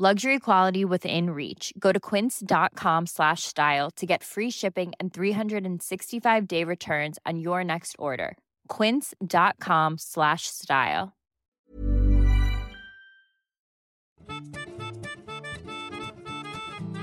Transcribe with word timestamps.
Luxury 0.00 0.38
quality 0.38 0.84
within 0.84 1.30
reach. 1.30 1.72
Go 1.76 1.90
to 1.90 1.98
quince.com 1.98 3.06
slash 3.06 3.42
style 3.42 3.90
to 3.96 4.06
get 4.06 4.22
free 4.22 4.48
shipping 4.48 4.92
and 5.00 5.12
365 5.12 6.46
day 6.46 6.62
returns 6.62 7.18
on 7.26 7.40
your 7.40 7.64
next 7.64 7.96
order. 7.98 8.38
Quince.com 8.68 9.98
slash 9.98 10.42
style. 10.46 11.14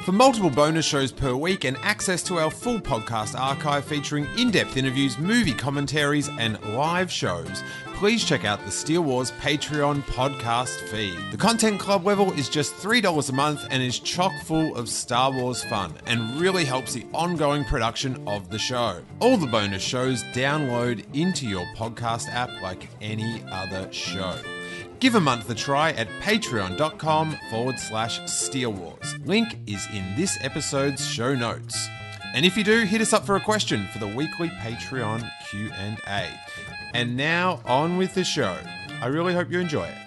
For 0.05 0.11
multiple 0.11 0.51
bonus 0.51 0.85
shows 0.85 1.11
per 1.11 1.35
week 1.35 1.65
and 1.65 1.77
access 1.81 2.21
to 2.23 2.37
our 2.37 2.51
full 2.51 2.79
podcast 2.79 3.37
archive 3.37 3.83
featuring 3.83 4.27
in 4.37 4.51
depth 4.51 4.77
interviews, 4.77 5.17
movie 5.17 5.51
commentaries, 5.51 6.29
and 6.37 6.61
live 6.75 7.11
shows, 7.11 7.63
please 7.95 8.25
check 8.25 8.43
out 8.43 8.63
the 8.65 8.71
Steele 8.71 9.01
Wars 9.01 9.31
Patreon 9.31 10.01
podcast 10.03 10.77
feed. 10.89 11.17
The 11.31 11.37
Content 11.37 11.79
Club 11.79 12.05
level 12.05 12.33
is 12.33 12.49
just 12.49 12.75
$3 12.75 13.29
a 13.29 13.33
month 13.33 13.65
and 13.71 13.81
is 13.81 13.99
chock 13.99 14.33
full 14.43 14.75
of 14.75 14.89
Star 14.89 15.31
Wars 15.31 15.63
fun 15.63 15.93
and 16.05 16.39
really 16.39 16.65
helps 16.65 16.93
the 16.93 17.05
ongoing 17.13 17.63
production 17.63 18.21
of 18.27 18.49
the 18.49 18.59
show. 18.59 19.01
All 19.21 19.37
the 19.37 19.47
bonus 19.47 19.81
shows 19.81 20.23
download 20.33 21.05
into 21.15 21.47
your 21.47 21.65
podcast 21.77 22.27
app 22.29 22.49
like 22.61 22.89
any 23.01 23.41
other 23.49 23.91
show. 23.93 24.35
Give 24.99 25.15
a 25.15 25.21
month 25.21 25.49
a 25.49 25.55
try 25.55 25.91
at 25.91 26.09
patreon.com 26.21 27.37
forward 27.49 27.79
slash 27.79 28.19
Steele 28.29 28.73
Wars. 28.73 29.17
Link 29.25 29.57
is 29.67 29.87
in 29.93 30.15
this 30.17 30.37
episode's 30.41 31.07
show 31.07 31.33
notes. 31.33 31.87
And 32.33 32.45
if 32.45 32.57
you 32.57 32.65
do, 32.65 32.83
hit 32.83 32.99
us 32.99 33.13
up 33.13 33.25
for 33.25 33.37
a 33.37 33.41
question 33.41 33.87
for 33.93 33.99
the 33.99 34.07
weekly 34.07 34.49
Patreon 34.49 35.31
Q&A. 35.49 36.27
And 36.95 37.17
now 37.17 37.59
on 37.65 37.97
with 37.97 38.13
the 38.13 38.23
show. 38.23 38.57
I 39.01 39.07
really 39.07 39.33
hope 39.33 39.51
you 39.51 39.59
enjoy 39.59 39.83
it. 39.83 40.04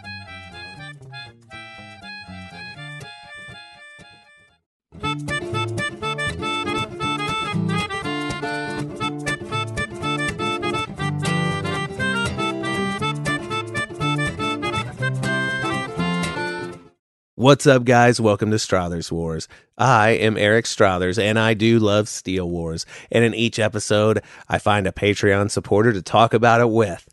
What's 17.39 17.69
up, 17.69 17.84
guys? 17.84 18.20
Welcome 18.20 18.50
to 18.50 18.56
Strathers 18.56 19.12
Wars. 19.12 19.47
I 19.78 20.08
am 20.08 20.36
Eric 20.36 20.64
Strathers, 20.64 21.22
and 21.22 21.39
I 21.39 21.55
do 21.55 21.78
love 21.78 22.08
Steele 22.08 22.50
Wars. 22.50 22.84
And 23.12 23.22
in 23.22 23.33
each 23.33 23.61
episode, 23.61 24.25
I 24.48 24.58
find 24.58 24.89
a 24.89 24.92
Patreon 24.92 25.48
supporter 25.53 25.92
to 25.92 26.03
talk 26.03 26.34
about 26.34 26.61
it 26.61 26.69
with. 26.69 27.09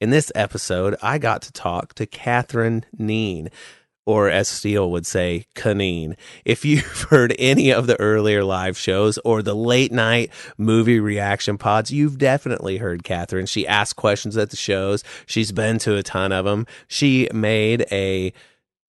In 0.00 0.10
this 0.10 0.32
episode, 0.34 0.96
I 1.00 1.18
got 1.18 1.42
to 1.42 1.52
talk 1.52 1.94
to 1.94 2.06
Catherine 2.06 2.86
Neen, 2.98 3.50
or 4.04 4.28
as 4.30 4.48
Steele 4.48 4.90
would 4.90 5.06
say, 5.06 5.46
Caneen. 5.54 6.16
If 6.44 6.64
you've 6.64 7.02
heard 7.08 7.36
any 7.38 7.72
of 7.72 7.86
the 7.86 8.00
earlier 8.00 8.42
live 8.42 8.76
shows 8.76 9.18
or 9.18 9.42
the 9.42 9.54
late 9.54 9.92
night 9.92 10.32
movie 10.58 10.98
reaction 10.98 11.56
pods, 11.56 11.92
you've 11.92 12.18
definitely 12.18 12.78
heard 12.78 13.04
Catherine. 13.04 13.46
She 13.46 13.64
asks 13.64 13.92
questions 13.92 14.36
at 14.36 14.50
the 14.50 14.56
shows. 14.56 15.04
She's 15.24 15.52
been 15.52 15.78
to 15.78 15.94
a 15.94 16.02
ton 16.02 16.32
of 16.32 16.46
them. 16.46 16.66
She 16.88 17.28
made 17.32 17.86
a 17.92 18.32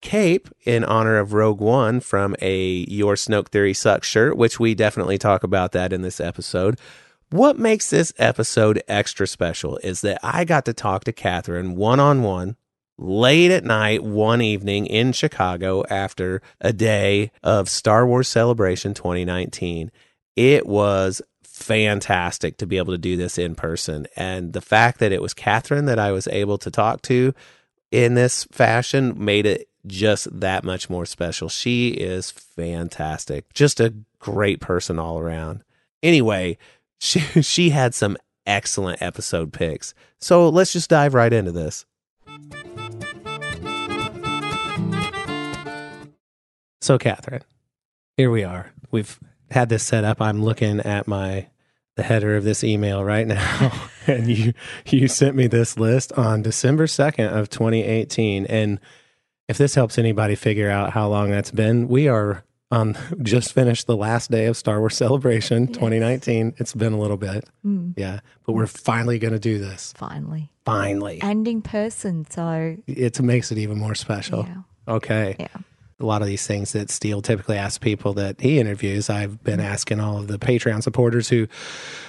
cape 0.03 0.49
in 0.65 0.85
honor 0.85 1.17
of 1.17 1.33
Rogue 1.33 1.61
One 1.61 2.01
from 2.01 2.37
a 2.43 2.85
Your 2.89 3.15
Snoke 3.15 3.49
Theory 3.49 3.73
Sucks 3.73 4.07
shirt, 4.07 4.37
which 4.37 4.61
we 4.61 4.75
definitely 4.75 5.17
talk 5.17 5.43
about 5.43 5.73
that 5.73 5.93
in 5.93 6.03
this 6.03 6.21
episode. 6.21 6.79
What 7.31 7.59
makes 7.59 7.89
this 7.89 8.13
episode 8.19 8.83
extra 8.89 9.27
special 9.27 9.79
is 9.79 10.03
that 10.03 10.21
I 10.23 10.45
got 10.45 10.67
to 10.67 10.75
talk 10.75 11.05
to 11.05 11.13
Catherine 11.13 11.77
one 11.77 11.99
on 11.99 12.23
one 12.23 12.57
late 12.99 13.51
at 13.51 13.65
night 13.65 14.05
one 14.05 14.43
evening 14.43 14.87
in 14.87 15.13
Chicago 15.13 15.83
after 15.89 16.43
a 16.61 16.73
day 16.73 17.31
of 17.43 17.71
Star 17.71 18.07
Wars 18.07 18.29
Celebration 18.29 18.93
2019. 18.93 19.91
It 20.37 20.67
was 20.67 21.23
fantastic 21.43 22.59
to 22.59 22.67
be 22.67 22.77
able 22.77 22.93
to 22.93 22.99
do 22.99 23.17
this 23.17 23.39
in 23.39 23.55
person. 23.55 24.07
And 24.17 24.53
the 24.53 24.61
fact 24.61 24.99
that 24.99 25.13
it 25.13 25.23
was 25.23 25.33
Catherine 25.33 25.87
that 25.87 25.99
I 25.99 26.13
was 26.13 26.27
able 26.29 26.59
to 26.59 26.71
talk 26.71 27.03
to 27.03 27.35
in 27.91 28.15
this 28.15 28.45
fashion 28.51 29.15
made 29.17 29.47
it 29.47 29.69
just 29.87 30.41
that 30.41 30.65
much 30.65 30.89
more 30.89 31.07
special. 31.07 31.49
She 31.49 31.89
is 31.89 32.31
fantastic. 32.31 33.53
Just 33.53 33.81
a 33.81 33.95
great 34.19 34.61
person 34.61 34.99
all 34.99 35.19
around. 35.19 35.65
Anyway, 36.03 36.59
she 36.99 37.21
she 37.43 37.71
had 37.71 37.95
some 37.95 38.17
excellent 38.47 39.03
episode 39.03 39.53
picks. 39.53 39.95
So 40.19 40.49
let's 40.49 40.73
just 40.73 40.91
dive 40.91 41.15
right 41.15 41.33
into 41.33 41.53
this. 41.53 41.85
So 46.81 46.99
Catherine, 46.99 47.45
here 48.17 48.31
we 48.31 48.43
are. 48.43 48.73
We've 48.91 49.19
had 49.51 49.69
this 49.69 49.85
set 49.85 50.05
up. 50.05 50.21
I'm 50.21 50.43
looking 50.43 50.81
at 50.81 51.07
my 51.07 51.47
the 51.95 52.03
header 52.03 52.37
of 52.37 52.45
this 52.45 52.65
email 52.65 53.05
right 53.05 53.27
now 53.27 53.89
and 54.07 54.27
you 54.27 54.55
you 54.87 55.09
sent 55.09 55.37
me 55.37 55.47
this 55.47 55.79
list 55.79 56.11
on 56.15 56.41
December 56.41 56.87
2nd 56.87 57.31
of 57.31 57.51
2018 57.51 58.47
and 58.47 58.81
if 59.53 59.59
this 59.59 59.75
helps 59.75 59.99
anybody 59.99 60.35
figure 60.35 60.71
out 60.71 60.95
how 60.95 61.07
long 61.09 61.31
that's 61.31 61.51
been, 61.51 61.87
we 61.87 62.09
are 62.09 62.43
on 62.71 62.97
just 63.23 63.53
finished 63.53 63.87
the 63.87 63.95
last 63.95 64.31
day 64.31 64.47
of 64.47 64.57
Star 64.57 64.81
Wars 64.81 64.97
Celebration 64.97 65.65
yes. 65.65 65.75
2019. 65.75 66.55
It's 66.57 66.73
been 66.73 66.95
a 66.95 66.99
little 66.99 67.19
bit. 67.19 67.51
Mm. 67.63 67.93
Yeah. 67.99 68.21
But 68.47 68.55
we're 68.55 68.67
finally 68.67 69.19
going 69.19 69.35
to 69.35 69.39
do 69.39 69.59
this. 69.59 69.93
Finally. 69.95 70.51
Finally. 70.65 71.21
And 71.21 71.47
in 71.47 71.61
person. 71.61 72.27
So 72.31 72.79
it 72.87 73.21
makes 73.21 73.53
it 73.53 73.59
even 73.59 73.79
more 73.79 73.95
special. 73.95 74.47
Yeah. 74.47 74.95
Okay. 74.95 75.37
Yeah. 75.39 75.49
A 76.01 76.07
lot 76.07 76.23
of 76.23 76.29
these 76.29 76.47
things 76.47 76.73
that 76.73 76.89
Steele 76.89 77.21
typically 77.21 77.59
asks 77.59 77.77
people 77.77 78.15
that 78.15 78.41
he 78.41 78.59
interviews, 78.59 79.11
I've 79.11 79.45
been 79.45 79.61
mm. 79.61 79.65
asking 79.65 80.01
all 80.01 80.17
of 80.17 80.29
the 80.29 80.39
Patreon 80.39 80.83
supporters 80.83 81.29
who 81.29 81.47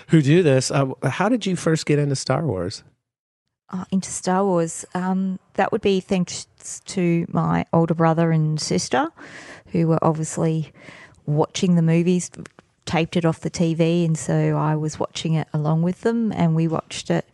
who 0.08 0.22
do 0.22 0.44
this. 0.44 0.72
Uh, 0.72 0.94
how 1.04 1.28
did 1.28 1.46
you 1.46 1.58
first 1.58 1.86
get 1.86 2.00
into 2.00 2.16
Star 2.16 2.46
Wars? 2.46 2.84
uh, 3.74 3.86
into 3.92 4.10
Star 4.10 4.46
Wars, 4.46 4.86
um, 4.94 5.40
that 5.56 5.72
would 5.72 5.82
be 5.82 6.00
thanks 6.00 6.48
to 6.86 7.26
my 7.30 7.66
older 7.74 7.94
brother 7.94 8.32
and 8.32 8.60
sister, 8.60 9.10
who 9.68 9.88
were 9.88 10.00
obviously 10.02 10.72
watching 11.26 11.76
the 11.76 11.82
movies, 11.82 12.30
taped 12.86 13.16
it 13.16 13.26
off 13.26 13.40
the 13.42 13.52
TV, 13.52 14.06
and 14.06 14.18
so 14.18 14.58
I 14.58 14.76
was 14.76 15.00
watching 15.00 15.34
it 15.34 15.48
along 15.54 15.84
with 15.84 16.02
them, 16.02 16.32
and 16.32 16.56
we 16.56 16.68
watched 16.68 17.10
it 17.10 17.26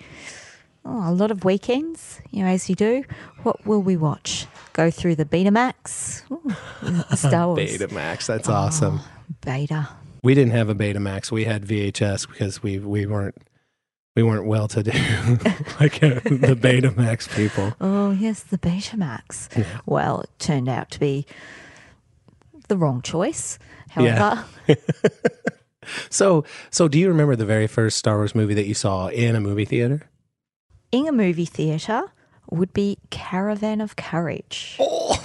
oh, 0.85 1.09
a 1.09 1.13
lot 1.13 1.31
of 1.31 1.43
weekends, 1.43 2.21
you 2.31 2.43
know, 2.43 2.49
as 2.49 2.69
you 2.69 2.75
do. 2.75 3.03
What 3.43 3.65
will 3.65 3.81
we 3.81 3.97
watch? 3.97 4.47
Go 4.73 4.91
through 4.91 5.15
the 5.15 5.25
Betamax, 5.25 6.23
Ooh, 6.31 7.15
Star 7.15 7.47
Wars. 7.47 7.59
Betamax, 7.59 8.27
that's 8.27 8.49
oh, 8.49 8.53
awesome. 8.53 8.99
Ah, 9.01 9.11
beta. 9.41 9.89
We 10.21 10.33
didn't 10.33 10.51
have 10.51 10.69
a 10.69 10.75
Betamax. 10.75 11.31
We 11.31 11.45
had 11.45 11.65
VHS 11.65 12.27
because 12.27 12.61
we 12.61 12.79
we 12.79 13.05
weren't 13.05 13.35
we 14.15 14.23
weren't 14.23 14.45
well 14.45 14.67
to 14.69 14.83
do 14.83 14.91
like 15.79 16.03
uh, 16.03 16.19
the 16.25 16.57
Betamax 16.59 17.33
people. 17.35 17.75
Oh, 17.79 18.11
yes, 18.11 18.41
the 18.41 18.57
Betamax. 18.57 19.55
Yeah. 19.57 19.65
Well, 19.85 20.21
it 20.21 20.29
turned 20.39 20.67
out 20.67 20.91
to 20.91 20.99
be 20.99 21.25
the 22.67 22.77
wrong 22.77 23.01
choice. 23.01 23.59
However, 23.89 24.45
yeah. 24.67 24.75
so, 26.09 26.43
so 26.69 26.87
do 26.87 26.99
you 26.99 27.07
remember 27.07 27.35
the 27.35 27.45
very 27.45 27.67
first 27.67 27.97
Star 27.97 28.17
Wars 28.17 28.35
movie 28.35 28.53
that 28.53 28.65
you 28.65 28.73
saw 28.73 29.07
in 29.07 29.35
a 29.35 29.39
movie 29.39 29.65
theater? 29.65 30.09
In 30.91 31.07
a 31.07 31.11
movie 31.11 31.45
theater 31.45 32.03
would 32.51 32.73
be 32.73 32.97
Caravan 33.11 33.81
of 33.81 33.95
Courage. 33.95 34.77
Oh. 34.79 35.15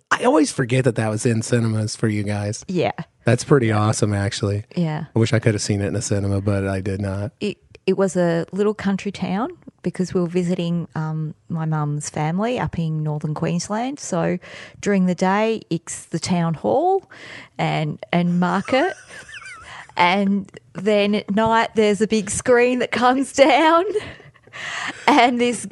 I 0.10 0.24
always 0.24 0.50
forget 0.50 0.84
that 0.84 0.96
that 0.96 1.08
was 1.08 1.24
in 1.26 1.42
cinemas 1.42 1.94
for 1.94 2.08
you 2.08 2.22
guys. 2.24 2.64
Yeah. 2.66 2.92
That's 3.28 3.44
pretty 3.44 3.70
awesome, 3.70 4.14
actually. 4.14 4.64
Yeah. 4.74 5.04
I 5.14 5.18
wish 5.18 5.34
I 5.34 5.38
could 5.38 5.52
have 5.52 5.60
seen 5.60 5.82
it 5.82 5.88
in 5.88 5.96
a 5.96 6.00
cinema, 6.00 6.40
but 6.40 6.66
I 6.66 6.80
did 6.80 6.98
not. 6.98 7.32
It, 7.40 7.58
it 7.86 7.98
was 7.98 8.16
a 8.16 8.46
little 8.52 8.72
country 8.72 9.12
town 9.12 9.50
because 9.82 10.14
we 10.14 10.22
were 10.22 10.28
visiting 10.28 10.88
um, 10.94 11.34
my 11.50 11.66
mum's 11.66 12.08
family 12.08 12.58
up 12.58 12.78
in 12.78 13.02
northern 13.02 13.34
Queensland. 13.34 14.00
So 14.00 14.38
during 14.80 15.04
the 15.04 15.14
day, 15.14 15.60
it's 15.68 16.06
the 16.06 16.18
town 16.18 16.54
hall 16.54 17.10
and 17.58 18.02
and 18.14 18.40
market. 18.40 18.94
and 19.98 20.50
then 20.72 21.14
at 21.14 21.30
night, 21.30 21.74
there's 21.74 22.00
a 22.00 22.06
big 22.06 22.30
screen 22.30 22.78
that 22.78 22.92
comes 22.92 23.34
down, 23.34 23.84
and 25.06 25.38
this 25.38 25.66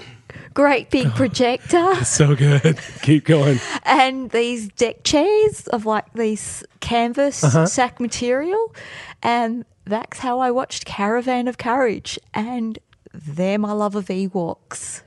great 0.56 0.91
big 0.91 1.11
projector 1.14 2.03
So 2.03 2.35
good. 2.35 2.79
Keep 3.03 3.26
going. 3.26 3.61
and 3.85 4.31
these 4.31 4.69
deck 4.69 5.05
chairs 5.05 5.69
of 5.69 5.85
like 5.85 6.11
these 6.14 6.64
canvas 6.81 7.44
uh-huh. 7.44 7.67
sack 7.67 8.00
material. 8.00 8.75
And 9.23 9.67
that's 9.85 10.19
how 10.19 10.41
I 10.41 10.50
watched 10.50 10.87
Caravan 10.87 11.47
of 11.47 11.58
Courage. 11.58 12.19
And 12.32 12.79
they're 13.12 13.58
my 13.58 13.73
love 13.73 13.94
of 13.94 14.06
Ewoks. 14.06 15.03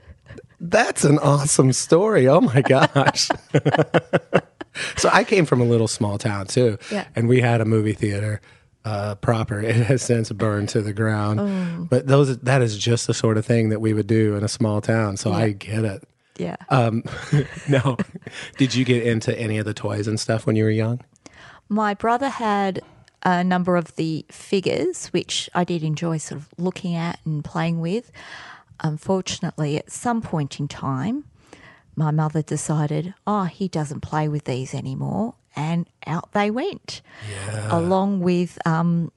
That's 0.60 1.04
an 1.04 1.18
awesome 1.18 1.72
story. 1.72 2.28
Oh 2.28 2.40
my 2.40 2.62
gosh. 2.62 3.28
so 4.96 5.10
I 5.12 5.24
came 5.24 5.46
from 5.46 5.60
a 5.60 5.64
little 5.64 5.88
small 5.88 6.16
town 6.16 6.46
too. 6.46 6.78
Yeah. 6.92 7.08
And 7.16 7.28
we 7.28 7.40
had 7.40 7.60
a 7.60 7.64
movie 7.64 7.94
theater 7.94 8.40
uh, 8.84 9.14
proper. 9.16 9.60
It 9.60 9.76
has 9.76 10.02
since 10.02 10.30
burned 10.32 10.68
to 10.70 10.82
the 10.82 10.92
ground. 10.92 11.40
Oh. 11.40 11.86
But 11.88 12.06
those 12.06 12.38
that 12.38 12.62
is 12.62 12.78
just 12.78 13.06
the 13.06 13.14
sort 13.14 13.36
of 13.36 13.46
thing 13.46 13.68
that 13.70 13.80
we 13.80 13.92
would 13.92 14.06
do 14.06 14.36
in 14.36 14.44
a 14.44 14.48
small 14.48 14.80
town. 14.80 15.16
So 15.16 15.32
I 15.32 15.52
get 15.52 15.84
it. 15.84 16.04
Yeah. 16.36 16.56
Um, 16.68 17.04
no. 17.68 17.96
Did 18.56 18.74
you 18.74 18.84
get 18.84 19.06
into 19.06 19.38
any 19.38 19.58
of 19.58 19.66
the 19.66 19.74
toys 19.74 20.06
and 20.06 20.18
stuff 20.18 20.46
when 20.46 20.56
you 20.56 20.64
were 20.64 20.70
young? 20.70 21.00
My 21.68 21.94
brother 21.94 22.28
had 22.28 22.80
a 23.22 23.44
number 23.44 23.76
of 23.76 23.96
the 23.96 24.24
figures, 24.30 25.08
which 25.08 25.50
I 25.54 25.64
did 25.64 25.82
enjoy 25.82 26.18
sort 26.18 26.40
of 26.40 26.48
looking 26.56 26.96
at 26.96 27.20
and 27.24 27.44
playing 27.44 27.80
with. 27.80 28.10
Unfortunately, 28.80 29.76
at 29.76 29.92
some 29.92 30.22
point 30.22 30.58
in 30.58 30.66
time, 30.66 31.24
my 31.94 32.10
mother 32.10 32.40
decided, 32.40 33.12
oh, 33.26 33.44
he 33.44 33.68
doesn't 33.68 34.00
play 34.00 34.26
with 34.26 34.44
these 34.44 34.72
anymore. 34.72 35.34
And 35.56 35.88
out 36.06 36.32
they 36.32 36.50
went, 36.50 37.02
along 37.70 38.20
with 38.20 38.58
um, 38.66 39.10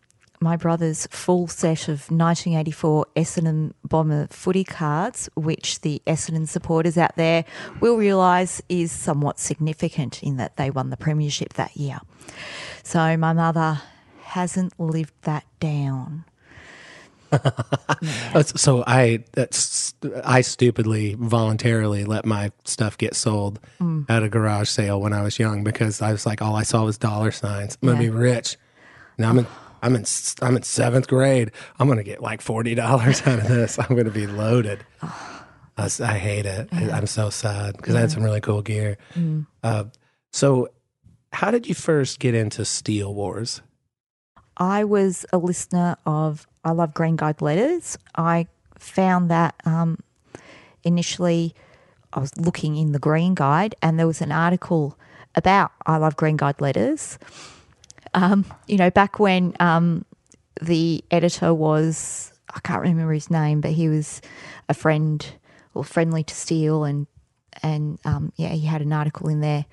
my 0.43 0.57
brother's 0.57 1.07
full 1.09 1.47
set 1.47 1.87
of 1.87 2.11
1984 2.11 3.05
Essendon 3.15 3.73
Bomber 3.83 4.27
footy 4.29 4.63
cards, 4.63 5.29
which 5.35 5.81
the 5.81 6.01
Essendon 6.05 6.47
supporters 6.47 6.97
out 6.97 7.15
there 7.15 7.45
will 7.79 7.97
realise 7.97 8.61
is 8.67 8.91
somewhat 8.91 9.39
significant 9.39 10.21
in 10.21 10.37
that 10.37 10.57
they 10.57 10.69
won 10.69 10.89
the 10.89 10.97
premiership 10.97 11.53
that 11.53 11.75
year. 11.77 11.99
So 12.83 13.15
my 13.17 13.33
mother 13.33 13.81
hasn't 14.21 14.79
lived 14.79 15.13
that 15.23 15.45
down. 15.59 16.25
So 18.55 18.83
I 18.85 19.23
that's 19.33 19.93
I 20.23 20.41
stupidly 20.41 21.15
voluntarily 21.19 22.05
let 22.05 22.25
my 22.25 22.51
stuff 22.65 22.97
get 22.97 23.15
sold 23.15 23.59
Mm. 23.79 24.05
at 24.09 24.23
a 24.23 24.29
garage 24.29 24.69
sale 24.69 24.99
when 25.01 25.13
I 25.13 25.21
was 25.21 25.39
young 25.39 25.63
because 25.63 26.01
I 26.01 26.11
was 26.11 26.25
like 26.25 26.41
all 26.41 26.55
I 26.55 26.63
saw 26.63 26.83
was 26.85 26.97
dollar 26.97 27.31
signs. 27.31 27.77
I'm 27.81 27.89
gonna 27.89 28.01
Yeah. 28.03 28.09
be 28.09 28.15
rich. 28.15 28.57
Now 29.17 29.29
I'm 29.29 29.39
in 29.39 29.47
I'm 29.81 29.95
in 29.95 30.05
I'm 30.41 30.55
in 30.55 30.63
seventh 30.63 31.07
grade. 31.07 31.51
I'm 31.79 31.87
gonna 31.87 32.03
get 32.03 32.21
like 32.21 32.41
forty 32.41 32.75
dollars 32.75 33.21
out 33.27 33.39
of 33.39 33.47
this. 33.47 33.77
I'm 33.79 33.95
gonna 33.95 34.09
be 34.11 34.27
loaded. 34.27 34.85
I 35.77 35.87
hate 36.19 36.45
it. 36.45 36.69
I, 36.71 36.91
I'm 36.91 37.07
so 37.07 37.29
sad 37.31 37.77
because 37.77 37.95
I 37.95 37.99
had 38.01 38.11
some 38.11 38.23
really 38.23 38.41
cool 38.41 38.61
gear. 38.61 38.97
Mm. 39.15 39.47
Uh, 39.63 39.85
so, 40.31 40.69
how 41.31 41.49
did 41.49 41.67
you 41.67 41.73
first 41.73 42.19
get 42.19 42.35
into 42.35 42.63
Steele 42.63 43.11
Wars? 43.13 43.61
I 44.55 44.83
was 44.83 45.25
a 45.33 45.39
listener 45.39 45.97
of 46.05 46.45
I 46.63 46.71
Love 46.71 46.93
Green 46.93 47.15
Guide 47.15 47.41
Letters. 47.41 47.97
I 48.15 48.47
found 48.77 49.29
that 49.31 49.55
um, 49.65 49.99
initially 50.83 51.55
I 52.13 52.19
was 52.19 52.35
looking 52.37 52.77
in 52.77 52.91
the 52.91 52.99
Green 52.99 53.33
Guide 53.33 53.75
and 53.81 53.97
there 53.99 54.07
was 54.07 54.21
an 54.21 54.31
article 54.31 54.97
about 55.35 55.71
I 55.85 55.97
Love 55.97 56.15
Green 56.15 56.37
Guide 56.37 56.61
Letters. 56.61 57.17
Um, 58.13 58.45
you 58.67 58.77
know, 58.77 58.91
back 58.91 59.19
when 59.19 59.55
um, 59.59 60.05
the 60.61 61.03
editor 61.09 61.53
was, 61.53 62.31
I 62.53 62.59
can't 62.59 62.81
remember 62.81 63.13
his 63.13 63.31
name, 63.31 63.61
but 63.61 63.71
he 63.71 63.89
was 63.89 64.21
a 64.69 64.73
friend 64.73 65.25
or 65.73 65.83
friendly 65.83 66.23
to 66.23 66.35
Steele 66.35 66.83
and 66.83 67.07
and 67.61 67.99
um, 68.03 68.33
yeah, 68.35 68.49
he 68.49 68.65
had 68.65 68.81
an 68.81 68.91
article 68.91 69.29
in 69.29 69.41
there 69.41 69.65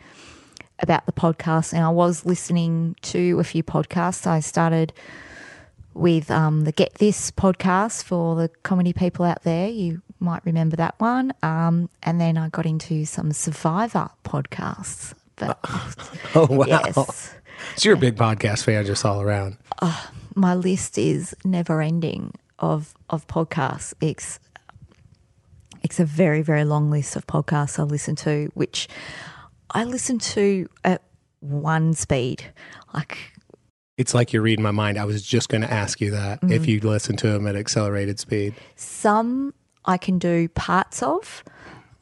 about 0.80 1.06
the 1.06 1.12
podcast, 1.12 1.72
and 1.72 1.82
I 1.82 1.88
was 1.88 2.26
listening 2.26 2.94
to 3.02 3.38
a 3.40 3.44
few 3.44 3.62
podcasts. 3.62 4.26
I 4.26 4.40
started 4.40 4.92
with 5.94 6.30
um, 6.30 6.64
the 6.64 6.72
Get 6.72 6.94
This 6.94 7.30
podcast 7.30 8.04
for 8.04 8.36
the 8.36 8.48
comedy 8.62 8.92
people 8.92 9.24
out 9.24 9.42
there. 9.42 9.68
You 9.68 10.02
might 10.20 10.44
remember 10.44 10.76
that 10.76 10.94
one. 10.98 11.32
Um, 11.42 11.88
and 12.02 12.20
then 12.20 12.36
I 12.38 12.48
got 12.48 12.66
into 12.66 13.04
some 13.04 13.32
Survivor 13.32 14.10
podcasts. 14.24 15.14
But 15.36 15.58
Oh 16.34 16.46
wow! 16.50 16.66
yes, 16.66 16.94
So 17.76 17.88
you're 17.88 17.94
a 17.94 17.98
big 17.98 18.16
podcast 18.16 18.64
fan 18.64 18.84
just 18.84 19.04
all 19.04 19.20
around. 19.22 19.56
my 20.34 20.54
list 20.54 20.98
is 20.98 21.34
never 21.44 21.80
ending 21.80 22.34
of 22.58 22.94
of 23.08 23.26
podcasts. 23.26 23.94
It's 24.00 24.38
it's 25.82 25.98
a 25.98 26.04
very 26.04 26.42
very 26.42 26.64
long 26.64 26.90
list 26.90 27.16
of 27.16 27.26
podcasts 27.26 27.78
I 27.78 27.82
listen 27.84 28.14
to, 28.16 28.50
which 28.54 28.86
I 29.70 29.84
listen 29.84 30.18
to 30.18 30.68
at 30.84 31.02
one 31.40 31.94
speed, 31.94 32.44
like 32.92 33.16
It's 34.00 34.14
like 34.14 34.32
you're 34.32 34.40
reading 34.40 34.62
my 34.62 34.70
mind. 34.70 34.96
I 34.96 35.04
was 35.04 35.20
just 35.20 35.50
going 35.50 35.60
to 35.60 35.70
ask 35.70 36.00
you 36.00 36.10
that 36.12 36.38
if 36.44 36.62
mm. 36.62 36.68
you 36.68 36.80
listen 36.80 37.16
to 37.18 37.28
them 37.28 37.46
at 37.46 37.54
accelerated 37.54 38.18
speed. 38.18 38.54
Some 38.74 39.52
I 39.84 39.98
can 39.98 40.18
do 40.18 40.48
parts 40.48 41.02
of. 41.02 41.44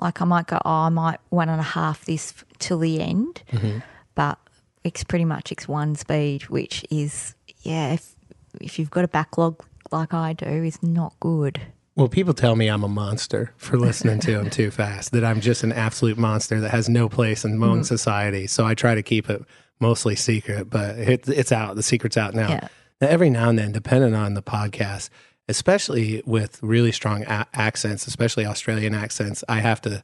Like 0.00 0.23
I 0.23 0.25
might 0.25 0.47
go, 0.47 0.61
oh, 0.65 0.71
I 0.71 0.91
might 0.91 1.19
one 1.31 1.49
and 1.49 1.59
a 1.59 1.65
half 1.65 2.05
this 2.05 2.33
till 2.61 2.79
the 2.79 3.00
end, 3.00 3.43
mm-hmm. 3.50 3.81
but 4.15 4.39
it's 4.85 5.03
pretty 5.03 5.25
much 5.25 5.50
it's 5.50 5.67
one 5.67 5.97
speed, 5.97 6.49
which 6.49 6.85
is 6.89 7.35
yeah. 7.62 7.95
If 7.95 8.15
if 8.61 8.79
you've 8.79 8.91
got 8.91 9.03
a 9.03 9.09
backlog 9.09 9.61
like 9.91 10.15
I 10.15 10.35
do, 10.35 10.47
is 10.47 10.81
not 10.81 11.19
good. 11.19 11.61
Well, 11.97 12.06
people 12.06 12.33
tell 12.33 12.55
me 12.55 12.69
I'm 12.69 12.85
a 12.85 12.89
monster 12.89 13.53
for 13.56 13.77
listening 13.77 14.21
to 14.21 14.37
them 14.37 14.50
too 14.50 14.71
fast, 14.81 15.11
that 15.11 15.25
I'm 15.25 15.41
just 15.41 15.65
an 15.65 15.73
absolute 15.73 16.17
monster 16.17 16.61
that 16.61 16.71
has 16.71 16.89
no 16.89 17.09
place 17.09 17.45
in 17.45 17.55
mm. 17.55 17.59
modern 17.59 17.83
society. 17.83 18.47
So 18.47 18.65
I 18.65 18.75
try 18.75 18.95
to 18.95 19.03
keep 19.03 19.29
it 19.29 19.43
mostly 19.81 20.17
secret, 20.17 20.71
but 20.71 20.99
it, 20.99 21.29
it's 21.29 21.53
out. 21.53 21.77
The 21.77 21.83
secret's 21.83 22.17
out 22.17 22.35
now. 22.35 22.49
Yeah. 22.49 22.69
Now, 23.01 23.09
every 23.09 23.31
now 23.31 23.49
and 23.49 23.59
then, 23.59 23.73
depending 23.73 24.15
on 24.15 24.35
the 24.35 24.43
podcast, 24.43 25.09
especially 25.49 26.23
with 26.27 26.63
really 26.63 26.93
strong 26.93 27.23
a- 27.25 27.47
accents, 27.55 28.07
especially 28.07 28.45
Australian 28.45 28.95
accents, 28.95 29.45
I 29.49 29.61
have 29.61 29.81
to, 29.83 30.03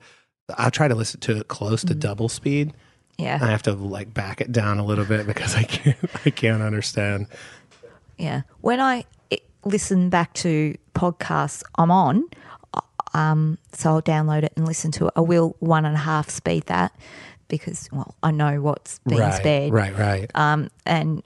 I 0.56 0.70
try 0.70 0.88
to 0.88 0.94
listen 0.94 1.20
to 1.20 1.38
it 1.38 1.48
close 1.48 1.82
to 1.84 1.94
double 1.94 2.28
speed. 2.28 2.72
Yeah, 3.18 3.38
I 3.40 3.46
have 3.46 3.62
to 3.62 3.72
like 3.74 4.12
back 4.12 4.40
it 4.40 4.50
down 4.50 4.78
a 4.78 4.84
little 4.84 5.04
bit 5.04 5.26
because 5.26 5.54
I 5.54 5.62
can't, 5.62 5.96
I 6.26 6.30
can't 6.30 6.62
understand. 6.62 7.28
yeah. 8.18 8.42
When 8.60 8.80
I 8.80 9.04
listen 9.64 10.10
back 10.10 10.34
to 10.34 10.76
podcasts 10.94 11.62
I'm 11.76 11.90
on, 11.90 12.24
um, 13.14 13.58
so 13.72 13.90
I'll 13.90 14.02
download 14.02 14.42
it 14.42 14.52
and 14.56 14.66
listen 14.66 14.90
to 14.92 15.06
it. 15.06 15.12
I 15.16 15.20
will 15.20 15.56
one 15.60 15.84
and 15.84 15.94
a 15.94 16.00
half 16.00 16.28
speed 16.28 16.64
that 16.66 16.92
because 17.48 17.88
well, 17.92 18.14
I 18.22 18.30
know 18.30 18.60
what's 18.60 18.98
being 19.06 19.20
right, 19.20 19.34
spared. 19.34 19.72
right, 19.72 19.96
right. 19.96 20.30
Um, 20.34 20.70
and 20.86 21.22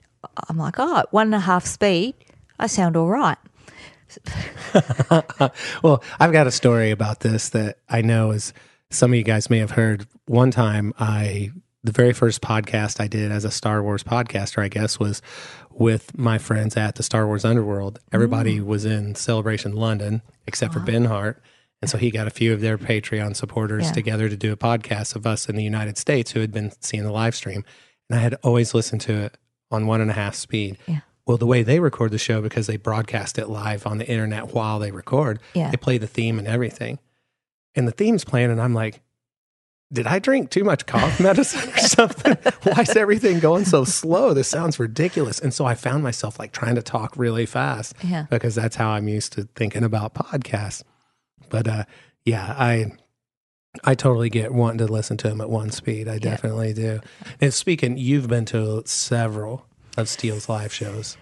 I'm 0.48 0.56
like, 0.58 0.76
oh, 0.78 1.04
one 1.10 1.28
and 1.28 1.34
a 1.34 1.40
half 1.40 1.66
speed, 1.66 2.14
I 2.58 2.66
sound 2.66 2.96
all 2.96 3.08
right. 3.08 3.38
Well, 5.82 6.02
I've 6.18 6.32
got 6.32 6.46
a 6.46 6.50
story 6.50 6.90
about 6.90 7.20
this 7.20 7.50
that 7.50 7.78
I 7.88 8.02
know 8.02 8.30
is 8.32 8.52
some 8.90 9.12
of 9.12 9.16
you 9.16 9.22
guys 9.22 9.50
may 9.50 9.58
have 9.58 9.72
heard. 9.72 10.06
One 10.26 10.50
time, 10.50 10.92
I 10.98 11.52
the 11.84 11.92
very 11.92 12.12
first 12.12 12.42
podcast 12.42 13.00
I 13.00 13.06
did 13.06 13.30
as 13.30 13.44
a 13.44 13.50
Star 13.50 13.82
Wars 13.82 14.02
podcaster, 14.02 14.62
I 14.62 14.68
guess, 14.68 14.98
was 14.98 15.22
with 15.70 16.16
my 16.18 16.38
friends 16.38 16.76
at 16.76 16.96
the 16.96 17.02
Star 17.02 17.26
Wars 17.26 17.44
Underworld. 17.44 18.00
Everybody 18.12 18.60
was 18.60 18.84
in 18.84 19.14
Celebration 19.14 19.72
London 19.72 20.22
except 20.46 20.72
for 20.74 20.80
Ben 20.80 21.04
Hart. 21.04 21.42
And 21.80 21.88
so 21.90 21.96
he 21.98 22.10
got 22.10 22.26
a 22.26 22.30
few 22.30 22.52
of 22.52 22.60
their 22.60 22.76
Patreon 22.78 23.36
supporters 23.36 23.86
Yeah. 23.86 23.92
together 23.92 24.28
to 24.28 24.36
do 24.36 24.52
a 24.52 24.56
podcast 24.56 25.14
of 25.14 25.26
us 25.26 25.48
in 25.48 25.56
the 25.56 25.62
United 25.62 25.96
States 25.96 26.32
who 26.32 26.40
had 26.40 26.50
been 26.52 26.72
seeing 26.80 27.04
the 27.04 27.12
live 27.12 27.34
stream. 27.36 27.64
And 28.10 28.18
I 28.18 28.22
had 28.22 28.34
always 28.42 28.74
listened 28.74 29.00
to 29.02 29.14
it 29.14 29.38
on 29.70 29.86
one 29.86 30.00
and 30.00 30.10
a 30.10 30.14
half 30.14 30.34
speed. 30.34 30.78
Yeah. 30.86 31.00
Well, 31.26 31.36
the 31.36 31.46
way 31.46 31.62
they 31.62 31.78
record 31.78 32.10
the 32.10 32.18
show, 32.18 32.40
because 32.40 32.66
they 32.66 32.78
broadcast 32.78 33.38
it 33.38 33.48
live 33.48 33.86
on 33.86 33.98
the 33.98 34.08
internet 34.08 34.54
while 34.54 34.78
they 34.78 34.90
record, 34.90 35.40
Yeah. 35.54 35.70
they 35.70 35.76
play 35.76 35.98
the 35.98 36.06
theme 36.06 36.38
and 36.38 36.48
everything. 36.48 36.98
And 37.74 37.86
the 37.86 37.92
theme's 37.92 38.24
playing, 38.24 38.50
and 38.50 38.60
I'm 38.60 38.72
like, 38.74 39.02
did 39.92 40.06
I 40.06 40.18
drink 40.18 40.50
too 40.50 40.64
much 40.64 40.84
cough 40.86 41.20
medicine 41.20 41.68
or 41.70 41.78
something? 41.78 42.32
Why 42.64 42.82
is 42.82 42.96
everything 42.96 43.40
going 43.40 43.66
so 43.66 43.84
slow? 43.84 44.34
This 44.34 44.48
sounds 44.48 44.78
ridiculous. 44.80 45.38
And 45.38 45.52
so 45.54 45.64
I 45.64 45.74
found 45.74 46.02
myself 46.02 46.38
like 46.38 46.52
trying 46.52 46.74
to 46.74 46.82
talk 46.82 47.12
really 47.16 47.46
fast 47.46 47.94
Yeah. 48.02 48.26
because 48.30 48.54
that's 48.54 48.76
how 48.76 48.88
I'm 48.90 49.06
used 49.08 49.32
to 49.34 49.44
thinking 49.54 49.84
about 49.84 50.14
podcasts. 50.14 50.82
But 51.48 51.68
uh, 51.68 51.84
yeah, 52.24 52.54
I 52.58 52.92
I 53.84 53.94
totally 53.94 54.30
get 54.30 54.52
wanting 54.52 54.78
to 54.86 54.92
listen 54.92 55.16
to 55.18 55.28
them 55.28 55.40
at 55.40 55.50
one 55.50 55.70
speed. 55.70 56.08
I 56.08 56.18
definitely 56.18 56.72
do. 56.72 57.00
And 57.40 57.52
speaking, 57.52 57.96
you've 57.98 58.28
been 58.28 58.44
to 58.46 58.82
several 58.86 59.66
of 59.96 60.08
Steele's 60.08 60.48
live 60.48 60.72
shows. 60.72 61.16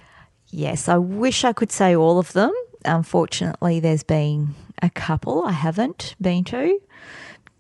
Yes, 0.48 0.88
I 0.88 0.96
wish 0.98 1.44
I 1.44 1.52
could 1.52 1.72
say 1.72 1.96
all 1.96 2.18
of 2.18 2.32
them. 2.32 2.52
Unfortunately, 2.84 3.80
there's 3.80 4.04
been 4.04 4.54
a 4.80 4.90
couple 4.90 5.44
I 5.44 5.52
haven't 5.52 6.14
been 6.20 6.44
to, 6.44 6.78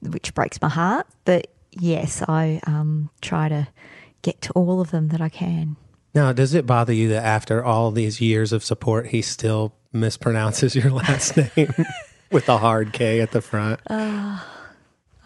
which 0.02 0.34
breaks 0.34 0.60
my 0.62 0.68
heart. 0.68 1.06
But 1.24 1.48
yes, 1.72 2.22
I 2.28 2.60
um, 2.66 3.10
try 3.20 3.48
to 3.48 3.68
get 4.22 4.40
to 4.42 4.52
all 4.52 4.80
of 4.80 4.90
them 4.90 5.08
that 5.08 5.20
I 5.20 5.28
can. 5.28 5.76
Now, 6.14 6.32
does 6.32 6.54
it 6.54 6.64
bother 6.64 6.92
you 6.92 7.08
that 7.10 7.24
after 7.24 7.62
all 7.62 7.90
these 7.90 8.20
years 8.20 8.52
of 8.52 8.64
support, 8.64 9.08
he 9.08 9.20
still 9.20 9.74
mispronounces 9.92 10.74
your 10.74 10.90
last 10.90 11.36
name? 11.56 11.74
With 12.30 12.46
the 12.46 12.58
hard 12.58 12.92
K 12.92 13.20
at 13.20 13.30
the 13.30 13.40
front. 13.40 13.80
Uh, 13.88 14.40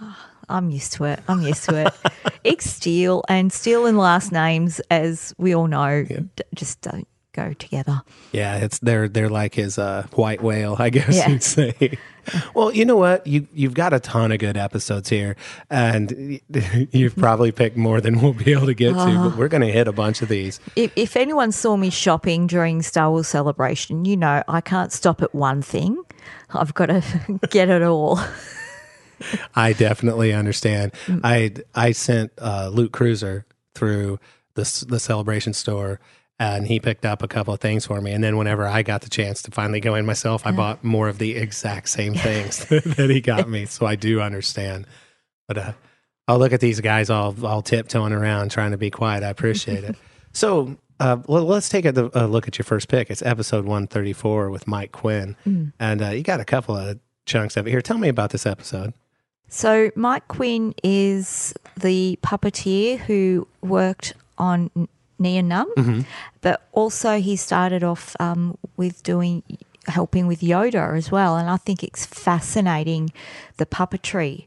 uh, 0.00 0.14
I'm 0.48 0.70
used 0.70 0.92
to 0.94 1.04
it. 1.04 1.20
I'm 1.28 1.42
used 1.42 1.64
to 1.64 1.86
it. 1.86 1.94
X 2.44 2.66
Steele 2.66 3.24
and 3.28 3.52
Steele 3.52 3.86
and 3.86 3.96
last 3.98 4.32
names, 4.32 4.80
as 4.90 5.34
we 5.38 5.54
all 5.54 5.66
know, 5.66 6.04
d- 6.04 6.28
just 6.54 6.80
don't 6.80 7.06
go 7.32 7.52
together. 7.54 8.02
Yeah, 8.32 8.56
it's 8.58 8.78
they're 8.80 9.08
they're 9.08 9.28
like 9.30 9.54
his 9.54 9.78
uh, 9.78 10.06
white 10.14 10.42
whale, 10.42 10.76
I 10.78 10.90
guess 10.90 11.16
Yeah. 11.16 11.28
you'd 11.28 11.42
say. 11.42 11.98
Well, 12.54 12.70
you 12.72 12.84
know 12.84 12.96
what? 12.98 13.26
You 13.26 13.48
you've 13.54 13.72
got 13.74 13.92
a 13.94 13.98
ton 13.98 14.30
of 14.30 14.38
good 14.38 14.56
episodes 14.56 15.08
here, 15.08 15.36
and 15.70 16.38
you've 16.92 17.16
probably 17.16 17.50
picked 17.50 17.78
more 17.78 18.00
than 18.00 18.20
we'll 18.20 18.34
be 18.34 18.52
able 18.52 18.66
to 18.66 18.74
get 18.74 18.90
to. 18.92 19.28
But 19.30 19.36
we're 19.38 19.48
going 19.48 19.62
to 19.62 19.72
hit 19.72 19.88
a 19.88 19.92
bunch 19.92 20.20
of 20.22 20.28
these. 20.28 20.60
If, 20.76 20.92
if 20.94 21.16
anyone 21.16 21.50
saw 21.50 21.76
me 21.76 21.88
shopping 21.90 22.46
during 22.46 22.82
Star 22.82 23.10
Wars 23.10 23.26
Celebration, 23.26 24.04
you 24.04 24.16
know 24.18 24.44
I 24.46 24.60
can't 24.60 24.92
stop 24.92 25.22
at 25.22 25.34
one 25.34 25.62
thing. 25.62 26.00
I've 26.50 26.74
got 26.74 26.86
to 26.86 27.02
get 27.50 27.68
it 27.70 27.82
all. 27.82 28.20
I 29.54 29.72
definitely 29.72 30.32
understand. 30.32 30.92
I 31.24 31.54
I 31.74 31.92
sent 31.92 32.32
uh, 32.38 32.68
Luke 32.72 32.92
Cruiser 32.92 33.46
through 33.74 34.20
the 34.54 34.84
the 34.88 35.00
celebration 35.00 35.52
store, 35.54 36.00
and 36.40 36.66
he 36.66 36.80
picked 36.80 37.04
up 37.04 37.22
a 37.22 37.28
couple 37.28 37.52
of 37.52 37.60
things 37.60 37.84
for 37.84 38.00
me. 38.00 38.12
And 38.12 38.24
then 38.24 38.38
whenever 38.38 38.66
I 38.66 38.82
got 38.82 39.02
the 39.02 39.10
chance 39.10 39.42
to 39.42 39.50
finally 39.50 39.78
go 39.78 39.94
in 39.94 40.06
myself, 40.06 40.46
I 40.46 40.52
bought 40.52 40.82
more 40.82 41.06
of 41.06 41.18
the 41.18 41.36
exact 41.36 41.90
same 41.90 42.14
things 42.14 42.64
that 42.68 43.10
he 43.10 43.20
got 43.20 43.46
me. 43.46 43.66
So 43.66 43.84
I 43.84 43.94
do 43.94 44.22
understand. 44.22 44.86
But 45.46 45.58
uh, 45.58 45.72
I'll 46.26 46.38
look 46.38 46.54
at 46.54 46.60
these 46.60 46.80
guys 46.80 47.10
all 47.10 47.36
all 47.44 47.60
tiptoeing 47.60 48.14
around 48.14 48.50
trying 48.50 48.70
to 48.70 48.78
be 48.78 48.90
quiet. 48.90 49.22
I 49.22 49.28
appreciate 49.28 49.84
it. 49.84 49.96
So. 50.32 50.76
Uh, 51.00 51.16
well, 51.26 51.44
let's 51.44 51.70
take 51.70 51.86
a, 51.86 52.10
a 52.12 52.26
look 52.26 52.46
at 52.46 52.58
your 52.58 52.64
first 52.64 52.88
pick. 52.88 53.10
It's 53.10 53.22
episode 53.22 53.64
134 53.64 54.50
with 54.50 54.68
Mike 54.68 54.92
Quinn. 54.92 55.34
And 55.80 56.02
uh, 56.02 56.10
you 56.10 56.22
got 56.22 56.40
a 56.40 56.44
couple 56.44 56.76
of 56.76 56.98
chunks 57.24 57.56
of 57.56 57.66
it 57.66 57.70
here. 57.70 57.80
Tell 57.80 57.96
me 57.96 58.08
about 58.10 58.30
this 58.30 58.44
episode. 58.44 58.92
So 59.48 59.90
Mike 59.96 60.28
Quinn 60.28 60.74
is 60.84 61.54
the 61.74 62.18
puppeteer 62.22 62.98
who 62.98 63.48
worked 63.62 64.12
on 64.36 64.70
N- 65.20 65.24
Nien 65.24 65.48
Nunb, 65.48 66.04
but 66.40 66.66
also 66.72 67.20
he 67.20 67.36
started 67.36 67.84
off 67.84 68.16
um, 68.18 68.56
with 68.76 69.02
doing 69.02 69.42
helping 69.86 70.26
with 70.26 70.40
Yoda 70.40 70.96
as 70.96 71.10
well. 71.10 71.36
And 71.36 71.48
I 71.48 71.56
think 71.56 71.82
it's 71.84 72.06
fascinating 72.06 73.12
the 73.56 73.66
puppetry 73.66 74.46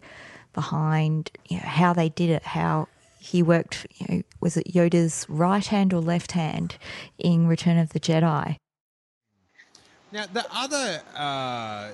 behind 0.53 1.31
you 1.49 1.57
know, 1.57 1.63
how 1.65 1.93
they 1.93 2.09
did 2.09 2.29
it, 2.29 2.43
how 2.43 2.87
he 3.19 3.41
worked. 3.41 3.87
You 3.95 4.05
know, 4.09 4.23
was 4.41 4.57
it 4.57 4.73
Yoda's 4.73 5.25
right 5.29 5.65
hand 5.65 5.93
or 5.93 6.01
left 6.01 6.33
hand 6.33 6.77
in 7.17 7.47
Return 7.47 7.77
of 7.77 7.89
the 7.89 7.99
Jedi? 7.99 8.57
Now, 10.11 10.25
the 10.31 10.45
other 10.51 11.01
uh, 11.15 11.89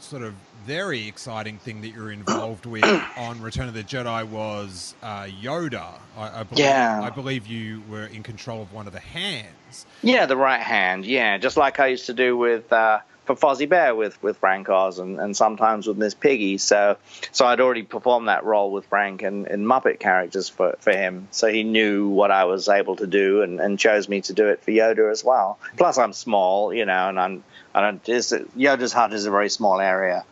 sort 0.00 0.22
of 0.22 0.34
very 0.66 1.06
exciting 1.06 1.58
thing 1.58 1.82
that 1.82 1.88
you're 1.88 2.12
involved 2.12 2.66
with 2.66 2.84
on 3.16 3.40
Return 3.40 3.68
of 3.68 3.74
the 3.74 3.82
Jedi 3.82 4.26
was 4.26 4.94
uh, 5.02 5.24
Yoda. 5.24 5.94
I, 6.16 6.40
I, 6.40 6.42
believe, 6.42 6.64
Yeah. 6.64 7.00
I 7.02 7.10
believe 7.10 7.46
you 7.46 7.82
were 7.88 8.06
in 8.06 8.22
control 8.22 8.62
of 8.62 8.72
one 8.72 8.86
of 8.86 8.92
the 8.92 9.00
hands. 9.00 9.86
Yeah, 10.02 10.26
the 10.26 10.36
right 10.36 10.60
hand. 10.60 11.04
Yeah, 11.04 11.38
just 11.38 11.56
like 11.56 11.80
I 11.80 11.88
used 11.88 12.06
to 12.06 12.14
do 12.14 12.36
with 12.36 12.72
uh, 12.72 13.00
for 13.24 13.34
Fozzie 13.34 13.68
Bear 13.68 13.94
with 13.94 14.22
with 14.22 14.36
Frank 14.36 14.68
Oz 14.68 14.98
and, 14.98 15.18
and 15.18 15.36
sometimes 15.36 15.86
with 15.86 15.96
Miss 15.96 16.14
Piggy. 16.14 16.58
So 16.58 16.96
so 17.32 17.46
I'd 17.46 17.60
already 17.60 17.82
performed 17.82 18.28
that 18.28 18.44
role 18.44 18.70
with 18.70 18.86
Frank 18.86 19.22
and 19.22 19.46
in 19.46 19.64
Muppet 19.64 19.98
characters 19.98 20.48
for, 20.48 20.76
for 20.78 20.92
him. 20.92 21.28
So 21.30 21.48
he 21.48 21.64
knew 21.64 22.08
what 22.08 22.30
I 22.30 22.44
was 22.44 22.68
able 22.68 22.96
to 22.96 23.06
do 23.06 23.42
and, 23.42 23.60
and 23.60 23.78
chose 23.78 24.08
me 24.08 24.20
to 24.22 24.32
do 24.32 24.48
it 24.48 24.62
for 24.62 24.70
Yoda 24.70 25.10
as 25.10 25.24
well. 25.24 25.58
Plus 25.76 25.98
I'm 25.98 26.12
small, 26.12 26.72
you 26.72 26.84
know, 26.84 27.08
and 27.08 27.18
I'm 27.18 27.44
and 27.74 27.84
I'm 27.84 28.00
just, 28.04 28.32
Yoda's 28.56 28.92
hut 28.92 29.12
is 29.12 29.26
a 29.26 29.30
very 29.30 29.50
small 29.50 29.80
area. 29.80 30.24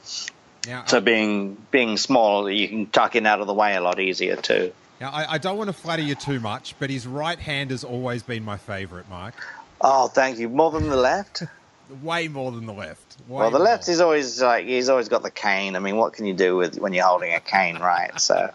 Now, 0.66 0.84
So 0.86 1.00
being 1.00 1.56
being 1.70 1.96
small, 1.96 2.48
you 2.50 2.68
can 2.68 2.86
tuck 2.86 3.16
in 3.16 3.26
out 3.26 3.40
of 3.40 3.46
the 3.48 3.54
way 3.54 3.74
a 3.74 3.80
lot 3.80 3.98
easier 3.98 4.36
too. 4.36 4.72
now 5.00 5.10
I, 5.10 5.32
I 5.34 5.38
don't 5.38 5.56
want 5.58 5.68
to 5.68 5.72
flatter 5.72 6.02
you 6.02 6.14
too 6.14 6.38
much, 6.38 6.74
but 6.78 6.88
his 6.88 7.06
right 7.06 7.38
hand 7.38 7.70
has 7.72 7.82
always 7.82 8.22
been 8.22 8.44
my 8.44 8.56
favourite, 8.58 9.08
Mike. 9.10 9.34
Oh, 9.80 10.06
thank 10.06 10.38
you. 10.38 10.48
More 10.48 10.70
than 10.70 10.88
the 10.88 10.96
left. 10.96 11.42
Way 12.02 12.28
more 12.28 12.52
than 12.52 12.64
the 12.66 12.72
left. 12.72 13.16
Way 13.28 13.40
Well, 13.40 13.50
the 13.50 13.58
more. 13.58 13.64
left 13.66 13.88
is 13.88 14.00
always 14.00 14.40
like 14.40 14.64
he's 14.66 14.88
always 14.88 15.08
got 15.08 15.22
the 15.24 15.30
cane. 15.32 15.74
I 15.74 15.80
mean, 15.80 15.96
what 15.96 16.12
can 16.14 16.24
you 16.26 16.32
do 16.34 16.56
with 16.56 16.78
when 16.78 16.92
you're 16.94 17.04
holding 17.04 17.34
a 17.34 17.40
cane, 17.40 17.78
right? 17.80 18.18
So, 18.20 18.50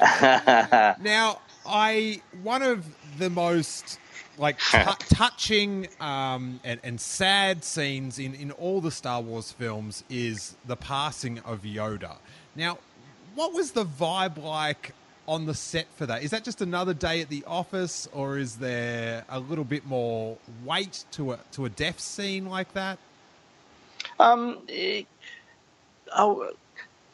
Now, 0.22 1.40
I 1.66 2.20
one 2.42 2.62
of 2.62 2.86
the 3.18 3.30
most 3.30 3.99
like 4.40 4.58
tu- 4.70 5.14
touching 5.14 5.88
um, 6.00 6.60
and, 6.64 6.80
and 6.82 7.00
sad 7.00 7.62
scenes 7.64 8.18
in, 8.18 8.34
in 8.34 8.50
all 8.52 8.80
the 8.80 8.90
Star 8.90 9.20
Wars 9.20 9.52
films 9.52 10.02
is 10.10 10.56
the 10.66 10.76
passing 10.76 11.38
of 11.40 11.62
Yoda. 11.62 12.16
Now, 12.56 12.78
what 13.34 13.52
was 13.52 13.72
the 13.72 13.84
vibe 13.84 14.42
like 14.42 14.92
on 15.28 15.46
the 15.46 15.54
set 15.54 15.86
for 15.96 16.06
that? 16.06 16.22
Is 16.24 16.30
that 16.32 16.42
just 16.42 16.60
another 16.60 16.94
day 16.94 17.20
at 17.20 17.28
the 17.28 17.44
office, 17.46 18.08
or 18.12 18.38
is 18.38 18.56
there 18.56 19.24
a 19.28 19.38
little 19.38 19.64
bit 19.64 19.86
more 19.86 20.38
weight 20.64 21.04
to 21.12 21.32
a 21.32 21.38
to 21.52 21.66
a 21.66 21.68
death 21.68 22.00
scene 22.00 22.46
like 22.46 22.72
that? 22.74 22.98
um, 24.18 24.58
I, 24.68 25.06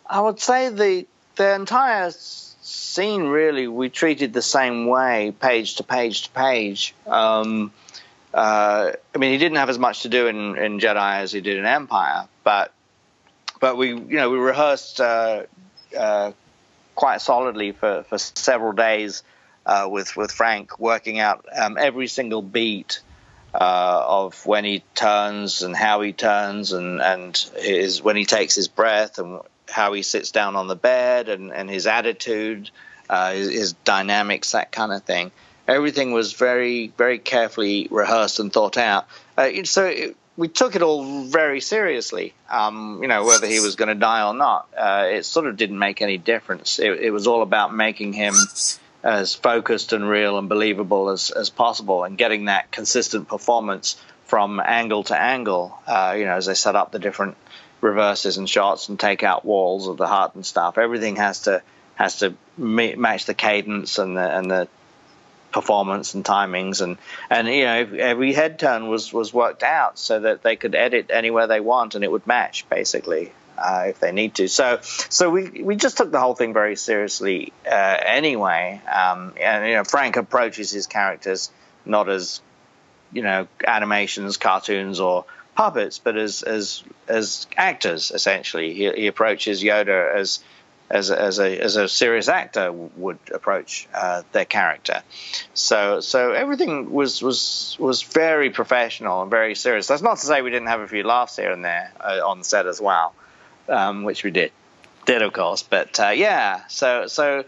I 0.08 0.20
would 0.20 0.40
say 0.40 0.70
the 0.70 1.06
the 1.36 1.54
entire 1.54 2.10
scene 2.66 3.28
really 3.28 3.68
we 3.68 3.88
treated 3.88 4.32
the 4.32 4.42
same 4.42 4.86
way, 4.86 5.32
page 5.38 5.76
to 5.76 5.84
page 5.84 6.22
to 6.22 6.30
page. 6.30 6.94
Um, 7.06 7.72
uh, 8.34 8.92
I 9.14 9.18
mean, 9.18 9.32
he 9.32 9.38
didn't 9.38 9.58
have 9.58 9.70
as 9.70 9.78
much 9.78 10.02
to 10.02 10.08
do 10.08 10.26
in, 10.26 10.58
in 10.58 10.80
Jedi 10.80 11.20
as 11.20 11.32
he 11.32 11.40
did 11.40 11.58
in 11.58 11.64
Empire, 11.64 12.26
but 12.42 12.72
but 13.60 13.76
we 13.76 13.90
you 13.90 14.16
know 14.16 14.30
we 14.30 14.38
rehearsed 14.38 15.00
uh, 15.00 15.44
uh, 15.96 16.32
quite 16.94 17.20
solidly 17.20 17.72
for, 17.72 18.02
for 18.02 18.18
several 18.18 18.72
days 18.72 19.22
uh, 19.64 19.86
with 19.90 20.16
with 20.16 20.32
Frank 20.32 20.78
working 20.78 21.20
out 21.20 21.46
um, 21.56 21.78
every 21.78 22.08
single 22.08 22.42
beat 22.42 23.00
uh, 23.54 24.04
of 24.06 24.44
when 24.44 24.64
he 24.64 24.82
turns 24.94 25.62
and 25.62 25.76
how 25.76 26.00
he 26.00 26.12
turns 26.12 26.72
and 26.72 27.00
and 27.00 27.36
his 27.56 28.02
when 28.02 28.16
he 28.16 28.24
takes 28.24 28.56
his 28.56 28.66
breath 28.66 29.18
and 29.18 29.40
how 29.68 29.92
he 29.92 30.02
sits 30.02 30.30
down 30.30 30.56
on 30.56 30.68
the 30.68 30.76
bed 30.76 31.28
and, 31.28 31.52
and 31.52 31.68
his 31.68 31.86
attitude, 31.86 32.70
uh, 33.08 33.32
his, 33.32 33.50
his 33.50 33.72
dynamics, 33.72 34.52
that 34.52 34.72
kind 34.72 34.92
of 34.92 35.02
thing. 35.02 35.30
Everything 35.68 36.12
was 36.12 36.32
very 36.32 36.92
very 36.96 37.18
carefully 37.18 37.88
rehearsed 37.90 38.38
and 38.38 38.52
thought 38.52 38.76
out. 38.76 39.08
Uh, 39.36 39.64
so 39.64 39.86
it, 39.86 40.16
we 40.36 40.48
took 40.48 40.76
it 40.76 40.82
all 40.82 41.24
very 41.24 41.60
seriously. 41.60 42.34
Um, 42.48 43.00
you 43.02 43.08
know 43.08 43.24
whether 43.24 43.46
he 43.46 43.60
was 43.60 43.74
going 43.74 43.88
to 43.88 43.94
die 43.94 44.26
or 44.26 44.34
not, 44.34 44.68
uh, 44.76 45.06
it 45.10 45.24
sort 45.24 45.46
of 45.46 45.56
didn't 45.56 45.78
make 45.78 46.02
any 46.02 46.18
difference. 46.18 46.78
It, 46.78 46.92
it 47.00 47.10
was 47.10 47.26
all 47.26 47.42
about 47.42 47.74
making 47.74 48.12
him 48.12 48.34
as 49.02 49.34
focused 49.34 49.92
and 49.92 50.08
real 50.08 50.38
and 50.38 50.48
believable 50.48 51.10
as, 51.10 51.30
as 51.30 51.48
possible 51.48 52.02
and 52.02 52.18
getting 52.18 52.46
that 52.46 52.72
consistent 52.72 53.28
performance 53.28 53.96
from 54.24 54.60
angle 54.60 55.04
to 55.04 55.16
angle, 55.16 55.78
uh, 55.86 56.14
you 56.18 56.24
know, 56.24 56.34
as 56.34 56.46
they 56.46 56.54
set 56.54 56.74
up 56.74 56.90
the 56.90 56.98
different 56.98 57.36
reverses 57.80 58.38
and 58.38 58.48
shots 58.48 58.88
and 58.88 58.98
take 58.98 59.22
out 59.22 59.44
walls 59.44 59.88
of 59.88 59.96
the 59.96 60.06
hut 60.06 60.34
and 60.34 60.44
stuff. 60.44 60.78
Everything 60.78 61.16
has 61.16 61.40
to 61.42 61.62
has 61.94 62.18
to 62.18 62.34
match 62.56 63.26
the 63.26 63.34
cadence 63.34 63.98
and 63.98 64.16
the 64.16 64.38
and 64.38 64.50
the 64.50 64.68
performance 65.52 66.14
and 66.14 66.24
timings. 66.24 66.80
And 66.80 66.98
and 67.30 67.48
you 67.48 67.64
know 67.64 67.88
every 67.98 68.32
head 68.32 68.58
turn 68.58 68.88
was 68.88 69.12
was 69.12 69.32
worked 69.32 69.62
out 69.62 69.98
so 69.98 70.20
that 70.20 70.42
they 70.42 70.56
could 70.56 70.74
edit 70.74 71.10
anywhere 71.10 71.46
they 71.46 71.60
want 71.60 71.94
and 71.94 72.04
it 72.04 72.10
would 72.10 72.26
match 72.26 72.68
basically 72.68 73.32
uh, 73.58 73.84
if 73.88 74.00
they 74.00 74.12
need 74.12 74.34
to. 74.36 74.48
So 74.48 74.78
so 74.82 75.30
we 75.30 75.62
we 75.62 75.76
just 75.76 75.96
took 75.96 76.10
the 76.10 76.20
whole 76.20 76.34
thing 76.34 76.52
very 76.52 76.76
seriously 76.76 77.52
uh, 77.66 77.98
anyway. 78.04 78.80
Um, 78.86 79.34
and 79.40 79.66
you 79.66 79.74
know 79.74 79.84
Frank 79.84 80.16
approaches 80.16 80.70
his 80.70 80.86
characters 80.86 81.50
not 81.84 82.08
as 82.08 82.40
you 83.12 83.22
know 83.22 83.46
animations 83.66 84.36
cartoons 84.36 85.00
or 85.00 85.24
puppets 85.56 85.98
but 85.98 86.16
as 86.16 86.42
as 86.42 86.84
as 87.08 87.46
actors 87.56 88.10
essentially 88.10 88.74
he, 88.74 88.90
he 88.92 89.06
approaches 89.06 89.62
Yoda 89.62 90.14
as 90.14 90.40
as 90.88 91.10
a, 91.10 91.20
as 91.20 91.38
a 91.38 91.58
as 91.60 91.76
a 91.76 91.88
serious 91.88 92.28
actor 92.28 92.72
would 92.72 93.18
approach 93.32 93.88
uh, 93.92 94.22
their 94.32 94.44
character. 94.44 95.02
So 95.54 96.00
so 96.00 96.32
everything 96.32 96.92
was 96.92 97.22
was 97.22 97.76
was 97.78 98.02
very 98.02 98.50
professional 98.50 99.22
and 99.22 99.30
very 99.30 99.54
serious. 99.54 99.86
That's 99.88 100.02
not 100.02 100.18
to 100.18 100.26
say 100.26 100.42
we 100.42 100.50
didn't 100.50 100.68
have 100.68 100.80
a 100.80 100.88
few 100.88 101.02
laughs 101.02 101.36
here 101.36 101.50
and 101.50 101.64
there 101.64 101.92
uh, 102.00 102.20
on 102.24 102.44
set 102.44 102.66
as 102.66 102.80
well, 102.80 103.14
um, 103.68 104.04
which 104.04 104.22
we 104.22 104.30
did 104.30 104.52
did 105.06 105.22
of 105.22 105.32
course. 105.32 105.62
But 105.62 105.98
uh, 105.98 106.10
yeah, 106.10 106.66
so 106.68 107.06
so 107.08 107.44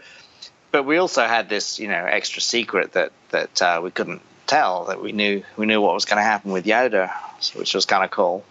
but 0.71 0.83
we 0.83 0.97
also 0.97 1.25
had 1.25 1.49
this 1.49 1.79
you 1.79 1.87
know 1.87 2.05
extra 2.05 2.41
secret 2.41 2.93
that 2.93 3.11
that 3.29 3.61
uh, 3.61 3.79
we 3.81 3.91
couldn't 3.91 4.21
tell 4.47 4.85
that 4.85 5.01
we 5.01 5.11
knew 5.13 5.43
we 5.55 5.65
knew 5.65 5.79
what 5.79 5.93
was 5.93 6.05
going 6.05 6.17
to 6.17 6.23
happen 6.23 6.51
with 6.51 6.65
Yoda, 6.65 7.13
which 7.55 7.73
was 7.73 7.85
kind 7.85 8.03
of 8.03 8.11
cool. 8.11 8.43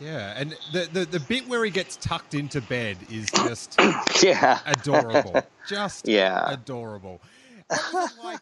Yeah, 0.00 0.34
and 0.36 0.54
the, 0.72 0.88
the 0.92 1.04
the 1.06 1.20
bit 1.20 1.48
where 1.48 1.64
he 1.64 1.70
gets 1.70 1.96
tucked 1.96 2.34
into 2.34 2.60
bed 2.60 2.98
is 3.10 3.30
just 3.30 3.78
Yeah. 4.22 4.58
adorable. 4.66 5.42
Just 5.68 6.06
Yeah. 6.08 6.50
adorable. 6.50 7.20
What 7.68 7.92
was 7.92 8.12
it 8.12 8.24
like 8.24 8.40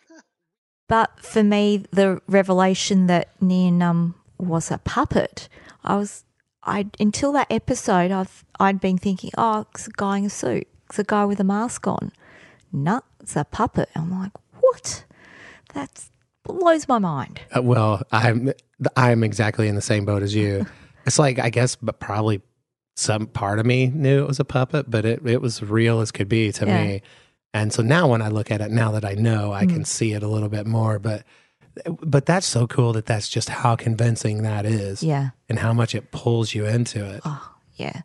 But 0.89 1.11
for 1.21 1.43
me, 1.45 1.85
the 1.93 2.21
revelation 2.27 3.07
that 3.07 3.29
Nien 3.41 3.79
Nunb 3.79 4.15
was 4.39 4.71
a 4.73 4.79
puppet, 4.79 5.49
I 5.85 5.97
was 5.97 6.25
I 6.65 6.87
until 6.99 7.31
that 7.33 7.47
episode, 7.53 8.11
I've 8.11 8.45
I'd 8.59 8.81
been 8.81 8.99
thinking, 8.99 9.31
oh, 9.39 9.67
it's 9.75 9.87
a 9.87 9.93
guy 9.93 10.19
in 10.19 10.25
a 10.25 10.31
suit, 10.31 10.67
it's 10.89 10.99
a 10.99 11.05
guy 11.05 11.25
with 11.25 11.39
a 11.39 11.45
mask 11.45 11.87
on. 11.87 12.11
No, 12.73 13.03
it's 13.21 13.37
a 13.37 13.45
puppet. 13.45 13.89
I'm 13.95 14.11
like, 14.11 14.33
what? 14.61 15.05
That 15.75 16.05
blows 16.43 16.89
my 16.89 16.99
mind. 16.99 17.43
Uh, 17.57 17.63
well, 17.63 18.03
I'm 18.11 18.53
I'm 18.97 19.23
exactly 19.25 19.69
in 19.69 19.75
the 19.75 19.83
same 19.83 20.05
boat 20.05 20.23
as 20.23 20.35
you. 20.35 20.67
it's 21.07 21.19
like 21.19 21.39
I 21.39 21.51
guess, 21.51 21.77
but 21.77 22.01
probably 22.01 22.41
some 22.97 23.27
part 23.27 23.59
of 23.59 23.67
me 23.67 23.89
knew 23.89 24.23
it 24.23 24.29
was 24.29 24.39
a 24.41 24.45
puppet, 24.45 24.91
but 24.91 25.05
it 25.05 25.27
it 25.27 25.41
was 25.43 25.63
real 25.63 26.01
as 26.01 26.11
could 26.13 26.29
be 26.29 26.53
to 26.53 26.67
Yeah. 26.67 26.85
me. 26.85 27.03
And 27.53 27.73
so 27.73 27.83
now 27.83 28.09
when 28.09 28.21
I 28.23 28.29
look 28.29 28.51
at 28.51 28.61
it, 28.61 28.71
now 28.71 28.91
that 28.93 29.05
I 29.05 29.15
know, 29.15 29.53
I 29.53 29.65
Mm. 29.65 29.71
can 29.71 29.85
see 29.85 30.13
it 30.13 30.23
a 30.23 30.29
little 30.29 30.49
bit 30.49 30.67
more. 30.67 30.99
But 30.99 31.25
but 32.01 32.25
that's 32.27 32.47
so 32.47 32.67
cool 32.69 32.93
that 32.93 33.07
that's 33.07 33.29
just 33.29 33.49
how 33.49 33.75
convincing 33.75 34.43
that 34.45 34.65
is, 34.65 35.03
Yeah. 35.03 35.31
and 35.49 35.59
how 35.59 35.73
much 35.73 35.95
it 35.95 36.13
pulls 36.13 36.55
you 36.55 36.67
into 36.67 37.05
it. 37.05 37.21
yeah. 37.77 38.03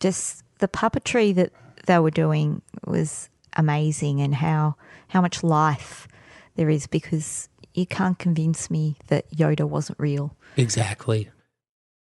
Just 0.00 0.42
the 0.58 0.68
puppetry 0.68 1.34
that 1.34 1.52
they 1.86 1.98
were 1.98 2.10
doing 2.10 2.62
was 2.86 3.28
amazing 3.54 4.20
and 4.20 4.34
how 4.34 4.76
how 5.08 5.20
much 5.20 5.42
life 5.42 6.08
there 6.56 6.68
is 6.70 6.86
because 6.86 7.48
you 7.76 7.86
can't 7.86 8.18
convince 8.18 8.70
me 8.70 8.96
that 9.08 9.30
Yoda 9.30 9.68
wasn't 9.68 9.98
real. 9.98 10.36
Exactly. 10.56 11.30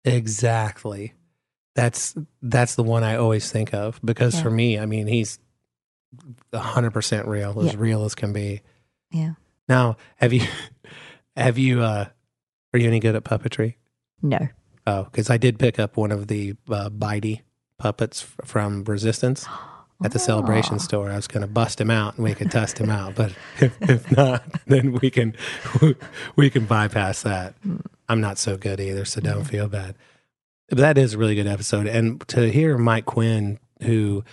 Exactly. 0.05 1.15
That's 1.75 2.15
that's 2.43 2.75
the 2.75 2.83
one 2.83 3.03
I 3.03 3.17
always 3.17 3.51
think 3.51 3.73
of 3.73 4.01
because 4.05 4.35
Yeah. 4.37 4.43
for 4.43 4.51
me, 4.51 4.79
I 4.79 4.87
mean, 4.87 5.07
he's 5.07 5.39
hundred 6.55 6.91
percent 6.91 7.27
real, 7.27 7.59
as 7.61 7.73
Yeah. 7.73 7.79
real 7.81 8.05
as 8.05 8.15
can 8.15 8.33
be. 8.33 8.61
Yeah. 9.11 9.33
Now, 9.69 9.97
have 10.17 10.33
you 10.33 10.43
have 11.37 11.57
you 11.59 11.81
uh 11.83 12.07
are 12.75 12.79
you 12.79 12.87
any 12.89 13.01
good 13.01 13.15
at 13.17 13.25
puppetry? 13.25 13.77
No. 14.21 14.39
Oh, 14.87 15.05
because 15.05 15.31
I 15.31 15.37
did 15.37 15.59
pick 15.59 15.79
up 15.79 15.97
one 15.97 16.11
of 16.11 16.27
the 16.27 16.55
uh, 16.69 16.91
Bitey 16.91 17.43
puppets 17.79 18.21
from 18.45 18.83
Resistance 18.85 19.47
at 20.05 20.13
the 20.13 20.19
Celebration 20.19 20.77
Oh. 20.77 20.79
store. 20.79 21.11
I 21.11 21.17
was 21.17 21.29
going 21.29 21.43
to 21.43 21.47
bust 21.47 21.81
him 21.81 21.91
out 21.91 22.17
and 22.17 22.25
we 22.25 22.35
could 22.35 22.51
test 22.51 22.79
him 22.79 22.91
out, 22.91 23.15
but 23.15 23.33
if, 23.61 23.77
if 23.83 24.11
not, 24.17 24.45
then 24.67 24.99
we 25.01 25.11
can 25.11 25.35
we 26.37 26.51
can 26.51 26.67
bypass 26.67 27.23
that. 27.23 27.55
I'm 28.09 28.21
not 28.21 28.39
so 28.39 28.57
good 28.57 28.81
either, 28.81 29.05
so 29.05 29.21
don't 29.21 29.43
mm. 29.43 29.49
feel 29.49 29.69
bad. 29.69 29.95
But 30.69 30.79
that 30.79 30.99
is 30.99 31.15
a 31.15 31.19
really 31.19 31.35
good 31.35 31.47
episode, 31.47 31.87
and 31.87 32.27
to 32.29 32.51
hear 32.51 32.79
Mike 32.79 33.05
Quinn, 33.05 33.59
who 33.83 34.25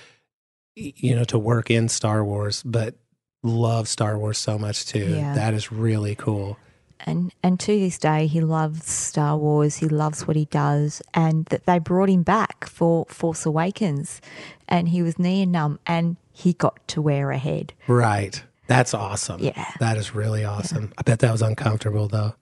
you 0.80 1.16
know, 1.16 1.24
to 1.26 1.38
work 1.38 1.70
in 1.70 1.90
Star 1.90 2.24
Wars, 2.24 2.64
but 2.64 2.96
love 3.44 3.88
Star 3.88 4.18
Wars 4.18 4.38
so 4.38 4.58
much 4.58 4.86
too. 4.86 5.16
Yeah. 5.16 5.36
That 5.36 5.54
is 5.54 5.72
really 5.72 6.16
cool. 6.16 6.58
And 7.06 7.34
and 7.42 7.60
to 7.62 7.80
this 7.80 7.98
day 7.98 8.28
he 8.28 8.42
loves 8.42 8.90
Star 8.90 9.38
Wars, 9.38 9.78
he 9.78 9.88
loves 9.88 10.28
what 10.28 10.36
he 10.36 10.46
does 10.46 11.02
and 11.14 11.46
that 11.46 11.66
they 11.66 11.80
brought 11.80 12.10
him 12.10 12.24
back 12.24 12.68
for 12.68 13.06
Force 13.06 13.46
Awakens 13.46 14.22
and 14.68 14.90
he 14.90 15.02
was 15.02 15.18
Nien 15.18 15.54
Nunb 15.54 15.80
and 15.88 16.18
he 16.32 16.54
got 16.54 16.88
to 16.90 17.02
wear 17.02 17.32
a 17.32 17.38
head. 17.38 17.74
Right. 17.88 18.42
That's 18.68 18.94
awesome. 18.94 19.42
Yeah. 19.42 19.66
That 19.80 19.98
is 19.98 20.14
really 20.14 20.46
awesome. 20.46 20.94
I 20.98 21.02
bet 21.02 21.20
that 21.20 21.32
was 21.32 21.42
uncomfortable 21.42 22.08
though. 22.08 22.36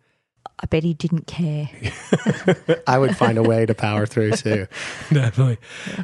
I 0.59 0.65
bet 0.65 0.83
he 0.83 0.93
didn't 0.95 1.27
care. 1.27 1.69
I 2.87 2.97
would 2.97 3.15
find 3.15 3.37
a 3.37 3.43
way 3.43 3.65
to 3.67 3.75
power 3.75 4.07
through 4.07 4.31
too. 4.31 4.67
Definitely. 5.13 5.59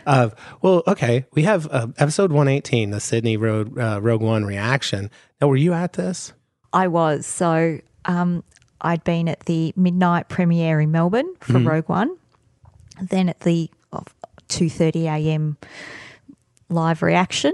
Uh, 0.06 0.30
well, 0.62 0.84
okay. 0.88 1.26
We 1.34 1.44
have 1.44 1.68
uh, 1.72 1.88
episode 1.98 2.32
118, 2.32 2.92
the 2.92 3.00
Sydney 3.00 3.36
Road 3.36 3.78
uh, 3.78 4.00
Rogue 4.02 4.22
One 4.22 4.46
reaction. 4.46 5.10
Now, 5.42 5.48
were 5.48 5.56
you 5.56 5.74
at 5.74 5.94
this? 5.94 6.34
I 6.72 6.88
was. 6.88 7.26
So 7.26 7.80
um, 8.06 8.44
I'd 8.82 9.04
been 9.04 9.28
at 9.30 9.42
the 9.42 9.74
midnight 9.76 10.30
premiere 10.30 10.82
in 10.82 10.92
Melbourne 10.92 11.34
for 11.40 11.60
Rogue 11.60 11.90
One, 11.90 12.18
then 13.02 13.30
at 13.30 13.40
the 13.42 13.70
two 14.48 14.70
thirty 14.70 15.08
a.m. 15.08 15.58
live 16.70 17.02
reaction. 17.02 17.54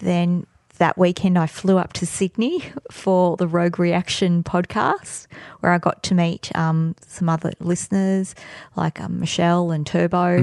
Then 0.00 0.46
that 0.78 0.96
weekend, 0.96 1.38
I 1.38 1.46
flew 1.46 1.76
up 1.76 1.92
to 1.92 2.06
Sydney 2.06 2.64
for 2.90 3.36
the 3.36 3.46
Rogue 3.46 3.78
Reaction 3.78 4.42
podcast, 4.42 5.26
where 5.60 5.72
I 5.72 5.78
got 5.78 6.02
to 6.04 6.14
meet 6.14 6.50
um, 6.56 6.96
some 7.06 7.28
other 7.28 7.52
listeners 7.60 8.34
like 8.76 8.98
um, 8.98 9.20
Michelle 9.20 9.72
and 9.72 9.86
Turbo. 9.86 10.38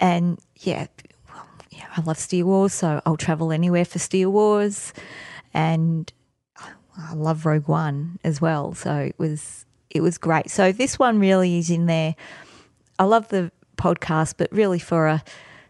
And 0.00 0.38
yeah, 0.56 0.86
well, 1.28 1.46
yeah, 1.70 1.84
I 1.94 2.00
love 2.00 2.18
Steele 2.18 2.46
Wars, 2.46 2.72
so 2.72 3.02
I'll 3.04 3.18
travel 3.18 3.52
anywhere 3.52 3.84
for 3.84 3.98
Steele 3.98 4.32
Wars. 4.32 4.94
And 5.52 6.10
I 6.98 7.14
love 7.14 7.46
Rogue 7.46 7.68
One 7.68 8.18
as 8.24 8.40
well. 8.40 8.74
So 8.74 8.96
it 8.96 9.18
was 9.18 9.64
it 9.90 10.00
was 10.00 10.18
great. 10.18 10.50
So 10.50 10.72
this 10.72 10.98
one 10.98 11.18
really 11.18 11.58
is 11.58 11.70
in 11.70 11.86
there. 11.86 12.14
I 12.98 13.04
love 13.04 13.28
the 13.28 13.52
podcast, 13.76 14.34
but 14.36 14.50
really 14.52 14.78
for 14.78 15.06
a 15.06 15.22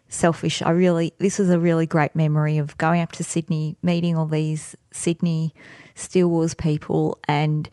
selfish, 0.09 0.61
I 0.61 0.71
really 0.71 1.13
this 1.17 1.39
was 1.39 1.49
a 1.49 1.59
really 1.59 1.85
great 1.85 2.15
memory 2.15 2.57
of 2.57 2.77
going 2.77 3.01
up 3.01 3.11
to 3.13 3.23
Sydney, 3.23 3.77
meeting 3.81 4.15
all 4.15 4.25
these 4.25 4.75
Sydney 4.91 5.53
Steele 5.95 6.29
Wars 6.29 6.53
people, 6.53 7.19
and 7.27 7.69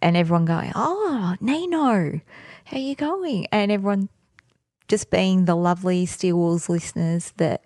and 0.00 0.16
everyone 0.16 0.44
going, 0.44 0.72
"Oh, 0.74 1.36
Nino, 1.40 2.20
how 2.64 2.78
you 2.78 2.94
going?" 2.94 3.46
And 3.52 3.70
everyone 3.70 4.08
just 4.88 5.10
being 5.10 5.44
the 5.44 5.56
lovely 5.56 6.06
Steele 6.06 6.36
Wars 6.36 6.68
listeners 6.68 7.32
that 7.36 7.64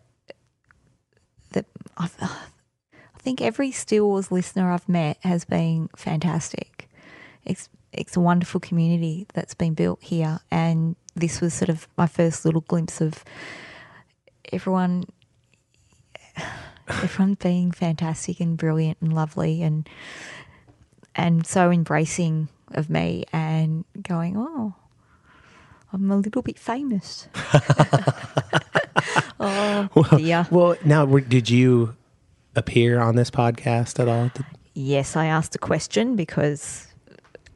that 1.53 1.66
I've, 1.96 2.16
I 3.18 3.20
think 3.20 3.42
every 3.42 3.72
Steele 3.72 4.07
Wars 4.07 4.31
listener 4.31 4.70
I've 4.70 4.88
met 4.88 5.18
has 5.22 5.44
been 5.44 5.88
fantastic. 5.96 6.88
It's 7.44 7.68
it's 7.92 8.16
a 8.16 8.20
wonderful 8.20 8.61
community 8.61 9.26
that's 9.35 9.54
been 9.54 9.74
built 9.74 10.00
here, 10.00 10.38
and 10.52 10.94
this 11.16 11.40
was 11.40 11.52
sort 11.52 11.68
of 11.68 11.88
my 11.96 12.07
first 12.07 12.44
little 12.44 12.61
glimpse 12.61 13.00
of 13.00 13.24
everyone. 14.52 15.04
Everyone 16.88 17.35
being 17.35 17.70
fantastic 17.70 18.40
and 18.40 18.57
brilliant 18.57 18.96
and 19.02 19.12
lovely 19.12 19.62
and 19.62 19.87
and 21.14 21.46
so 21.46 21.70
embracing 21.70 22.48
of 22.70 22.88
me 22.88 23.26
and 23.31 23.85
going, 24.00 24.38
oh, 24.38 24.74
I'm 25.92 26.11
a 26.11 26.16
little 26.16 26.40
bit 26.40 26.59
famous. 26.59 27.28
oh 29.40 30.09
dear. 30.16 30.46
Well, 30.50 30.76
now, 30.83 31.04
did 31.04 31.50
you 31.50 31.94
appear 32.59 33.01
on 33.01 33.16
this 33.16 33.31
podcast 33.31 33.99
at 34.01 34.09
all? 34.09 34.31
Did- 34.35 34.47
Yes, 34.75 35.16
I 35.16 35.27
asked 35.27 35.57
a 35.57 35.59
question 35.59 36.14
because 36.14 36.87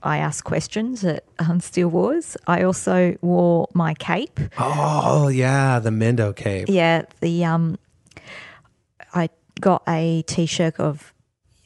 I 0.03 0.19
ask 0.19 0.43
questions 0.45 1.05
at 1.05 1.25
um, 1.39 1.61
Steele 1.61 1.87
Wars. 1.89 2.37
I 2.49 2.65
also 2.65 3.17
wore 3.23 3.69
my 3.75 3.95
cape. 3.95 4.41
Oh, 4.59 5.29
yeah, 5.29 5.79
the 5.79 5.93
Mando 5.93 6.33
cape. 6.33 6.69
Yeah, 6.69 7.03
the 7.21 7.45
um, 7.45 7.79
I 9.15 9.29
got 9.61 9.83
a 9.87 10.23
T-shirt 10.23 10.81
of 10.81 11.15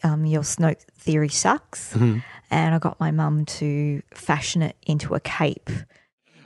um, 0.02 0.26
your 0.26 0.42
Snoke 0.42 0.82
theory 0.98 1.30
sucks, 1.30 1.94
and 1.96 2.22
I 2.50 2.78
got 2.78 3.00
my 3.00 3.10
mum 3.10 3.46
to 3.46 4.02
fashion 4.12 4.60
it 4.60 4.76
into 4.86 5.14
a 5.14 5.20
cape. 5.20 5.70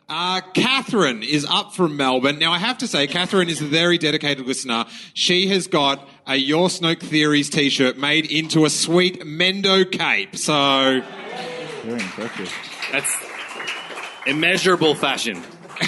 Uh, 0.08 0.40
Catherine 0.54 1.22
is 1.22 1.44
up 1.48 1.72
from 1.72 1.96
Melbourne. 1.96 2.38
Now, 2.40 2.52
I 2.52 2.58
have 2.58 2.78
to 2.78 2.88
say, 2.88 3.06
Catherine 3.06 3.48
is 3.48 3.60
a 3.60 3.64
very 3.64 3.96
dedicated 3.96 4.44
listener. 4.44 4.86
She 5.14 5.46
has 5.48 5.68
got 5.68 6.08
a 6.30 6.36
Your 6.36 6.68
Snoke 6.68 7.00
Theories 7.00 7.50
t-shirt 7.50 7.98
made 7.98 8.30
into 8.30 8.64
a 8.64 8.70
sweet 8.70 9.26
Mando 9.26 9.84
cape. 9.84 10.36
So, 10.36 11.02
Very 11.82 12.00
impressive. 12.00 12.54
That's 12.92 13.16
immeasurable 14.28 14.94
fashion. 14.94 15.42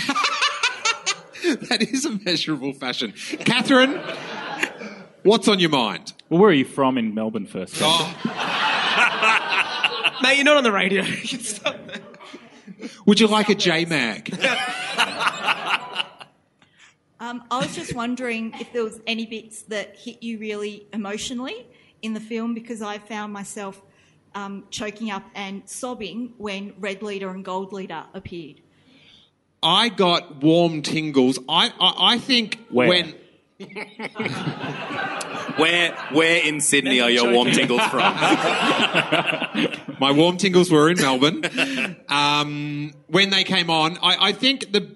that 1.45 1.87
is 1.89 2.05
immeasurable 2.05 2.73
fashion. 2.73 3.13
Catherine, 3.45 4.01
what's 5.23 5.47
on 5.47 5.61
your 5.61 5.71
mind? 5.71 6.13
Well, 6.29 6.41
where 6.41 6.51
are 6.51 6.55
you 6.55 6.65
from 6.65 6.99
in 6.99 7.15
Melbourne 7.15 7.47
first? 7.47 7.77
Oh, 7.81 8.17
Mate, 10.25 10.37
you're 10.37 10.45
not 10.45 10.57
on 10.57 10.65
the 10.65 10.73
radio. 10.73 11.05
You 11.05 11.17
can 11.29 11.39
stop 11.41 11.77
that. 11.87 12.03
would 13.07 13.21
you 13.21 13.29
like 13.29 13.49
a 13.49 13.55
J-Mag? 13.55 14.37
Um, 17.23 17.45
I 17.53 17.59
was 17.59 17.77
just 17.77 17.95
wondering 17.95 18.53
if 18.59 18.73
there 18.73 18.83
was 18.83 18.99
any 19.07 19.27
bits 19.27 19.63
that 19.69 19.97
hit 19.97 20.25
you 20.25 20.39
really 20.39 20.89
emotionally 20.93 21.69
in 22.03 22.15
the 22.15 22.21
film 22.21 22.53
because 22.53 22.83
I 22.83 22.99
found 22.99 23.33
myself 23.33 23.81
um, 24.35 24.65
choking 24.71 25.13
up 25.13 25.23
and 25.37 25.63
sobbing 25.65 26.35
when 26.37 26.75
Red 26.81 27.01
Leader 27.01 27.31
and 27.31 27.45
Gold 27.45 27.73
Leader 27.73 28.03
appeared. 28.13 28.61
I 29.63 29.89
got 29.89 30.43
warm 30.43 30.83
tingles. 30.83 31.39
I, 31.49 31.71
I, 31.79 32.15
I 32.15 32.19
think 32.19 32.59
Where? 32.71 32.89
when... 32.89 33.15
Where 35.57 35.95
where 36.13 36.45
in 36.45 36.61
Sydney 36.61 37.01
are 37.01 37.11
your 37.11 37.31
warm 37.31 37.53
tingles 37.53 37.83
from? 37.83 38.01
My 40.01 40.11
warm 40.11 40.39
tingles 40.39 40.71
were 40.71 40.91
in 40.91 40.97
Melbourne. 40.97 41.45
Um, 42.09 42.95
when 43.07 43.31
they 43.31 43.45
came 43.45 43.69
on, 43.69 43.99
I, 44.03 44.29
I 44.29 44.33
think 44.33 44.73
the, 44.73 44.91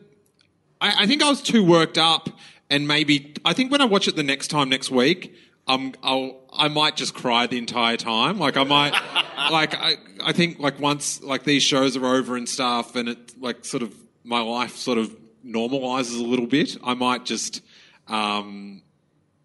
I, 0.86 1.02
I 1.02 1.06
think 1.06 1.22
I 1.22 1.28
was 1.28 1.42
too 1.42 1.64
worked 1.64 1.98
up, 1.98 2.28
and 2.70 2.86
maybe 2.86 3.34
I 3.44 3.52
think 3.52 3.70
when 3.70 3.80
I 3.80 3.84
watch 3.84 4.08
it 4.08 4.16
the 4.16 4.22
next 4.22 4.48
time 4.48 4.68
next 4.68 4.90
week, 4.90 5.34
um, 5.66 5.94
I'll 6.02 6.40
I 6.52 6.68
might 6.68 6.96
just 6.96 7.14
cry 7.14 7.46
the 7.46 7.58
entire 7.58 7.96
time. 7.96 8.38
Like 8.38 8.56
I 8.56 8.64
might, 8.64 8.92
like 9.50 9.74
I 9.74 9.96
I 10.24 10.32
think 10.32 10.58
like 10.58 10.78
once 10.80 11.22
like 11.22 11.44
these 11.44 11.62
shows 11.62 11.96
are 11.96 12.06
over 12.06 12.36
and 12.36 12.48
stuff, 12.48 12.96
and 12.96 13.08
it 13.08 13.40
like 13.40 13.64
sort 13.64 13.82
of 13.82 13.94
my 14.24 14.40
life 14.40 14.76
sort 14.76 14.98
of 14.98 15.14
normalizes 15.44 16.20
a 16.20 16.24
little 16.24 16.46
bit. 16.46 16.76
I 16.82 16.94
might 16.94 17.24
just, 17.24 17.62
um, 18.08 18.82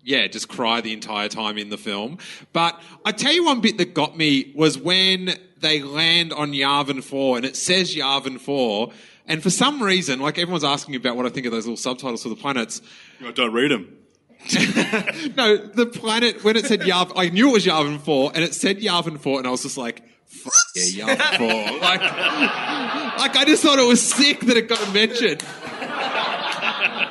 yeah, 0.03 0.27
just 0.27 0.49
cry 0.49 0.81
the 0.81 0.93
entire 0.93 1.29
time 1.29 1.57
in 1.57 1.69
the 1.69 1.77
film. 1.77 2.17
But 2.51 2.81
I 3.05 3.11
tell 3.11 3.31
you 3.31 3.45
one 3.45 3.61
bit 3.61 3.77
that 3.77 3.93
got 3.93 4.17
me 4.17 4.51
was 4.55 4.77
when 4.77 5.35
they 5.59 5.81
land 5.81 6.33
on 6.33 6.51
Yavin 6.51 7.03
4 7.03 7.37
and 7.37 7.45
it 7.45 7.55
says 7.55 7.95
Yavin 7.95 8.39
4. 8.39 8.91
And 9.31 9.41
for 9.41 9.49
some 9.49 9.81
reason, 9.81 10.19
like 10.19 10.37
everyone's 10.37 10.65
asking 10.65 10.97
about 10.97 11.15
what 11.15 11.25
I 11.25 11.29
think 11.29 11.45
of 11.45 11.53
those 11.53 11.65
little 11.65 11.77
subtitles 11.77 12.23
for 12.23 12.27
the 12.27 12.35
planets. 12.35 12.81
don't 13.33 13.53
read 13.53 13.71
them. 13.71 13.97
no, 15.37 15.55
the 15.55 15.85
planet, 15.85 16.43
when 16.43 16.57
it 16.57 16.65
said 16.65 16.81
Yavin, 16.81 17.13
I 17.15 17.29
knew 17.29 17.51
it 17.51 17.53
was 17.53 17.65
Yavin 17.65 18.01
4 18.01 18.33
and 18.35 18.43
it 18.43 18.53
said 18.53 18.81
Yavin 18.81 19.17
4 19.17 19.39
and 19.39 19.47
I 19.47 19.51
was 19.51 19.61
just 19.63 19.77
like, 19.77 20.03
fuck 20.25 20.53
yeah, 20.75 21.15
Yavin 21.15 21.37
4. 21.37 21.47
like, 21.79 22.01
like, 22.01 23.37
I 23.37 23.45
just 23.45 23.63
thought 23.63 23.79
it 23.79 23.87
was 23.87 24.01
sick 24.01 24.41
that 24.41 24.57
it 24.57 24.67
got 24.67 24.93
mentioned. 24.93 25.45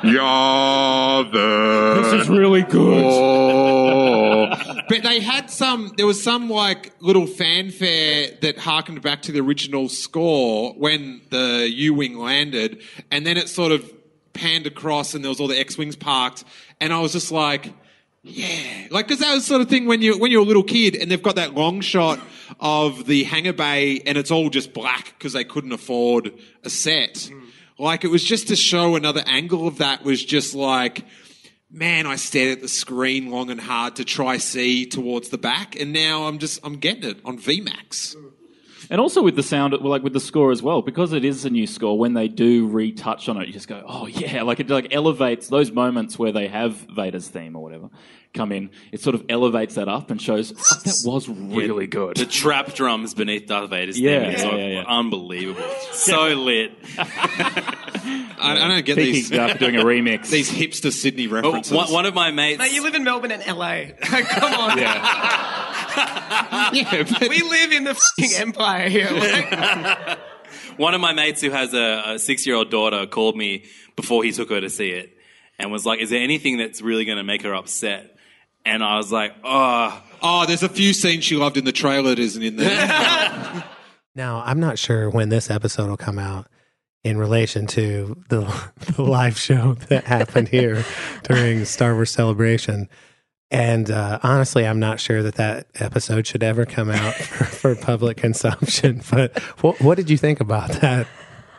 Yavin. 0.03 1.31
This 2.03 2.21
is 2.21 2.29
really 2.29 2.61
good. 2.61 2.77
But 4.91 5.03
they 5.03 5.21
had 5.21 5.49
some, 5.49 5.93
there 5.95 6.05
was 6.05 6.21
some 6.21 6.49
like 6.49 6.91
little 6.99 7.25
fanfare 7.25 8.31
that 8.41 8.57
harkened 8.57 9.01
back 9.01 9.21
to 9.21 9.31
the 9.31 9.39
original 9.39 9.87
score 9.87 10.73
when 10.73 11.21
the 11.29 11.71
U 11.73 11.93
Wing 11.93 12.17
landed. 12.17 12.81
And 13.09 13.25
then 13.25 13.37
it 13.37 13.47
sort 13.47 13.71
of 13.71 13.89
panned 14.33 14.67
across 14.67 15.13
and 15.13 15.23
there 15.23 15.29
was 15.29 15.39
all 15.39 15.47
the 15.47 15.57
X 15.57 15.77
Wings 15.77 15.95
parked. 15.95 16.43
And 16.81 16.91
I 16.91 16.99
was 16.99 17.13
just 17.13 17.31
like, 17.31 17.73
yeah, 18.21 18.87
like 18.91 19.07
because 19.07 19.19
that 19.21 19.33
was 19.33 19.43
the 19.45 19.47
sort 19.47 19.61
of 19.61 19.69
thing 19.69 19.85
when 19.85 20.01
you 20.01 20.19
when 20.19 20.29
you're 20.29 20.41
a 20.41 20.45
little 20.45 20.61
kid 20.61 20.97
and 20.97 21.09
they've 21.09 21.23
got 21.23 21.37
that 21.37 21.53
long 21.53 21.79
shot 21.79 22.19
of 22.59 23.05
the 23.05 23.23
hangar 23.23 23.53
bay 23.53 24.01
and 24.05 24.17
it's 24.17 24.29
all 24.29 24.49
just 24.49 24.73
black 24.73 25.13
because 25.17 25.31
they 25.31 25.45
couldn't 25.45 25.71
afford 25.71 26.33
a 26.65 26.69
set. 26.69 27.13
Mm. 27.13 27.47
Like 27.79 28.03
it 28.03 28.09
was 28.09 28.25
just 28.25 28.49
to 28.49 28.57
show 28.57 28.97
another 28.97 29.23
angle 29.25 29.67
of 29.67 29.77
that 29.77 30.03
was 30.03 30.23
just 30.23 30.53
like, 30.53 31.05
man, 31.71 32.05
I 32.05 32.15
stared 32.17 32.57
at 32.57 32.61
the 32.61 32.67
screen 32.67 33.29
long 33.29 33.49
and 33.49 33.59
hard 33.59 33.95
to 33.97 34.05
try 34.05 34.37
see 34.37 34.85
towards 34.85 35.29
the 35.29 35.37
back, 35.37 35.79
and 35.79 35.93
now 35.93 36.23
I'm 36.23 36.39
just 36.39 36.59
I'm 36.63 36.77
getting 36.77 37.03
it 37.09 37.19
on 37.25 37.37
VMAX. 37.39 38.15
And 38.89 38.99
also 38.99 39.21
with 39.21 39.37
the 39.37 39.43
sound, 39.43 39.71
well, 39.79 39.89
like 39.89 40.03
with 40.03 40.11
the 40.11 40.19
score 40.19 40.51
as 40.51 40.61
well, 40.61 40.81
because 40.81 41.13
it 41.13 41.23
is 41.23 41.45
a 41.45 41.49
new 41.49 41.65
score. 41.65 41.97
When 41.97 42.13
they 42.13 42.27
do 42.27 42.67
retouch 42.67 43.29
on 43.29 43.37
it, 43.41 43.47
you 43.47 43.53
just 43.53 43.69
go, 43.69 43.81
"Oh 43.87 44.05
yeah!" 44.05 44.41
Like 44.43 44.59
it 44.59 44.69
like 44.69 44.93
elevates 44.93 45.47
those 45.47 45.71
moments 45.71 46.19
where 46.19 46.33
they 46.33 46.47
have 46.49 46.73
Vader's 46.93 47.29
theme 47.29 47.55
or 47.55 47.63
whatever 47.63 47.89
come 48.33 48.51
in. 48.51 48.69
It 48.91 49.01
sort 49.01 49.15
of 49.15 49.23
elevates 49.29 49.75
that 49.75 49.87
up 49.87 50.11
and 50.11 50.21
shows 50.21 50.51
"Fuck, 50.51 50.83
that 50.83 51.01
was 51.05 51.29
really 51.29 51.87
good. 51.87 52.17
The 52.17 52.25
trap 52.25 52.73
drums 52.73 53.13
beneath 53.13 53.47
Darth 53.47 53.69
Vader's 53.69 53.97
Yeah, 53.97 54.25
theme 54.25 54.29
is 54.35 54.43
yeah, 54.43 54.55
yeah, 54.55 54.67
yeah. 54.67 54.83
unbelievable. 54.87 55.63
So 55.93 56.27
lit. 56.29 56.71
I, 58.41 58.65
I 58.65 58.67
don't 58.67 58.85
get 58.85 58.97
Peking 58.97 59.13
these 59.13 59.29
Duk 59.29 59.57
doing 59.59 59.75
a 59.77 59.83
remix. 59.83 60.29
these 60.31 60.51
hipster 60.51 60.91
Sydney 60.91 61.27
Oh, 61.27 61.31
references. 61.31 61.71
one, 61.73 61.91
one 61.91 62.05
of 62.05 62.13
my 62.13 62.31
mates. 62.31 62.59
Mate, 62.59 62.73
you 62.73 62.83
live 62.83 62.95
in 62.95 63.03
Melbourne 63.03 63.31
and 63.31 63.45
LA. 63.45 63.85
Come 64.01 64.53
on. 64.53 64.77
yeah, 66.73 67.03
but 67.03 67.29
We 67.29 67.41
live 67.41 67.71
in 67.71 67.83
the 67.83 67.95
fing 68.17 68.31
empire 68.37 68.89
here. 68.89 69.09
Like, 69.11 70.19
One 70.77 70.93
of 70.93 71.01
my 71.01 71.13
mates 71.13 71.41
who 71.41 71.49
has 71.51 71.73
a, 71.73 72.03
a 72.15 72.19
six 72.19 72.45
year 72.47 72.55
old 72.55 72.69
daughter 72.71 73.05
called 73.05 73.35
me 73.37 73.65
before 73.95 74.23
he 74.23 74.31
took 74.31 74.49
her 74.49 74.61
to 74.61 74.69
see 74.69 74.89
it 74.89 75.11
and 75.59 75.71
was 75.71 75.85
like, 75.85 75.99
Is 75.99 76.09
there 76.09 76.21
anything 76.21 76.57
that's 76.57 76.81
really 76.81 77.05
going 77.05 77.17
to 77.17 77.23
make 77.23 77.43
her 77.43 77.53
upset? 77.53 78.15
And 78.65 78.83
I 78.83 78.97
was 78.97 79.11
like, 79.11 79.33
Oh, 79.43 80.01
oh, 80.21 80.45
there's 80.45 80.63
a 80.63 80.69
few 80.69 80.93
scenes 80.93 81.23
she 81.25 81.35
loved 81.35 81.57
in 81.57 81.65
the 81.65 81.71
trailer 81.71 82.09
that 82.09 82.19
isn't 82.19 82.41
in 82.43 82.55
there. 82.55 83.63
Now, 84.15 84.43
I'm 84.45 84.59
not 84.59 84.77
sure 84.77 85.09
when 85.09 85.29
this 85.29 85.49
episode 85.49 85.89
will 85.89 85.97
come 85.97 86.19
out 86.19 86.47
in 87.03 87.17
relation 87.17 87.65
to 87.67 88.21
the, 88.29 88.41
the 88.95 89.01
live 89.01 89.37
show 89.37 89.73
that 89.89 90.05
happened 90.05 90.49
here 90.49 90.83
during 91.23 91.65
Star 91.65 91.93
Wars 91.93 92.11
Celebration. 92.11 92.89
And 93.49 93.91
uh, 93.91 94.19
honestly, 94.23 94.65
I'm 94.65 94.79
not 94.79 94.99
sure 94.99 95.21
that 95.23 95.35
that 95.35 95.67
episode 95.75 96.25
should 96.25 96.43
ever 96.43 96.65
come 96.65 96.89
out 96.89 97.13
for, 97.15 97.43
for 97.45 97.75
public 97.75 98.17
consumption. 98.17 99.01
But 99.11 99.37
what, 99.61 99.81
what 99.81 99.95
did 99.97 100.09
you 100.09 100.17
think 100.17 100.39
about 100.39 100.71
that 100.81 101.07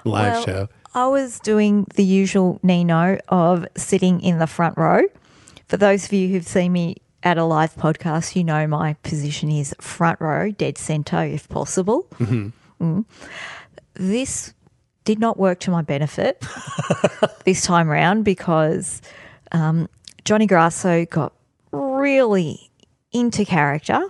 live 0.04 0.32
Well, 0.32 0.44
show? 0.44 0.68
I 0.94 1.06
was 1.08 1.38
doing 1.40 1.86
the 1.94 2.04
usual 2.04 2.60
Nino 2.62 3.18
of 3.28 3.66
sitting 3.76 4.20
in 4.20 4.38
the 4.38 4.46
front 4.46 4.78
row. 4.78 5.02
For 5.68 5.76
those 5.76 6.04
of 6.04 6.12
you 6.12 6.28
who've 6.28 6.46
seen 6.46 6.72
me 6.72 6.96
at 7.22 7.38
a 7.38 7.44
live 7.44 7.74
podcast, 7.76 8.36
you 8.36 8.44
know 8.44 8.66
my 8.66 8.94
position 9.02 9.50
is 9.50 9.74
front 9.80 10.20
row, 10.20 10.50
dead 10.50 10.76
centre 10.78 11.24
if 11.24 11.48
possible. 11.48 12.06
Mm. 12.18 13.04
This 13.94 14.54
did 15.04 15.18
not 15.18 15.36
work 15.38 15.60
to 15.60 15.70
my 15.70 15.82
benefit 15.82 16.44
this 17.44 17.62
time 17.64 17.88
round 17.88 18.24
because 18.24 19.02
um, 19.52 19.88
Johnny 20.24 20.46
Grasso 20.46 21.04
got 21.06 21.32
really 21.72 22.70
into 23.12 23.44
character 23.44 24.00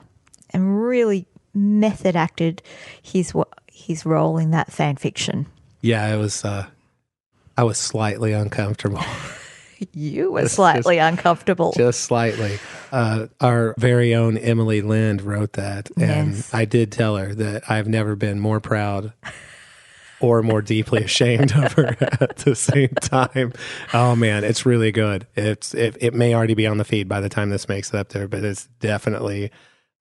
and 0.51 0.85
really 0.87 1.27
method 1.55 2.17
acted 2.17 2.63
his 3.03 3.33
his 3.73 4.05
role 4.07 4.39
in 4.39 4.51
that 4.53 4.71
fan 4.73 4.97
fiction. 4.97 5.47
Yeah, 5.81 6.15
it 6.15 6.19
was. 6.19 6.45
Uh, 6.45 6.67
I 7.57 7.65
was 7.65 7.79
slightly 7.79 8.33
uncomfortable. 8.33 9.01
You 9.93 10.31
were 10.31 10.43
It's 10.43 10.53
slightly 10.55 10.99
uncomfortable. 10.99 11.73
just 11.77 12.03
slightly. 12.03 12.61
Uh, 12.93 13.27
our 13.41 13.75
very 13.79 14.15
own 14.15 14.37
Emily 14.39 14.81
Lind 14.81 15.21
wrote 15.23 15.55
that, 15.55 15.91
and 15.97 16.37
Yes. 16.37 16.55
I 16.55 16.67
did 16.67 16.93
tell 16.93 17.17
her 17.17 17.35
that 17.35 17.69
I've 17.69 17.89
never 17.89 18.15
been 18.15 18.39
more 18.39 18.61
proud 18.61 19.13
or 20.23 20.43
more 20.43 20.63
deeply 20.63 21.03
ashamed 21.03 21.53
of 21.53 21.73
her 21.73 21.97
at 22.21 22.37
the 22.39 22.55
same 22.55 22.89
time. 23.01 23.53
Oh 23.93 24.15
man, 24.17 24.45
it's 24.45 24.65
really 24.65 24.93
good. 24.93 25.27
It's 25.35 25.75
it, 25.75 25.97
it 26.01 26.15
may 26.15 26.35
already 26.35 26.55
be 26.55 26.67
on 26.67 26.79
the 26.79 26.85
feed 26.85 27.09
by 27.09 27.21
the 27.21 27.29
time 27.29 27.51
this 27.51 27.69
makes 27.69 27.93
it 27.93 27.97
up 27.97 28.11
there, 28.11 28.29
but 28.29 28.45
it's 28.45 28.67
definitely 28.81 29.51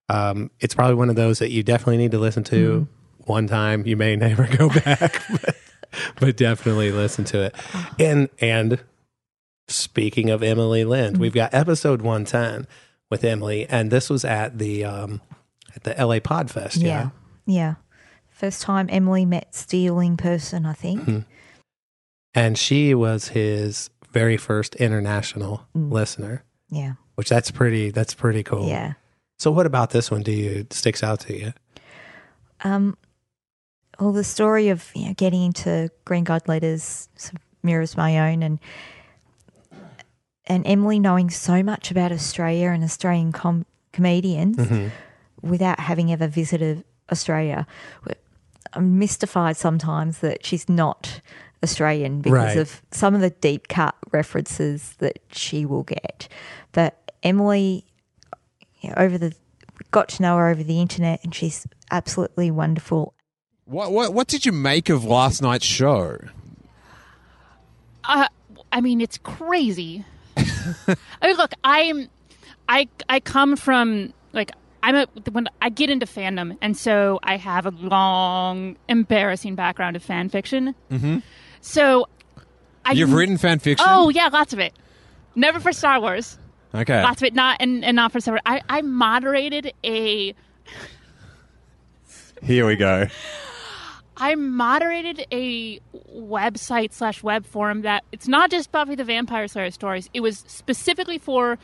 um, 0.08 0.50
it's 0.60 0.74
probably 0.74 0.94
one 0.94 1.10
of 1.10 1.16
those 1.16 1.40
that 1.40 1.50
you 1.50 1.62
definitely 1.62 1.96
need 1.96 2.12
to 2.12 2.18
listen 2.18 2.44
to 2.44 2.86
one 3.24 3.46
time. 3.46 3.86
You 3.86 3.96
may 3.96 4.16
never 4.16 4.46
go 4.46 4.68
back, 4.68 5.22
but, 5.30 5.56
but 6.20 6.36
definitely 6.36 6.92
listen 6.92 7.24
to 7.26 7.42
it. 7.42 7.56
And 7.98 8.28
and 8.40 8.82
speaking 9.68 10.30
of 10.30 10.42
Emily 10.42 10.84
Lind, 10.84 11.18
we've 11.18 11.34
got 11.34 11.52
episode 11.52 12.02
110 12.02 12.68
with 13.10 13.24
Emily, 13.24 13.66
and 13.68 13.90
this 13.90 14.08
was 14.08 14.24
at 14.24 14.58
the 14.58 14.84
um, 14.84 15.20
at 15.74 15.82
the 15.82 15.90
LA 15.90 16.20
Podfest. 16.20 16.80
Yeah. 16.80 17.10
yeah, 17.46 17.74
yeah. 17.74 17.74
First 18.42 18.62
time 18.62 18.88
Emily 18.90 19.24
met 19.24 19.54
Stealing 19.54 20.16
person, 20.16 20.66
I 20.66 20.72
think. 20.72 21.02
Mhm. 21.02 21.24
And 22.34 22.58
she 22.58 22.92
was 22.92 23.28
his 23.28 23.88
very 24.10 24.36
first 24.36 24.74
international 24.76 25.64
listener, 25.76 26.42
Yeah, 26.68 26.94
which 27.14 27.28
that's 27.28 27.52
pretty 27.52 27.90
that's 27.92 28.14
pretty 28.14 28.42
cool. 28.42 28.66
yeah. 28.68 28.94
So 29.38 29.52
what 29.52 29.64
about 29.64 29.90
this 29.90 30.10
one 30.10 30.22
do 30.24 30.32
you 30.32 30.66
sticks 30.70 31.04
out 31.04 31.20
to 31.20 31.38
you? 31.38 31.52
Um, 32.64 32.96
well, 34.00 34.10
the 34.10 34.24
story 34.24 34.70
of 34.70 34.90
you 34.96 35.06
know 35.06 35.14
getting 35.14 35.44
into 35.44 35.90
Green 36.04 36.24
Guide 36.24 36.48
letters 36.48 37.08
sort 37.14 37.34
of 37.36 37.40
mirrors 37.62 37.96
my 37.96 38.28
own, 38.32 38.42
and 38.42 38.58
and 40.46 40.66
Emily 40.66 40.98
knowing 40.98 41.30
so 41.30 41.62
much 41.62 41.92
about 41.92 42.10
Australia 42.10 42.70
and 42.70 42.82
Australian 42.82 43.30
com- 43.30 43.66
comedians 43.92 44.90
without 45.42 45.78
having 45.78 46.10
ever 46.10 46.26
visited 46.26 46.82
Australia. 47.12 47.68
I'm 48.74 48.98
mystified 48.98 49.56
sometimes 49.56 50.18
that 50.18 50.44
she's 50.46 50.68
not 50.68 51.20
Australian 51.62 52.20
because 52.20 52.32
Right. 52.32 52.56
of 52.56 52.82
some 52.90 53.14
of 53.14 53.20
the 53.20 53.30
deep 53.30 53.68
cut 53.68 53.94
references 54.12 54.94
that 54.98 55.18
she 55.30 55.64
will 55.66 55.82
get. 55.84 56.28
But 56.72 57.12
Emily, 57.22 57.84
you 58.80 58.88
know, 58.90 58.94
over 58.96 59.18
the 59.18 59.34
got 59.90 60.08
to 60.08 60.22
know 60.22 60.36
her 60.38 60.48
over 60.48 60.62
the 60.62 60.80
internet, 60.80 61.20
and 61.22 61.34
she's 61.34 61.66
absolutely 61.90 62.50
wonderful. 62.50 63.14
what, 63.64 63.92
what 63.92 64.12
what 64.14 64.26
did 64.26 64.44
you 64.46 64.52
make 64.52 64.88
of 64.88 65.04
last 65.04 65.40
night's 65.42 65.64
show? 65.66 66.18
Uh, 68.04 68.26
I 68.72 68.80
mean, 68.80 69.00
it's 69.00 69.18
crazy. 69.18 70.04
I 70.36 70.96
mean, 71.22 71.36
look, 71.36 71.52
I'm, 71.62 72.08
I, 72.68 72.88
I 73.08 73.20
come 73.20 73.56
from 73.56 74.12
like 74.32 74.50
I'm 74.82 74.96
a 74.96 75.06
when 75.30 75.48
I 75.60 75.68
get 75.68 75.90
into 75.90 76.06
fandom, 76.06 76.56
and 76.60 76.76
so 76.76 77.20
I 77.22 77.36
have 77.36 77.66
a 77.66 77.70
long, 77.70 78.76
embarrassing 78.88 79.54
background 79.54 79.96
of 79.96 80.02
fan 80.02 80.28
fiction. 80.28 80.74
Mm-hmm. 80.90 81.18
So, 81.60 82.08
I 82.84 82.92
You've 82.92 83.12
written 83.12 83.38
fan 83.38 83.60
fiction. 83.60 83.86
Oh 83.88 84.08
yeah, 84.08 84.28
lots 84.32 84.52
of 84.52 84.58
it. 84.58 84.72
Never 85.34 85.60
for 85.60 85.72
Star 85.72 86.00
Wars. 86.00 86.36
okay. 86.74 87.02
Lots 87.02 87.22
of 87.22 87.26
it, 87.26 87.34
not 87.34 87.58
and, 87.60 87.84
and 87.84 87.94
not 87.94 88.12
for 88.12 88.20
Star 88.20 88.34
Wars. 88.34 88.42
I, 88.44 88.60
I 88.68 88.82
moderated 88.82 89.72
a 89.84 90.34
Here 92.42 92.66
we 92.66 92.76
go. 92.76 93.06
I 94.16 94.34
moderated 94.34 95.26
a 95.32 95.80
website 96.14 96.92
slash 96.92 97.22
web 97.22 97.46
forum 97.46 97.82
that 97.82 98.04
it's 98.12 98.28
not 98.28 98.50
just 98.50 98.70
Buffy 98.72 98.94
the 98.94 99.04
Vampire 99.04 99.48
Slayer 99.48 99.70
stories. 99.70 100.10
It 100.12 100.20
was 100.20 100.44
specifically 100.46 101.18
for 101.18 101.58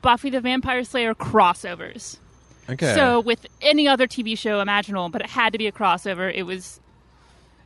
Buffy 0.00 0.30
the 0.30 0.40
Vampire 0.40 0.84
Slayer 0.84 1.14
crossovers. 1.14 2.18
Okay. 2.68 2.94
So 2.94 3.20
with 3.20 3.46
any 3.60 3.88
other 3.88 4.06
TV 4.06 4.38
show 4.38 4.60
imaginable, 4.60 5.08
but 5.08 5.22
it 5.22 5.30
had 5.30 5.52
to 5.52 5.58
be 5.58 5.66
a 5.66 5.72
crossover. 5.72 6.32
It 6.32 6.44
was 6.44 6.80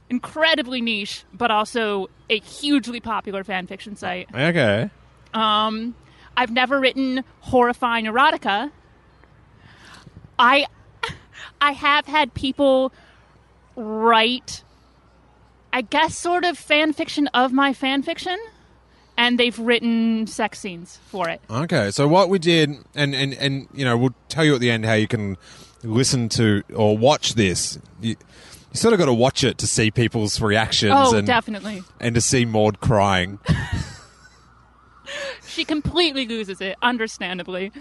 incredibly 0.08 0.80
niche, 0.80 1.24
but 1.32 1.50
also 1.50 2.08
a 2.30 2.38
hugely 2.40 3.00
popular 3.00 3.44
fan 3.44 3.66
fiction 3.66 3.96
site. 3.96 4.28
Okay. 4.34 4.90
Um, 5.34 5.94
I've 6.36 6.50
never 6.50 6.80
written 6.80 7.24
horrifying 7.40 8.06
erotica. 8.06 8.70
I 10.38 10.66
I 11.60 11.72
have 11.72 12.06
had 12.06 12.34
people 12.34 12.92
write 13.74 14.62
I 15.72 15.82
guess 15.82 16.16
sort 16.16 16.44
of 16.44 16.56
fan 16.56 16.92
fiction 16.92 17.26
of 17.28 17.52
my 17.52 17.72
fan 17.72 18.02
fiction 18.02 18.38
and 19.16 19.38
they've 19.38 19.58
written 19.58 20.26
sex 20.26 20.58
scenes 20.60 20.98
for 21.08 21.28
it. 21.28 21.40
Okay, 21.50 21.90
so 21.90 22.06
what 22.08 22.28
we 22.28 22.38
did, 22.38 22.70
and, 22.94 23.14
and, 23.14 23.34
and 23.34 23.68
you 23.74 23.84
know, 23.84 23.96
we'll 23.96 24.14
tell 24.28 24.44
you 24.44 24.54
at 24.54 24.60
the 24.60 24.70
end 24.70 24.84
how 24.84 24.94
you 24.94 25.08
can 25.08 25.36
listen 25.82 26.28
to 26.30 26.62
or 26.74 26.96
watch 26.98 27.34
this. 27.34 27.78
You, 28.00 28.10
you 28.10 28.16
sort 28.78 28.92
of 28.92 28.98
got 28.98 29.06
to 29.06 29.14
watch 29.14 29.44
it 29.44 29.58
to 29.58 29.66
see 29.66 29.90
people's 29.90 30.40
reactions 30.40 30.92
Oh, 30.94 31.16
and 31.16 31.26
definitely. 31.26 31.82
and 32.00 32.14
to 32.14 32.20
see 32.20 32.44
Maud 32.44 32.80
crying. 32.80 33.38
She 35.46 35.64
completely 35.64 36.26
loses 36.26 36.60
it, 36.60 36.76
understandably. 36.82 37.72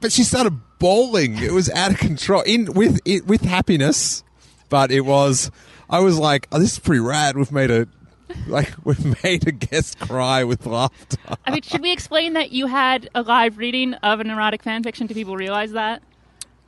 but 0.00 0.12
she 0.12 0.22
started 0.22 0.58
bawling. 0.78 1.38
It 1.38 1.52
was 1.52 1.70
out 1.70 1.92
of 1.92 1.98
control. 1.98 2.42
In 2.42 2.72
with 2.74 3.00
it, 3.06 3.26
with 3.26 3.40
happiness, 3.42 4.22
but 4.68 4.90
it 4.90 5.02
was. 5.02 5.50
I 5.88 6.00
was 6.00 6.18
like, 6.18 6.48
oh, 6.52 6.58
"This 6.58 6.72
is 6.72 6.78
pretty 6.78 7.00
rad." 7.00 7.36
We've 7.36 7.52
made 7.52 7.70
a 7.70 7.86
like 8.46 8.72
we've 8.84 9.22
made 9.22 9.46
a 9.46 9.52
guest 9.52 9.98
cry 10.00 10.44
with 10.44 10.66
laughter. 10.66 11.16
I 11.44 11.50
mean, 11.52 11.62
should 11.62 11.82
we 11.82 11.92
explain 11.92 12.32
that 12.34 12.52
you 12.52 12.66
had 12.66 13.08
a 13.14 13.22
live 13.22 13.58
reading 13.58 13.94
of 13.94 14.20
an 14.20 14.30
erotic 14.30 14.62
fan 14.62 14.82
fiction? 14.82 15.06
Do 15.06 15.14
people 15.14 15.36
realize 15.36 15.72
that? 15.72 16.02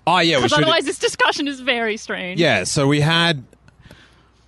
Oh 0.07 0.21
yeah, 0.21 0.37
Because 0.37 0.55
otherwise, 0.55 0.85
this 0.85 0.99
discussion 0.99 1.47
is 1.49 1.61
very 1.61 1.97
strange. 1.97 2.41
Yeah, 2.41 2.65
so 2.65 2.87
we 2.87 3.01
had 3.01 3.45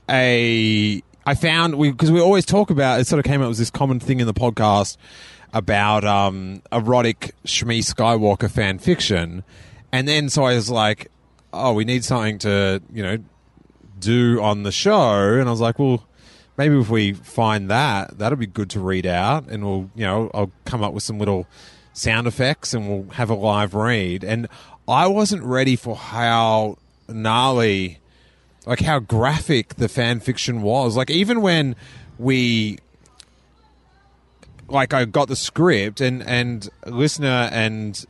a. 0.09 1.03
I 1.27 1.35
found 1.35 1.77
we 1.77 1.91
because 1.91 2.11
we 2.11 2.21
always 2.21 2.47
talk 2.47 2.71
about 2.71 3.01
it. 3.01 3.07
Sort 3.07 3.19
of 3.19 3.25
came 3.25 3.43
up 3.43 3.51
as 3.51 3.59
this 3.59 3.71
common 3.71 4.01
thing 4.01 4.21
in 4.21 4.27
the 4.27 4.35
podcast 4.35 4.97
about 5.53 6.05
um, 6.05 6.63
erotic 6.73 7.35
Shmi 7.45 7.81
Skywalker 7.81 8.51
fan 8.51 8.79
fiction, 8.79 9.45
and 9.93 10.09
then 10.09 10.29
so 10.29 10.45
I 10.45 10.55
was 10.55 10.71
like, 10.71 11.11
oh, 11.53 11.75
we 11.75 11.85
need 11.85 12.05
something 12.05 12.39
to 12.39 12.81
you 12.93 13.03
know 13.03 13.19
do 13.99 14.41
on 14.41 14.63
the 14.63 14.73
show, 14.73 15.35
and 15.35 15.49
I 15.49 15.51
was 15.51 15.61
like, 15.61 15.79
well. 15.79 16.05
Maybe 16.61 16.79
if 16.79 16.91
we 16.91 17.15
find 17.15 17.71
that, 17.71 18.19
that'll 18.19 18.37
be 18.37 18.47
good 18.47 18.69
to 18.71 18.81
read 18.81 19.07
out, 19.07 19.49
and 19.49 19.65
we'll, 19.65 19.91
you 19.95 20.05
know, 20.05 20.31
I'll 20.35 20.51
come 20.67 20.83
up 20.83 20.93
with 20.93 21.03
some 21.03 21.19
little 21.19 21.47
sound 21.95 22.27
effects, 22.27 22.75
and 22.75 22.87
we'll 22.87 23.15
have 23.15 23.31
a 23.31 23.35
live 23.35 23.73
read. 23.73 24.23
And 24.23 24.47
I 24.87 25.07
wasn't 25.07 25.43
ready 25.43 25.75
for 25.75 25.97
how 25.97 26.77
gnarly 27.09 28.01
like 28.67 28.81
how 28.81 28.99
graphic 28.99 29.77
the 29.77 29.89
fan 29.89 30.21
fiction 30.21 30.61
was. 30.61 30.99
Like 30.99 31.11
even 31.11 31.41
when 31.41 31.77
we 32.19 32.77
like 34.69 34.93
I 34.93 35.07
got 35.07 35.29
the 35.29 35.37
script 35.37 36.03
and 36.03 36.23
and 36.25 36.69
listener 36.85 37.49
and 37.51 38.05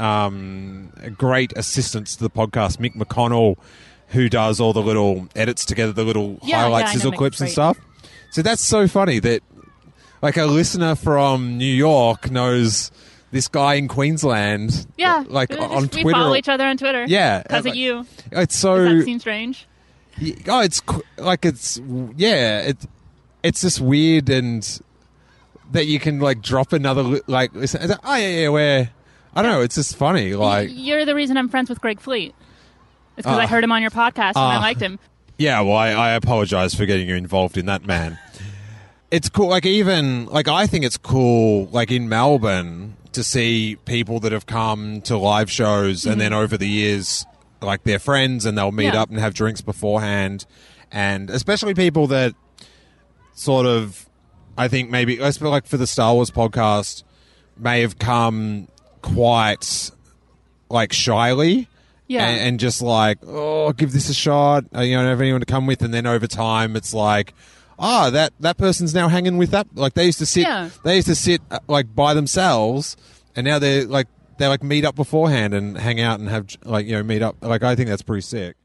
um 0.00 0.92
great 1.16 1.52
assistants 1.54 2.16
to 2.16 2.24
the 2.24 2.30
podcast, 2.30 2.78
Mick 2.78 2.96
McConnell, 2.96 3.58
who 4.08 4.28
does 4.28 4.58
all 4.58 4.72
the 4.72 4.82
little 4.82 5.28
edits 5.36 5.64
together, 5.64 5.92
the 5.92 6.02
little 6.02 6.40
Yeah, 6.42 6.62
highlight 6.62 6.86
yeah, 6.86 6.92
sizzle 6.94 7.12
clips 7.12 7.40
and 7.40 7.48
stuff. 7.48 7.78
So 8.32 8.42
that's 8.42 8.62
so 8.64 8.88
funny 8.88 9.18
that 9.20 9.42
like 10.22 10.36
a 10.36 10.46
listener 10.46 10.94
from 10.94 11.58
New 11.58 11.64
York 11.72 12.30
knows 12.30 12.90
this 13.30 13.46
guy 13.48 13.74
in 13.74 13.88
Queensland. 13.88 14.86
Yeah. 14.96 15.24
like 15.28 15.50
we 15.50 15.56
on 15.58 15.82
just- 15.84 15.94
we 15.96 16.02
Twitter. 16.02 16.18
follow 16.18 16.34
each 16.34 16.48
other 16.48 16.64
on 16.66 16.76
Twitter. 16.76 17.04
Yeah, 17.06 17.42
Because 17.42 17.64
like- 17.64 17.72
of 17.72 17.76
you. 17.76 18.06
It's 18.30 18.56
so 18.56 18.76
Does 18.84 18.98
that 19.00 19.04
seem 19.04 19.18
strange? 19.20 19.66
Oh, 20.48 20.60
it's 20.60 20.82
like 21.18 21.44
it's 21.44 21.80
yeah, 22.16 22.60
it 22.60 22.78
it's 23.42 23.60
just 23.62 23.80
weird 23.80 24.28
and 24.28 24.80
that 25.72 25.86
you 25.86 25.98
can 25.98 26.20
like 26.20 26.42
drop 26.42 26.72
another 26.72 27.20
like 27.26 27.54
listen- 27.54 27.88
like, 27.88 27.98
oh 28.04 28.14
yeah 28.16 28.28
yeah 28.42 28.48
where 28.48 28.90
I 29.34 29.40
don't 29.42 29.50
know 29.52 29.62
it's 29.62 29.74
just 29.76 29.96
funny 29.96 30.34
like 30.34 30.68
You're 30.70 31.04
the 31.06 31.14
reason 31.14 31.36
I'm 31.38 31.48
friends 31.48 31.68
with 31.70 31.80
Greg 31.80 31.98
Fleet. 32.00 32.34
It's 33.16 33.26
because 33.26 33.38
Ah. 33.38 33.42
I 33.42 33.46
heard 33.46 33.64
him 33.64 33.72
on 33.72 33.82
your 33.82 33.90
podcast 33.90 34.36
and 34.36 34.38
I 34.38 34.56
Ah. 34.56 34.60
liked 34.60 34.80
him. 34.80 34.98
Yeah 35.42 35.60
well 35.60 35.76
I, 35.76 35.88
I 35.90 36.10
apologize 36.12 36.74
for 36.74 36.86
getting 36.86 37.08
you 37.08 37.16
involved 37.16 37.58
in 37.58 37.66
that 37.66 37.84
man. 37.84 38.18
It's 39.10 39.28
cool 39.28 39.48
like 39.48 39.66
even 39.66 40.26
like 40.26 40.48
I 40.48 40.66
think 40.66 40.84
it's 40.84 40.96
cool 40.96 41.66
like 41.66 41.90
in 41.90 42.08
Melbourne 42.08 42.96
to 43.12 43.22
see 43.22 43.76
people 43.84 44.20
that 44.20 44.32
have 44.32 44.46
come 44.46 45.02
to 45.02 45.18
live 45.18 45.50
shows 45.50 46.06
and 46.06 46.18
then 46.20 46.30
mm-hmm. 46.32 46.40
over 46.40 46.56
the 46.56 46.68
years 46.68 47.26
like 47.60 47.82
they're 47.82 47.98
friends 47.98 48.46
and 48.46 48.56
they'll 48.56 48.72
meet 48.72 48.94
Yeah. 48.94 49.02
up 49.02 49.10
and 49.10 49.18
have 49.18 49.34
drinks 49.34 49.60
beforehand. 49.60 50.46
And 50.90 51.28
especially 51.28 51.74
people 51.74 52.06
that 52.06 52.34
sort 53.34 53.66
of 53.66 54.08
I 54.56 54.68
think 54.68 54.90
maybe 54.90 55.18
let's 55.18 55.38
be 55.38 55.46
like 55.46 55.66
for 55.66 55.76
the 55.76 55.86
Star 55.86 56.14
Wars 56.14 56.30
podcast 56.30 57.02
may 57.58 57.80
have 57.82 57.98
come 57.98 58.68
quite 59.02 59.90
like 60.70 60.92
shyly 60.92 61.68
Yeah. 62.08 62.26
and, 62.26 62.40
and 62.40 62.60
just 62.60 62.82
like 62.82 63.18
oh 63.26 63.72
give 63.72 63.92
this 63.92 64.08
a 64.10 64.14
shot 64.14 64.64
uh, 64.76 64.80
you 64.82 64.94
know 64.94 65.00
I 65.00 65.02
don't 65.04 65.10
have 65.10 65.20
anyone 65.20 65.40
to 65.40 65.46
come 65.46 65.66
with 65.66 65.82
and 65.82 65.94
then 65.94 66.06
over 66.06 66.26
time 66.26 66.76
it's 66.76 66.92
like 66.92 67.32
ah 67.78 68.10
that 68.10 68.32
that 68.40 68.58
person's 68.58 68.92
now 68.94 69.08
hanging 69.08 69.38
with 69.38 69.50
that 69.52 69.66
like 69.74 69.94
they 69.94 70.06
used 70.06 70.18
to 70.18 70.26
sit 70.26 70.42
Yeah. 70.42 70.70
they 70.84 70.96
used 70.96 71.08
to 71.08 71.14
sit 71.14 71.40
uh, 71.50 71.58
like 71.68 71.94
by 71.94 72.12
themselves 72.14 72.96
and 73.34 73.44
now 73.46 73.58
they're 73.58 73.84
like 73.86 74.08
they 74.38 74.46
like 74.46 74.62
meet 74.62 74.84
up 74.84 74.94
beforehand 74.96 75.54
and 75.54 75.78
hang 75.78 76.00
out 76.00 76.20
and 76.20 76.28
have 76.28 76.48
like 76.64 76.86
you 76.86 76.92
know 76.92 77.02
meet 77.02 77.22
up 77.22 77.36
like 77.40 77.62
I 77.62 77.74
think 77.76 77.88
that's 77.88 78.02
pretty 78.02 78.22
sick 78.22 78.56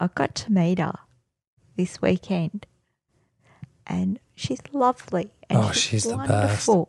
I 0.00 0.08
got 0.08 0.34
to 0.36 0.52
meet 0.52 0.78
her 0.78 0.96
this 1.76 2.00
weekend, 2.00 2.66
and 3.86 4.18
she's 4.34 4.60
lovely. 4.72 5.30
And 5.50 5.58
Oh, 5.58 5.70
she's 5.72 6.04
the 6.04 6.16
best. 6.16 6.28
wonderful. 6.68 6.88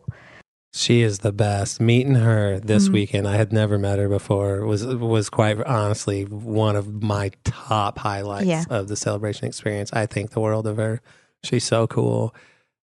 She 0.72 1.02
is 1.02 1.20
the 1.20 1.32
best. 1.32 1.82
Meeting 1.82 2.16
her 2.16 2.60
this 2.60 2.90
Mhm. 2.90 2.94
weekend, 2.94 3.28
I 3.28 3.36
had 3.38 3.52
never 3.52 3.78
met 3.80 3.98
her 4.00 4.08
before. 4.08 4.66
was 4.66 4.86
was 4.86 5.30
quite 5.30 5.60
honestly 5.64 6.26
one 6.26 6.76
of 6.76 7.02
my 7.02 7.32
top 7.44 7.98
highlights 8.00 8.46
Yeah. 8.46 8.64
of 8.70 8.88
the 8.88 8.96
celebration 8.96 9.48
experience. 9.48 9.90
I 9.94 10.06
think 10.06 10.32
the 10.32 10.40
world 10.40 10.68
of 10.68 10.78
her. 10.78 11.02
She's 11.44 11.64
so 11.64 11.88
cool, 11.88 12.36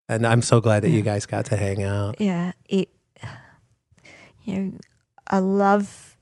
and 0.10 0.28
I'm 0.28 0.42
so 0.42 0.60
glad 0.60 0.84
that 0.84 0.90
you 0.90 1.02
guys 1.02 1.26
got 1.26 1.46
to 1.46 1.58
hang 1.58 1.84
out. 1.84 2.20
Yeah, 2.20 2.52
it. 2.68 2.90
You 4.46 4.60
know, 4.60 4.72
I 5.28 5.40
love 5.40 6.18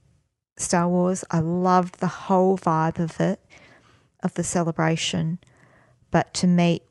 Star 0.58 0.88
Wars. 0.90 1.24
I 1.32 1.40
loved 1.40 2.00
the 2.00 2.08
whole 2.08 2.58
vibe 2.58 3.00
of 3.00 3.20
it, 3.22 3.40
of 4.22 4.34
the 4.34 4.44
celebration. 4.44 5.40
But 6.12 6.34
to 6.36 6.48
meet 6.48 6.84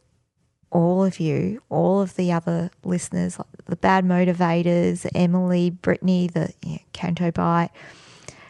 all 0.77 1.03
of 1.03 1.19
you, 1.19 1.63
all 1.71 2.03
of 2.03 2.17
the 2.17 2.31
other 2.31 2.71
listeners, 2.85 3.39
like 3.39 3.65
the 3.65 3.77
bad 3.77 4.05
motivators, 4.05 5.11
Emily, 5.15 5.71
Brittany, 5.71 6.27
the 6.27 6.53
you 6.63 6.73
know, 6.73 6.79
Canto 6.93 7.31
Bight, 7.31 7.71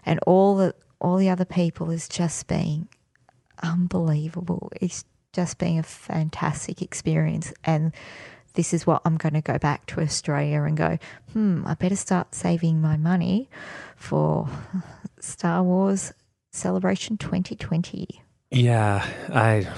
and 0.05 0.19
all 0.27 0.57
the 0.57 0.75
all 1.01 1.19
the 1.19 1.31
other 1.31 1.45
people 1.45 1.89
is 1.93 2.09
just 2.09 2.49
being 2.49 2.89
unbelievable. 3.63 4.73
It's 4.81 5.05
just 5.33 5.59
been 5.59 5.79
a 5.79 5.85
fantastic 5.85 6.83
experience, 6.83 7.53
and 7.63 7.93
this 8.55 8.75
is 8.75 8.89
what 8.89 9.03
I'm 9.05 9.19
going 9.19 9.35
to 9.35 9.41
go 9.41 9.59
back 9.59 9.87
to 9.87 10.01
Australia 10.01 10.63
and 10.63 10.77
go. 10.77 10.99
Hmm, 11.33 11.65
I 11.65 11.75
better 11.75 11.95
start 11.95 12.35
saving 12.35 12.81
my 12.81 12.97
money 12.97 13.49
for 13.95 14.49
Star 15.21 15.63
Wars 15.63 16.13
Celebration 16.51 17.19
2020. 17.19 18.21
Yeah, 18.57 19.07
I, 19.29 19.69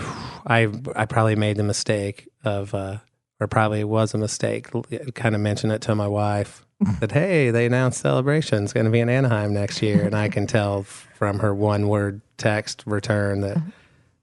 I, 0.47 0.69
I 0.95 1.07
probably 1.07 1.37
made 1.37 1.57
the 1.57 1.62
mistake 1.62 2.29
of, 2.45 2.75
uh, 2.75 2.99
or 3.41 3.47
probably 3.47 3.85
was 3.85 4.14
a 4.14 4.19
mistake. 4.19 4.69
Kind 5.14 5.35
of 5.35 5.41
mention 5.41 5.71
it 5.71 5.83
to 5.83 5.95
my 5.95 6.07
wife 6.09 6.64
that 7.01 7.12
hey, 7.12 7.51
they 7.51 7.67
announced 7.67 8.01
celebration's 8.01 8.73
going 8.73 8.87
to 8.87 8.91
be 8.91 9.01
in 9.01 9.09
Anaheim 9.09 9.53
next 9.53 9.83
year, 9.83 10.05
and 10.05 10.14
I 10.14 10.29
can 10.29 10.47
tell 10.49 10.83
from 10.83 11.41
her 11.41 11.55
one 11.55 11.88
word 11.88 12.21
text 12.37 12.85
return 12.87 13.41
that 13.41 13.59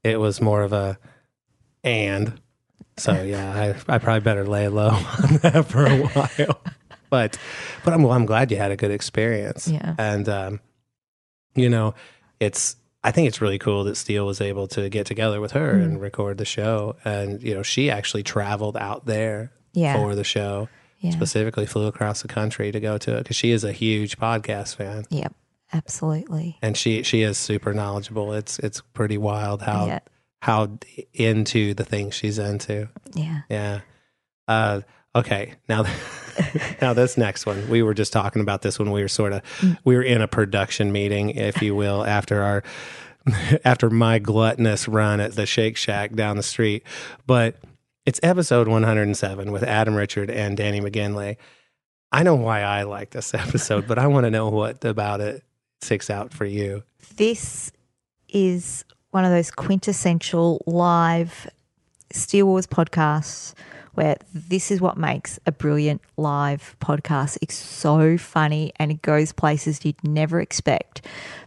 it 0.04 0.20
was 0.20 0.42
more 0.42 0.64
of 0.64 0.74
a 0.74 0.98
and. 1.84 2.40
So 2.98 3.24
yeah, 3.24 3.74
I, 3.88 3.96
I 3.96 3.98
probably 3.98 4.22
better 4.22 4.46
lay 4.48 4.70
low 4.70 4.90
on 5.24 5.38
that 5.44 5.66
for 5.66 5.86
a 5.86 6.08
while. 6.08 6.62
But, 7.10 7.38
but 7.84 7.94
I'm 7.94 8.06
I'm 8.06 8.26
glad 8.26 8.52
you 8.52 8.58
had 8.58 8.72
a 8.72 8.78
good 8.78 8.92
experience. 8.92 9.68
Yeah. 9.68 9.96
and 9.98 10.28
um, 10.30 10.60
you 11.56 11.70
know, 11.70 11.94
it's 12.40 12.78
I 13.08 13.12
think 13.12 13.28
it's 13.28 13.40
really 13.42 13.60
cool 13.60 13.84
that 13.86 13.96
Steele 13.98 14.26
was 14.26 14.42
able 14.42 14.68
to 14.70 14.90
get 14.90 15.06
together 15.06 15.40
with 15.40 15.52
her 15.52 15.72
and 15.72 16.02
record 16.02 16.38
the 16.40 16.46
show. 16.46 16.96
And 17.06 17.42
you 17.44 17.54
know, 17.54 17.62
she 17.64 17.90
actually 17.92 18.24
traveled 18.24 18.76
out 18.78 19.06
there 19.06 19.52
Yeah. 19.74 19.96
for 19.96 20.16
the 20.16 20.24
show. 20.24 20.68
Yeah. 21.00 21.12
Specifically, 21.12 21.66
flew 21.68 21.86
across 21.88 22.22
the 22.24 22.28
country 22.28 22.72
to 22.72 22.80
go 22.80 22.98
to 22.98 23.18
it 23.18 23.24
because 23.24 23.36
she 23.36 23.52
is 23.52 23.64
a 23.64 23.72
huge 23.72 24.18
podcast 24.18 24.76
fan, 24.78 25.06
Yep, 25.12 25.34
absolutely. 25.72 26.58
and 26.62 26.76
she 26.76 27.04
she 27.04 27.22
is 27.22 27.38
super 27.38 27.74
knowledgeable. 27.74 28.34
It's 28.34 28.58
it's 28.60 28.82
pretty 28.94 29.18
wild 29.18 29.62
how 29.62 29.86
Yeah. 29.86 30.00
how 30.42 30.78
into 31.14 31.74
the 31.76 31.84
things 31.86 32.16
she's 32.16 32.40
into. 32.40 32.90
Yeah. 33.14 33.42
Yeah. 33.50 33.82
Uh, 34.48 34.82
okay. 35.16 35.54
Now, 35.68 35.86
now 36.82 36.94
this 36.94 37.18
next 37.18 37.46
one, 37.46 37.70
we 37.70 37.82
were 37.82 37.94
just 37.94 38.14
talking 38.14 38.42
about 38.42 38.62
this 38.62 38.78
when 38.78 38.92
we 38.92 39.02
were 39.02 39.08
sort 39.08 39.34
of, 39.34 39.42
we 39.84 39.96
were 39.96 40.04
in 40.04 40.22
a 40.22 40.28
production 40.28 40.92
meeting, 40.92 41.32
if 41.32 41.62
you 41.62 41.76
will, 41.76 42.06
after 42.06 42.44
our 42.44 42.64
after 43.66 43.90
my 43.90 44.20
gluttonous 44.20 44.88
run 44.88 45.20
at 45.20 45.34
the 45.34 45.46
Shake 45.46 45.78
Shack 45.78 46.14
down 46.14 46.38
the 46.38 46.44
street. 46.44 46.84
But 47.26 47.56
it's 48.06 48.20
episode 48.22 48.68
107 48.68 49.52
with 49.52 49.64
Adam 49.64 49.96
Richard 49.96 50.30
and 50.30 50.56
Danny 50.56 50.80
McGinley. 50.80 51.38
I 52.12 52.24
know 52.24 52.36
why 52.36 52.62
I 52.62 52.84
like 52.84 53.12
this 53.12 53.34
episode, 53.34 53.88
but 53.88 53.98
I 53.98 54.08
want 54.08 54.26
to 54.26 54.32
know 54.32 54.50
what 54.50 54.84
about 54.86 55.22
it 55.22 55.44
sticks 55.82 56.10
out 56.10 56.34
for 56.34 56.46
you. 56.46 56.84
This 57.18 57.72
is 58.30 58.86
one 59.12 59.26
of 59.26 59.32
those 59.32 59.52
quintessential 59.52 60.62
live 60.66 61.50
Steele 62.12 62.46
Wars 62.46 62.68
podcasts 62.68 63.54
where 63.96 64.18
this 64.34 64.72
is 64.72 64.80
what 64.80 64.98
makes 64.98 65.40
a 65.46 65.52
brilliant 65.52 66.02
live 66.18 66.76
podcast. 66.80 67.38
It's 67.42 67.56
so 67.56 68.18
funny 68.18 68.72
and 68.78 68.92
it 68.92 69.02
goes 69.02 69.32
places 69.32 69.84
you'd 69.84 70.04
never 70.04 70.40
expect. 70.40 71.02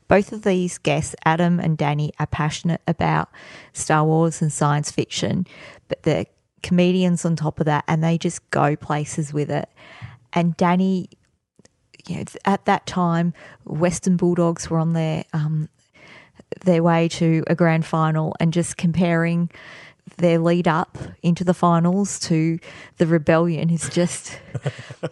Both 0.08 0.32
of 0.32 0.42
these 0.42 0.78
guests, 0.78 1.14
Adam 1.24 1.60
and 1.60 1.76
Danny, 1.76 2.12
are 2.18 2.26
passionate 2.26 2.80
about 2.86 3.28
Star 3.72 4.04
Wars 4.04 4.42
and 4.42 4.52
science 4.52 4.90
fiction, 4.90 5.46
but 5.88 6.02
they're 6.02 6.26
comedians 6.62 7.24
on 7.24 7.36
top 7.36 7.60
of 7.60 7.66
that 7.66 7.84
and 7.86 8.02
they 8.02 8.18
just 8.18 8.48
go 8.50 8.74
places 8.74 9.32
with 9.32 9.50
it. 9.50 9.68
And 10.32 10.56
Danny, 10.56 11.10
you 12.06 12.16
know, 12.16 12.24
at 12.44 12.64
that 12.64 12.86
time, 12.86 13.34
Western 13.64 14.16
Bulldogs 14.16 14.68
were 14.70 14.78
on 14.78 14.94
their 14.94 15.24
um, 15.32 15.68
their 16.64 16.82
way 16.82 17.08
to 17.08 17.44
a 17.46 17.54
grand 17.54 17.84
final, 17.84 18.34
and 18.40 18.52
just 18.52 18.76
comparing 18.76 19.50
their 20.16 20.38
lead 20.38 20.66
up 20.66 20.98
into 21.22 21.44
the 21.44 21.54
finals 21.54 22.18
to 22.20 22.58
the 22.96 23.06
rebellion 23.06 23.70
is 23.70 23.88
just 23.90 24.38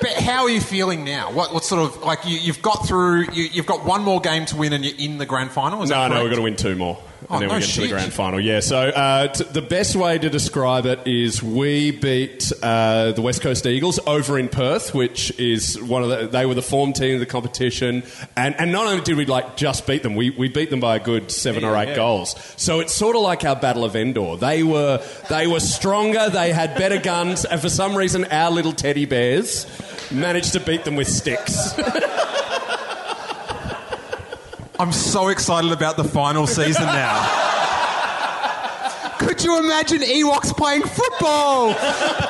But 0.00 0.12
how 0.12 0.42
are 0.44 0.50
you 0.50 0.60
feeling 0.60 1.04
now? 1.04 1.32
What, 1.32 1.54
what 1.54 1.64
sort 1.64 1.82
of 1.82 2.02
like 2.02 2.24
you, 2.26 2.36
you've 2.36 2.60
got 2.62 2.86
through? 2.86 3.26
You, 3.32 3.44
you've 3.44 3.66
got 3.66 3.84
one 3.84 4.02
more 4.02 4.20
game 4.20 4.44
to 4.46 4.56
win, 4.56 4.72
and 4.72 4.84
you're 4.84 4.98
in 4.98 5.18
the 5.18 5.26
grand 5.26 5.50
final. 5.50 5.82
Is 5.82 5.90
No, 5.90 5.96
that 5.96 6.10
no, 6.10 6.22
we've 6.22 6.30
got 6.30 6.36
to 6.36 6.42
win 6.42 6.56
two 6.56 6.76
more. 6.76 7.02
And 7.28 7.36
Oh, 7.36 7.38
then 7.40 7.48
no 7.48 7.54
we 7.56 7.60
get 7.60 7.68
to 7.70 7.80
the 7.80 7.88
grand 7.88 8.12
final. 8.12 8.38
Yeah, 8.40 8.60
so 8.60 8.78
uh, 8.78 9.26
t- 9.28 9.42
the 9.44 9.60
best 9.62 9.96
way 9.96 10.16
to 10.16 10.30
describe 10.30 10.86
it 10.86 11.06
is 11.06 11.42
we 11.42 11.90
beat 11.90 12.52
uh, 12.62 13.12
the 13.12 13.20
West 13.22 13.42
Coast 13.42 13.66
Eagles 13.66 13.98
over 14.06 14.38
in 14.38 14.48
Perth, 14.48 14.94
which 14.94 15.36
is 15.38 15.80
one 15.82 16.04
of 16.04 16.08
the, 16.08 16.28
they 16.28 16.46
were 16.46 16.54
the 16.54 16.62
form 16.62 16.92
team 16.92 17.14
of 17.14 17.20
the 17.20 17.26
competition. 17.26 18.04
And, 18.36 18.54
and 18.60 18.70
not 18.70 18.86
only 18.86 19.02
did 19.02 19.16
we 19.16 19.26
like 19.26 19.56
just 19.56 19.88
beat 19.88 20.04
them, 20.04 20.14
we, 20.14 20.30
we 20.30 20.48
beat 20.48 20.70
them 20.70 20.78
by 20.78 20.96
a 20.96 21.00
good 21.00 21.32
seven 21.32 21.64
or 21.64 21.76
eight 21.76 21.96
goals. 21.96 22.36
So 22.56 22.78
it's 22.78 22.94
sort 22.94 23.16
of 23.16 23.22
like 23.22 23.44
our 23.44 23.56
Battle 23.56 23.84
of 23.84 23.96
Endor. 23.96 24.36
They 24.36 24.62
were, 24.62 25.02
they 25.28 25.48
were 25.48 25.60
stronger, 25.60 26.30
they 26.30 26.52
had 26.52 26.76
better 26.76 26.98
guns, 27.00 27.44
and 27.44 27.60
for 27.60 27.68
some 27.68 27.96
reason, 27.96 28.24
our 28.26 28.52
little 28.52 28.72
teddy 28.72 29.04
bears 29.04 29.66
managed 30.12 30.52
to 30.52 30.60
beat 30.60 30.84
them 30.84 30.94
with 30.94 31.08
sticks. 31.08 31.74
I'm 34.78 34.92
so 34.92 35.28
excited 35.28 35.72
about 35.72 35.96
the 35.96 36.04
final 36.04 36.46
season 36.46 36.84
now. 36.84 37.42
Could 39.18 39.42
you 39.42 39.58
imagine 39.58 39.98
Ewoks 39.98 40.54
playing 40.56 40.82
football, 40.82 41.74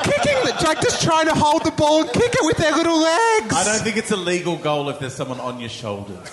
kicking 0.05 0.37
the, 0.45 0.57
like 0.65 0.81
just 0.81 1.03
trying 1.03 1.27
to 1.27 1.35
hold 1.35 1.65
the 1.65 1.73
ball 1.73 2.03
and 2.03 2.13
kick 2.13 2.33
it 2.33 2.45
with 2.45 2.57
their 2.57 2.73
little 2.73 3.01
legs? 3.01 3.55
I 3.55 3.65
don't 3.65 3.81
think 3.83 3.97
it's 3.97 4.13
a 4.13 4.17
legal 4.17 4.57
goal 4.57 4.89
if 4.89 4.99
there's 5.01 5.15
someone 5.15 5.41
on 5.41 5.59
your 5.61 5.69
shoulders. 5.69 6.31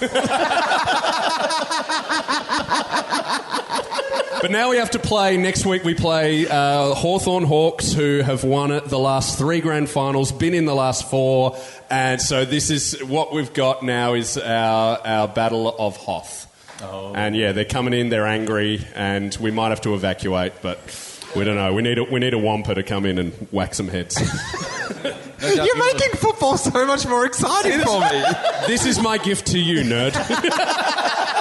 But 4.42 4.52
now 4.52 4.70
we 4.70 4.76
have 4.76 4.92
to 4.92 5.00
play. 5.00 5.38
Next 5.38 5.66
week 5.66 5.86
we 5.86 5.94
play 5.94 6.46
uh, 6.46 6.94
Hawthorn 6.94 7.46
Hawks, 7.46 7.94
who 7.94 8.20
have 8.20 8.44
won 8.44 8.72
it 8.72 8.84
the 8.90 9.00
last 9.00 9.38
three 9.38 9.62
grand 9.62 9.90
finals, 9.90 10.34
been 10.34 10.54
in 10.54 10.66
the 10.66 10.76
last 10.76 11.10
four, 11.10 11.56
and 11.94 12.20
so 12.20 12.44
this 12.44 12.72
is 12.72 13.04
what 13.04 13.32
we've 13.32 13.54
got 13.54 13.84
now 13.84 14.16
is 14.16 14.36
our 14.38 14.98
our 15.06 15.28
battle 15.28 15.68
of 15.78 15.96
Hoth. 15.96 16.48
And 16.82 17.36
yeah, 17.36 17.52
they're 17.52 17.66
coming 17.66 17.94
in. 17.94 18.10
They're 18.10 18.26
angry, 18.26 18.86
and 18.96 19.36
we 19.40 19.52
might 19.52 19.70
have 19.70 19.82
to 19.82 19.94
evacuate, 19.94 20.54
but 20.62 20.80
we 21.36 21.44
don't 21.44 21.56
know. 21.56 21.74
We 21.74 21.82
need 21.84 22.00
a, 22.00 22.04
we 22.04 22.20
need 22.20 22.34
a 22.34 22.38
wampa 22.38 22.74
to 22.76 22.84
come 22.84 23.06
in 23.06 23.20
and 23.20 23.32
whack 23.52 23.74
some 23.76 23.88
heads. 23.88 24.20
You're 25.42 25.78
making 25.78 26.12
football 26.16 26.58
so 26.58 26.86
much 26.86 27.06
more 27.06 27.26
exciting 27.26 27.80
for 27.82 28.00
me. 28.00 28.24
this 28.68 28.86
is 28.86 29.00
my 29.00 29.18
gift 29.18 29.48
to 29.48 29.60
you, 29.60 29.84
nerd. 29.84 30.14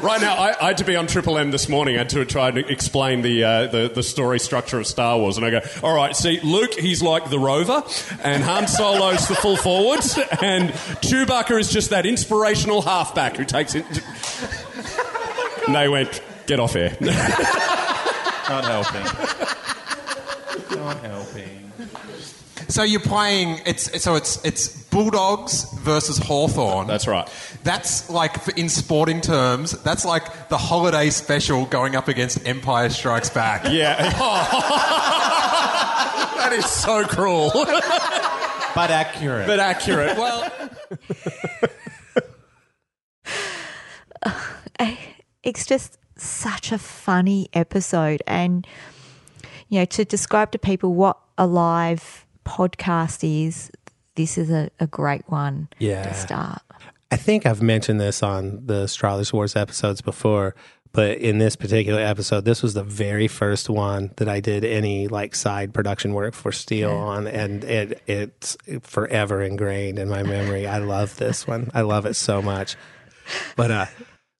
Right 0.00 0.20
now, 0.20 0.34
I, 0.36 0.54
I 0.60 0.66
had 0.68 0.78
to 0.78 0.84
be 0.84 0.94
on 0.94 1.08
Triple 1.08 1.38
M 1.38 1.50
this 1.50 1.68
morning. 1.68 1.96
I 1.96 1.98
had 1.98 2.10
to 2.10 2.24
try 2.24 2.48
and 2.48 2.58
explain 2.58 3.22
the, 3.22 3.42
uh, 3.42 3.66
the 3.66 3.90
the 3.92 4.02
story 4.02 4.38
structure 4.38 4.78
of 4.78 4.86
Star 4.86 5.18
Wars, 5.18 5.36
and 5.36 5.44
I 5.44 5.50
go, 5.50 5.60
"All 5.82 5.94
right, 5.94 6.14
see, 6.14 6.38
Luke, 6.40 6.74
he's 6.74 7.02
like 7.02 7.30
the 7.30 7.38
rover, 7.38 7.82
and 8.22 8.42
Han 8.44 8.68
Solo's 8.68 9.26
the 9.26 9.34
full 9.34 9.56
forward, 9.56 10.00
and 10.40 10.70
Chewbacca 11.02 11.58
is 11.58 11.70
just 11.72 11.90
that 11.90 12.06
inspirational 12.06 12.80
halfback 12.82 13.36
who 13.36 13.44
takes 13.44 13.74
it." 13.74 13.84
And 15.66 15.74
they 15.74 15.88
went, 15.88 16.22
"Get 16.46 16.60
off 16.60 16.74
here. 16.74 16.96
Not 17.00 18.64
helping. 18.64 19.02
Not 20.78 20.96
helping. 20.98 21.72
So 22.68 22.82
you're 22.82 23.00
playing. 23.00 23.60
It's 23.66 24.00
so 24.02 24.14
it's 24.14 24.44
it's 24.44 24.77
Bulldogs 24.90 25.64
versus 25.80 26.18
Hawthorn. 26.18 26.86
That's 26.86 27.06
right. 27.06 27.28
That's 27.62 28.08
like 28.10 28.36
in 28.56 28.68
sporting 28.68 29.20
terms. 29.20 29.72
That's 29.82 30.04
like 30.04 30.48
the 30.48 30.58
holiday 30.58 31.10
special 31.10 31.66
going 31.66 31.94
up 31.96 32.08
against 32.08 32.46
Empire 32.46 32.88
Strikes 32.90 33.30
Back. 33.30 33.66
Yeah. 33.78 33.96
that 36.38 36.52
is 36.52 36.66
so 36.66 37.04
cruel. 37.04 37.50
But 38.74 38.90
accurate. 38.90 39.46
but 39.46 39.60
accurate. 39.60 40.16
Well, 40.18 40.50
eh, 44.78 44.96
it's 45.42 45.66
just 45.66 45.98
such 46.16 46.72
a 46.72 46.78
funny 46.78 47.48
episode 47.52 48.22
and 48.26 48.66
you 49.68 49.78
know 49.78 49.84
to 49.84 50.04
describe 50.04 50.50
to 50.52 50.58
people 50.58 50.94
what 50.94 51.18
a 51.36 51.46
live 51.46 52.26
podcast 52.44 53.22
is 53.22 53.70
this 54.18 54.36
is 54.36 54.50
a, 54.50 54.68
a 54.78 54.86
great 54.86 55.22
one 55.28 55.68
Yeah. 55.78 56.02
to 56.04 56.14
start 56.14 56.60
I 57.10 57.16
think 57.16 57.46
I've 57.46 57.62
mentioned 57.62 57.98
this 57.98 58.22
on 58.22 58.66
the 58.66 58.84
Strawless 58.84 59.32
Wars 59.32 59.56
episodes 59.56 60.02
before, 60.02 60.54
but 60.92 61.16
in 61.16 61.38
this 61.38 61.56
particular 61.56 62.02
episode, 62.02 62.44
this 62.44 62.62
was 62.62 62.74
the 62.74 62.84
very 62.84 63.28
first 63.28 63.70
one 63.70 64.12
that 64.16 64.28
I 64.28 64.40
did 64.40 64.62
any 64.62 65.08
like 65.08 65.34
side 65.34 65.72
production 65.72 66.12
work 66.12 66.34
for 66.34 66.52
Steele 66.52 66.92
on, 66.92 67.26
and 67.26 67.64
it 67.64 68.02
it's 68.06 68.58
forever 68.82 69.40
ingrained 69.40 69.98
in 69.98 70.10
my 70.10 70.22
memory. 70.22 70.66
I 70.66 70.78
love 70.78 71.16
this 71.16 71.46
one. 71.46 71.70
I 71.72 71.80
love 71.80 72.04
it 72.04 72.12
so 72.14 72.42
much. 72.42 72.76
But 73.56 73.70
uh, 73.70 73.86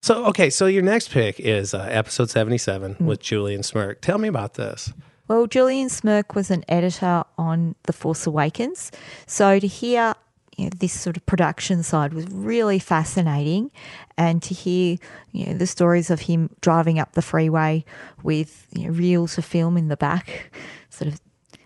so 0.03 0.27
okay, 0.27 0.51
so 0.51 0.67
your 0.67 0.83
next 0.83 1.11
pick 1.11 1.41
is 1.41 1.73
uh, 1.73 1.87
episode 1.91 2.29
seventy 2.29 2.59
seven 2.59 2.97
with 3.01 3.21
Julian 3.21 3.62
Smirk. 3.62 4.03
Tell 4.03 4.19
me 4.19 4.29
about 4.29 4.55
this. 4.55 4.93
Well 5.29 5.47
julian 5.47 5.88
smirk 5.88 6.35
was 6.35 6.51
an 6.51 6.64
editor 6.69 7.25
on 7.37 7.75
the 7.85 7.93
force 7.93 8.27
awakens. 8.27 8.91
So 9.27 9.59
to 9.59 9.67
hear 9.67 10.14
you 10.59 10.64
know, 10.64 10.71
this 10.77 10.93
sort 10.93 11.17
of 11.17 11.25
production 11.25 11.83
side 11.85 12.12
was 12.12 12.27
really 12.27 12.81
fascinating. 12.81 13.71
And 14.17 14.43
to 14.43 14.53
hear 14.53 14.99
you 15.33 15.47
know, 15.47 15.55
the 15.55 15.69
stories 15.69 16.11
of 16.11 16.23
him 16.23 16.51
driving 16.61 16.99
up 16.99 17.12
the 17.12 17.23
freeway 17.23 17.85
with 18.25 18.67
you 18.73 18.88
know, 18.88 18.91
reels 18.91 19.38
of 19.38 19.45
film 19.45 19.77
in 19.77 19.87
the 19.87 19.97
back 19.97 20.53
sort 20.91 21.12
of 21.12 21.21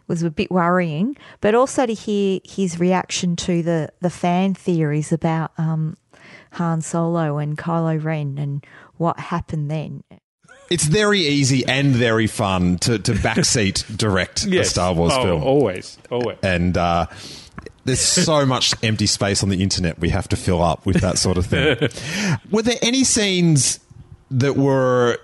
was 0.09 0.23
a 0.23 0.31
bit 0.31 0.51
worrying, 0.51 1.17
but 1.41 1.55
also 1.55 1.87
to 1.87 1.95
hear 1.95 2.41
his 2.45 2.79
reaction 2.79 3.35
to 3.37 3.63
the, 3.63 3.89
the 4.01 4.11
fan 4.11 4.53
theories 4.53 5.11
about 5.11 5.53
um, 5.57 5.97
Han 6.53 6.83
Solo 6.83 7.39
and 7.39 7.57
Kylo 7.57 8.03
Ren 8.03 8.37
and 8.37 8.67
what 8.99 9.19
happened 9.19 9.71
then. 9.71 10.03
It's 10.73 10.85
very 10.85 11.21
easy 11.21 11.67
and 11.67 11.95
very 11.95 12.27
fun 12.27 12.79
to, 12.79 12.99
to 12.99 13.13
backseat 13.13 13.97
direct 13.97 14.45
a 14.47 14.65
Star 14.65 14.95
Wars 14.95 15.13
Oh, 15.15 15.23
film. 15.23 15.43
always, 15.43 15.99
always. 16.11 16.39
And 16.43 16.77
uh, 16.79 17.07
there's 17.85 18.01
so 18.01 18.47
much 18.55 18.75
empty 18.83 19.07
space 19.07 19.43
on 19.43 19.51
the 19.51 19.63
internet 19.63 19.99
we 19.99 20.09
have 20.09 20.29
to 20.29 20.37
fill 20.37 20.63
up 20.63 20.87
with 20.87 21.01
that 21.03 21.19
sort 21.19 21.37
of 21.37 21.45
thing. 21.47 21.77
were 22.51 22.63
there 22.63 22.79
any 22.81 23.05
scenes 23.05 23.81
that 24.31 24.57
were 24.57 25.19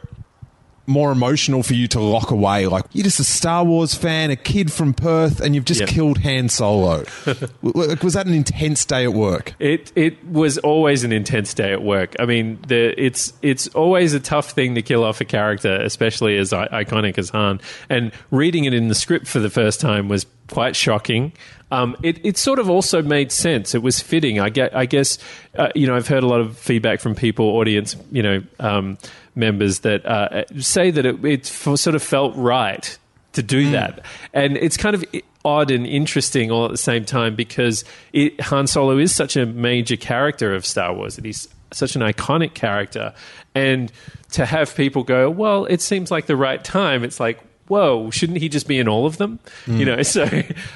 more 0.88 1.12
emotional 1.12 1.62
for 1.62 1.74
you 1.74 1.86
to 1.88 2.00
lock 2.00 2.30
away? 2.32 2.66
Like, 2.66 2.86
you're 2.92 3.04
just 3.04 3.20
a 3.20 3.24
Star 3.24 3.62
Wars 3.64 3.94
fan, 3.94 4.30
a 4.30 4.36
kid 4.36 4.72
from 4.72 4.94
Perth, 4.94 5.40
and 5.40 5.54
you've 5.54 5.64
just 5.66 5.80
Yep. 5.80 5.88
killed 5.90 6.18
Han 6.18 6.48
Solo. 6.48 7.04
Was 7.62 8.14
that 8.14 8.26
an 8.26 8.34
intense 8.34 8.84
day 8.84 9.04
at 9.04 9.12
work? 9.12 9.54
It 9.58 9.92
it 9.94 10.24
was 10.26 10.58
always 10.58 11.04
an 11.04 11.12
intense 11.12 11.54
day 11.54 11.72
at 11.72 11.82
work. 11.82 12.16
I 12.18 12.24
mean, 12.26 12.58
the, 12.66 12.94
it's 13.00 13.32
it's 13.42 13.68
always 13.68 14.14
a 14.14 14.20
tough 14.20 14.50
thing 14.50 14.74
to 14.74 14.82
kill 14.82 15.04
off 15.04 15.20
a 15.20 15.24
character, 15.24 15.76
especially 15.76 16.36
as 16.38 16.52
I- 16.52 16.68
iconic 16.68 17.18
as 17.18 17.30
Han. 17.30 17.60
And 17.88 18.10
reading 18.30 18.64
it 18.64 18.74
in 18.74 18.88
the 18.88 18.94
script 18.94 19.26
for 19.28 19.38
the 19.38 19.50
first 19.50 19.80
time 19.80 20.08
was 20.08 20.26
quite 20.48 20.74
shocking. 20.74 21.32
Um, 21.70 21.96
it, 22.02 22.24
it 22.24 22.38
sort 22.38 22.58
of 22.58 22.70
also 22.70 23.02
made 23.02 23.30
sense. 23.30 23.74
It 23.74 23.82
was 23.82 24.00
fitting. 24.00 24.40
I 24.40 24.48
get. 24.48 24.74
I 24.74 24.86
guess 24.86 25.18
uh, 25.56 25.68
you 25.74 25.86
know. 25.86 25.94
I've 25.94 26.08
heard 26.08 26.22
a 26.22 26.26
lot 26.26 26.40
of 26.40 26.56
feedback 26.56 27.00
from 27.00 27.14
people, 27.14 27.44
audience, 27.44 27.94
you 28.10 28.22
know, 28.22 28.42
um, 28.58 28.96
members 29.38 29.78
that 29.80 30.04
uh, 30.04 30.44
say 30.60 30.90
that 30.90 31.06
it, 31.06 31.24
it 31.24 31.40
f- 31.50 31.78
sort 31.78 31.94
of 31.94 32.02
felt 32.02 32.34
right 32.36 32.98
to 33.32 33.42
do 33.42 33.70
that. 33.70 34.04
And 34.34 34.56
it's 34.56 34.76
kind 34.76 34.94
of 34.94 35.04
odd 35.44 35.70
and 35.70 35.86
interesting 35.86 36.50
all 36.50 36.64
at 36.64 36.70
the 36.72 36.76
same 36.76 37.04
time 37.04 37.34
because 37.36 37.84
it, 38.12 38.38
Han 38.40 38.66
Solo 38.66 38.98
is 38.98 39.14
such 39.14 39.36
a 39.36 39.46
major 39.46 39.96
character 39.96 40.54
of 40.54 40.66
Star 40.66 40.92
Wars. 40.92 41.16
That 41.16 41.24
he's 41.24 41.48
such 41.72 41.94
an 41.96 42.02
iconic 42.02 42.54
character, 42.54 43.14
and 43.54 43.92
to 44.32 44.44
have 44.44 44.74
people 44.74 45.04
go, 45.04 45.30
well, 45.30 45.64
it 45.66 45.80
seems 45.80 46.10
like 46.10 46.26
the 46.26 46.36
right 46.36 46.62
time. 46.64 47.04
It's 47.04 47.20
like, 47.20 47.38
whoa, 47.68 48.10
shouldn't 48.10 48.38
he 48.38 48.48
just 48.48 48.66
be 48.66 48.78
in 48.78 48.88
all 48.88 49.06
of 49.06 49.18
them? 49.18 49.38
You 49.66 49.84
know, 49.84 50.02
so 50.02 50.24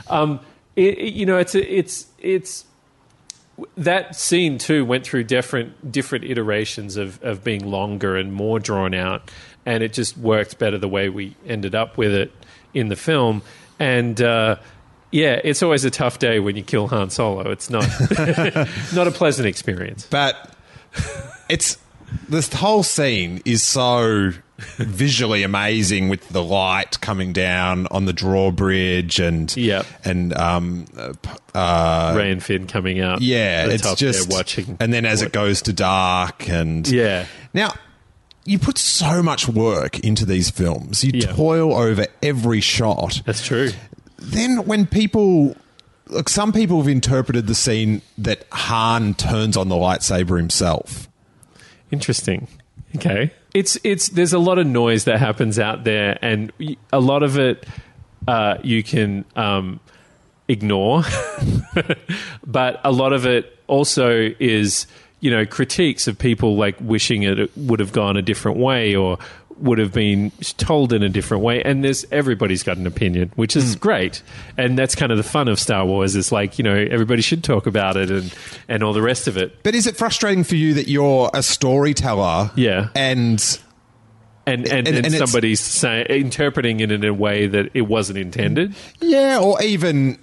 um, 0.09 0.39
it, 0.77 0.99
it- 0.99 1.13
you 1.15 1.27
know, 1.27 1.39
it's 1.39 1.55
it's 1.55 2.07
it's 2.19 2.65
that 3.77 4.17
scene 4.17 4.59
too 4.59 4.85
went 4.85 5.05
through 5.05 5.25
different 5.25 5.93
different 5.93 6.25
iterations 6.25 6.97
of 6.97 7.23
of 7.23 7.45
being 7.45 7.65
longer 7.65 8.17
and 8.17 8.33
more 8.33 8.59
drawn 8.59 8.95
out, 8.95 9.31
and 9.67 9.83
it 9.83 9.93
just 9.93 10.17
worked 10.17 10.59
better 10.59 10.79
the 10.79 10.89
way 10.89 11.09
we 11.09 11.37
ended 11.47 11.75
up 11.75 11.97
with 11.97 12.13
it 12.13 12.33
in 12.75 12.89
the 12.89 12.97
film. 12.97 13.43
And 13.79 14.21
uh, 14.21 14.57
yeah, 15.11 15.41
it's 15.45 15.63
always 15.63 15.85
a 15.85 15.91
tough 15.91 16.19
day 16.19 16.41
when 16.41 16.57
you 16.57 16.63
kill 16.63 16.89
Han 16.89 17.11
Solo. 17.11 17.51
It's 17.51 17.71
not 17.71 17.85
not 18.95 19.09
a 19.09 19.13
pleasant 19.13 19.47
experience. 19.47 20.07
But 20.11 20.55
it's 21.49 21.79
this 22.29 22.53
whole 22.53 22.83
scene 22.83 23.43
is 23.45 23.63
so 23.63 24.33
visually 24.79 25.43
amazing 25.43 26.09
with 26.09 26.29
the 26.31 26.43
light 26.43 27.01
coming 27.01 27.33
down 27.33 27.87
on 27.91 28.05
the 28.05 28.13
drawbridge 28.13 29.19
and 29.21 29.55
Yep. 29.57 29.87
and 30.05 30.37
um 30.37 30.87
uh, 31.55 32.15
Rey 32.17 32.31
and 32.33 32.43
Finn 32.43 32.67
coming 32.67 33.01
out. 33.01 33.21
yeah 33.23 33.67
it's 33.67 33.95
just 33.97 34.31
watching, 34.31 34.77
and 34.81 34.93
then 34.93 35.05
as 35.07 35.23
it 35.23 35.33
goes 35.33 35.63
to 35.63 35.73
dark 35.73 36.49
and 36.49 36.87
Yeah. 36.89 37.27
now 37.55 37.73
you 38.45 38.59
put 38.59 38.79
so 38.79 39.23
much 39.23 39.47
work 39.49 39.99
into 40.01 40.25
these 40.27 40.51
films 40.51 41.05
you 41.05 41.13
Yeah. 41.15 41.33
toil 41.33 41.75
over 41.75 42.07
every 42.23 42.61
shot 42.61 43.23
That's 43.27 43.45
true. 43.45 43.71
then 44.19 44.65
when 44.67 44.87
people 44.87 45.57
look 46.09 46.29
some 46.29 46.53
people 46.53 46.79
have 46.79 46.89
interpreted 46.89 47.47
the 47.47 47.55
scene 47.55 48.03
that 48.19 48.45
Han 48.53 49.15
turns 49.15 49.57
on 49.57 49.69
the 49.69 49.77
lightsaber 49.77 50.37
himself 50.39 51.09
Interesting. 51.91 52.49
Okay. 52.97 53.31
It's 53.55 53.79
it's 53.85 54.09
there's 54.09 54.33
a 54.33 54.39
lot 54.39 54.59
of 54.59 54.67
noise 54.67 55.05
that 55.05 55.19
happens 55.19 55.59
out 55.59 55.85
there, 55.85 56.19
and 56.23 56.53
a 56.93 57.01
lot 57.01 57.23
of 57.23 57.39
it 57.39 57.67
uh, 58.27 58.57
you 58.63 58.83
can 58.83 59.25
um, 59.37 59.81
ignore, 60.49 61.03
but 62.47 62.81
a 62.85 62.93
lot 62.93 63.13
of 63.13 63.27
it 63.27 63.59
also 63.67 64.35
is 64.39 64.87
you 65.21 65.31
know 65.31 65.47
critiques 65.47 66.07
of 66.09 66.19
people 66.19 66.57
like 66.57 66.77
wishing 66.81 67.23
it 67.23 67.57
would 67.57 67.81
have 67.81 67.93
gone 67.93 68.17
a 68.17 68.23
different 68.23 68.59
way 68.59 68.95
or 68.97 69.19
would 69.59 69.79
have 69.79 69.93
been 69.93 70.31
told 70.57 70.93
in 70.93 71.03
a 71.03 71.09
different 71.09 71.43
way 71.43 71.63
and 71.63 71.85
there's 71.85 72.05
everybody's 72.11 72.63
got 72.63 72.77
an 72.77 72.87
opinion 72.87 73.31
which 73.37 73.57
is 73.57 73.75
hmm. 73.75 73.81
great 73.81 74.23
and 74.57 74.79
that's 74.79 74.95
kind 74.95 75.13
of 75.13 75.19
the 75.19 75.25
fun 75.25 75.49
of 75.49 75.59
Star 75.59 75.85
Wars 75.85 76.17
is 76.17 76.33
like 76.33 76.59
you 76.59 76.65
know 76.65 76.75
everybody 76.75 77.23
should 77.23 77.45
talk 77.45 77.67
about 77.67 77.97
it 77.97 78.11
and 78.11 78.35
and 78.69 78.83
all 78.83 78.93
the 78.93 79.03
rest 79.03 79.29
of 79.29 79.37
it 79.37 79.63
But 79.63 79.75
is 79.75 79.87
it 79.87 79.97
frustrating 79.97 80.45
for 80.45 80.57
you 80.57 80.75
that 80.75 80.89
you're 80.89 81.31
a 81.35 81.43
storyteller? 81.43 82.51
Yeah. 82.57 82.89
And 82.95 83.59
and 84.47 84.67
and, 84.67 84.89
And- 84.89 84.97
and, 84.97 85.07
and 85.07 85.15
somebody's 85.15 85.61
saying 85.61 86.07
interpreting 86.07 86.81
it 86.81 86.91
in 86.91 87.05
a 87.05 87.15
way 87.15 87.47
that 87.47 87.71
it 87.75 87.83
wasn't 87.83 88.19
intended. 88.19 88.75
yeah, 89.01 89.39
or 89.41 89.63
even 89.63 90.19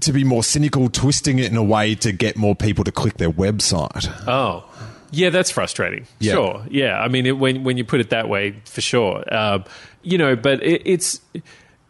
to 0.00 0.12
be 0.12 0.22
more 0.24 0.42
cynical, 0.44 0.90
twisting 0.90 1.38
it 1.38 1.50
in 1.50 1.56
a 1.56 1.62
way 1.62 1.94
to 1.96 2.12
get 2.12 2.36
more 2.36 2.54
people 2.54 2.84
to 2.84 2.92
click 2.92 3.16
their 3.16 3.30
website. 3.30 4.06
Oh, 4.26 4.64
yeah, 5.12 5.30
that's 5.30 5.52
frustrating. 5.52 6.08
Yeah. 6.18 6.32
Sure, 6.32 6.66
yeah. 6.68 7.00
I 7.00 7.06
mean, 7.06 7.26
it, 7.26 7.38
when 7.38 7.62
when 7.62 7.76
you 7.76 7.84
put 7.84 8.00
it 8.00 8.10
that 8.10 8.28
way, 8.28 8.56
for 8.64 8.80
sure. 8.80 9.22
Um, 9.32 9.64
you 10.02 10.18
know, 10.18 10.34
but 10.34 10.60
it, 10.62 10.82
it's. 10.84 11.20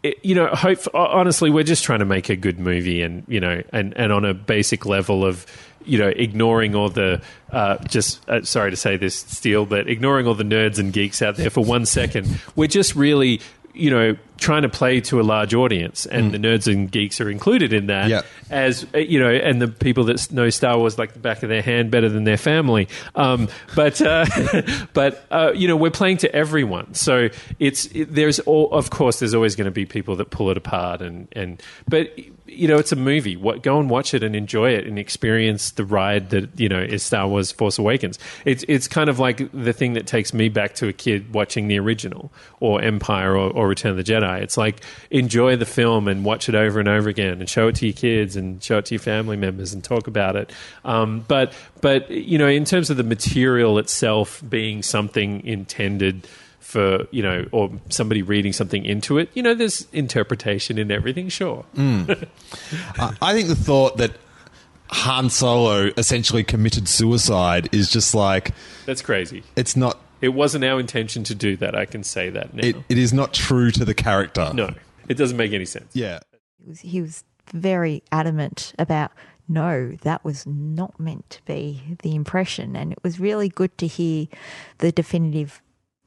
It, 0.02 0.18
you 0.24 0.34
know, 0.34 0.48
hope, 0.48 0.80
honestly, 0.94 1.48
we're 1.48 1.62
just 1.62 1.84
trying 1.84 2.00
to 2.00 2.04
make 2.04 2.28
a 2.28 2.34
good 2.34 2.58
movie, 2.58 3.02
and 3.02 3.22
you 3.28 3.38
know, 3.38 3.62
and, 3.72 3.96
and 3.96 4.12
on 4.12 4.24
a 4.24 4.34
basic 4.34 4.84
level 4.84 5.24
of, 5.24 5.46
you 5.84 5.96
know, 5.96 6.08
ignoring 6.08 6.74
all 6.74 6.88
the, 6.88 7.22
uh, 7.52 7.78
just 7.84 8.28
uh, 8.28 8.42
sorry 8.42 8.72
to 8.72 8.76
say 8.76 8.96
this, 8.96 9.14
Steele, 9.14 9.64
but 9.64 9.88
ignoring 9.88 10.26
all 10.26 10.34
the 10.34 10.42
nerds 10.42 10.80
and 10.80 10.92
geeks 10.92 11.22
out 11.22 11.36
there 11.36 11.50
for 11.50 11.64
one 11.64 11.86
second, 11.86 12.26
we're 12.56 12.66
just 12.66 12.96
really, 12.96 13.40
you 13.74 13.90
know, 13.90 14.16
trying 14.38 14.62
to 14.62 14.68
play 14.68 15.00
to 15.00 15.20
a 15.20 15.22
large 15.22 15.54
audience, 15.54 16.04
and 16.04 16.32
the 16.32 16.38
nerds 16.38 16.70
and 16.70 16.90
geeks 16.90 17.20
are 17.20 17.30
included 17.30 17.72
in 17.72 17.86
that. 17.86 18.08
As 18.50 18.86
uh, 18.94 18.98
you 18.98 19.18
know, 19.18 19.30
and 19.30 19.62
the 19.62 19.68
people 19.68 20.04
that 20.04 20.30
know 20.32 20.50
Star 20.50 20.78
Wars 20.78 20.98
like 20.98 21.12
the 21.12 21.18
back 21.18 21.42
of 21.42 21.48
their 21.48 21.62
hand 21.62 21.90
better 21.90 22.08
than 22.08 22.24
their 22.24 22.36
family. 22.36 22.88
Um, 23.14 23.48
but 23.74 24.00
uh, 24.00 24.26
but 24.92 25.24
uh, 25.30 25.52
you 25.54 25.68
know, 25.68 25.76
we're 25.76 25.90
playing 25.90 26.18
to 26.18 26.34
everyone, 26.34 26.94
so 26.94 27.28
it's 27.58 27.86
it, 27.86 28.12
there's 28.12 28.40
all 28.40 28.70
of 28.72 28.90
course 28.90 29.20
there's 29.20 29.34
always 29.34 29.56
going 29.56 29.66
to 29.66 29.70
be 29.70 29.86
people 29.86 30.16
that 30.16 30.30
pull 30.30 30.50
it 30.50 30.56
apart, 30.56 31.00
and 31.00 31.28
and 31.32 31.62
but 31.88 32.10
you 32.52 32.68
know, 32.68 32.78
it's 32.78 32.92
a 32.92 32.96
movie. 32.96 33.36
What 33.36 33.62
go 33.62 33.78
and 33.78 33.88
watch 33.90 34.14
it 34.14 34.22
and 34.22 34.36
enjoy 34.36 34.70
it 34.72 34.86
and 34.86 34.98
experience 34.98 35.72
the 35.72 35.84
ride 35.84 36.30
that 36.30 36.58
you 36.58 36.68
know 36.68 36.80
is 36.80 37.02
Star 37.02 37.26
Wars 37.28 37.52
Force 37.52 37.78
Awakens. 37.78 38.18
It's 38.44 38.64
it's 38.68 38.88
kind 38.88 39.08
of 39.08 39.18
like 39.18 39.50
the 39.52 39.72
thing 39.72 39.94
that 39.94 40.06
takes 40.06 40.32
me 40.32 40.48
back 40.48 40.74
to 40.76 40.88
a 40.88 40.92
kid 40.92 41.32
watching 41.34 41.68
the 41.68 41.78
original 41.78 42.32
or 42.60 42.80
Empire 42.82 43.36
or, 43.36 43.50
or 43.50 43.68
Return 43.68 43.92
of 43.92 43.96
the 43.96 44.04
Jedi. 44.04 44.40
It's 44.42 44.56
like 44.56 44.82
enjoy 45.10 45.56
the 45.56 45.66
film 45.66 46.08
and 46.08 46.24
watch 46.24 46.48
it 46.48 46.54
over 46.54 46.80
and 46.80 46.88
over 46.88 47.08
again 47.08 47.40
and 47.40 47.48
show 47.48 47.68
it 47.68 47.76
to 47.76 47.86
your 47.86 47.94
kids 47.94 48.36
and 48.36 48.62
show 48.62 48.78
it 48.78 48.86
to 48.86 48.94
your 48.94 49.02
family 49.02 49.36
members 49.36 49.72
and 49.72 49.82
talk 49.82 50.06
about 50.06 50.36
it. 50.36 50.52
Um, 50.84 51.24
but 51.28 51.52
but 51.80 52.10
you 52.10 52.38
know, 52.38 52.48
in 52.48 52.64
terms 52.64 52.90
of 52.90 52.96
the 52.96 53.04
material 53.04 53.78
itself 53.78 54.42
being 54.48 54.82
something 54.82 55.44
intended 55.46 56.26
for 56.72 57.06
you 57.10 57.22
know 57.22 57.46
or 57.52 57.70
somebody 57.90 58.22
reading 58.22 58.52
something 58.52 58.84
into 58.84 59.18
it 59.18 59.28
you 59.34 59.42
know 59.42 59.54
there's 59.54 59.86
interpretation 59.92 60.78
in 60.78 60.90
everything 60.90 61.28
sure 61.28 61.64
hmm. 61.74 62.04
I 62.98 63.14
I 63.20 63.32
think 63.34 63.48
the 63.48 63.54
thought 63.54 63.98
that 63.98 64.12
Han 64.88 65.28
Solo 65.30 65.90
essentially 65.96 66.44
committed 66.44 66.88
suicide 66.88 67.68
is 67.72 67.90
just 67.90 68.14
like 68.14 68.52
that's 68.86 69.02
crazy 69.02 69.42
it's 69.56 69.76
not. 69.76 70.00
it 70.22 70.30
wasn't 70.30 70.64
our 70.64 70.80
intention 70.80 71.24
to 71.24 71.34
do 71.34 71.56
that 71.58 71.74
i 71.76 71.84
can 71.84 72.02
say 72.02 72.30
that 72.30 72.54
now 72.54 72.66
It, 72.66 72.76
it 72.88 72.98
is 72.98 73.12
not 73.12 73.32
true 73.34 73.70
to 73.72 73.84
the 73.84 73.94
character. 73.94 74.50
no 74.54 74.74
it 75.08 75.16
doesn't 75.16 75.36
make 75.36 75.52
any 75.52 75.66
sense 75.66 75.90
Yeah. 75.94 76.20
He 76.62 76.68
was, 76.68 76.80
he 76.80 77.00
was 77.02 77.24
very 77.52 78.02
adamant 78.12 78.72
about 78.78 79.10
no, 79.48 79.96
that 80.02 80.24
was 80.24 80.46
not 80.46 80.98
meant 80.98 81.28
to 81.30 81.44
be 81.44 81.82
the 82.02 82.14
impression. 82.14 82.76
And 82.76 82.92
it 82.92 82.98
was 83.02 83.18
really 83.18 83.48
good 83.48 83.76
to 83.78 83.86
hear 83.88 84.28
the 84.78 84.92
definitive, 84.92 85.60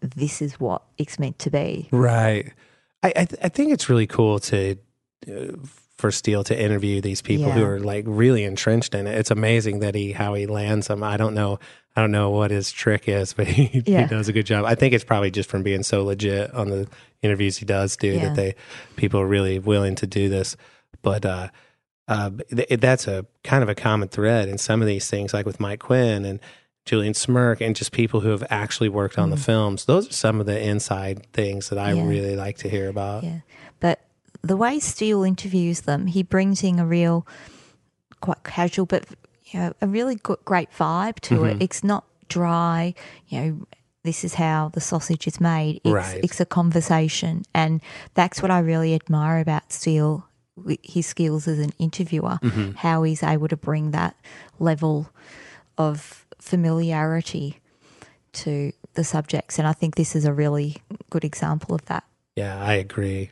this 0.05 0.41
is 0.41 0.59
what 0.59 0.81
it's 0.97 1.19
meant 1.19 1.39
to 1.39 1.49
be. 1.49 1.87
Right. 1.91 2.53
I 3.03 3.07
I, 3.09 3.25
th- 3.25 3.39
I 3.43 3.49
think 3.49 3.71
it's 3.73 3.89
really 3.89 4.07
cool 4.07 4.39
to 4.39 4.77
uh, 5.27 5.51
for 5.97 6.11
Steele 6.11 6.43
to 6.43 6.59
interview 6.61 6.99
these 7.01 7.21
people 7.21 7.49
who 7.51 7.63
are 7.63 7.79
like 7.79 8.03
really 8.07 8.43
entrenched 8.43 8.93
in 8.93 9.07
it. 9.07 9.17
It's 9.17 9.31
amazing 9.31 9.79
that 9.79 9.95
he 9.95 10.11
how 10.11 10.33
he 10.33 10.45
lands 10.45 10.87
them. 10.87 11.03
I 11.03 11.17
don't 11.17 11.33
know. 11.33 11.59
I 11.95 12.01
don't 12.01 12.11
know 12.11 12.29
what 12.31 12.51
his 12.51 12.71
trick 12.73 13.07
is, 13.07 13.33
but 13.37 13.47
he, 13.47 13.81
Yeah. 13.85 14.01
he 14.01 14.07
does 14.07 14.27
a 14.27 14.33
good 14.33 14.45
job. 14.45 14.65
I 14.65 14.75
think 14.75 14.93
it's 14.93 15.05
probably 15.05 15.31
just 15.31 15.49
from 15.49 15.63
being 15.63 15.83
so 15.83 16.03
legit 16.03 16.53
on 16.53 16.69
the 16.69 16.87
interviews 17.21 17.57
he 17.57 17.65
does 17.65 17.95
do 17.97 18.09
Yeah. 18.09 18.25
that 18.29 18.35
they 18.35 18.55
people 18.97 19.19
are 19.21 19.27
really 19.27 19.59
willing 19.59 19.95
to 19.95 20.07
do 20.07 20.27
this. 20.29 20.57
But 21.01 21.25
uh, 21.25 21.49
uh, 22.07 22.31
th- 22.53 22.79
that's 22.81 23.07
a 23.07 23.25
kind 23.43 23.63
of 23.63 23.69
a 23.69 23.75
common 23.75 24.09
thread 24.09 24.49
in 24.49 24.57
some 24.57 24.81
of 24.81 24.87
these 24.87 25.09
things, 25.09 25.33
like 25.33 25.45
with 25.45 25.59
Mike 25.59 25.79
Quinn 25.79 26.25
and 26.25 26.39
Julian 26.85 27.13
Smirk, 27.13 27.61
and 27.61 27.75
just 27.75 27.91
people 27.91 28.21
who 28.21 28.29
have 28.29 28.43
actually 28.49 28.89
worked 28.89 29.17
on 29.17 29.31
the 29.31 29.37
films. 29.37 29.85
Those 29.85 30.09
are 30.09 30.13
some 30.13 30.39
of 30.39 30.45
the 30.45 30.59
inside 30.61 31.25
things 31.33 31.69
that 31.69 31.79
I 31.79 31.91
Mm-hmm. 31.91 31.97
Yeah. 31.99 32.07
really 32.09 32.35
like 32.35 32.57
to 32.59 32.69
hear 32.69 32.87
about. 32.89 33.23
Yeah. 33.23 33.39
But 33.79 34.01
the 34.41 34.55
way 34.55 34.79
Steele 34.79 35.23
interviews 35.23 35.81
them, 35.81 36.05
he 36.07 36.21
brings 36.23 36.63
in 36.63 36.77
a 36.79 36.85
real, 36.85 37.25
quite 38.21 38.43
casual, 38.43 38.85
but 38.85 39.05
you 39.45 39.59
know, 39.59 39.73
a 39.81 39.87
really 39.87 40.15
good, 40.15 40.37
great 40.45 40.69
vibe 40.71 41.19
to 41.21 41.35
Mm-hmm. 41.39 41.45
it. 41.61 41.63
It's 41.63 41.83
not 41.83 42.05
dry. 42.29 42.93
You 43.29 43.41
know, 43.41 43.67
this 44.03 44.23
is 44.23 44.35
how 44.35 44.69
the 44.73 44.81
sausage 44.81 45.25
is 45.27 45.41
made. 45.41 45.81
It's, 45.83 45.91
Right. 45.93 46.23
it's 46.23 46.39
a 46.39 46.45
conversation, 46.45 47.43
and 47.55 47.81
that's 48.13 48.41
what 48.41 48.51
I 48.51 48.59
really 48.59 48.93
admire 48.93 49.39
about 49.39 49.71
Steele. 49.71 50.27
His 50.83 51.05
skills 51.07 51.47
as 51.47 51.59
an 51.59 51.73
interviewer, 51.79 52.37
Mm-hmm. 52.43 52.71
how 52.77 53.03
he's 53.03 53.23
able 53.23 53.47
to 53.47 53.57
bring 53.57 53.91
that 53.91 54.15
level 54.59 55.09
of 55.77 56.24
familiarity 56.39 57.59
to 58.33 58.71
the 58.95 59.03
subjects, 59.03 59.57
and 59.59 59.67
I 59.67 59.73
think 59.73 59.95
this 59.95 60.15
is 60.15 60.25
a 60.25 60.33
really 60.33 60.77
good 61.09 61.23
example 61.23 61.73
of 61.75 61.85
that. 61.85 62.03
Yeah, 62.35 62.61
I 62.61 62.73
agree. 62.73 63.31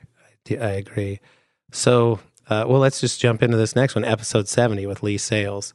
I, 0.49 0.55
I 0.55 0.71
agree. 0.71 1.19
So, 1.71 2.19
uh, 2.49 2.65
well, 2.67 2.79
let's 2.79 3.01
just 3.01 3.19
jump 3.19 3.43
into 3.43 3.57
this 3.57 3.75
next 3.75 3.95
one, 3.95 4.05
episode 4.05 4.47
70 4.47 4.85
with 4.85 5.03
Leigh 5.03 5.17
Sales. 5.17 5.73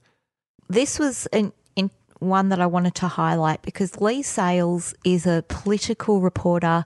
this 0.68 0.98
was 0.98 1.26
an 1.26 1.52
in 1.76 1.90
one 2.20 2.48
that 2.48 2.60
I 2.60 2.66
wanted 2.66 2.94
to 2.96 3.08
highlight 3.08 3.62
because 3.62 4.00
Leigh 4.00 4.22
Sales 4.22 4.94
is 5.04 5.26
a 5.26 5.44
political 5.48 6.20
reporter 6.20 6.84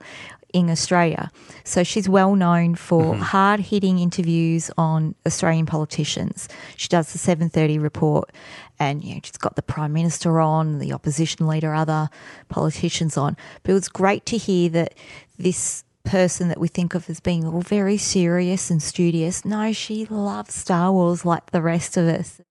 in 0.53 0.69
Australia. 0.69 1.31
So 1.63 1.83
she's 1.83 2.07
well 2.07 2.35
known 2.35 2.75
for 2.75 3.13
mm-hmm. 3.13 3.21
hard 3.21 3.59
hitting 3.59 3.99
interviews 3.99 4.71
on 4.77 5.15
Australian 5.25 5.65
politicians. 5.65 6.47
She 6.77 6.87
does 6.87 7.11
the 7.11 7.19
7:30 7.19 7.81
report 7.81 8.31
and 8.79 9.03
you 9.03 9.15
know 9.15 9.21
she's 9.23 9.37
got 9.37 9.55
the 9.55 9.61
prime 9.61 9.93
minister 9.93 10.39
on, 10.39 10.79
the 10.79 10.93
opposition 10.93 11.47
leader, 11.47 11.73
other 11.73 12.09
politicians 12.49 13.17
on. 13.17 13.35
But 13.63 13.71
it 13.71 13.75
was 13.75 13.89
great 13.89 14.25
to 14.27 14.37
hear 14.37 14.69
that 14.69 14.93
this 15.37 15.83
person 16.03 16.49
that 16.49 16.59
we 16.59 16.67
think 16.67 16.95
of 16.95 17.09
as 17.09 17.19
being 17.19 17.45
all 17.45 17.61
very 17.61 17.97
serious 17.97 18.69
and 18.69 18.81
studious. 18.83 19.45
No, 19.45 19.71
she 19.73 20.05
loves 20.05 20.53
Star 20.53 20.91
Wars 20.91 21.25
like 21.25 21.51
the 21.51 21.61
rest 21.61 21.97
of 21.97 22.07
us. 22.07 22.41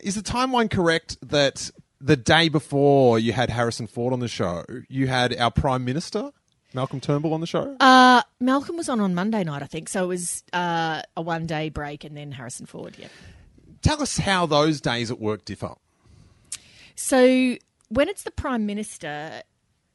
Is 0.00 0.14
the 0.14 0.22
timeline 0.22 0.70
correct 0.70 1.18
that 1.22 1.70
the 2.00 2.16
day 2.16 2.48
before 2.48 3.18
you 3.18 3.32
had 3.32 3.50
Harrison 3.50 3.86
Ford 3.86 4.12
on 4.12 4.20
the 4.20 4.28
show, 4.28 4.64
you 4.88 5.06
had 5.06 5.36
our 5.36 5.50
Prime 5.50 5.84
Minister, 5.84 6.32
Malcolm 6.74 7.00
Turnbull, 7.00 7.32
on 7.32 7.40
the 7.40 7.46
show? 7.46 7.76
Uh, 7.78 8.22
Malcolm 8.40 8.76
was 8.76 8.88
on 8.88 9.00
on 9.00 9.14
Monday 9.14 9.44
night, 9.44 9.62
I 9.62 9.66
think. 9.66 9.88
So 9.88 10.04
it 10.04 10.08
was 10.08 10.42
uh, 10.52 11.02
a 11.16 11.22
one 11.22 11.46
day 11.46 11.68
break 11.68 12.04
and 12.04 12.16
then 12.16 12.32
Harrison 12.32 12.66
Ford. 12.66 12.96
Yeah. 12.98 13.08
Tell 13.82 14.02
us 14.02 14.18
how 14.18 14.46
those 14.46 14.80
days 14.80 15.10
at 15.10 15.20
work 15.20 15.44
differ. 15.44 15.74
So 16.96 17.56
when 17.88 18.08
it's 18.08 18.24
the 18.24 18.30
prime 18.30 18.66
minister, 18.66 19.42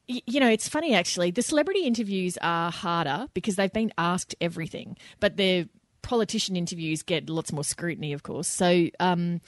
you 0.07 0.39
know, 0.39 0.49
it's 0.49 0.69
funny 0.69 0.95
actually. 0.95 1.31
The 1.31 1.41
celebrity 1.41 1.85
interviews 1.85 2.37
are 2.41 2.71
harder 2.71 3.27
because 3.33 3.55
they've 3.55 3.71
been 3.71 3.91
asked 3.97 4.35
everything, 4.39 4.97
but 5.19 5.37
the 5.37 5.67
politician 6.01 6.55
interviews 6.55 7.03
get 7.03 7.29
lots 7.29 7.51
more 7.51 7.63
scrutiny, 7.63 8.13
of 8.13 8.23
course. 8.23 8.47
So. 8.47 8.87
Um, 8.99 9.41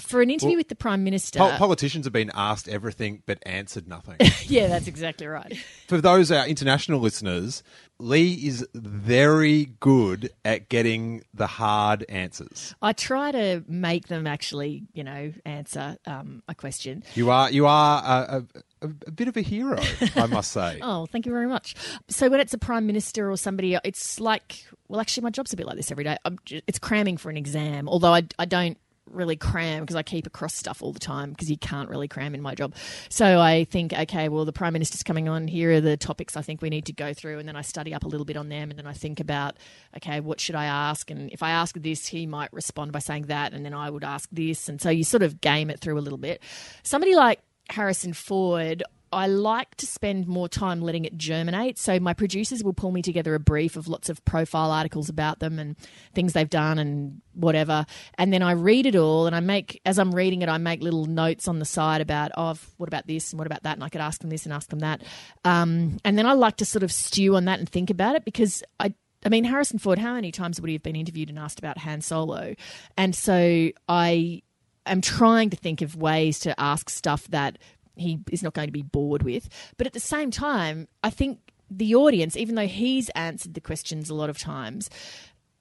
for 0.00 0.20
an 0.22 0.30
interview 0.30 0.50
Well, 0.54 0.58
with 0.58 0.68
the 0.68 0.74
prime 0.76 1.04
minister, 1.04 1.38
Pol- 1.38 1.58
politicians 1.58 2.06
have 2.06 2.12
been 2.12 2.30
asked 2.34 2.68
everything 2.68 3.22
but 3.26 3.38
answered 3.44 3.88
nothing. 3.88 4.16
yeah, 4.46 4.68
that's 4.68 4.86
exactly 4.86 5.26
right. 5.26 5.56
For 5.88 6.00
those 6.00 6.30
our 6.30 6.46
international 6.46 7.00
listeners, 7.00 7.62
Leigh 7.98 8.32
is 8.34 8.66
very 8.74 9.66
good 9.80 10.30
at 10.44 10.68
getting 10.68 11.22
the 11.34 11.46
hard 11.46 12.04
answers. 12.08 12.74
I 12.82 12.92
try 12.92 13.32
to 13.32 13.64
make 13.66 14.08
them 14.08 14.26
actually, 14.26 14.84
you 14.92 15.02
know, 15.02 15.32
answer 15.44 15.96
um, 16.06 16.42
a 16.48 16.54
question. 16.54 17.02
You 17.14 17.30
are 17.30 17.50
you 17.50 17.66
are 17.66 18.02
a, 18.04 18.44
a, 18.82 18.88
a 19.06 19.10
bit 19.10 19.26
of 19.28 19.36
a 19.36 19.40
hero, 19.40 19.80
I 20.14 20.26
must 20.26 20.52
say. 20.52 20.78
Oh, 20.88 21.06
thank 21.06 21.26
you 21.26 21.32
very 21.32 21.48
much. 21.48 21.74
So 22.08 22.28
when 22.28 22.38
it's 22.40 22.54
a 22.54 22.58
prime 22.58 22.86
minister 22.86 23.30
or 23.30 23.36
somebody, 23.36 23.76
it's 23.84 24.20
like, 24.20 24.64
well, 24.88 25.00
actually, 25.00 25.24
my 25.24 25.30
job's 25.30 25.52
a 25.52 25.56
bit 25.56 25.66
like 25.66 25.76
this 25.76 25.90
every 25.90 26.04
day. 26.04 26.16
I'm, 26.24 26.38
ju- 26.44 26.60
it's 26.66 26.78
cramming 26.78 27.16
for 27.16 27.30
an 27.30 27.36
exam, 27.36 27.88
although 27.88 28.14
I, 28.14 28.22
I 28.38 28.44
don't 28.44 28.78
really 29.12 29.36
cram 29.36 29.80
because 29.80 29.96
I 29.96 30.02
keep 30.02 30.26
across 30.26 30.54
stuff 30.54 30.82
all 30.82 30.92
the 30.92 30.98
time 30.98 31.30
because 31.30 31.50
you 31.50 31.56
can't 31.56 31.88
really 31.88 32.08
cram 32.08 32.34
in 32.34 32.42
my 32.42 32.54
job. 32.54 32.74
So 33.08 33.40
I 33.40 33.64
think, 33.64 33.92
okay, 33.92 34.28
well, 34.28 34.44
the 34.44 34.52
prime 34.52 34.72
minister's 34.72 35.02
coming 35.02 35.28
on. 35.28 35.48
Here 35.48 35.72
are 35.72 35.80
the 35.80 35.96
topics 35.96 36.36
I 36.36 36.42
think 36.42 36.62
we 36.62 36.70
need 36.70 36.86
to 36.86 36.92
go 36.92 37.12
through, 37.12 37.38
and 37.38 37.48
then 37.48 37.56
I 37.56 37.62
study 37.62 37.94
up 37.94 38.04
a 38.04 38.08
little 38.08 38.24
bit 38.24 38.36
on 38.36 38.48
them, 38.48 38.70
and 38.70 38.78
then 38.78 38.86
I 38.86 38.92
think 38.92 39.20
about, 39.20 39.56
okay, 39.96 40.20
what 40.20 40.40
should 40.40 40.54
I 40.54 40.66
ask? 40.66 41.10
And 41.10 41.30
if 41.32 41.42
I 41.42 41.50
ask 41.50 41.76
this, 41.76 42.06
he 42.06 42.26
might 42.26 42.52
respond 42.52 42.92
by 42.92 43.00
saying 43.00 43.24
that, 43.26 43.52
and 43.52 43.64
then 43.64 43.74
I 43.74 43.90
would 43.90 44.04
ask 44.04 44.28
this, 44.32 44.68
and 44.68 44.80
so 44.80 44.90
you 44.90 45.04
sort 45.04 45.22
of 45.22 45.40
game 45.40 45.70
it 45.70 45.80
through 45.80 45.98
a 45.98 46.02
little 46.02 46.18
bit. 46.18 46.42
Somebody 46.82 47.14
like 47.14 47.40
Harrison 47.68 48.12
Ford, 48.12 48.82
I 49.12 49.26
like 49.26 49.74
to 49.76 49.86
spend 49.86 50.26
more 50.26 50.48
time 50.48 50.80
letting 50.80 51.04
it 51.04 51.16
germinate. 51.16 51.78
So 51.78 51.98
my 51.98 52.14
producers 52.14 52.62
will 52.62 52.72
pull 52.72 52.92
me 52.92 53.02
together 53.02 53.34
a 53.34 53.40
brief 53.40 53.76
of 53.76 53.88
lots 53.88 54.08
of 54.08 54.24
profile 54.24 54.70
articles 54.70 55.08
about 55.08 55.38
them 55.38 55.58
and 55.58 55.76
things 56.14 56.32
they've 56.32 56.48
done 56.48 56.78
and 56.78 57.20
whatever. 57.34 57.86
And 58.16 58.32
then 58.32 58.42
I 58.42 58.52
read 58.52 58.86
it 58.86 58.96
all 58.96 59.26
and 59.26 59.34
I 59.34 59.40
make 59.40 59.80
as 59.84 59.98
I'm 59.98 60.14
reading 60.14 60.42
it, 60.42 60.48
I 60.48 60.58
make 60.58 60.82
little 60.82 61.06
notes 61.06 61.48
on 61.48 61.58
the 61.58 61.64
side 61.64 62.00
about 62.00 62.32
oh 62.36 62.56
what 62.76 62.88
about 62.88 63.06
this 63.06 63.32
and 63.32 63.38
what 63.38 63.46
about 63.46 63.62
that 63.62 63.74
and 63.74 63.84
I 63.84 63.88
could 63.88 64.00
ask 64.00 64.20
them 64.20 64.30
this 64.30 64.44
and 64.44 64.52
ask 64.52 64.68
them 64.68 64.80
that. 64.80 65.02
Um, 65.44 65.98
and 66.04 66.18
then 66.18 66.26
I 66.26 66.32
like 66.32 66.56
to 66.56 66.64
sort 66.64 66.82
of 66.82 66.92
stew 66.92 67.36
on 67.36 67.46
that 67.46 67.58
and 67.58 67.68
think 67.68 67.90
about 67.90 68.16
it 68.16 68.24
because 68.24 68.62
I 68.78 68.94
I 69.24 69.30
mean, 69.30 69.44
Harrison 69.44 69.80
Ford, 69.80 69.98
how 69.98 70.14
many 70.14 70.30
times 70.30 70.60
would 70.60 70.68
he 70.68 70.74
have 70.74 70.82
been 70.82 70.94
interviewed 70.94 71.28
and 71.28 71.38
asked 71.38 71.58
about 71.58 71.78
Han 71.78 72.00
Solo? 72.00 72.54
And 72.96 73.16
so 73.16 73.70
I 73.88 74.42
am 74.86 75.00
trying 75.00 75.50
to 75.50 75.56
think 75.56 75.82
of 75.82 75.96
ways 75.96 76.38
to 76.40 76.58
ask 76.58 76.88
stuff 76.88 77.26
that 77.28 77.58
he 78.00 78.20
is 78.30 78.42
not 78.42 78.54
going 78.54 78.68
to 78.68 78.72
be 78.72 78.82
bored 78.82 79.22
with. 79.22 79.48
But 79.76 79.86
at 79.86 79.92
the 79.92 80.00
same 80.00 80.30
time, 80.30 80.88
I 81.02 81.10
think 81.10 81.38
the 81.70 81.94
audience, 81.94 82.36
even 82.36 82.54
though 82.54 82.66
he's 82.66 83.08
answered 83.10 83.54
the 83.54 83.60
questions 83.60 84.10
a 84.10 84.14
lot 84.14 84.30
of 84.30 84.38
times, 84.38 84.88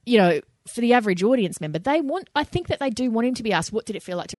you 0.05 0.17
know, 0.17 0.41
for 0.67 0.81
the 0.81 0.93
average 0.93 1.23
audience 1.23 1.59
member, 1.61 1.79
they 1.79 2.01
want, 2.01 2.29
I 2.35 2.43
think 2.43 2.67
that 2.67 2.79
they 2.79 2.89
do 2.89 3.09
want 3.11 3.27
him 3.27 3.33
to 3.35 3.43
be 3.43 3.53
asked, 3.53 3.73
what 3.73 3.85
did 3.85 3.95
it 3.95 4.03
feel 4.03 4.17
like 4.17 4.29
to 4.29 4.35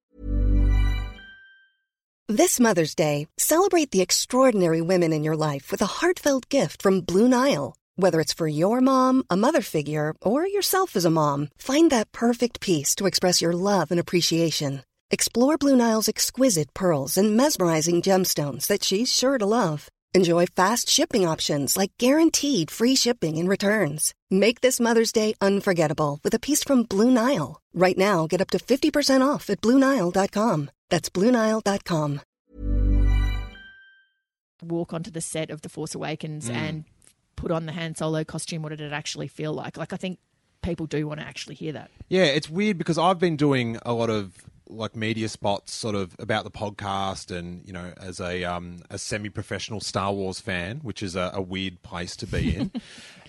This 2.28 2.61
Mother's 2.61 2.94
Day, 2.94 3.26
celebrate 3.38 3.90
the 3.90 4.03
extraordinary 4.03 4.80
women 4.80 5.12
in 5.12 5.24
your 5.24 5.36
life 5.36 5.70
with 5.70 5.82
a 5.82 5.86
heartfelt 5.86 6.49
gift 6.49 6.82
from 6.82 7.01
Blue 7.01 7.28
Nile. 7.28 7.74
Whether 7.96 8.20
it's 8.20 8.32
for 8.32 8.46
your 8.46 8.80
mom, 8.80 9.24
a 9.28 9.36
mother 9.36 9.61
figure, 9.61 10.14
or 10.22 10.46
yourself 10.46 10.94
as 10.94 11.05
a 11.05 11.11
mom, 11.11 11.49
find 11.59 11.90
that 11.90 12.12
perfect 12.12 12.61
piece 12.61 12.94
to 12.94 13.07
express 13.07 13.42
your 13.42 13.53
love 13.53 13.90
and 13.90 13.99
appreciation. 13.99 14.82
Explore 15.12 15.56
Blue 15.56 15.74
Nile's 15.76 16.06
exquisite 16.09 16.74
pearls 16.74 17.16
and 17.16 17.34
mesmerizing 17.34 18.02
gemstones 18.02 18.66
that 18.66 18.84
she's 18.84 19.11
sure 19.12 19.38
to 19.38 19.46
love. 19.46 19.88
Enjoy 20.14 20.44
fast 20.44 20.88
shipping 20.90 21.26
options 21.26 21.76
like 21.78 21.92
guaranteed 21.98 22.70
free 22.70 22.94
shipping 22.94 23.38
and 23.38 23.48
returns. 23.48 24.12
Make 24.30 24.61
this 24.61 24.78
Mother's 24.78 25.11
Day 25.12 25.32
unforgettable 25.40 26.20
with 26.22 26.34
a 26.34 26.38
piece 26.38 26.62
from 26.62 26.82
Blue 26.82 27.11
Nile. 27.11 27.59
Right 27.72 27.96
now, 27.96 28.26
get 28.26 28.42
up 28.42 28.50
to 28.50 28.59
50% 28.59 29.26
off 29.26 29.48
at 29.48 29.61
BlueNile.com. 29.62 30.70
That's 30.90 31.09
BlueNile.com. 31.11 32.20
walk 34.64 34.92
onto 34.92 35.11
the 35.11 35.20
set 35.20 35.50
of 35.50 35.62
The 35.62 35.68
Force 35.68 35.94
Awakens 35.94 36.50
Mm. 36.50 36.54
and 36.54 36.84
put 37.36 37.52
on 37.52 37.66
the 37.66 37.72
Han 37.72 37.94
Solo 37.94 38.24
costume? 38.24 38.61
What 38.61 38.70
did 38.70 38.80
it 38.80 38.92
actually 38.92 39.28
feel 39.28 39.52
like? 39.54 39.76
Like, 39.76 39.92
I 39.92 39.96
think 39.96 40.18
people 40.62 40.86
do 40.86 41.06
want 41.06 41.20
to 41.20 41.26
actually 41.26 41.54
hear 41.54 41.70
that. 41.72 41.92
Yeah, 42.09 42.24
it's 42.24 42.50
weird 42.50 42.76
because 42.76 42.98
I've 42.98 43.20
been 43.20 43.36
doing 43.36 43.78
a 43.86 43.92
lot 43.94 44.11
of 44.11 44.32
like 44.70 44.94
media 44.94 45.28
spots 45.28 45.72
sort 45.72 45.94
of 45.94 46.14
about 46.18 46.44
the 46.44 46.50
podcast 46.50 47.34
and 47.36 47.66
you 47.66 47.72
know 47.72 47.92
as 48.00 48.20
a 48.20 48.44
um 48.44 48.82
a 48.90 48.98
semi-professional 48.98 49.80
Star 49.80 50.12
Wars 50.12 50.40
fan 50.40 50.78
which 50.82 51.02
is 51.02 51.16
a, 51.16 51.30
a 51.34 51.40
weird 51.42 51.82
place 51.82 52.14
to 52.16 52.26
be 52.26 52.54
in. 52.56 52.70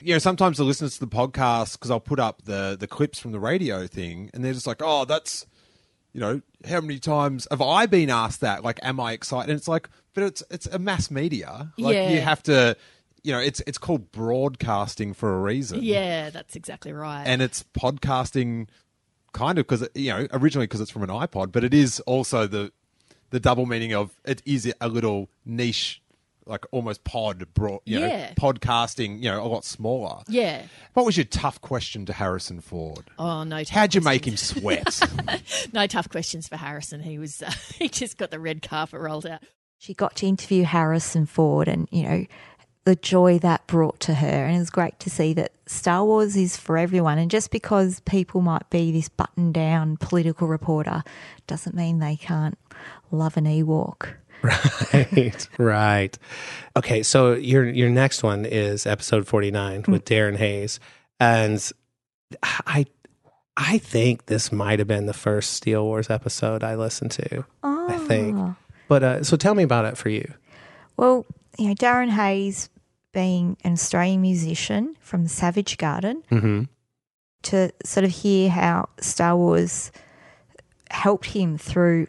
You 0.01 0.13
know 0.15 0.19
sometimes 0.19 0.57
the 0.57 0.63
listeners 0.63 0.93
to 0.93 1.01
the 1.01 1.07
podcast 1.13 1.73
because 1.73 1.91
I'll 1.91 1.99
put 1.99 2.21
up 2.21 2.43
the 2.45 2.77
the 2.79 2.87
clips 2.87 3.19
from 3.19 3.33
the 3.33 3.39
radio 3.39 3.85
thing 3.85 4.29
and 4.33 4.45
they're 4.45 4.53
just 4.53 4.65
like 4.67 4.81
oh 4.81 5.03
that's 5.03 5.45
you 6.13 6.21
know 6.21 6.41
how 6.65 6.79
many 6.79 6.99
times 6.99 7.47
have 7.51 7.61
I 7.61 7.85
been 7.85 8.09
asked 8.09 8.39
that? 8.39 8.63
Like 8.63 8.79
am 8.81 8.99
I 9.01 9.11
excited? 9.11 9.49
And 9.49 9.57
it's 9.57 9.67
like 9.67 9.89
but 10.13 10.23
it's 10.23 10.41
it's 10.49 10.67
a 10.67 10.79
mass 10.79 11.11
media. 11.11 11.73
Like 11.77 11.95
Yeah. 11.95 12.11
you 12.11 12.21
have 12.21 12.41
to 12.43 12.77
you 13.23 13.33
know 13.33 13.39
it's 13.39 13.61
it's 13.67 13.77
called 13.77 14.09
broadcasting 14.13 15.13
for 15.13 15.35
a 15.35 15.39
reason. 15.41 15.79
Yeah, 15.83 16.29
that's 16.29 16.55
exactly 16.55 16.93
right. 16.93 17.25
and 17.25 17.41
it's 17.41 17.65
podcasting 17.77 18.69
kind 19.33 19.57
of 19.57 19.67
because 19.67 19.87
you 19.95 20.11
know 20.11 20.27
originally 20.31 20.67
because 20.67 20.81
it's 20.81 20.91
from 20.91 21.03
an 21.03 21.09
iPod, 21.09 21.51
but 21.51 21.63
it 21.63 21.73
is 21.73 21.99
also 22.01 22.47
the 22.47 22.71
the 23.29 23.39
double 23.39 23.65
meaning 23.65 23.93
of 23.93 24.19
it 24.25 24.41
is 24.45 24.73
a 24.81 24.87
little 24.87 25.29
niche, 25.45 26.01
like 26.45 26.65
almost 26.71 27.03
pod 27.03 27.53
brought 27.53 27.81
you 27.85 27.99
know 27.99 28.27
podcasting 28.35 29.17
you 29.17 29.29
know 29.29 29.43
a 29.43 29.47
lot 29.47 29.63
smaller. 29.65 30.23
yeah. 30.27 30.63
What 30.93 31.05
was 31.05 31.15
your 31.17 31.25
tough 31.25 31.61
question 31.61 32.05
to 32.07 32.13
Harrison 32.13 32.59
Ford? 32.61 33.09
Oh 33.17 33.43
no! 33.43 33.63
tough 33.63 33.69
How'd 33.69 33.95
you 33.95 34.01
make 34.01 34.25
him 34.27 34.37
sweat? 34.37 34.99
no 35.73 35.87
tough 35.87 36.09
questions 36.09 36.47
for 36.47 36.57
Harrison. 36.57 37.01
He 37.01 37.19
was 37.19 37.41
uh, 37.41 37.51
he 37.75 37.89
just 37.89 38.17
got 38.17 38.31
the 38.31 38.39
red 38.39 38.61
carpet 38.61 38.99
rolled 38.99 39.25
out. 39.25 39.41
She 39.81 39.93
got 39.93 40.17
to 40.17 40.27
interview 40.27 40.63
Harrison 40.63 41.25
Ford 41.25 41.69
and, 41.69 41.87
you 41.89 42.03
know, 42.03 42.25
the 42.89 42.95
joy 42.95 43.37
that 43.37 43.67
brought 43.67 43.99
to 43.99 44.15
her. 44.15 44.45
And 44.45 44.55
it 44.55 44.59
was 44.59 44.71
great 44.71 44.99
to 45.01 45.11
see 45.11 45.33
that 45.33 45.51
Star 45.67 46.03
Wars 46.03 46.35
is 46.35 46.57
for 46.57 46.75
everyone. 46.75 47.19
And 47.19 47.29
just 47.29 47.51
because 47.51 47.99
people 47.99 48.41
might 48.41 48.67
be 48.71 48.91
this 48.91 49.09
button 49.09 49.51
down 49.51 49.95
political 49.97 50.47
reporter 50.47 51.03
doesn't 51.45 51.75
mean 51.75 51.99
they 51.99 52.15
can't 52.15 52.57
love 53.11 53.37
an 53.37 53.45
Ewok. 53.45 54.13
right, 54.43 55.47
right. 55.59 56.17
Okay, 56.75 57.03
so 57.03 57.33
your 57.33 57.69
your 57.69 57.89
next 57.89 58.23
one 58.23 58.43
is 58.45 58.87
episode 58.87 59.27
forty 59.27 59.51
nine 59.51 59.83
with 59.87 60.05
Darren 60.05 60.37
Hayes, 60.37 60.79
and 61.19 61.71
I 62.65 62.85
I 63.57 63.77
think 63.77 64.25
this 64.27 64.51
might 64.51 64.79
have 64.79 64.87
been 64.87 65.05
the 65.05 65.13
first 65.13 65.53
Steele 65.53 65.83
Wars 65.83 66.09
episode 66.09 66.63
I 66.63 66.75
listened 66.75 67.11
to. 67.11 67.45
I 67.63 67.97
think, 68.07 68.35
Oh. 68.37 68.55
but 68.87 69.03
uh, 69.03 69.23
so 69.23 69.35
tell 69.37 69.53
me 69.53 69.63
about 69.63 69.83
it 69.85 69.97
for 69.97 70.07
you. 70.09 70.33
Well, 70.95 71.25
you 71.57 71.67
know, 71.67 71.75
Darren 71.75 72.09
Hayes 72.09 72.69
being 73.11 73.57
an 73.63 73.73
Australian 73.73 74.21
musician 74.21 74.95
from 74.99 75.23
the 75.23 75.29
Savage 75.29 75.77
Garden, 75.77 76.23
Mm-hmm. 76.31 76.63
to 77.43 77.71
sort 77.85 78.03
of 78.03 78.11
hear 78.11 78.49
how 78.49 78.89
Star 78.99 79.35
Wars 79.35 79.91
helped 80.91 81.25
him 81.27 81.57
through, 81.57 82.07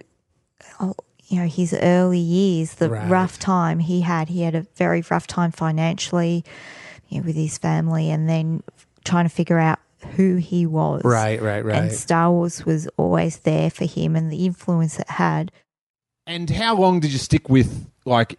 oh, 0.81 0.95
you 1.29 1.39
know, 1.41 1.47
his 1.47 1.73
early 1.75 2.19
years, 2.19 2.75
the 2.75 2.91
Right. 2.91 3.09
rough 3.09 3.39
time 3.39 3.79
he 3.79 4.01
had. 4.01 4.29
He 4.29 4.43
had 4.43 4.55
a 4.55 4.63
very 4.75 5.03
rough 5.11 5.27
time 5.27 5.53
financially, 5.53 6.45
you 7.09 7.21
know, 7.21 7.27
with 7.27 7.37
his 7.37 7.57
family, 7.59 8.11
and 8.11 8.29
then 8.29 8.63
trying 9.05 9.25
to 9.27 9.29
figure 9.35 9.59
out 9.59 9.79
who 10.17 10.37
he 10.37 10.67
was. 10.67 11.03
Right, 11.05 11.41
right, 11.41 11.65
right. 11.65 11.83
And 11.85 11.93
Star 11.93 12.31
Wars 12.33 12.65
was 12.67 12.89
always 12.97 13.39
there 13.41 13.71
for 13.71 13.85
him, 13.85 14.17
and 14.17 14.31
the 14.33 14.45
influence 14.45 14.99
it 14.99 15.09
had. 15.11 15.53
and 16.27 16.49
how 16.51 16.77
long 16.77 17.01
did 17.01 17.13
you 17.13 17.19
stick 17.19 17.49
with 17.49 17.87
like? 18.05 18.39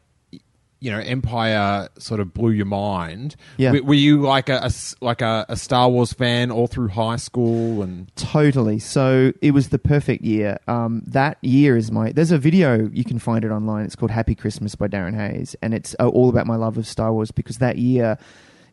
You 0.82 0.92
know, 0.92 1.00
Empire 1.00 1.88
sort 2.00 2.20
of 2.20 2.34
blew 2.34 2.50
your 2.50 2.66
mind. 2.66 3.36
Yeah. 3.58 3.72
Were, 3.72 3.84
were 3.84 3.94
you 3.94 4.22
like 4.22 4.50
a, 4.50 4.62
a 4.64 4.72
like 5.00 5.22
a, 5.22 5.46
a 5.48 5.56
Star 5.56 5.88
Wars 5.90 6.12
fan 6.12 6.52
all 6.52 6.68
through 6.68 6.90
high 6.90 7.16
school 7.16 7.84
and 7.84 8.14
Totally. 8.16 8.80
So 8.80 9.32
it 9.42 9.52
was 9.52 9.70
the 9.70 9.80
perfect 9.80 10.24
year. 10.24 10.58
Um, 10.68 11.04
that 11.06 11.38
year 11.42 11.78
is 11.78 11.92
my. 11.92 12.12
There's 12.12 12.32
a 12.32 12.38
video 12.38 12.90
you 12.92 13.04
can 13.04 13.20
find 13.20 13.46
it 13.46 13.52
online. 13.52 13.86
It's 13.86 13.96
called 13.96 14.12
"Happy 14.12 14.36
Christmas" 14.36 14.74
by 14.74 14.88
Darren 14.88 15.16
Hayes, 15.16 15.56
and 15.62 15.74
it's 15.74 15.96
uh, 16.00 16.08
all 16.08 16.30
about 16.30 16.48
my 16.48 16.56
love 16.56 16.78
of 16.78 16.88
Star 16.88 17.14
Wars 17.14 17.32
because 17.32 17.60
that 17.60 17.78
year 17.78 18.18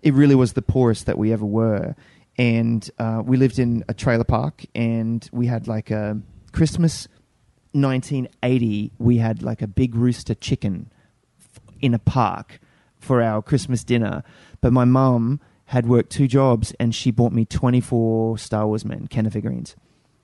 it 0.02 0.14
really 0.14 0.34
was 0.34 0.54
the 0.54 0.62
poorest 0.62 1.06
that 1.06 1.18
we 1.18 1.32
ever 1.32 1.44
were. 1.44 1.94
And 2.38 2.88
uh, 2.98 3.22
we 3.24 3.36
lived 3.36 3.58
in 3.58 3.84
a 3.88 3.94
trailer 3.94 4.24
park, 4.24 4.64
and 4.74 5.28
we 5.32 5.46
had 5.46 5.68
like 5.68 5.90
a 5.90 6.20
Christmas 6.52 7.06
1980. 7.72 8.92
We 8.98 9.18
had 9.18 9.42
like 9.42 9.60
a 9.60 9.66
big 9.66 9.94
rooster 9.94 10.34
chicken 10.34 10.90
in 11.80 11.94
a 11.94 11.98
park 11.98 12.60
for 12.98 13.22
our 13.22 13.42
Christmas 13.42 13.84
dinner. 13.84 14.22
But 14.60 14.72
my 14.72 14.84
mum 14.84 15.40
had 15.66 15.86
worked 15.86 16.10
two 16.10 16.26
jobs, 16.26 16.74
and 16.80 16.94
she 16.94 17.10
bought 17.10 17.32
me 17.32 17.44
24 17.44 18.38
Star 18.38 18.66
Wars 18.66 18.84
men 18.84 19.06
Kenner 19.06 19.30
figurines. 19.30 19.76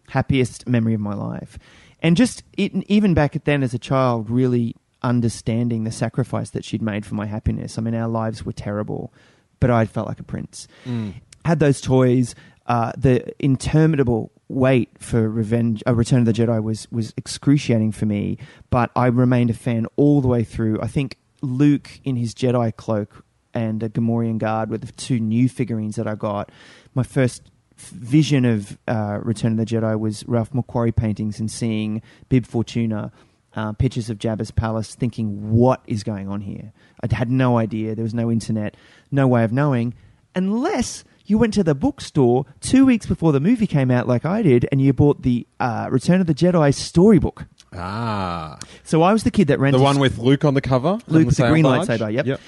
Happiest 0.08 0.68
memory 0.68 0.94
of 0.94 1.00
my 1.00 1.14
life. 1.14 1.58
And 2.00 2.16
just 2.16 2.42
it, 2.56 2.72
even 2.88 3.14
back 3.14 3.42
then 3.44 3.62
as 3.62 3.74
a 3.74 3.78
child, 3.78 4.28
really 4.28 4.74
understanding 5.02 5.84
the 5.84 5.92
sacrifice 5.92 6.50
that 6.50 6.64
she'd 6.64 6.82
made 6.82 7.04
for 7.06 7.14
my 7.14 7.26
happiness. 7.26 7.78
I 7.78 7.82
mean, 7.82 7.94
our 7.94 8.08
lives 8.08 8.44
were 8.44 8.52
terrible, 8.52 9.12
but 9.60 9.70
I 9.70 9.84
felt 9.84 10.08
like 10.08 10.20
a 10.20 10.24
prince. 10.24 10.66
Mm. 10.86 11.14
Had 11.44 11.60
those 11.60 11.80
toys. 11.80 12.34
Uh, 12.66 12.92
the 12.96 13.34
interminable 13.44 14.32
wait 14.48 14.90
for 14.98 15.28
Revenge, 15.28 15.82
uh, 15.86 15.94
Return 15.94 16.20
of 16.20 16.24
the 16.24 16.32
Jedi 16.32 16.62
was 16.62 16.90
was 16.90 17.12
excruciating 17.18 17.92
for 17.92 18.06
me, 18.06 18.38
but 18.70 18.90
I 18.96 19.06
remained 19.06 19.50
a 19.50 19.54
fan 19.54 19.86
all 19.96 20.22
the 20.22 20.28
way 20.28 20.44
through. 20.44 20.80
I 20.80 20.86
think 20.86 21.18
Luke 21.44 22.00
in 22.04 22.16
his 22.16 22.34
Jedi 22.34 22.74
cloak 22.76 23.24
and 23.52 23.82
a 23.82 23.88
Gamorrean 23.88 24.38
guard 24.38 24.70
were 24.70 24.78
the 24.78 24.90
two 24.92 25.20
new 25.20 25.48
figurines 25.48 25.96
that 25.96 26.06
I 26.06 26.14
got. 26.14 26.50
My 26.94 27.02
first 27.04 27.50
vision 27.76 28.44
of 28.44 28.78
uh, 28.88 29.20
Return 29.22 29.52
of 29.52 29.58
the 29.58 29.66
Jedi 29.66 29.98
was 29.98 30.26
Ralph 30.26 30.50
McQuarrie 30.50 30.94
paintings 30.94 31.40
and 31.40 31.50
seeing 31.50 32.02
Bib 32.28 32.46
Fortuna. 32.46 33.12
Uh, 33.56 33.72
pictures 33.72 34.10
of 34.10 34.18
Jabba's 34.18 34.50
palace, 34.50 34.96
thinking, 34.96 35.52
what 35.52 35.80
is 35.86 36.02
going 36.02 36.28
on 36.28 36.40
here? 36.40 36.72
I 37.00 37.14
had 37.14 37.30
no 37.30 37.56
idea. 37.56 37.94
There 37.94 38.02
was 38.02 38.12
no 38.12 38.28
internet, 38.28 38.76
no 39.12 39.28
way 39.28 39.44
of 39.44 39.52
knowing, 39.52 39.94
unless 40.34 41.04
you 41.24 41.38
went 41.38 41.54
to 41.54 41.62
the 41.62 41.74
bookstore 41.74 42.46
two 42.60 42.84
weeks 42.84 43.06
before 43.06 43.30
the 43.30 43.38
movie 43.38 43.68
came 43.68 43.92
out, 43.92 44.08
like 44.08 44.24
I 44.24 44.42
did, 44.42 44.68
and 44.72 44.80
you 44.80 44.92
bought 44.92 45.22
the 45.22 45.46
uh, 45.60 45.88
Return 45.90 46.20
of 46.20 46.26
the 46.26 46.34
Jedi 46.34 46.74
storybook. 46.74 47.46
Ah. 47.76 48.58
So 48.84 49.02
I 49.02 49.12
was 49.12 49.24
the 49.24 49.30
kid 49.30 49.48
that 49.48 49.58
ran 49.58 49.72
The 49.72 49.78
to 49.78 49.84
one 49.84 49.96
s- 49.96 50.00
with 50.00 50.18
Luke 50.18 50.44
on 50.44 50.54
the 50.54 50.60
cover? 50.60 50.92
Luke 50.92 51.02
and 51.08 51.16
with 51.16 51.28
the 51.28 51.34
sail 51.34 51.50
green 51.50 51.62
barge? 51.64 51.88
lightsaber. 51.88 52.12
Yep. 52.12 52.26
Yep. 52.26 52.40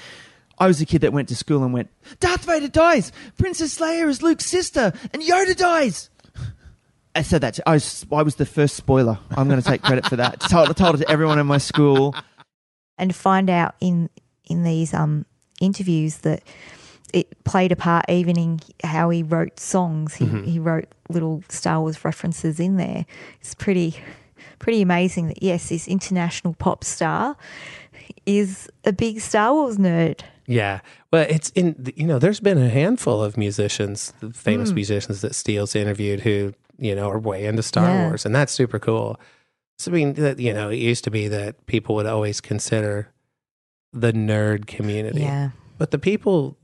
I 0.59 0.67
was 0.67 0.79
the 0.79 0.85
kid 0.85 1.01
that 1.01 1.13
went 1.13 1.29
to 1.29 1.35
school 1.35 1.63
and 1.63 1.71
went, 1.73 1.89
Darth 2.19 2.45
Vader 2.45 2.67
dies, 2.67 3.11
Princess 3.37 3.77
Leia 3.79 4.07
is 4.07 4.23
Luke's 4.23 4.45
sister, 4.47 4.91
and 5.13 5.21
Yoda 5.21 5.55
dies. 5.55 6.09
I 7.13 7.21
said 7.23 7.41
that. 7.41 7.55
To, 7.55 7.69
I 7.69 7.73
was 7.73 8.05
I 8.11 8.21
was 8.23 8.35
the 8.35 8.45
first 8.45 8.75
spoiler. 8.75 9.17
I'm 9.31 9.47
going 9.49 9.61
to 9.61 9.67
take 9.67 9.81
credit 9.81 10.05
for 10.05 10.15
that. 10.17 10.39
told, 10.49 10.75
told 10.77 10.95
it 10.95 10.99
to 10.99 11.09
everyone 11.11 11.39
in 11.39 11.47
my 11.47 11.57
school. 11.57 12.15
and 12.97 13.15
find 13.15 13.49
out 13.49 13.75
in 13.81 14.09
in 14.45 14.63
these 14.63 14.93
um 14.93 15.25
interviews 15.59 16.17
that 16.19 16.43
it 17.13 17.43
played 17.43 17.71
a 17.71 17.75
part 17.75 18.05
even 18.09 18.37
in 18.37 18.59
how 18.83 19.09
he 19.09 19.23
wrote 19.23 19.59
songs. 19.59 20.13
He 20.15 20.25
Mm-hmm. 20.25 20.37
Mhm. 20.37 20.45
he 20.45 20.59
wrote 20.59 20.85
little 21.09 21.43
Star 21.49 21.81
Wars 21.81 22.03
references 22.05 22.59
in 22.59 22.77
there. 22.77 23.05
It's 23.41 23.55
pretty 23.55 23.95
pretty 24.59 24.81
amazing 24.81 25.27
that 25.27 25.41
yes, 25.43 25.69
this 25.69 25.87
international 25.87 26.53
pop 26.55 26.83
star 26.83 27.35
is 28.25 28.69
a 28.85 28.91
big 28.93 29.19
Star 29.21 29.53
Wars 29.53 29.77
nerd. 29.77 30.21
Yeah, 30.49 30.79
Well, 31.11 31.25
it's 31.29 31.49
in 31.51 31.91
you 31.95 32.05
know 32.07 32.19
there's 32.19 32.39
been 32.39 32.57
a 32.57 32.69
handful 32.69 33.21
of 33.23 33.37
musicians, 33.37 34.13
famous 34.33 34.71
Mm. 34.71 34.75
musicians 34.75 35.21
that 35.21 35.35
Steele's 35.35 35.75
interviewed 35.75 36.21
who 36.21 36.53
you 36.79 36.95
know 36.95 37.09
are 37.09 37.19
way 37.19 37.45
into 37.45 37.63
Star 37.63 37.85
Yeah. 37.87 38.07
Wars, 38.07 38.25
and 38.25 38.33
that's 38.35 38.53
super 38.53 38.79
cool. 38.79 39.19
So 39.77 39.91
I 39.91 39.95
mean, 39.95 40.13
that 40.13 40.39
you 40.39 40.53
know, 40.53 40.69
it 40.69 40.77
used 40.79 41.03
to 41.03 41.11
be 41.11 41.27
that 41.27 41.65
people 41.67 41.95
would 41.95 42.05
always 42.05 42.39
consider 42.41 43.09
the 43.93 44.11
nerd 44.13 44.67
community, 44.67 45.21
Yeah. 45.21 45.49
but 45.77 45.91
the 45.91 45.99
people 45.99 46.57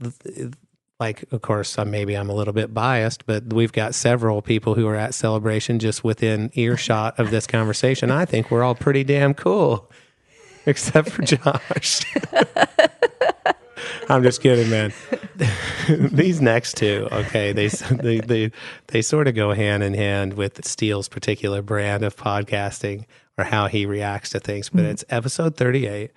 like, 1.04 1.26
of 1.34 1.42
course, 1.42 1.78
uh, 1.78 1.84
maybe 1.84 2.16
I'm 2.16 2.30
a 2.30 2.34
little 2.34 2.54
bit 2.54 2.74
biased, 2.74 3.26
but 3.26 3.52
we've 3.52 3.74
got 3.74 3.94
several 3.94 4.42
people 4.42 4.76
who 4.76 4.88
are 4.88 4.96
at 4.96 5.14
Celebration 5.14 5.80
just 5.80 6.02
within 6.04 6.50
earshot 6.54 7.20
of 7.20 7.30
this 7.30 7.46
conversation. 7.46 8.10
I 8.10 8.24
think 8.26 8.50
we're 8.50 8.64
all 8.64 8.76
pretty 8.76 9.04
damn 9.04 9.34
cool, 9.34 9.92
except 10.66 11.10
for 11.10 11.22
Josh. 11.24 12.02
I'm 14.10 14.24
just 14.24 14.42
kidding, 14.42 14.70
man. 14.70 14.94
These 15.90 16.42
next 16.42 16.76
two, 16.78 17.08
okay, 17.12 17.52
they 17.54 17.68
they 17.68 18.20
they 18.20 18.52
they 18.88 19.02
sort 19.02 19.28
of 19.28 19.36
go 19.36 19.54
hand 19.54 19.82
in 19.84 19.94
hand 19.94 20.34
with 20.34 20.66
Steele's 20.66 21.08
particular 21.10 21.62
brand 21.62 22.04
of 22.04 22.16
podcasting 22.16 23.06
or 23.38 23.46
how 23.46 23.68
he 23.68 23.86
reacts 23.86 24.30
to 24.32 24.40
things. 24.40 24.70
But 24.70 24.82
Mhm. 24.84 24.92
it's 24.92 25.06
episode 25.10 25.56
38. 25.56 26.12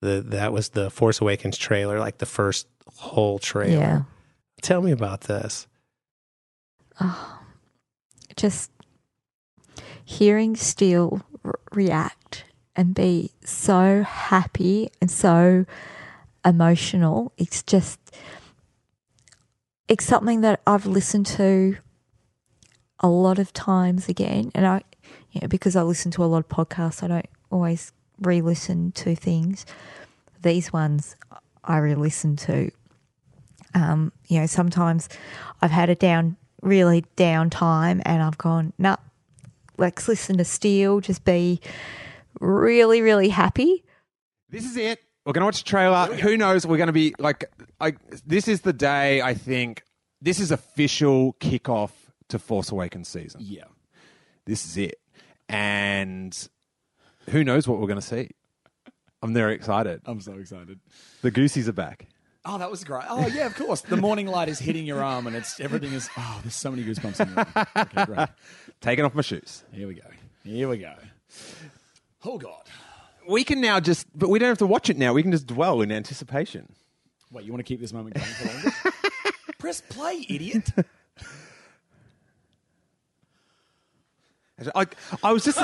The 0.00 0.20
that 0.28 0.52
was 0.52 0.70
the 0.70 0.90
Force 0.90 1.20
Awakens 1.20 1.56
trailer, 1.56 1.98
like 2.00 2.18
the 2.18 2.26
first 2.26 2.66
whole 2.96 3.38
trailer. 3.38 3.78
Yeah. 3.80 4.02
Tell 4.62 4.82
me 4.82 4.90
about 4.90 5.22
this. 5.22 5.66
Oh, 7.00 7.40
just 8.36 8.70
hearing 10.04 10.56
Steele 10.56 11.22
r- 11.44 11.58
react 11.72 12.44
and 12.74 12.94
be 12.94 13.32
so 13.44 14.02
happy 14.02 14.90
and 15.00 15.10
so 15.10 15.64
emotional. 16.44 17.32
It's 17.36 17.62
just, 17.62 18.00
it's 19.86 20.04
something 20.04 20.40
that 20.40 20.60
I've 20.66 20.86
listened 20.86 21.26
to 21.26 21.76
a 23.00 23.08
lot 23.08 23.38
of 23.38 23.52
times 23.52 24.08
again. 24.08 24.50
And 24.54 24.66
I, 24.66 24.82
you 25.32 25.40
know, 25.40 25.48
because 25.48 25.76
I 25.76 25.82
listen 25.82 26.10
to 26.12 26.24
a 26.24 26.26
lot 26.26 26.38
of 26.38 26.48
podcasts, 26.48 27.02
I 27.02 27.08
don't 27.08 27.28
always 27.50 27.92
re 28.20 28.40
listen 28.40 28.92
to 28.92 29.14
things. 29.14 29.66
These 30.42 30.72
ones 30.72 31.16
I 31.64 31.78
re 31.78 31.94
listen 31.94 32.36
to. 32.36 32.70
Um, 33.78 34.12
you 34.26 34.40
know, 34.40 34.46
sometimes 34.46 35.08
I've 35.62 35.70
had 35.70 35.88
a 35.88 35.94
down, 35.94 36.36
really 36.62 37.04
down 37.14 37.48
time 37.48 38.02
and 38.04 38.22
I've 38.22 38.36
gone, 38.38 38.72
nah, 38.76 38.96
let's 39.76 40.08
listen 40.08 40.36
to 40.38 40.44
Steele, 40.44 41.00
just 41.00 41.24
be 41.24 41.60
really, 42.40 43.00
really 43.00 43.28
happy. 43.28 43.84
This 44.50 44.64
is 44.64 44.76
it. 44.76 45.00
We're 45.24 45.32
going 45.32 45.42
to 45.42 45.46
watch 45.46 45.62
the 45.62 45.68
trailer. 45.68 46.06
Who 46.14 46.36
knows? 46.36 46.66
We're 46.66 46.78
going 46.78 46.88
to 46.88 46.92
be 46.92 47.14
like, 47.18 47.44
I, 47.80 47.92
this 48.26 48.48
is 48.48 48.62
the 48.62 48.72
day, 48.72 49.22
I 49.22 49.34
think, 49.34 49.84
this 50.20 50.40
is 50.40 50.50
official 50.50 51.34
kickoff 51.34 51.90
to 52.30 52.38
Force 52.38 52.72
Awakens 52.72 53.08
season. 53.08 53.42
Yeah. 53.44 53.64
This 54.46 54.66
is 54.66 54.76
it. 54.76 54.98
And 55.48 56.36
who 57.28 57.44
knows 57.44 57.68
what 57.68 57.78
we're 57.78 57.86
going 57.86 58.00
to 58.00 58.06
see? 58.06 58.30
I'm 59.22 59.34
very 59.34 59.54
excited. 59.54 60.00
I'm 60.06 60.20
so 60.20 60.32
excited. 60.32 60.80
The 61.22 61.30
Goosies 61.30 61.68
are 61.68 61.72
back. 61.72 62.08
Oh, 62.50 62.56
that 62.56 62.70
was 62.70 62.82
great. 62.82 63.04
Oh, 63.10 63.26
yeah, 63.26 63.44
of 63.44 63.54
course. 63.54 63.82
The 63.82 63.98
morning 63.98 64.26
light 64.26 64.48
is 64.48 64.58
hitting 64.58 64.86
your 64.86 65.04
arm, 65.04 65.26
and 65.26 65.36
it's 65.36 65.60
everything 65.60 65.92
is. 65.92 66.08
Oh, 66.16 66.40
there's 66.42 66.54
so 66.54 66.70
many 66.70 66.82
goosebumps. 66.82 67.20
In 67.20 67.34
there. 67.34 67.66
Okay, 67.76 68.04
great. 68.06 68.28
Taking 68.80 69.04
off 69.04 69.14
my 69.14 69.20
shoes. 69.20 69.64
Here 69.70 69.86
we 69.86 69.94
go. 69.94 70.08
Here 70.44 70.66
we 70.66 70.78
go. 70.78 70.94
Oh 72.24 72.38
God. 72.38 72.62
We 73.28 73.44
can 73.44 73.60
now 73.60 73.80
just, 73.80 74.06
but 74.18 74.30
we 74.30 74.38
don't 74.38 74.48
have 74.48 74.58
to 74.58 74.66
watch 74.66 74.88
it 74.88 74.96
now. 74.96 75.12
We 75.12 75.22
can 75.22 75.30
just 75.30 75.46
dwell 75.46 75.82
in 75.82 75.92
anticipation. 75.92 76.72
Wait, 77.30 77.44
you 77.44 77.52
want 77.52 77.60
to 77.60 77.64
keep 77.64 77.80
this 77.80 77.92
moment 77.92 78.14
going 78.14 78.26
for 78.26 78.46
longer? 78.46 78.72
Press 79.58 79.82
play, 79.82 80.24
idiot. 80.30 80.70
I, 84.74 84.86
I 85.22 85.32
was 85.32 85.44
just, 85.44 85.58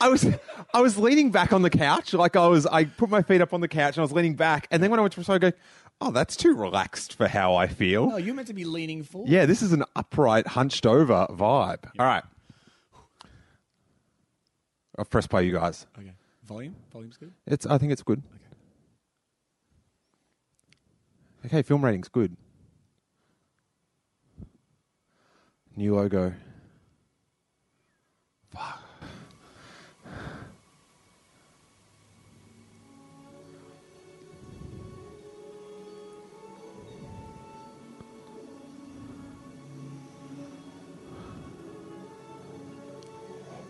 I 0.00 0.08
was, 0.08 0.26
I 0.72 0.80
was 0.80 0.96
leaning 0.96 1.30
back 1.30 1.52
on 1.52 1.62
the 1.62 1.70
couch, 1.70 2.14
like 2.14 2.36
I 2.36 2.46
was. 2.46 2.66
I 2.66 2.84
put 2.84 3.10
my 3.10 3.22
feet 3.22 3.40
up 3.40 3.52
on 3.52 3.60
the 3.60 3.68
couch 3.68 3.96
and 3.96 3.98
I 3.98 4.02
was 4.02 4.12
leaning 4.12 4.34
back, 4.34 4.68
and 4.70 4.82
then 4.82 4.90
when 4.90 5.00
I 5.00 5.02
went 5.02 5.12
to 5.14 5.32
I 5.32 5.38
go, 5.38 5.52
oh, 6.00 6.10
that's 6.10 6.36
too 6.36 6.54
relaxed 6.54 7.14
for 7.14 7.28
how 7.28 7.54
I 7.54 7.66
feel. 7.66 8.08
No, 8.08 8.16
you're 8.16 8.34
meant 8.34 8.48
to 8.48 8.54
be 8.54 8.64
leaning 8.64 9.02
forward. 9.02 9.30
Yeah, 9.30 9.46
this 9.46 9.62
is 9.62 9.72
an 9.72 9.84
upright, 9.94 10.46
hunched 10.48 10.86
over 10.86 11.26
vibe. 11.30 11.84
All 11.98 12.06
right, 12.06 12.24
I've 14.98 15.10
pressed 15.10 15.30
play, 15.30 15.44
you 15.44 15.52
guys. 15.52 15.86
Okay. 15.98 16.12
Volume? 16.44 16.76
Volume's 16.92 17.16
good. 17.16 17.32
It's. 17.46 17.66
I 17.66 17.78
think 17.78 17.92
it's 17.92 18.02
good. 18.02 18.22
Okay, 21.44 21.58
Okay, 21.58 21.62
film 21.62 21.84
rating's 21.84 22.08
good. 22.08 22.36
New 25.76 25.94
logo. 25.94 26.32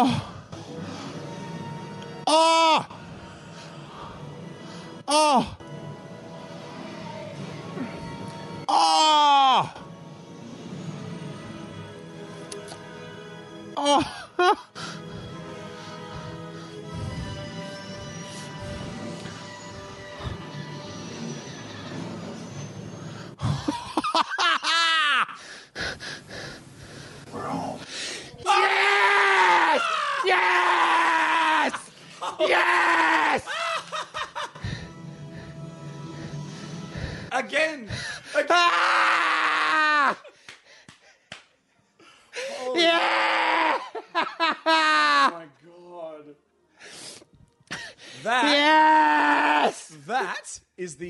Oh. 0.00 0.37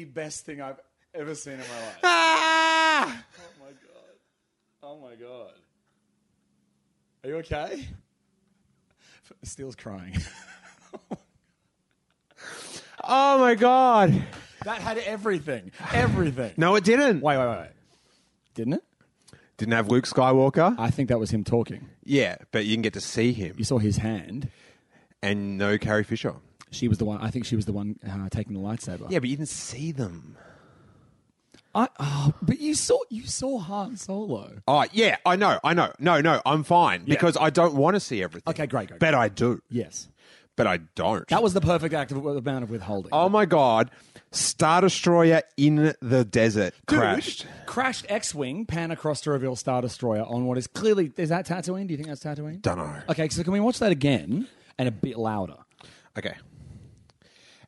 Best 0.09 0.45
thing 0.47 0.61
I've 0.61 0.81
ever 1.15 1.35
seen 1.35 1.55
in 1.55 1.61
my 1.61 1.65
life. 1.65 1.99
Ah! 2.03 3.25
Oh 3.39 3.65
my 3.65 3.71
god. 3.71 4.15
Oh 4.83 4.99
my 5.01 5.15
god. 5.15 5.53
Are 7.25 7.29
you 7.29 7.37
okay? 7.37 7.87
Steele's 9.43 9.77
crying. 9.77 10.17
Oh 13.11 13.39
my 13.39 13.55
god. 13.55 14.23
that 14.65 14.83
had 14.83 14.99
everything. 14.99 15.73
Everything. 15.93 16.53
No, 16.59 16.75
it 16.77 16.85
didn't. 16.85 17.23
Wait, 17.23 17.39
wait, 17.39 17.49
wait. 17.49 17.71
Didn't 18.55 18.75
it? 18.75 18.85
Didn't 19.57 19.73
have 19.73 19.89
Luke 19.89 20.05
Skywalker. 20.05 20.75
I 20.79 20.91
think 20.91 21.09
that 21.09 21.19
was 21.19 21.31
him 21.31 21.43
talking. 21.43 21.89
Yeah, 22.05 22.37
but 22.53 22.67
you 22.67 22.75
can 22.75 22.83
get 22.83 22.93
to 22.95 23.01
see 23.01 23.33
him. 23.33 23.55
You 23.57 23.65
saw 23.65 23.79
his 23.79 23.97
hand. 23.97 24.51
And 25.23 25.57
no 25.59 25.79
Carrie 25.79 26.05
Fisher. 26.05 26.35
She 26.71 26.89
was 26.89 26.99
the 26.99 27.05
one. 27.05 27.21
I 27.21 27.31
think 27.31 27.45
she 27.47 27.57
was 27.57 27.65
the 27.67 27.73
one 27.73 27.99
uh, 28.09 28.29
taking 28.31 28.55
the 28.55 28.61
lightsaber. 28.61 29.11
Yeah, 29.11 29.19
but 29.21 29.29
you 29.29 29.37
didn't 29.37 29.49
see 29.49 29.93
them. 29.93 30.37
I. 31.75 31.89
Oh, 32.01 32.33
but 32.43 32.61
you 32.61 32.75
saw 32.75 32.99
you 33.11 33.25
saw 33.27 33.59
Han 33.59 33.97
Solo. 33.97 34.53
Oh, 34.67 34.85
yeah, 34.93 35.17
I 35.25 35.37
know, 35.37 35.61
I 35.63 35.75
know. 35.75 35.93
No, 35.99 36.21
no, 36.21 36.41
I'm 36.45 36.65
fine 36.65 37.03
Yeah. 37.07 37.15
because 37.15 37.37
I 37.41 37.51
don't 37.51 37.75
want 37.75 37.95
to 37.97 38.01
see 38.01 38.23
everything. 38.23 38.51
Okay, 38.51 38.67
great, 38.67 38.89
great. 38.89 39.01
But 39.01 39.15
I 39.15 39.29
do. 39.29 39.63
Yes. 39.71 40.09
But 40.57 40.67
I 40.67 40.79
don't. 40.97 41.27
That 41.29 41.43
was 41.43 41.55
the 41.55 41.61
perfect 41.61 41.95
act 41.95 42.11
of 42.11 42.25
amount 42.27 42.65
of 42.65 42.71
withholding. 42.71 43.11
Oh 43.13 43.29
my 43.29 43.45
god. 43.47 43.93
Star 44.33 44.81
Destroyer 44.81 45.43
in 45.57 45.95
the 46.03 46.25
desert 46.25 46.75
Dude, 46.89 46.99
crashed. 46.99 47.47
Crashed 47.65 48.07
X-wing, 48.09 48.67
pan 48.67 48.91
across 48.91 49.21
to 49.23 49.31
reveal 49.31 49.55
Star 49.55 49.81
Destroyer 49.83 50.23
on 50.25 50.47
what 50.47 50.59
is 50.59 50.67
clearly 50.67 51.13
is 51.17 51.29
that 51.29 51.47
Tatooine? 51.47 51.87
Do 51.87 51.93
you 51.93 51.97
think 51.97 52.09
that's 52.09 52.25
Tatooine? 52.25 52.61
Don't 52.61 52.77
know. 52.79 53.01
Okay, 53.09 53.29
so 53.29 53.43
can 53.45 53.53
we 53.53 53.61
watch 53.61 53.79
that 53.79 53.93
again 53.93 54.49
and 54.79 54.89
a 54.89 54.91
bit 54.91 55.17
louder? 55.17 55.57
Okay. 56.19 56.35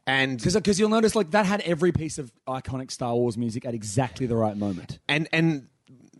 And 0.07 0.43
because 0.43 0.81
you'll 0.81 0.89
notice 0.89 1.15
like 1.15 1.31
that 1.33 1.47
had 1.47 1.61
every 1.61 1.93
piece 1.93 2.19
of 2.19 2.33
iconic 2.49 2.91
Star 2.91 3.15
Wars 3.15 3.37
music 3.37 3.65
at 3.65 3.75
exactly 3.75 4.27
the 4.27 4.37
right 4.37 4.57
moment. 4.57 4.99
and 5.09 5.29
and 5.33 5.69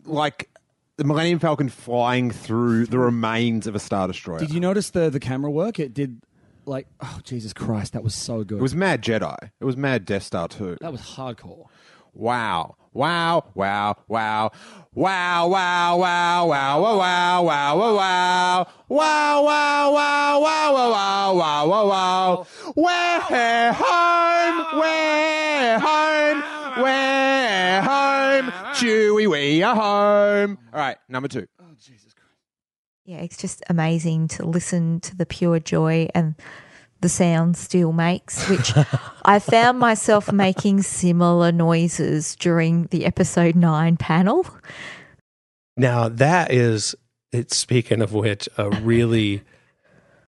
like 0.05 0.49
the 0.97 1.03
Millennium 1.03 1.39
Falcon 1.39 1.69
flying 1.69 2.31
through 2.31 2.85
the 2.85 2.99
remains 2.99 3.67
of 3.67 3.75
a 3.75 3.79
Star 3.79 4.07
Destroyer. 4.07 4.39
Did 4.39 4.51
you 4.53 4.59
notice 4.59 4.91
the 4.91 5.09
the 5.09 5.19
camera 5.19 5.51
work? 5.51 5.79
It 5.79 5.93
did 5.93 6.21
like 6.65 6.87
oh 7.01 7.19
Jesus 7.23 7.53
Christ, 7.53 7.93
that 7.93 8.03
was 8.03 8.13
so 8.15 8.43
good. 8.43 8.59
It 8.59 8.61
was 8.61 8.75
Mad 8.75 9.01
Jedi. 9.01 9.37
It 9.59 9.65
was 9.65 9.75
Mad 9.75 10.05
Death 10.05 10.23
Star 10.23 10.47
too. 10.47 10.77
that 10.81 10.91
was 10.91 11.01
hardcore. 11.01 11.65
Wow. 12.13 12.75
Wow, 12.93 13.45
wow, 13.55 13.95
wow. 14.09 14.51
Wow, 14.93 15.47
wow, 15.47 15.97
wow, 15.97 16.45
wow, 16.45 16.79
wow, 16.81 16.97
wow, 16.97 17.43
wow, 17.43 17.77
wow, 17.77 17.95
wow. 17.95 18.67
Wow, 18.89 19.43
wow, 19.43 19.91
wow, 19.93 20.39
wow, 20.41 20.71
wow, 20.73 21.33
wow, 21.33 21.37
wow, 21.37 21.67
wow. 21.67 21.85
wow. 21.87 22.47
We're 22.75 23.21
home, 23.71 24.65
we're 24.81 25.79
home, 25.79 26.83
we're 26.83 27.81
home. 27.81 28.51
Chewie, 28.73 29.29
we 29.29 29.63
are 29.63 29.73
home. 29.75 30.57
All 30.73 30.79
right, 30.79 30.97
number 31.07 31.29
two. 31.29 31.47
Oh, 31.61 31.65
Jesus 31.79 32.13
Christ. 32.13 32.35
Yeah, 33.05 33.19
it's 33.19 33.37
just 33.37 33.63
amazing 33.69 34.27
to 34.29 34.45
listen 34.45 34.99
to 35.01 35.15
the 35.15 35.25
pure 35.25 35.59
joy 35.61 36.09
and 36.13 36.35
the 37.01 37.09
sound 37.09 37.57
Steele 37.57 37.91
makes, 37.91 38.47
which 38.49 38.73
I 39.25 39.39
found 39.39 39.79
myself 39.79 40.31
making 40.31 40.83
similar 40.83 41.51
noises 41.51 42.35
during 42.35 42.85
the 42.87 43.05
episode 43.05 43.55
nine 43.55 43.97
panel. 43.97 44.45
Now 45.77 46.09
that 46.09 46.51
is 46.51 46.95
it's 47.31 47.55
speaking 47.57 48.01
of 48.01 48.13
which 48.13 48.47
a 48.57 48.69
really 48.69 49.41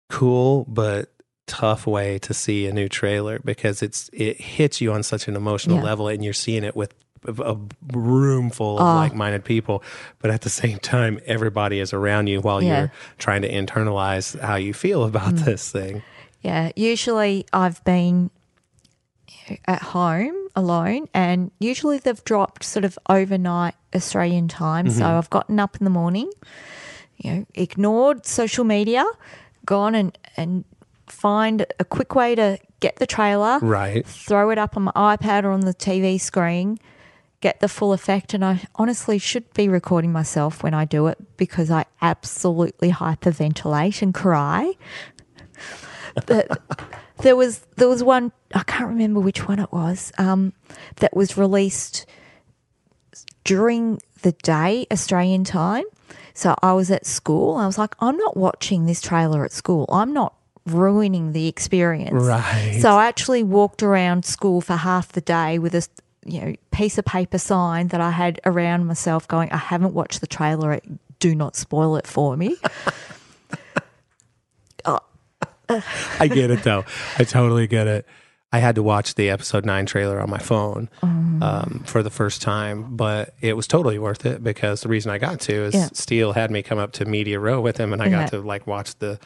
cool 0.09 0.65
but 0.67 1.09
tough 1.47 1.86
way 1.86 2.17
to 2.19 2.34
see 2.34 2.65
a 2.67 2.71
new 2.74 2.88
trailer 2.88 3.39
because 3.43 3.82
it's 3.82 4.09
it 4.13 4.39
hits 4.39 4.80
you 4.80 4.93
on 4.93 5.03
such 5.03 5.28
an 5.28 5.36
emotional 5.36 5.78
Yeah. 5.78 5.84
level 5.84 6.07
and 6.07 6.24
you're 6.24 6.34
seeing 6.34 6.63
it 6.63 6.76
with 6.76 6.93
a 7.26 7.57
room 7.93 8.49
full 8.49 8.78
of 8.80 8.84
Oh. 8.84 8.95
like-minded 8.95 9.43
people 9.45 9.84
but 10.19 10.32
at 10.32 10.41
the 10.41 10.49
same 10.49 10.78
time 10.80 11.19
everybody 11.26 11.80
is 11.80 11.93
around 11.93 12.28
you 12.28 12.39
while 12.41 12.61
Yeah. 12.63 12.80
you're 12.80 12.91
trying 13.17 13.41
to 13.41 13.51
internalize 13.51 14.39
how 14.39 14.55
you 14.55 14.74
feel 14.74 15.03
about 15.03 15.34
Mm. 15.36 15.45
this 15.45 15.69
thing 15.71 16.01
Yeah, 16.43 16.71
usually 16.75 17.45
I've 17.53 17.83
been 17.85 18.29
at 19.65 19.81
home 19.81 20.35
alone, 20.55 21.07
and 21.13 21.51
usually 21.59 21.97
they've 21.97 22.23
dropped 22.23 22.63
sort 22.63 22.85
of 22.85 22.99
overnight 23.09 23.75
Australian 23.95 24.47
time. 24.47 24.89
So 24.89 25.03
Mhm. 25.03 25.17
I've 25.17 25.29
gotten 25.29 25.59
up 25.59 25.77
in 25.77 25.83
the 25.85 25.89
morning, 25.89 26.29
you 27.17 27.31
know, 27.31 27.45
ignored 27.55 28.25
social 28.25 28.63
media, 28.63 29.05
gone 29.65 29.95
and 29.95 30.17
and 30.37 30.65
find 31.07 31.65
a 31.79 31.85
quick 31.85 32.15
way 32.15 32.35
to 32.35 32.57
get 32.79 32.97
the 32.97 33.05
trailer, 33.05 33.59
Right. 33.61 34.05
Throw 34.05 34.49
it 34.49 34.57
up 34.57 34.75
on 34.75 34.83
my 34.83 34.91
iPad 34.95 35.43
or 35.43 35.51
on 35.51 35.61
the 35.61 35.73
TV 35.73 36.17
screen. 36.17 36.77
Get 37.39 37.59
the 37.59 37.67
full 37.67 37.91
effect, 37.93 38.33
and 38.33 38.43
I 38.43 38.61
honestly 38.75 39.17
should 39.17 39.53
be 39.53 39.67
recording 39.67 40.11
myself 40.13 40.63
when 40.63 40.73
I 40.73 40.85
do 40.85 41.07
it 41.07 41.17
because 41.37 41.69
I 41.69 41.85
absolutely 42.01 42.91
hyperventilate 42.91 44.01
and 44.01 44.13
cry 44.13 44.73
but 46.26 46.61
there 47.20 47.36
was 47.36 47.59
there 47.78 47.88
was 47.88 48.03
one 48.03 48.32
I 48.53 48.64
can't 48.64 48.89
remember 48.89 49.20
which 49.20 49.47
one 49.47 49.59
it 49.59 49.72
was 49.72 50.11
um, 50.18 50.53
that 50.97 51.16
was 51.16 51.38
released 51.38 52.05
during 53.43 53.99
the 54.22 54.32
day 54.32 54.88
Australian 54.91 55.43
time. 55.43 55.86
So 56.34 56.55
I 56.61 56.74
was 56.74 56.89
at 56.89 57.05
school. 57.05 57.57
I 57.57 57.66
was 57.68 57.78
like, 57.78 57.95
I'm 57.99 58.18
not 58.18 58.36
watching 58.36 58.86
this 58.86 59.01
trailer 59.01 59.45
at 59.45 59.51
school. 59.51 59.86
I'm 59.89 60.14
not 60.14 60.34
ruining 60.66 61.34
the 61.34 61.47
experience. 61.47 62.24
Right. 62.24 62.80
So 62.82 62.91
I 62.91 63.07
actually 63.07 63.43
walked 63.43 63.84
around 63.84 64.26
school 64.26 64.61
for 64.61 64.76
half 64.76 65.11
the 65.11 65.22
day 65.22 65.59
with 65.59 65.76
a 65.76 65.88
you 66.26 66.41
know 66.41 66.55
piece 66.72 66.97
of 66.97 67.05
paper 67.05 67.38
sign 67.38 67.89
that 67.89 68.01
I 68.01 68.11
had 68.11 68.39
around 68.45 68.86
myself, 68.86 69.28
going, 69.28 69.51
I 69.51 69.57
haven't 69.57 69.93
watched 69.93 70.22
the 70.22 70.28
trailer. 70.28 70.80
Do 71.20 71.36
not 71.36 71.55
spoil 71.55 71.95
it 71.97 72.07
for 72.07 72.36
me. 72.36 72.57
I 75.70 76.28
get 76.28 76.51
it 76.51 76.64
though. 76.64 76.86
I 77.18 77.24
totally 77.24 77.68
get 77.68 77.88
it. 77.88 78.05
I 78.51 78.59
had 78.59 78.76
to 78.76 78.84
watch 78.84 79.16
the 79.16 79.30
episode 79.32 79.66
nine 79.66 79.88
trailer 79.88 80.20
on 80.22 80.30
my 80.30 80.38
phone 80.38 80.88
Mm. 81.01 81.41
um, 81.41 81.84
for 81.88 82.03
the 82.03 82.11
first 82.11 82.41
time, 82.43 82.95
but 82.95 83.34
it 83.41 83.55
was 83.57 83.66
totally 83.66 83.97
worth 83.97 84.26
it 84.28 84.43
because 84.43 84.82
the 84.82 84.89
reason 84.89 85.11
I 85.11 85.18
got 85.18 85.39
to 85.41 85.53
is 85.53 85.74
Yeah. 85.74 85.89
Steele 85.93 86.34
had 86.34 86.51
me 86.51 86.61
come 86.61 86.78
up 86.78 86.91
to 86.93 87.05
Media 87.05 87.39
Row 87.39 87.61
with 87.61 87.78
him, 87.78 87.93
and 87.93 88.01
I 88.01 88.09
got 88.09 88.30
to 88.30 88.41
like 88.41 88.68
watch 88.68 88.95
the 88.99 89.20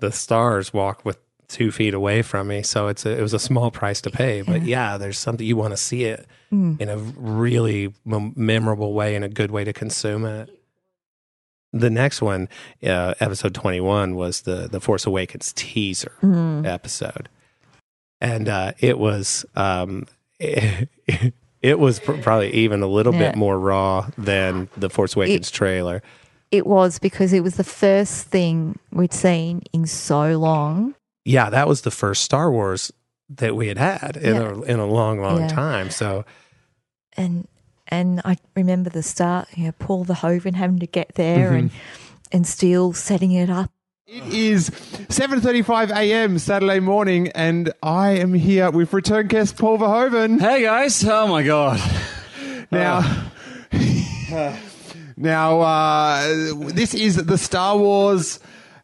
the 0.00 0.10
stars 0.12 0.74
walk 0.74 1.04
with 1.04 1.18
two 1.48 1.70
feet 1.70 1.94
away 1.94 2.22
from 2.22 2.48
me. 2.48 2.62
So 2.62 2.88
it's 2.88 3.06
a, 3.06 3.16
it 3.16 3.22
was 3.22 3.32
a 3.32 3.38
small 3.38 3.70
price 3.70 4.00
to 4.02 4.10
pay, 4.10 4.42
but 4.42 4.62
yeah, 4.62 4.96
there's 4.98 5.18
something 5.18 5.46
you 5.46 5.56
want 5.56 5.72
to 5.72 5.76
see 5.76 6.04
it 6.04 6.26
Mm. 6.52 6.80
in 6.80 6.88
a 6.88 6.96
really 6.96 7.92
mem- 8.04 8.32
memorable 8.36 8.92
way 8.94 9.14
and 9.16 9.24
a 9.24 9.28
good 9.28 9.50
way 9.50 9.64
to 9.64 9.72
consume 9.72 10.24
it. 10.24 10.48
The 11.78 11.90
next 11.90 12.22
one, 12.22 12.48
uh, 12.84 13.14
episode 13.20 13.54
21, 13.54 14.14
was 14.14 14.42
the 14.42 14.68
the 14.68 14.80
Force 14.80 15.06
Awakens 15.06 15.52
teaser 15.54 16.12
Mm. 16.22 16.66
episode, 16.66 17.28
and 18.20 18.48
uh, 18.48 18.72
it 18.78 18.98
was 18.98 19.44
um, 19.54 20.06
it, 20.38 21.78
was 21.78 22.00
pr- 22.00 22.12
probably 22.20 22.52
even 22.52 22.82
a 22.82 22.86
little 22.86 23.12
Yeah. 23.14 23.30
bit 23.30 23.36
more 23.36 23.58
raw 23.58 24.08
than 24.18 24.68
the 24.76 24.90
Force 24.90 25.16
Awakens 25.16 25.50
trailer. 25.50 26.02
It 26.50 26.66
was 26.66 26.98
because 26.98 27.32
it 27.32 27.42
was 27.42 27.56
the 27.56 27.64
first 27.64 28.26
thing 28.28 28.78
we'd 28.92 29.12
seen 29.12 29.62
in 29.72 29.86
so 29.86 30.38
long. 30.38 30.94
Yeah, 31.24 31.50
that 31.50 31.66
was 31.66 31.82
the 31.82 31.90
first 31.90 32.22
Star 32.22 32.50
Wars 32.52 32.92
that 33.28 33.56
we 33.56 33.66
had 33.68 33.78
had 33.78 34.16
in 34.16 34.36
Yeah. 34.36 34.42
a 34.52 34.62
in 34.62 34.78
a 34.78 34.86
long, 34.86 35.20
long 35.20 35.40
Yeah. 35.40 35.48
time. 35.48 35.90
So 35.90 36.24
and 37.16 37.48
and 37.88 38.20
I 38.24 38.36
remember 38.54 38.90
the 38.90 39.02
start, 39.02 39.48
you 39.56 39.64
know, 39.66 39.72
Paul 39.78 40.04
Verhoeven 40.04 40.54
having 40.54 40.78
to 40.80 40.86
get 40.86 41.14
there 41.14 41.52
and 41.52 41.70
Mm-hmm. 41.70 42.36
and 42.36 42.46
Steele 42.46 42.92
setting 42.92 43.32
it 43.32 43.48
up 43.50 43.70
It 44.06 44.24
is 44.32 44.70
7:35 44.70 45.90
a.m. 45.90 46.38
Saturday 46.38 46.80
morning, 46.80 47.28
and 47.34 47.72
I 47.82 48.10
am 48.12 48.34
here 48.34 48.70
with 48.70 48.92
return 48.92 49.26
guest 49.28 49.56
Paul 49.58 49.78
Verhoeven. 49.78 50.40
Hey 50.40 50.62
guys! 50.62 51.04
Oh 51.04 51.26
my 51.26 51.42
god! 51.42 51.80
Now, 52.70 53.30
now 55.16 55.60
uh, 55.60 56.26
this 56.72 56.94
is 56.94 57.16
the 57.16 57.38
Star 57.38 57.76
Wars. 57.78 58.38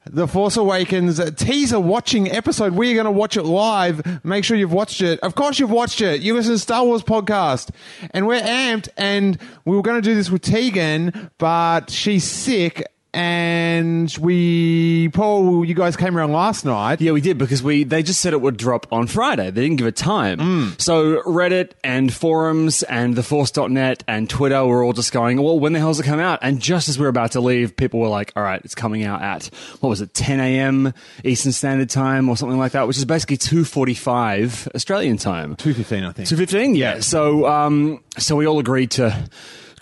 The 0.05 0.27
Force 0.27 0.57
Awakens 0.57 1.21
teaser 1.37 1.79
watching 1.79 2.29
episode. 2.29 2.75
We're 2.75 2.95
going 2.95 3.05
to 3.05 3.11
watch 3.13 3.37
it 3.37 3.45
live. 3.45 4.25
Make 4.25 4.45
sure 4.45 4.57
you've 4.57 4.73
watched 4.73 5.01
it. 5.01 5.21
Of 5.21 5.37
course, 5.37 5.61
you've 5.61 5.71
watched 5.71 6.01
it. 6.01 6.21
You 6.23 6.35
listen 6.35 6.53
to 6.53 6.59
Star 6.59 6.85
Wars 6.85 7.05
podcast, 7.05 7.71
and 8.11 8.27
we're 8.27 8.41
amped. 8.41 8.89
And 8.97 9.39
we 9.65 9.77
were 9.77 9.83
going 9.83 10.03
to 10.03 10.09
do 10.09 10.15
this 10.17 10.29
with 10.29 10.43
Tegan, 10.43 11.31
but 11.39 11.89
she's 11.89 12.25
sick, 12.25 12.85
and 13.15 14.15
we 14.21 15.11
Paul, 15.11 15.65
you 15.65 15.75
guys 15.75 15.97
came 15.97 16.17
around 16.17 16.33
last 16.33 16.65
night. 16.65 17.01
Yeah, 17.01 17.13
we 17.13 17.21
did 17.21 17.37
because 17.37 17.63
we 17.63 17.85
they 17.85 18.03
just 18.03 18.21
said 18.21 18.33
it 18.33 18.41
would 18.41 18.57
drop 18.57 18.87
on 18.91 19.07
Friday. 19.07 19.51
They 19.51 19.63
didn't 19.63 19.77
give 19.77 19.87
a 19.87 19.93
time. 19.93 20.39
So 20.79 21.23
Reddit 21.23 21.73
and 21.85 22.13
forums 22.13 22.83
and 22.85 23.15
theforce.net 23.15 24.05
and 24.09 24.31
Twitter 24.31 24.65
were 24.65 24.83
all 24.83 24.93
just 24.93 25.13
going, 25.13 25.43
well, 25.43 25.59
when 25.59 25.73
the 25.73 25.79
hell's 25.79 26.01
it 26.01 26.05
come 26.05 26.21
out? 26.21 26.39
And 26.43 26.61
just 26.61 26.89
as 26.89 26.99
we 26.99 27.03
were 27.03 27.09
about 27.11 27.33
to 27.33 27.41
leave, 27.41 27.77
people 27.77 28.01
were 28.01 28.09
like, 28.09 28.33
all 28.35 28.43
right, 28.43 28.61
it's 28.65 28.75
coming 28.75 29.05
out 29.05 29.23
at, 29.23 29.47
what 29.81 29.91
was 29.91 30.01
it, 30.01 30.15
10 30.15 30.41
a.m. 30.41 30.95
Eastern 31.25 31.53
Standard 31.53 31.91
Time 31.91 32.29
or 32.29 32.37
something 32.37 32.59
like 32.59 32.73
that, 32.73 32.87
which 32.87 32.97
is 32.97 33.05
basically 33.05 33.37
2.45 33.37 34.75
Australian 34.75 35.17
time. 35.19 35.57
2.15, 35.57 36.09
I 36.09 36.13
think. 36.13 36.29
2.15, 36.29 36.77
yeah. 36.77 37.01
So, 37.01 37.47
um, 37.47 38.03
so 38.19 38.37
we 38.37 38.47
all 38.47 38.59
agreed 38.59 38.93
to 38.93 39.29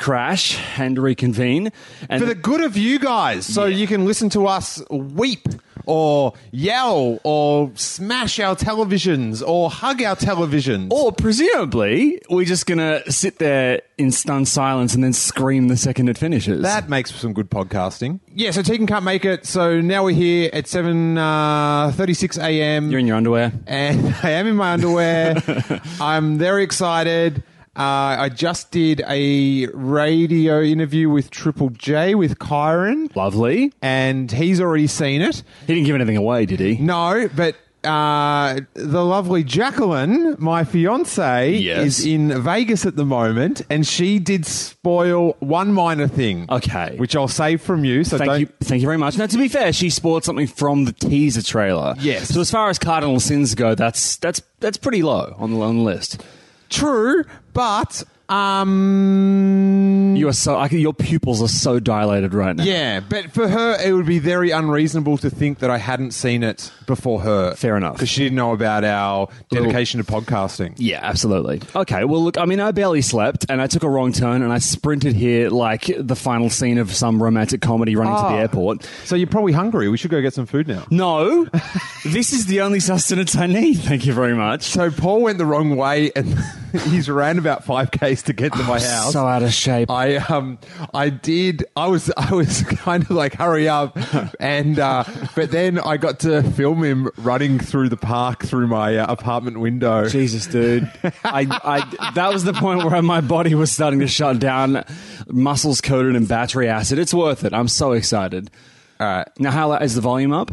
crash 0.01 0.59
and 0.79 0.99
reconvene. 0.99 1.71
And 2.09 2.21
for 2.21 2.27
the 2.27 2.35
good 2.35 2.63
of 2.63 2.77
you 2.77 2.99
guys, 2.99 3.47
so 3.47 3.67
you 3.67 3.87
can 3.87 4.05
listen 4.05 4.31
to 4.31 4.47
us 4.47 4.83
weep 4.91 5.47
or 5.87 6.35
yell 6.51 7.19
or 7.25 7.71
smash 7.75 8.39
our 8.39 8.55
televisions 8.57 9.47
or 9.47 9.71
hug 9.71 10.03
our 10.03 10.17
televisions. 10.17 10.91
Or 10.91 11.13
presumably, 11.13 12.21
we're 12.31 12.45
just 12.45 12.67
going 12.67 12.79
to 12.79 13.11
sit 13.11 13.39
there 13.39 13.83
in 13.99 14.13
stunned 14.13 14.49
silence 14.49 14.95
and 14.95 15.03
then 15.03 15.13
scream 15.13 15.69
the 15.69 15.77
second 15.77 16.09
it 16.09 16.17
finishes. 16.17 16.63
That 16.63 16.89
makes 16.89 17.11
for 17.11 17.19
some 17.19 17.33
good 17.33 17.51
podcasting. 17.51 18.21
Yeah, 18.35 18.51
so 18.53 18.63
Tegan 18.63 18.87
can't 18.87 19.05
make 19.05 19.25
it, 19.25 19.47
so 19.47 19.81
now 19.81 20.05
we're 20.05 20.15
here 20.15 20.51
at 20.53 20.65
7.36 20.65 22.39
uh, 22.39 22.43
a.m. 22.43 22.91
You're 22.91 23.01
in 23.01 23.07
your 23.07 23.17
underwear. 23.17 23.53
And 23.67 24.15
I 24.23 24.31
am 24.31 24.47
in 24.47 24.57
my 24.57 24.73
underwear. 24.73 25.43
I'm 26.01 26.39
very 26.39 26.63
excited. 26.63 27.43
Uh, 27.77 28.19
I 28.19 28.29
just 28.29 28.73
did 28.73 29.03
a 29.07 29.67
radio 29.69 30.61
interview 30.61 31.09
with 31.09 31.31
Triple 31.31 31.71
J 31.71 32.15
with 32.17 32.39
Kyron. 32.39 33.15
Lovely. 33.15 33.73
And 33.81 34.31
he's 34.31 34.61
already 34.61 34.89
seen 34.89 35.23
it. 35.23 35.43
He 35.67 35.75
didn't 35.75 35.87
give 35.87 35.95
anything 35.95 36.17
away, 36.17 36.47
did 36.47 36.59
he? 36.59 36.77
No, 36.79 37.29
but 37.35 37.55
uh, 37.85 38.61
the 38.75 39.03
lovely 39.05 39.43
Jacqueline, 39.45 40.35
my 40.39 40.65
fiance, 40.65 41.53
Yes. 41.57 42.01
is 42.01 42.07
in 42.07 42.43
Vegas 42.43 42.85
at 42.85 42.97
the 42.97 43.07
moment, 43.07 43.63
and 43.71 43.87
she 43.87 44.19
did 44.19 44.45
spoil 44.45 45.37
one 45.39 45.73
minor 45.73 46.09
thing. 46.09 46.47
Okay. 46.51 46.97
Which 46.99 47.15
I'll 47.17 47.29
save 47.29 47.63
from 47.63 47.85
you. 47.85 48.03
So 48.05 48.19
thank 48.19 48.29
don't. 48.31 48.41
you, 48.41 48.47
thank 48.63 48.83
you 48.83 48.87
very 48.89 48.99
much. 48.99 49.17
Now, 49.17 49.27
to 49.27 49.39
be 49.39 49.49
fair, 49.49 49.73
she 49.73 49.91
spoiled 49.91 50.25
something 50.25 50.49
from 50.49 50.85
the 50.87 50.93
teaser 50.93 51.43
trailer. 51.43 51.95
Yes. 52.01 52.29
So 52.35 52.41
as 52.41 52.51
far 52.51 52.69
as 52.69 52.79
cardinal 52.81 53.21
sins 53.21 53.55
go, 53.55 53.75
that's 53.77 54.17
that's 54.17 54.43
that's 54.59 54.77
pretty 54.77 55.03
low 55.03 55.35
on 55.39 55.53
the 55.53 55.61
on 55.61 55.77
the 55.79 55.83
list. 55.85 56.23
True, 56.71 57.25
but 57.53 58.05
um, 58.31 60.15
you 60.17 60.29
are 60.29 60.33
so 60.33 60.57
I, 60.57 60.67
your 60.69 60.93
pupils 60.95 61.43
are 61.43 61.49
so 61.49 61.81
dilated 61.81 62.35
right 62.35 62.55
now. 62.55 62.65
Yeah, 62.65 63.01
but 63.01 63.31
for 63.33 63.49
her, 63.49 63.77
it 63.83 63.93
would 63.93 64.07
be 64.07 64.19
very 64.19 64.51
unreasonable 64.51 65.19
to 65.19 65.31
think 65.31 65.59
that 65.61 65.71
I 65.71 65.79
hadn't 65.79 66.13
seen 66.13 66.43
it 66.43 66.73
before 66.87 67.21
her. 67.21 67.55
Fair 67.55 67.77
enough. 67.77 67.95
Because 67.95 68.09
she 68.09 68.23
didn't 68.25 68.37
know 68.37 68.53
about 68.53 68.85
our 68.85 69.29
dedication 69.51 70.03
to 70.03 70.11
podcasting. 70.11 70.75
Yeah, 70.77 71.01
absolutely. 71.03 71.61
Okay, 71.75 72.05
well, 72.05 72.23
look, 72.23 72.39
I 72.39 72.45
mean, 72.45 72.61
I 72.61 72.71
barely 72.73 73.03
slept 73.03 73.47
and 73.49 73.61
I 73.61 73.67
took 73.67 73.83
a 73.83 73.89
wrong 73.89 74.13
turn 74.13 74.43
and 74.43 74.53
I 74.53 74.59
sprinted 74.59 75.15
here 75.15 75.51
like 75.51 75.91
the 75.99 76.17
final 76.17 76.51
scene 76.51 76.79
of 76.79 76.93
some 76.95 77.23
romantic 77.23 77.61
comedy 77.61 77.97
running 77.97 78.15
to 78.17 78.23
the 78.23 78.29
Oh. 78.29 78.37
airport. 78.37 78.89
So 79.05 79.17
you're 79.17 79.27
probably 79.27 79.53
hungry. 79.53 79.89
We 79.89 79.97
should 79.97 80.11
go 80.11 80.21
get 80.21 80.35
some 80.35 80.47
food 80.47 80.69
now. 80.69 80.85
No, 80.91 81.45
this 82.05 82.33
is 82.33 82.47
the 82.47 82.61
only 82.61 82.81
sustenance 82.81 83.35
I 83.37 83.47
need. 83.47 83.75
Thank 83.81 84.07
you 84.07 84.13
very 84.13 84.35
much. 84.35 84.63
So 84.63 84.91
Paul 84.91 85.23
went 85.23 85.39
the 85.39 85.47
wrong 85.47 85.77
way 85.77 86.11
and 86.15 86.37
he's 86.89 87.09
ran 87.09 87.39
about 87.39 87.65
five 87.65 87.91
k's 87.91 88.23
to 88.25 88.33
get 88.33 88.53
to 88.53 88.63
my 88.65 88.81
house. 88.81 89.13
So 89.13 89.27
out 89.27 89.43
of 89.43 89.53
shape. 89.53 89.91
I 89.91 90.17
um 90.17 90.59
I 90.93 91.11
did 91.11 91.65
I 91.77 91.89
was 91.89 92.11
I 92.17 92.35
was 92.35 92.63
kind 92.63 93.03
of 93.03 93.11
like 93.11 93.35
hurry 93.35 93.69
up 93.69 93.97
and 94.41 94.79
uh, 94.79 95.05
but 95.35 95.51
then 95.51 95.79
I 95.79 95.97
got 95.97 96.21
to 96.21 96.43
film 96.43 96.85
him 96.85 97.11
running 97.17 97.59
through 97.59 97.89
the 97.89 97.97
park 97.97 98.45
through 98.45 98.67
my 98.67 98.97
uh, 98.97 99.13
apartment 99.13 99.61
window. 99.61 100.09
Jesus, 100.09 100.47
dude. 100.47 100.91
I, 101.25 101.47
I, 101.65 102.13
that 102.15 102.33
was 102.33 102.45
the 102.45 102.53
point 102.53 102.85
where 102.85 103.03
my 103.03 103.21
body 103.21 103.55
was 103.55 103.71
starting 103.73 104.01
to 104.01 104.09
shut 104.09 104.39
down, 104.39 104.85
muscles 105.29 105.81
coated 105.81 106.17
in 106.17 106.27
battery 106.27 106.69
acid. 106.69 106.99
It's 106.99 107.15
worth 107.15 107.45
it. 107.45 107.53
I'm 107.53 107.69
so 107.69 107.93
excited. 107.93 108.51
All 108.99 109.07
right. 109.07 109.29
Now, 109.39 109.51
how 109.51 109.73
is 109.75 109.95
the 109.95 110.01
volume 110.01 110.33
up? 110.33 110.51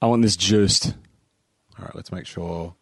I 0.00 0.06
want 0.06 0.22
this 0.22 0.36
juiced. 0.36 0.94
All 1.78 1.84
right, 1.84 1.94
let's 1.94 2.12
make 2.12 2.26
sure 2.26 2.74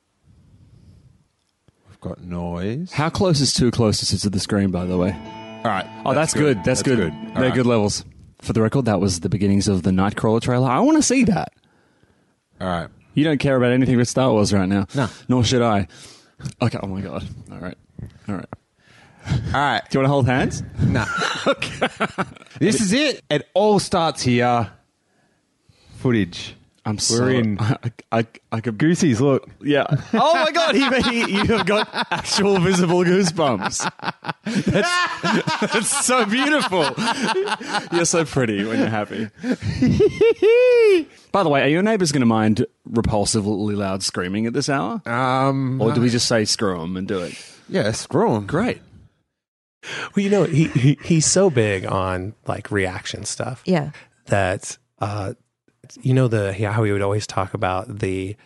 got 2.01 2.21
noise. 2.23 2.93
How 2.93 3.11
close 3.11 3.41
is 3.41 3.53
too 3.55 3.71
close 3.71 4.01
to 4.01 4.19
to 4.21 4.31
the 4.31 4.41
screen, 4.41 4.71
by 4.71 4.85
the 4.87 4.97
way? 4.97 5.13
All 5.13 5.71
right. 5.71 5.87
Oh, 6.07 6.15
that's, 6.15 6.33
good. 6.33 6.65
That's, 6.65 6.83
good. 6.83 6.99
All 7.01 7.11
They're 7.35 7.45
right. 7.45 7.55
good 7.55 7.67
levels. 7.67 8.05
For 8.41 8.55
the 8.55 8.63
record, 8.63 8.87
that 8.87 9.01
was 9.01 9.21
the 9.21 9.29
beginnings 9.29 9.69
of 9.69 9.83
the 9.83 9.91
Nightcrawler 9.91 10.41
trailer. 10.41 10.69
I 10.69 10.81
want 10.81 10.97
to 10.97 11.03
see 11.03 11.25
that. 11.25 11.53
All 12.61 12.69
right. 12.69 12.89
You 13.13 13.25
don't 13.25 13.39
care 13.39 13.57
about 13.57 13.73
anything 13.73 13.99
but 13.99 14.09
Star 14.09 14.31
Wars 14.33 14.53
right 14.53 14.69
now. 14.69 14.87
No. 14.95 15.09
Nor 15.29 15.45
should 15.45 15.61
I. 15.63 15.89
Okay. 16.63 16.79
Oh 16.83 16.87
my 16.87 17.03
god. 17.03 17.27
All 17.53 17.59
right. 17.59 17.77
All 18.29 18.37
right. 18.37 18.47
All 19.29 19.61
right. 19.61 19.83
Do 19.91 19.99
you 19.99 20.03
want 20.03 20.07
to 20.07 20.13
hold 20.13 20.27
hands? 20.27 20.63
No. 20.81 21.05
This 22.59 22.81
is 22.81 22.93
it. 22.93 23.23
It 23.31 23.49
all 23.55 23.79
starts 23.79 24.23
here. 24.23 24.71
Footage. 25.99 26.55
I'm 26.91 26.97
We're 26.97 27.01
so, 27.01 27.27
in. 27.29 27.59
I, 27.61 27.79
I, 28.11 28.27
I 28.51 28.61
could. 28.61 28.79
Goosies, 28.79 29.21
look. 29.21 29.49
Yeah. 29.63 29.87
Oh 30.13 30.35
my 30.35 30.51
god, 30.51 30.75
he, 30.75 31.25
he, 31.25 31.37
you 31.37 31.45
have 31.57 31.67
got 31.67 31.89
actual 32.11 32.59
visible 32.59 33.05
goosebumps. 33.05 33.91
That's, 34.45 35.73
that's 35.73 36.05
so 36.07 36.27
beautiful. 36.27 36.85
You're 37.93 38.05
so 38.05 38.25
pretty 38.25 38.65
when 38.65 38.79
you're 38.81 38.89
happy. 38.89 39.29
By 41.31 41.43
the 41.45 41.49
way, 41.49 41.63
are 41.63 41.69
your 41.69 41.83
neighbours 41.83 42.11
going 42.11 42.21
to 42.23 42.27
mind 42.27 42.67
repulsively 42.91 43.77
loud 43.77 44.03
screaming 44.03 44.47
at 44.47 44.53
this 44.53 44.69
hour? 44.69 45.01
Um, 45.07 45.81
Or 45.81 45.93
do 45.93 46.01
we 46.01 46.09
just 46.11 46.27
say 46.27 46.45
screw 46.45 46.81
them 46.81 46.97
and 46.97 47.07
do 47.07 47.21
it? 47.21 47.35
Yeah, 47.69 47.93
screw 47.93 48.35
them. 48.35 48.47
Great. 48.47 48.81
Well, 50.15 50.25
you 50.25 50.31
know, 50.31 50.45
he, 50.45 50.65
he 50.69 50.99
he's 51.05 51.27
so 51.27 51.51
big 51.51 51.87
on 51.87 52.35
like 52.47 52.71
reaction 52.71 53.25
stuff. 53.25 53.63
Yeah. 53.65 53.93
That 54.27 54.77
uh, 54.99 55.35
you 56.03 56.15
know 56.15 56.29
the 56.29 56.53
how 56.53 56.85
he 56.85 56.93
would 56.93 57.03
always 57.03 57.27
talk 57.27 57.55
about 57.55 57.99
the 58.01 58.37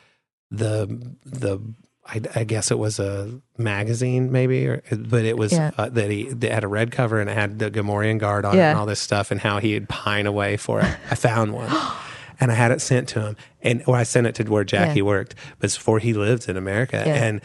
the 0.50 1.14
the 1.24 1.58
I, 2.06 2.20
I 2.34 2.44
guess 2.44 2.70
it 2.70 2.78
was 2.78 2.98
a 2.98 3.40
magazine 3.56 4.30
maybe, 4.30 4.66
or, 4.66 4.82
but 4.92 5.24
it 5.24 5.38
was 5.38 5.52
Yeah. 5.52 5.70
uh, 5.78 5.88
that 5.88 6.10
he 6.10 6.24
that 6.24 6.52
had 6.52 6.62
a 6.64 6.68
red 6.68 6.92
cover 6.92 7.18
and 7.18 7.30
it 7.30 7.32
had 7.34 7.58
the 7.58 7.70
Gamorrean 7.70 8.18
guard 8.18 8.44
on 8.44 8.54
it 8.56 8.60
and 8.60 8.78
all 8.78 8.84
this 8.86 9.00
stuff, 9.00 9.30
and 9.30 9.40
how 9.40 9.58
he'd 9.58 9.88
pine 9.88 10.26
away 10.26 10.56
for 10.58 10.80
it. 10.80 10.96
I 11.10 11.14
found 11.14 11.54
one. 11.54 11.70
And 12.40 12.50
I 12.50 12.54
had 12.56 12.72
it 12.72 12.80
sent 12.82 13.08
to 13.10 13.20
him, 13.20 13.36
and 13.62 13.82
or 13.86 13.96
I 13.96 14.02
sent 14.02 14.26
it 14.26 14.34
to 14.34 14.44
where 14.44 14.64
Jackie 14.64 14.98
Yeah. 14.98 15.04
worked, 15.04 15.34
but 15.58 15.66
it's 15.66 15.76
before 15.76 15.98
he 16.00 16.12
lived 16.12 16.48
in 16.48 16.56
America, 16.58 17.02
Yeah. 17.06 17.14
and 17.14 17.40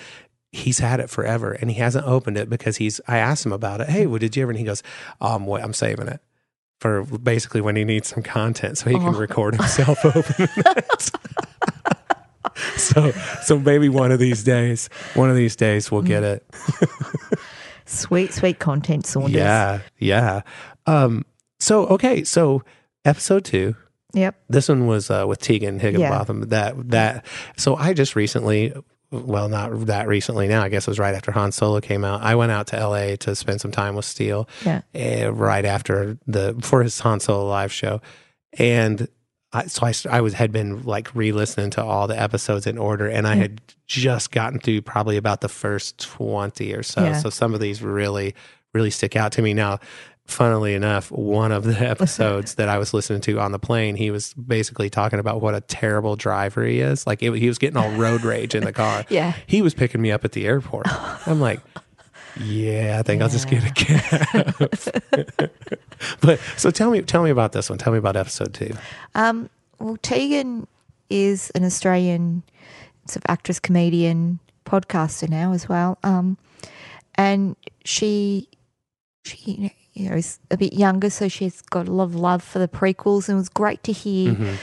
he's 0.52 0.80
had 0.80 1.00
it 1.00 1.12
forever 1.12 1.52
and 1.52 1.70
he 1.70 1.78
hasn't 1.80 2.06
opened 2.08 2.36
it 2.36 2.50
because 2.50 2.78
he's 2.78 3.00
I 3.08 3.20
asked 3.20 3.45
him 3.45 3.54
about 3.54 3.82
it. 3.82 3.88
Hey, 3.89 4.08
well, 4.08 4.18
did 4.18 4.36
you 4.36 4.41
ever? 4.41 4.52
And 4.52 4.58
he 4.60 4.66
goes, 4.66 4.82
um, 5.22 5.45
what, 5.45 5.64
I'm 5.64 5.74
saving 5.74 6.08
it 6.08 6.20
for 6.80 7.03
basically 7.03 7.61
when 7.61 7.75
he 7.75 7.84
needs 7.84 8.07
some 8.07 8.23
content 8.23 8.77
so 8.77 8.89
he 8.89 8.95
can 8.95 9.13
Oh. 9.15 9.17
record 9.19 9.55
himself 9.55 9.99
opening 10.05 10.49
it. 10.57 11.11
so 12.77 13.11
so 13.43 13.59
maybe 13.59 13.89
one 13.89 14.11
of 14.11 14.19
these 14.19 14.43
days, 14.43 14.89
one 15.13 15.30
of 15.30 15.36
these 15.36 15.55
days 15.55 15.91
we'll 15.91 16.01
get 16.01 16.23
it. 16.23 16.45
Sweet, 17.86 18.32
sweet 18.32 18.59
content, 18.59 19.07
Saunders. 19.07 19.34
Yeah, 19.34 19.80
yeah. 19.97 20.41
Um, 20.86 21.25
so 21.59 21.88
okay, 21.88 22.23
so 22.23 22.63
episode 23.03 23.43
two. 23.45 23.75
Yep. 24.13 24.36
This 24.47 24.69
one 24.69 24.86
was 24.86 25.09
uh, 25.09 25.25
with 25.27 25.39
Tegan 25.41 25.80
Higginbotham. 25.80 26.49
That 26.49 26.89
that. 26.91 27.25
So 27.57 27.75
I 27.75 27.93
just 27.93 28.15
recently, 28.15 28.73
well, 29.12 29.49
not 29.49 29.88
that 29.88 30.07
recently. 30.07 30.47
Now 30.47 30.62
I 30.62 30.70
guess 30.70 30.88
it 30.88 30.91
was 30.91 30.99
right 30.99 31.16
after 31.16 31.32
Han 31.32 31.51
Solo 31.51 31.82
came 31.82 32.03
out. 32.05 32.22
I 32.22 32.36
went 32.36 32.51
out 32.51 32.68
to 32.68 32.78
L.A. 32.78 33.18
to 33.18 33.36
spend 33.36 33.62
some 33.62 33.72
time 33.72 33.95
with 33.95 34.05
Steele. 34.05 34.47
Yeah. 34.66 34.82
uh, 34.95 35.32
right 35.34 35.66
after 35.66 36.18
the 36.28 36.55
for 36.62 36.84
his 36.84 36.99
Han 36.99 37.20
Solo 37.20 37.47
live 37.47 37.72
show, 37.72 38.01
and 38.57 39.07
I, 39.51 39.66
so 39.66 39.86
I 39.88 39.93
I 40.18 40.22
was 40.22 40.34
had 40.34 40.51
been 40.51 40.84
like 40.84 41.14
re-listening 41.16 41.72
to 41.72 41.84
all 41.84 42.07
the 42.07 42.20
episodes 42.20 42.68
in 42.68 42.78
order, 42.78 43.07
and 43.07 43.28
I 43.28 43.36
had 43.36 43.62
just 43.88 44.32
gotten 44.32 44.60
through 44.60 44.82
probably 44.84 45.18
about 45.18 45.41
the 45.41 45.49
first 45.49 45.99
twenty 45.99 46.74
or 46.74 46.84
so. 46.84 47.03
Yeah. 47.03 47.18
So 47.18 47.30
some 47.30 47.53
of 47.55 47.60
these 47.60 47.82
really 47.82 48.36
really 48.74 48.91
stick 48.91 49.16
out 49.16 49.32
to 49.34 49.41
me 49.41 49.53
now. 49.53 49.80
Funnily 50.30 50.73
enough, 50.73 51.11
one 51.11 51.51
of 51.51 51.63
the 51.63 51.80
episodes 51.80 52.55
that 52.55 52.69
I 52.69 52.77
was 52.77 52.93
listening 52.93 53.21
to 53.21 53.39
on 53.39 53.51
the 53.51 53.59
plane, 53.59 53.95
he 53.95 54.11
was 54.11 54.34
basically 54.34 54.89
talking 54.89 55.19
about 55.19 55.41
what 55.41 55.55
a 55.55 55.61
terrible 55.61 56.15
driver 56.15 56.63
he 56.63 56.80
is. 56.80 57.05
Like 57.07 57.21
it, 57.23 57.34
he 57.34 57.47
was 57.47 57.57
getting 57.57 57.77
all 57.77 57.91
road 57.91 58.23
rage 58.23 58.55
in 58.55 58.63
the 58.63 58.73
car. 58.73 58.89
Yeah. 59.09 59.34
He 59.47 59.61
was 59.61 59.73
picking 59.73 60.01
me 60.01 60.11
up 60.11 60.23
at 60.23 60.34
the 60.34 60.45
airport. 60.45 60.86
I'm 61.27 61.39
like, 61.39 61.61
yeah, 62.39 62.97
I 62.99 63.01
think 63.01 63.21
I'll 63.21 63.30
just 63.30 63.49
get 63.49 63.63
a 63.65 63.71
cab. 63.71 65.49
but 66.21 66.39
so 66.57 66.69
tell 66.69 66.91
me, 66.91 67.01
tell 67.01 67.23
me 67.23 67.30
about 67.32 67.53
this 67.53 67.69
one. 67.69 67.80
Tell 67.80 67.91
me 67.91 67.97
about 67.97 68.15
episode 68.15 68.53
two. 68.53 68.75
Um, 69.15 69.49
well, 69.80 69.97
Tegan 69.97 70.67
is 71.09 71.49
an 71.55 71.63
Australian 71.65 72.43
sort 73.07 73.17
of 73.17 73.23
actress, 73.30 73.59
comedian, 73.59 74.39
podcaster 74.65 75.27
now 75.27 75.53
as 75.53 75.67
well. 75.67 75.97
Um, 76.03 76.38
and 77.15 77.55
she, 77.84 78.47
she, 79.25 79.51
you 79.51 79.63
know, 79.63 79.69
is 79.96 80.40
a 80.52 80.58
bit 80.58 80.74
younger, 80.74 81.10
so 81.10 81.28
she's 81.28 81.62
got 81.62 81.88
a 81.88 81.92
lot 81.92 82.04
of 82.06 82.16
love 82.16 82.44
for 82.44 82.60
the 82.60 82.68
prequels, 82.68 83.28
and 83.28 83.36
it 83.36 83.40
was 83.40 83.50
great 83.50 83.84
to 83.84 83.92
hear 83.92 84.34
Mhm. 84.34 84.56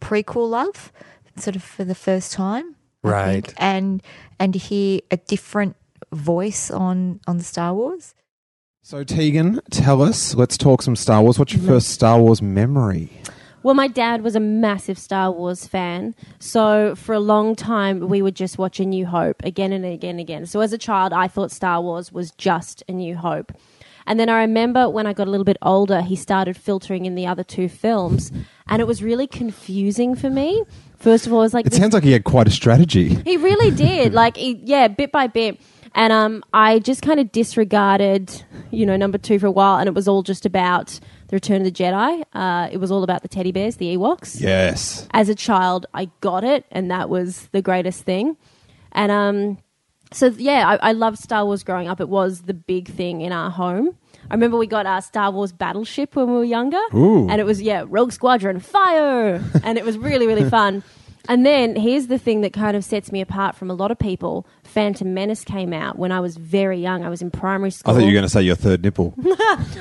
prequel 0.00 0.48
love, 0.50 0.92
sort 1.36 1.56
of 1.56 1.62
for 1.62 1.84
the 1.84 1.94
first 1.94 2.32
time, 2.32 2.76
Right. 3.02 3.46
think, 3.46 3.54
and 3.58 4.02
and 4.38 4.52
to 4.54 4.58
hear 4.58 5.00
a 5.10 5.16
different 5.16 5.76
voice 6.12 6.70
on 6.70 7.20
on 7.26 7.38
the 7.38 7.44
Star 7.44 7.74
Wars. 7.74 8.14
So 8.82 9.04
Tegan, 9.04 9.60
tell 9.70 10.02
us. 10.02 10.34
Let's 10.34 10.56
talk 10.56 10.82
some 10.82 10.96
Star 10.96 11.22
Wars. 11.22 11.38
What's 11.38 11.52
your 11.52 11.62
first 11.62 11.88
Star 11.90 12.18
Wars 12.20 12.40
memory? 12.42 13.10
Well, 13.62 13.74
my 13.74 13.88
dad 13.88 14.22
was 14.22 14.34
a 14.34 14.40
massive 14.40 14.98
Star 14.98 15.30
Wars 15.30 15.66
fan. 15.66 16.14
So 16.38 16.94
for 16.96 17.14
a 17.14 17.20
long 17.20 17.54
time, 17.54 18.08
we 18.08 18.22
would 18.22 18.34
just 18.34 18.56
watch 18.56 18.80
A 18.80 18.86
New 18.86 19.04
Hope 19.04 19.42
again 19.44 19.70
and 19.74 19.84
again 19.84 20.12
and 20.12 20.20
again. 20.20 20.46
So 20.46 20.60
as 20.60 20.72
a 20.72 20.78
child, 20.78 21.12
I 21.12 21.28
thought 21.28 21.50
Star 21.50 21.82
Wars 21.82 22.10
was 22.10 22.30
just 22.32 22.82
A 22.88 22.92
New 22.92 23.16
Hope. 23.16 23.52
And 24.10 24.18
then 24.18 24.28
I 24.28 24.40
remember 24.40 24.90
when 24.90 25.06
I 25.06 25.12
got 25.12 25.28
a 25.28 25.30
little 25.30 25.44
bit 25.44 25.56
older, 25.62 26.00
he 26.02 26.16
started 26.16 26.56
filtering 26.56 27.06
in 27.06 27.14
the 27.14 27.28
other 27.28 27.44
two 27.44 27.68
films. 27.68 28.32
And 28.66 28.82
it 28.82 28.86
was 28.88 29.04
really 29.04 29.28
confusing 29.28 30.16
for 30.16 30.28
me. 30.28 30.64
First 30.98 31.28
of 31.28 31.32
all, 31.32 31.38
it 31.38 31.42
was 31.44 31.54
like 31.54 31.64
It 31.66 31.70
this- 31.70 31.78
sounds 31.78 31.94
like 31.94 32.02
he 32.02 32.10
had 32.10 32.24
quite 32.24 32.48
a 32.48 32.50
strategy. 32.50 33.14
he 33.24 33.36
really 33.36 33.70
did. 33.70 34.12
Like, 34.12 34.36
he, 34.36 34.60
yeah, 34.64 34.88
bit 34.88 35.12
by 35.12 35.28
bit. 35.28 35.60
And 35.94 36.12
um, 36.12 36.42
I 36.52 36.80
just 36.80 37.02
kind 37.02 37.20
of 37.20 37.30
disregarded, 37.30 38.42
you 38.72 38.84
know, 38.84 38.96
number 38.96 39.16
two 39.16 39.38
for 39.38 39.46
a 39.46 39.50
while, 39.52 39.78
and 39.78 39.86
it 39.86 39.94
was 39.94 40.08
all 40.08 40.24
just 40.24 40.44
about 40.44 40.98
the 41.28 41.36
Return 41.36 41.58
of 41.58 41.64
the 41.64 41.70
Jedi. 41.72 42.24
Uh, 42.32 42.68
it 42.72 42.78
was 42.78 42.90
all 42.90 43.04
about 43.04 43.22
the 43.22 43.28
teddy 43.28 43.52
bears, 43.52 43.76
the 43.76 43.96
Ewoks. 43.96 44.40
Yes. 44.40 45.06
As 45.12 45.28
a 45.28 45.36
child, 45.36 45.86
I 45.94 46.10
got 46.20 46.42
it, 46.42 46.64
and 46.72 46.90
that 46.90 47.08
was 47.08 47.48
the 47.52 47.62
greatest 47.62 48.02
thing. 48.02 48.36
And 48.90 49.12
um, 49.12 49.58
so 50.12 50.26
yeah, 50.36 50.68
I, 50.80 50.90
I 50.90 50.92
loved 50.92 51.18
Star 51.18 51.44
Wars 51.44 51.62
growing 51.62 51.88
up. 51.88 52.00
It 52.00 52.08
was 52.08 52.42
the 52.42 52.54
big 52.54 52.88
thing 52.88 53.20
in 53.20 53.32
our 53.32 53.50
home. 53.50 53.96
I 54.30 54.34
remember 54.34 54.56
we 54.56 54.66
got 54.66 54.86
our 54.86 55.02
Star 55.02 55.30
Wars 55.30 55.52
Battleship 55.52 56.14
when 56.14 56.26
we 56.28 56.32
were 56.34 56.44
younger, 56.44 56.80
Ooh. 56.94 57.28
and 57.28 57.40
it 57.40 57.44
was 57.44 57.60
yeah, 57.60 57.84
Rogue 57.86 58.12
Squadron, 58.12 58.60
fire, 58.60 59.42
and 59.64 59.78
it 59.78 59.84
was 59.84 59.98
really 59.98 60.26
really 60.26 60.48
fun. 60.48 60.82
And 61.28 61.44
then 61.44 61.76
here's 61.76 62.06
the 62.06 62.18
thing 62.18 62.40
that 62.40 62.52
kind 62.52 62.76
of 62.76 62.84
sets 62.84 63.12
me 63.12 63.20
apart 63.20 63.54
from 63.54 63.70
a 63.70 63.74
lot 63.74 63.90
of 63.90 63.98
people. 63.98 64.46
Phantom 64.64 65.12
Menace 65.12 65.44
came 65.44 65.72
out 65.72 65.98
when 65.98 66.12
I 66.12 66.20
was 66.20 66.36
very 66.36 66.80
young. 66.80 67.04
I 67.04 67.08
was 67.08 67.22
in 67.22 67.30
primary 67.30 67.70
school. 67.70 67.92
I 67.92 67.94
thought 67.94 68.00
you 68.00 68.08
were 68.08 68.14
going 68.14 68.24
to 68.24 68.30
say 68.30 68.42
your 68.42 68.56
third 68.56 68.82
nipple. 68.82 69.14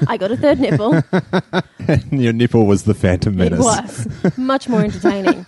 I 0.08 0.18
got 0.20 0.32
a 0.32 0.38
third 0.38 0.60
nipple. 0.60 1.02
and 1.88 2.22
your 2.22 2.34
nipple 2.34 2.66
was 2.66 2.84
the 2.84 2.94
Phantom 2.94 3.36
Menace. 3.36 3.60
It 3.60 4.24
was 4.24 4.38
much 4.38 4.68
more 4.68 4.82
entertaining. 4.82 5.46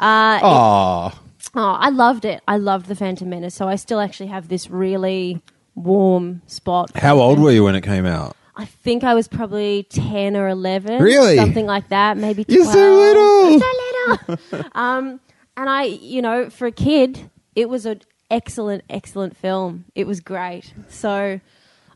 Uh, 0.00 1.10
it-. 1.12 1.18
Oh, 1.54 1.76
I 1.78 1.90
loved 1.90 2.24
it. 2.24 2.42
I 2.48 2.56
loved 2.56 2.86
the 2.86 2.94
Phantom 2.94 3.28
Menace. 3.28 3.54
So 3.54 3.68
I 3.68 3.76
still 3.76 4.00
actually 4.00 4.28
have 4.28 4.48
this 4.48 4.70
really 4.70 5.42
warm 5.74 6.42
spot. 6.46 6.90
How 6.96 7.18
old 7.18 7.38
were 7.38 7.50
you 7.50 7.64
when 7.64 7.74
it 7.74 7.82
came 7.82 8.06
out? 8.06 8.36
I 8.56 8.64
think 8.66 9.02
I 9.04 9.14
was 9.14 9.28
probably 9.28 9.84
10 9.90 10.36
or 10.36 10.48
11. 10.48 11.02
Really? 11.02 11.36
Something 11.36 11.66
like 11.66 11.88
that. 11.88 12.16
Maybe 12.16 12.44
12. 12.44 12.56
You're 12.56 12.72
so 12.72 12.94
little. 12.94 13.46
I'm 13.46 13.58
so 13.60 14.36
little. 14.50 14.70
um, 14.74 15.20
and 15.56 15.68
I, 15.70 15.84
you 15.84 16.22
know, 16.22 16.50
for 16.50 16.66
a 16.66 16.72
kid, 16.72 17.30
it 17.54 17.68
was 17.68 17.86
an 17.86 18.00
excellent, 18.30 18.84
excellent 18.90 19.36
film. 19.36 19.84
It 19.94 20.06
was 20.06 20.20
great. 20.20 20.72
So 20.88 21.40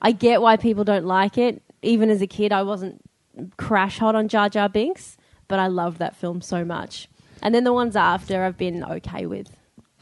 I 0.01 0.13
get 0.13 0.41
why 0.43 0.57
people 0.57 0.85
don't 0.85 1.07
like 1.07 1.37
it. 1.39 1.63
Even 1.83 2.11
as 2.11 2.21
a 2.23 2.27
kid, 2.27 2.53
I 2.53 2.63
wasn't 2.63 3.03
crash 3.57 3.99
hot 3.99 4.15
on 4.15 4.29
Jar 4.29 4.49
Jar 4.49 4.69
Binks, 4.69 5.17
but 5.49 5.59
I 5.59 5.67
loved 5.67 5.99
that 5.99 6.17
film 6.17 6.41
so 6.41 6.65
much. 6.65 7.09
And 7.47 7.55
then 7.55 7.63
the 7.63 7.73
ones 7.73 7.95
after, 7.95 8.43
I've 8.43 8.59
been 8.59 8.83
okay 8.83 9.27
with. 9.27 9.47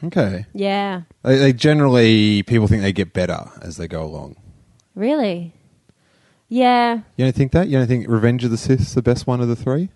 Okay. 0.03 0.47
Yeah. 0.55 1.03
They, 1.21 1.35
they 1.37 1.53
generally, 1.53 2.41
people 2.41 2.67
think 2.67 2.81
they 2.81 2.91
get 2.91 3.13
better 3.13 3.51
as 3.61 3.77
they 3.77 3.87
go 3.87 4.03
along. 4.03 4.35
Really? 4.95 5.53
Yeah. 6.49 7.01
You 7.17 7.25
don't 7.25 7.35
think 7.35 7.51
that? 7.51 7.67
You 7.67 7.77
don't 7.77 7.85
think 7.85 8.07
Revenge 8.09 8.43
of 8.45 8.49
the 8.49 8.57
Sith 8.57 8.81
is 8.81 8.95
the 8.95 9.03
best 9.03 9.27
one 9.27 9.41
of 9.41 9.47
the 9.47 9.55
three? 9.55 9.89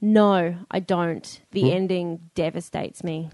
No, 0.00 0.56
I 0.68 0.80
don't. 0.80 1.40
The 1.52 1.60
Hmm. 1.62 1.76
ending 1.76 2.30
devastates 2.34 3.04
me. 3.04 3.30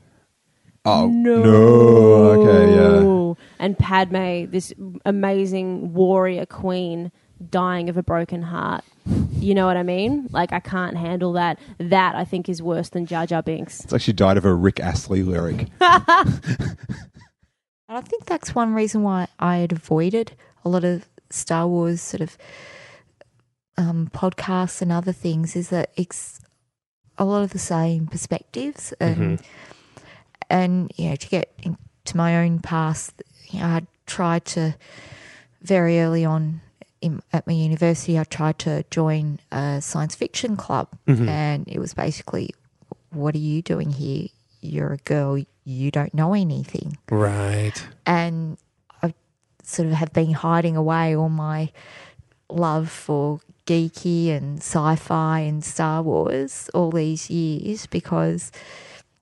Oh, 0.84 1.06
no. 1.08 1.42
no. 1.42 2.42
Okay, 2.42 2.74
yeah. 2.74 3.34
And 3.58 3.78
Padme, 3.78 4.50
this 4.50 4.74
amazing 5.06 5.94
warrior 5.94 6.44
queen, 6.44 7.10
dying 7.48 7.88
of 7.88 7.96
a 7.96 8.02
broken 8.02 8.42
heart. 8.42 8.84
You 9.32 9.54
know 9.54 9.66
what 9.66 9.76
I 9.78 9.82
mean? 9.82 10.28
Like, 10.30 10.52
I 10.52 10.60
can't 10.60 10.96
handle 10.96 11.32
that. 11.32 11.58
That, 11.78 12.14
I 12.14 12.24
think, 12.24 12.48
is 12.48 12.62
worse 12.62 12.90
than 12.90 13.06
Jar 13.06 13.26
Jar 13.26 13.42
Binks. 13.42 13.82
It's 13.84 13.92
like 13.92 14.02
she 14.02 14.12
died 14.12 14.36
of 14.36 14.44
a 14.44 14.52
Rick 14.54 14.78
Astley 14.80 15.22
lyric. 15.22 15.68
And 17.88 17.98
I 17.98 18.02
think 18.02 18.26
that's 18.26 18.54
one 18.54 18.72
reason 18.72 19.02
why 19.02 19.26
I 19.40 19.56
had 19.56 19.72
avoided 19.72 20.36
a 20.64 20.68
lot 20.68 20.84
of 20.84 21.08
Star 21.28 21.66
Wars 21.66 22.00
sort 22.00 22.20
of 22.20 22.38
um, 23.76 24.08
podcasts 24.14 24.80
and 24.80 24.92
other 24.92 25.10
things 25.10 25.56
is 25.56 25.70
that 25.70 25.90
it's 25.96 26.38
a 27.18 27.24
lot 27.24 27.42
of 27.42 27.50
the 27.50 27.58
same 27.58 28.06
perspectives 28.06 28.92
and 29.00 29.16
Mhm. 29.40 29.44
and 30.48 30.92
you 30.96 31.10
know 31.10 31.16
to 31.16 31.28
get 31.28 31.52
into 31.64 32.16
my 32.16 32.36
own 32.44 32.60
past, 32.60 33.22
you 33.48 33.58
know, 33.58 33.66
I 33.66 33.86
tried 34.06 34.44
to 34.46 34.76
very 35.62 35.98
early 36.00 36.24
on 36.24 36.60
in, 37.00 37.22
at 37.32 37.46
my 37.46 37.52
university, 37.52 38.18
I 38.18 38.24
tried 38.24 38.58
to 38.60 38.84
join 38.90 39.40
a 39.50 39.80
science 39.80 40.14
fiction 40.14 40.56
club, 40.56 40.88
Mhm. 41.06 41.28
and 41.28 41.64
it 41.68 41.78
was 41.78 41.94
basically, 41.94 42.50
"What 43.10 43.34
are 43.34 43.38
you 43.38 43.62
doing 43.62 43.90
here? 43.92 44.28
You're 44.60 44.92
a 44.94 44.98
girl. 44.98 45.38
You 45.64 45.90
don't 45.90 46.14
know 46.14 46.34
anything." 46.34 46.98
Right. 47.10 47.86
and 48.06 48.58
I 49.02 49.14
sort 49.62 49.88
of 49.88 49.94
have 49.94 50.12
been 50.12 50.32
hiding 50.32 50.76
away 50.76 51.14
all 51.16 51.28
my 51.28 51.70
love 52.48 52.90
for 52.90 53.40
geeky 53.66 54.30
and 54.36 54.58
sci-fi 54.58 55.40
and 55.40 55.64
Star 55.64 56.02
Wars 56.02 56.68
all 56.74 56.90
these 56.90 57.30
years 57.30 57.86
because 57.86 58.50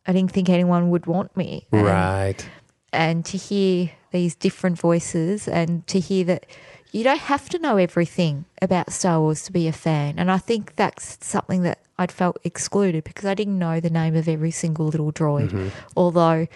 I 0.07 0.13
didn't 0.15 0.33
think 0.33 0.49
anyone 0.49 0.89
would 0.91 1.05
want 1.07 1.37
me. 1.37 1.67
And- 1.71 1.85
Right. 1.85 2.49
And 2.93 3.25
to 3.27 3.37
hear 3.37 3.91
these 4.11 4.35
different 4.35 4.79
voices 4.79 5.47
and 5.47 5.87
to 5.89 6.01
hear 6.01 6.25
that 6.25 6.47
you 6.93 7.05
don't 7.05 7.21
have 7.21 7.49
to 7.51 7.59
know 7.59 7.77
everything 7.77 8.45
about 8.63 8.93
Star 8.93 9.21
Wars 9.21 9.43
to 9.45 9.53
be 9.53 9.69
a 9.69 9.73
fan. 9.73 10.19
And 10.19 10.31
I 10.31 10.39
think 10.39 10.77
that's 10.77 11.19
something 11.25 11.63
that 11.63 11.79
I'd 11.99 12.13
felt 12.13 12.39
excluded 12.45 13.05
because 13.05 13.25
I 13.25 13.35
didn't 13.35 13.59
know 13.59 13.81
the 13.81 13.91
name 13.91 14.15
of 14.15 14.29
every 14.29 14.51
single 14.51 14.87
little 14.87 15.13
droid. 15.13 15.51
Mhm. 15.51 15.71
Although, 15.97 16.47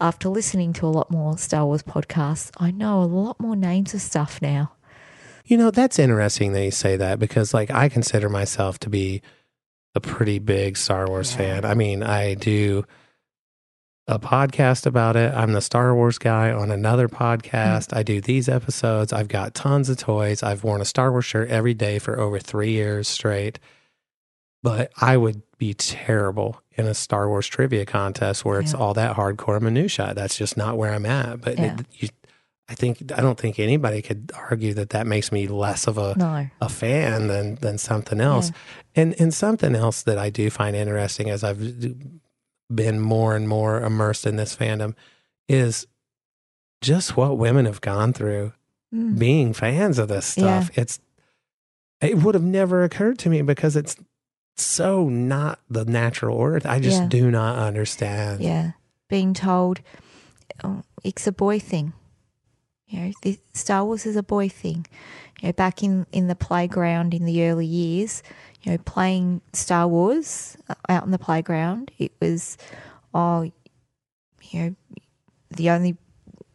after 0.00 0.28
listening 0.28 0.72
to 0.74 0.86
a 0.86 0.88
lot 0.88 1.10
more 1.10 1.38
Star 1.38 1.64
Wars 1.64 1.82
podcasts, 1.82 2.50
I 2.58 2.70
know 2.70 3.02
a 3.02 3.04
lot 3.04 3.40
more 3.40 3.56
names 3.56 3.94
of 3.94 4.02
stuff 4.02 4.42
now. 4.42 4.72
You 5.46 5.56
know, 5.56 5.70
that's 5.70 5.98
interesting 5.98 6.52
that 6.52 6.64
you 6.64 6.70
say 6.70 6.96
that 6.96 7.18
because, 7.18 7.54
like, 7.54 7.70
I 7.70 7.88
consider 7.88 8.28
myself 8.28 8.78
to 8.80 8.90
be 8.90 9.22
a 9.94 10.00
pretty 10.00 10.38
big 10.38 10.76
Star 10.76 11.06
Wars 11.06 11.32
fan. 11.32 11.64
I 11.64 11.74
mean, 11.74 12.02
I 12.02 12.34
do 12.34 12.84
a 14.08 14.18
podcast 14.18 14.86
about 14.86 15.16
it. 15.16 15.32
I'm 15.34 15.52
the 15.52 15.60
Star 15.60 15.94
Wars 15.94 16.18
guy 16.18 16.50
on 16.50 16.70
another 16.70 17.08
mm-hmm. 17.08 17.22
podcast. 17.22 17.94
I 17.96 18.02
do 18.02 18.20
these 18.20 18.48
episodes. 18.48 19.12
I've 19.12 19.28
got 19.28 19.54
tons 19.54 19.88
of 19.90 19.98
toys. 19.98 20.42
I've 20.42 20.64
worn 20.64 20.80
a 20.80 20.86
Star 20.86 21.12
Wars 21.12 21.26
shirt 21.26 21.50
every 21.50 21.74
day 21.74 21.98
for 21.98 22.18
over 22.18 22.38
three 22.38 22.72
years 22.72 23.06
straight. 23.06 23.58
But 24.62 24.90
I 25.00 25.16
would 25.16 25.42
be 25.58 25.74
terrible 25.74 26.60
in 26.72 26.86
a 26.86 26.94
Star 26.94 27.28
Wars 27.28 27.46
trivia 27.46 27.84
contest 27.84 28.44
where 28.44 28.60
it's 28.60 28.72
Yeah. 28.72 28.78
all 28.80 28.94
that 28.94 29.16
hardcore 29.16 29.60
minutia. 29.60 30.14
That's 30.16 30.36
just 30.36 30.56
not 30.56 30.76
where 30.76 30.92
I'm 30.92 31.06
at. 31.06 31.40
But 31.40 31.58
Yeah. 31.58 31.76
it, 31.78 31.86
you, 31.92 32.08
I 32.68 32.74
think 32.74 33.12
I 33.14 33.20
don't 33.20 33.38
think 33.38 33.58
anybody 33.58 34.02
could 34.02 34.32
argue 34.34 34.74
that 34.74 34.90
that 34.90 35.06
makes 35.06 35.30
me 35.32 35.46
less 35.46 35.86
of 35.86 35.96
a 35.98 36.14
No. 36.16 36.46
a 36.60 36.68
fan 36.68 37.28
than 37.28 37.56
than 37.56 37.78
something 37.78 38.20
else. 38.20 38.52
And 38.96 39.14
and 39.20 39.32
something 39.32 39.74
else 39.74 40.02
that 40.02 40.18
I 40.18 40.30
do 40.30 40.50
find 40.50 40.74
interesting 40.74 41.30
as 41.30 41.44
I've 41.44 41.60
been 42.74 43.00
more 43.00 43.34
and 43.34 43.48
more 43.48 43.82
immersed 43.82 44.26
in 44.26 44.36
this 44.36 44.54
fandom 44.56 44.94
is 45.48 45.86
just 46.80 47.16
what 47.16 47.38
women 47.38 47.64
have 47.66 47.80
gone 47.80 48.12
through 48.12 48.52
Mm. 48.94 49.18
being 49.18 49.52
fans 49.52 49.98
of 49.98 50.08
this 50.08 50.24
stuff. 50.24 50.70
It's 50.74 50.98
it 52.00 52.16
would 52.22 52.34
have 52.34 52.44
never 52.44 52.84
occurred 52.84 53.18
to 53.18 53.28
me 53.28 53.42
because 53.42 53.76
it's 53.76 53.96
so 54.56 55.08
not 55.10 55.58
the 55.68 55.84
natural 55.84 56.36
order. 56.36 56.66
I 56.66 56.80
just 56.80 57.02
Yeah. 57.02 57.08
do 57.08 57.30
not 57.30 57.58
understand. 57.58 58.40
Yeah. 58.40 58.72
Being 59.08 59.34
told 59.34 59.80
oh, 60.64 60.82
it's 61.04 61.26
a 61.26 61.32
boy 61.32 61.58
thing. 61.58 61.92
You 62.86 63.00
know, 63.00 63.12
the, 63.22 63.38
Star 63.52 63.84
Wars 63.84 64.06
is 64.06 64.16
a 64.16 64.22
boy 64.22 64.48
thing. 64.48 64.86
you 65.42 65.48
know, 65.48 65.52
back 65.52 65.82
in, 65.82 66.06
in 66.10 66.26
the 66.28 66.34
playground 66.34 67.12
in 67.12 67.26
the 67.26 67.44
early 67.44 67.66
years, 67.66 68.22
you 68.62 68.72
know, 68.72 68.78
playing 68.78 69.40
Star 69.52 69.86
Wars 69.88 70.56
uh, 70.68 70.74
out 70.88 71.04
in 71.04 71.10
the 71.10 71.18
playground, 71.18 71.90
it 71.98 72.12
was, 72.20 72.56
oh, 73.14 73.50
you 74.50 74.60
know, 74.60 74.74
the 75.50 75.70
only 75.70 75.96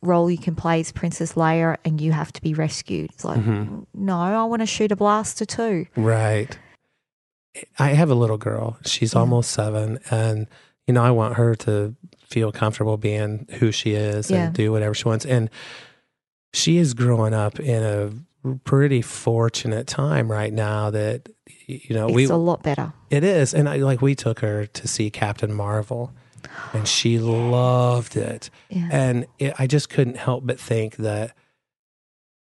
role 0.01 0.29
you 0.29 0.37
can 0.37 0.55
play 0.55 0.81
is 0.81 0.91
Princess 0.91 1.33
Leia 1.33 1.77
and 1.85 2.01
you 2.01 2.11
have 2.11 2.33
to 2.33 2.41
be 2.41 2.53
rescued. 2.53 3.09
It's 3.13 3.23
like, 3.23 3.39
Mhm. 3.39 3.85
no, 3.93 4.19
I 4.19 4.43
want 4.43 4.61
to 4.61 4.65
shoot 4.65 4.91
a 4.91 4.95
blaster 4.95 5.45
too. 5.45 5.85
Right. 5.95 6.57
I 7.79 7.89
have 7.89 8.09
a 8.09 8.15
little 8.15 8.37
girl. 8.37 8.77
She's 8.85 9.15
almost 9.15 9.51
seven, 9.51 9.99
and 10.09 10.47
you 10.87 10.93
know 10.93 11.03
I 11.03 11.11
want 11.11 11.35
her 11.35 11.53
to 11.55 11.95
feel 12.27 12.51
comfortable 12.51 12.97
being 12.97 13.47
who 13.59 13.71
she 13.71 13.93
is 13.93 14.31
Yeah. 14.31 14.45
and 14.47 14.53
do 14.55 14.71
whatever 14.71 14.93
she 14.95 15.05
wants. 15.07 15.23
And 15.25 15.49
she 16.51 16.77
is 16.77 16.93
growing 16.95 17.33
up 17.33 17.59
in 17.59 17.83
a 17.83 18.11
pretty 18.63 19.01
fortunate 19.01 19.87
time 19.87 20.31
right 20.31 20.51
now 20.53 20.89
that 20.89 21.29
you 21.67 21.95
know 21.95 22.07
It's 22.07 22.15
we 22.15 22.25
a 22.25 22.35
lot 22.35 22.63
better. 22.63 22.93
It 23.09 23.23
is, 23.23 23.53
and 23.53 23.69
I 23.69 23.77
like 23.77 24.01
we 24.01 24.15
took 24.15 24.39
her 24.39 24.65
to 24.65 24.87
see 24.87 25.09
Captain 25.09 25.53
Marvel, 25.53 26.11
and 26.73 26.87
she 26.87 27.19
loved 27.19 28.15
it. 28.17 28.49
Yeah. 28.69 28.89
And 28.91 29.25
it, 29.39 29.53
I 29.59 29.67
just 29.67 29.89
couldn't 29.89 30.17
help 30.17 30.45
but 30.45 30.59
think 30.59 30.97
that 30.97 31.35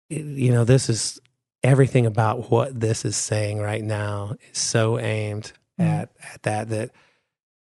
you 0.08 0.50
know 0.52 0.64
this 0.64 0.88
is 0.88 1.20
everything 1.62 2.06
about 2.06 2.50
what 2.50 2.78
this 2.80 3.04
is 3.04 3.16
saying 3.16 3.60
right 3.60 3.84
now 3.84 4.36
is 4.50 4.58
so 4.58 4.98
aimed 4.98 5.52
Mm. 5.78 5.84
at 5.86 6.10
at 6.34 6.42
that 6.42 6.68
that 6.70 6.90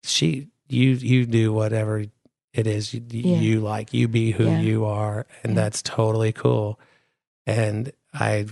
she 0.03 0.49
you 0.69 0.91
you 0.93 1.25
do 1.27 1.53
whatever 1.53 2.05
it 2.53 2.67
is 2.67 2.93
you, 2.93 3.01
Yeah. 3.11 3.37
you 3.37 3.61
like 3.61 3.95
you 3.95 4.09
be 4.09 4.33
who 4.33 4.45
Yeah. 4.45 4.59
you 4.61 4.85
are 4.87 5.27
and 5.45 5.57
that's 5.57 5.83
totally 5.83 6.33
cool 6.33 6.81
and 7.47 7.93
i 8.15 8.47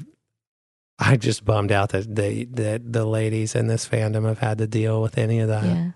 i 0.98 1.16
just 1.16 1.44
bummed 1.44 1.72
out 1.72 1.90
that 1.90 2.14
the 2.14 2.44
that 2.46 2.92
the 2.92 3.04
ladies 3.04 3.54
in 3.54 3.66
this 3.66 3.88
fandom 3.88 4.26
have 4.26 4.38
had 4.38 4.58
to 4.58 4.66
deal 4.66 5.02
with 5.02 5.18
any 5.18 5.40
of 5.40 5.48
that 5.48 5.64
Yeah. 5.64 5.90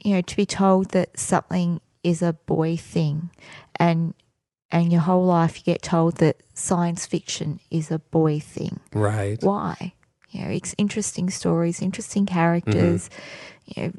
You 0.00 0.14
know, 0.14 0.20
to 0.20 0.36
be 0.36 0.46
told 0.46 0.90
that 0.90 1.18
something 1.18 1.80
is 2.04 2.22
a 2.22 2.32
boy 2.32 2.76
thing 2.76 3.30
and 3.76 4.14
and 4.70 4.92
your 4.92 5.00
whole 5.00 5.24
life 5.24 5.58
you 5.58 5.64
get 5.64 5.82
told 5.82 6.16
that 6.16 6.42
science 6.54 7.06
fiction 7.06 7.60
is 7.70 7.90
a 7.90 7.98
boy 7.98 8.38
thing. 8.38 8.80
right 8.92 9.42
Why? 9.42 9.94
You 10.30 10.44
know, 10.44 10.50
it's 10.50 10.74
interesting 10.76 11.30
stories, 11.30 11.80
interesting 11.80 12.26
characters, 12.26 13.08
mm-hmm. 13.08 13.80
you 13.80 13.82
know, 13.86 13.92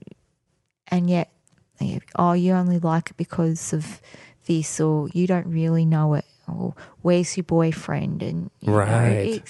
and 0.89 1.09
yet, 1.09 1.31
you 1.79 1.95
know, 1.95 1.99
oh, 2.17 2.33
you 2.33 2.53
only 2.53 2.77
like 2.77 3.09
it 3.09 3.17
because 3.17 3.73
of 3.73 3.99
this, 4.45 4.79
or 4.79 5.09
you 5.09 5.25
don't 5.25 5.47
really 5.47 5.85
know 5.85 6.13
it, 6.13 6.25
or 6.57 6.75
where's 7.01 7.35
your 7.37 7.43
boyfriend? 7.45 8.21
And 8.23 8.49
know, 8.61 8.73
Right. 8.73 9.41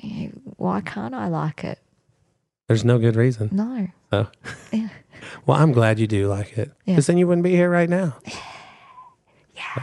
you 0.00 0.28
know, 0.28 0.52
why 0.56 0.80
can't 0.80 1.14
I 1.14 1.28
like 1.28 1.64
it? 1.64 1.78
there's 2.68 2.84
no 2.86 2.98
good 2.98 3.16
reason 3.16 3.50
No. 3.52 3.88
so 4.10 4.28
Yeah. 4.72 4.88
well 5.46 5.58
i'm 5.60 5.72
glad 5.72 5.98
you 5.98 6.06
do 6.06 6.26
like 6.26 6.56
it 6.56 6.70
Yeah. 6.86 6.94
because 6.94 7.06
then 7.06 7.18
you 7.18 7.26
wouldn't 7.26 7.42
be 7.44 7.50
here 7.54 7.68
right 7.68 7.88
now 7.90 8.16
yeah. 9.54 9.82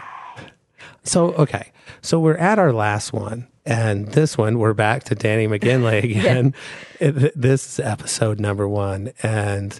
So 1.04 1.34
okay, 1.34 1.72
so 2.02 2.20
we're 2.20 2.36
at 2.38 2.60
our 2.60 2.74
last 2.74 3.14
one, 3.14 3.48
and 3.66 4.08
this 4.10 4.38
one 4.38 4.60
we're 4.60 4.74
back 4.74 5.04
to 5.06 5.16
Danny 5.16 5.48
McGinley 5.48 6.04
again. 6.04 6.54
It- 7.00 7.40
This 7.40 7.66
is 7.68 7.80
episode 7.86 8.40
number 8.40 8.68
one, 8.68 9.12
and 9.24 9.80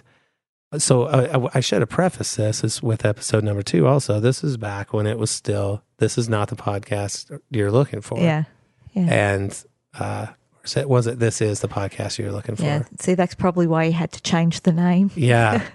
so 0.78 1.04
uh, 1.04 1.48
I, 1.52 1.58
I 1.58 1.60
should 1.60 1.80
have 1.82 1.88
prefaced 1.88 2.36
this 2.36 2.62
is 2.64 2.82
with 2.82 3.04
episode 3.04 3.42
number 3.44 3.62
two. 3.62 3.86
Also, 3.86 4.20
this 4.20 4.44
is 4.44 4.56
back 4.56 4.92
when 4.92 5.06
it 5.06 5.18
was 5.18 5.30
still. 5.30 5.82
This 5.98 6.16
is 6.16 6.28
not 6.28 6.48
the 6.48 6.56
podcast 6.56 7.38
you're 7.50 7.70
looking 7.72 8.00
for. 8.00 8.18
Yeah. 8.18 8.44
Yeah. 8.92 9.02
and 9.02 9.64
uh, 9.98 10.26
was 10.62 10.76
it, 10.76 10.88
was 10.88 11.06
it? 11.06 11.18
This 11.18 11.40
is 11.40 11.60
the 11.60 11.68
podcast 11.68 12.18
you're 12.18 12.32
looking 12.32 12.56
for. 12.56 12.62
Yeah. 12.64 12.82
See, 12.98 13.14
that's 13.14 13.34
probably 13.34 13.66
why 13.66 13.84
you 13.84 13.92
had 13.92 14.12
to 14.12 14.22
change 14.22 14.60
the 14.62 14.72
name. 14.72 15.10
Yeah. 15.14 15.64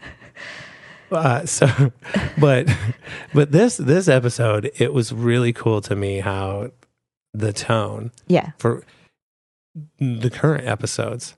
Uh, 1.12 1.46
so, 1.46 1.94
but, 2.40 2.68
but 3.34 3.52
this 3.52 3.78
this 3.78 4.08
episode, 4.08 4.72
it 4.78 4.92
was 4.92 5.14
really 5.14 5.54
cool 5.54 5.80
to 5.82 5.96
me 5.96 6.20
how 6.20 6.72
the 7.32 7.54
tone, 7.54 8.12
Yeah. 8.28 8.52
for 8.58 8.84
the 10.00 10.32
current 10.32 10.68
episodes, 10.68 11.38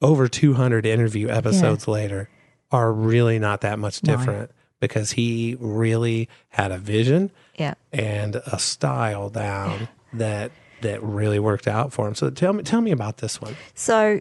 over 0.00 0.28
two 0.28 0.54
hundred 0.54 0.86
interview 0.86 1.28
episodes 1.28 1.88
later, 1.88 2.30
are 2.74 2.92
really 2.92 3.38
not 3.38 3.60
that 3.62 3.78
much 3.78 4.02
No. 4.02 4.16
different 4.16 4.50
because 4.80 5.12
he 5.12 5.56
really 5.60 6.28
had 6.48 6.70
a 6.72 6.78
vision, 6.78 7.30
Yeah. 7.56 7.74
and 7.92 8.36
a 8.46 8.58
style 8.58 9.30
down 9.30 9.88
that 10.12 10.50
that 10.82 11.02
really 11.02 11.38
worked 11.38 11.66
out 11.66 11.92
for 11.94 12.06
him. 12.06 12.14
So 12.14 12.28
tell 12.30 12.52
me 12.52 12.62
tell 12.62 12.80
me 12.82 12.90
about 12.90 13.18
this 13.18 13.40
one. 13.40 13.56
So 13.74 14.20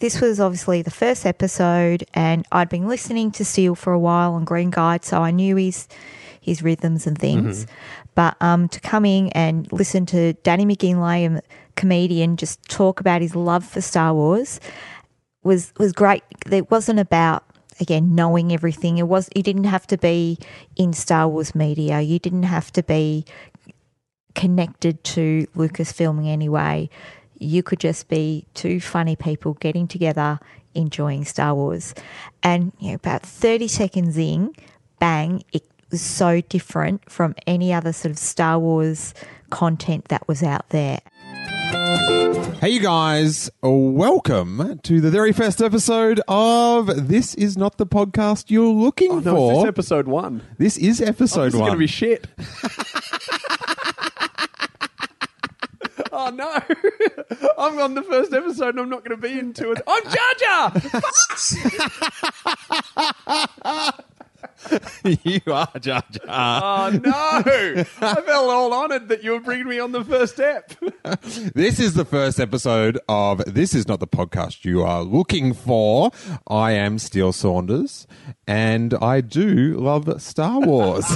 this 0.00 0.20
was 0.20 0.40
obviously 0.40 0.82
the 0.82 0.90
first 0.90 1.24
episode, 1.24 2.04
and 2.14 2.44
I'd 2.50 2.68
been 2.68 2.88
listening 2.88 3.30
to 3.32 3.44
Steele 3.44 3.74
for 3.76 3.92
a 3.92 3.98
while 3.98 4.32
on 4.34 4.44
Green 4.44 4.70
Guide, 4.70 5.04
so 5.04 5.22
I 5.22 5.30
knew 5.30 5.56
his 5.56 5.86
his 6.40 6.62
rhythms 6.62 7.06
and 7.06 7.16
things. 7.18 7.64
Mhm. 7.64 7.68
But 8.14 8.36
um, 8.40 8.68
to 8.68 8.80
come 8.80 9.04
in 9.04 9.28
and 9.30 9.70
listen 9.72 10.06
to 10.06 10.32
Danny 10.44 10.64
McGinley, 10.64 11.36
a 11.38 11.42
comedian, 11.76 12.36
just 12.36 12.62
talk 12.68 12.98
about 13.00 13.20
his 13.20 13.34
love 13.36 13.64
for 13.64 13.80
Star 13.80 14.12
Wars 14.14 14.58
was 15.44 15.72
was 15.78 15.92
great. 15.92 16.22
It 16.50 16.70
wasn't 16.70 16.98
about 16.98 17.44
again 17.80 18.14
knowing 18.14 18.52
everything. 18.52 18.98
It 18.98 19.08
was. 19.08 19.28
You 19.34 19.42
didn't 19.42 19.64
have 19.64 19.86
to 19.88 19.98
be 19.98 20.38
in 20.76 20.92
Star 20.92 21.28
Wars 21.28 21.54
media. 21.54 22.00
You 22.00 22.18
didn't 22.18 22.44
have 22.44 22.72
to 22.72 22.82
be 22.82 23.24
connected 24.34 25.02
to 25.02 25.46
Lucasfilm 25.56 26.18
in 26.18 26.26
any 26.26 26.48
way. 26.48 26.90
You 27.38 27.62
could 27.62 27.80
just 27.80 28.08
be 28.08 28.46
two 28.54 28.80
funny 28.80 29.16
people 29.16 29.54
getting 29.54 29.88
together, 29.88 30.38
enjoying 30.74 31.24
Star 31.24 31.54
Wars. 31.54 31.94
And 32.42 32.72
you 32.78 32.90
know, 32.90 32.94
about 32.94 33.22
30 33.22 33.68
seconds 33.68 34.16
in, 34.16 34.52
bang, 35.00 35.42
it 35.52 35.66
was 35.90 36.00
so 36.02 36.40
different 36.40 37.10
from 37.10 37.34
any 37.46 37.72
other 37.72 37.92
sort 37.92 38.12
of 38.12 38.18
Star 38.18 38.58
Wars 38.58 39.14
content 39.50 40.08
that 40.08 40.26
was 40.28 40.42
out 40.42 40.68
there. 40.70 41.00
Hey, 41.66 42.70
you 42.70 42.80
guys, 42.80 43.50
welcome 43.62 44.78
to 44.84 45.00
the 45.00 45.10
very 45.10 45.32
first 45.32 45.60
episode 45.60 46.20
of 46.28 47.08
This 47.08 47.34
Is 47.34 47.56
Not 47.56 47.76
the 47.76 47.86
Podcast 47.86 48.50
You're 48.50 48.72
Looking 48.72 49.10
Oh, 49.10 49.18
no, 49.20 49.34
For. 49.34 49.52
This 49.52 49.58
is 49.58 49.64
episode 49.68 50.06
one? 50.08 50.42
This 50.58 50.76
is 50.76 51.00
episode 51.00 51.40
oh, 51.40 51.44
this 51.46 51.54
is 51.54 51.60
one. 51.60 51.68
going 51.68 51.76
to 51.76 51.78
be 51.78 51.86
shit. 51.88 52.28
oh 56.12 56.30
no! 56.30 56.60
I'm 57.58 57.78
on 57.80 57.94
the 57.94 58.02
first 58.02 58.32
episode 58.32 58.70
and 58.70 58.80
I'm 58.80 58.88
not 58.90 59.04
going 59.04 59.20
to 59.20 59.28
be 59.28 59.36
into 59.38 59.72
it. 59.72 59.80
I'm 59.86 60.02
Jar 60.04 60.34
Jar. 63.74 63.92
you 65.04 65.40
are 65.52 65.68
Jar 65.80 66.02
Jar. 66.10 66.20
Oh 66.28 66.90
no! 67.02 67.12
I 67.12 67.84
felt 67.84 68.28
all 68.28 68.72
honoured 68.72 69.08
that 69.08 69.22
you 69.22 69.32
were 69.32 69.40
bringing 69.40 69.68
me 69.68 69.78
on 69.78 69.92
the 69.92 70.04
first 70.04 70.34
step. 70.34 70.72
This 71.54 71.78
is 71.78 71.94
the 71.94 72.04
first 72.04 72.40
episode 72.40 72.98
of 73.08 73.42
This 73.46 73.74
Is 73.74 73.86
Not 73.86 74.00
the 74.00 74.06
Podcast 74.06 74.64
You 74.64 74.82
Are 74.82 75.02
Looking 75.02 75.54
For. 75.54 76.10
I 76.48 76.72
am 76.72 76.98
Steele 76.98 77.32
Saunders, 77.32 78.06
and 78.46 78.94
I 78.94 79.20
do 79.20 79.78
love 79.78 80.20
Star 80.20 80.60
Wars. 80.60 81.06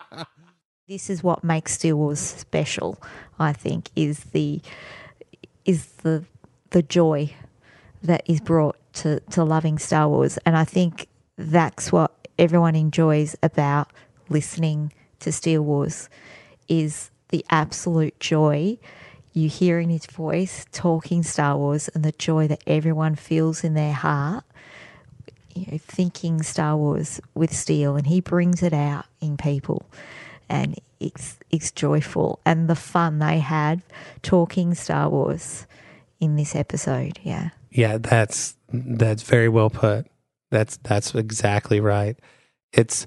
this 0.88 1.08
is 1.08 1.22
what 1.22 1.42
makes 1.42 1.74
Star 1.74 1.96
Wars 1.96 2.20
special. 2.20 3.02
I 3.38 3.52
think 3.52 3.90
is 3.96 4.24
the 4.24 4.60
is 5.64 5.86
the 6.02 6.24
the 6.70 6.82
joy 6.82 7.32
that 8.02 8.22
is 8.26 8.40
brought 8.40 8.76
to 8.94 9.20
to 9.20 9.44
loving 9.44 9.78
Star 9.78 10.08
Wars, 10.08 10.38
and 10.44 10.56
I 10.56 10.64
think 10.64 11.06
that's 11.36 11.90
what 11.90 12.19
everyone 12.40 12.74
enjoys 12.74 13.36
about 13.42 13.92
listening 14.30 14.92
to 15.20 15.30
Steele 15.30 15.62
Wars 15.62 16.08
is 16.68 17.10
the 17.28 17.44
absolute 17.50 18.18
joy 18.18 18.78
you 19.32 19.48
hear 19.48 19.78
in 19.78 19.90
his 19.90 20.06
voice 20.06 20.64
talking 20.72 21.22
Star 21.22 21.56
Wars 21.56 21.88
and 21.94 22.02
the 22.02 22.12
joy 22.12 22.48
that 22.48 22.64
everyone 22.66 23.14
feels 23.14 23.62
in 23.62 23.74
their 23.74 23.92
heart 23.92 24.42
you 25.54 25.66
know, 25.70 25.78
thinking 25.78 26.42
Star 26.42 26.76
Wars 26.76 27.20
with 27.34 27.52
Steele, 27.52 27.96
and 27.96 28.06
he 28.06 28.20
brings 28.20 28.62
it 28.62 28.72
out 28.72 29.04
in 29.20 29.36
people, 29.36 29.84
and 30.48 30.78
it's 31.00 31.36
it's 31.50 31.70
joyful, 31.70 32.38
and 32.44 32.68
the 32.68 32.76
fun 32.76 33.18
they 33.18 33.40
had 33.40 33.82
talking 34.22 34.74
Star 34.74 35.08
Wars 35.08 35.66
in 36.20 36.36
this 36.36 36.54
episode. 36.54 37.18
Yeah, 37.22 37.50
Yeah, 37.70 37.98
that's 37.98 38.54
that's 38.72 39.22
very 39.22 39.48
well 39.48 39.70
put. 39.70 40.06
That's 40.50 40.76
that's 40.78 41.14
exactly 41.14 41.80
right. 41.80 42.18
It's 42.72 43.06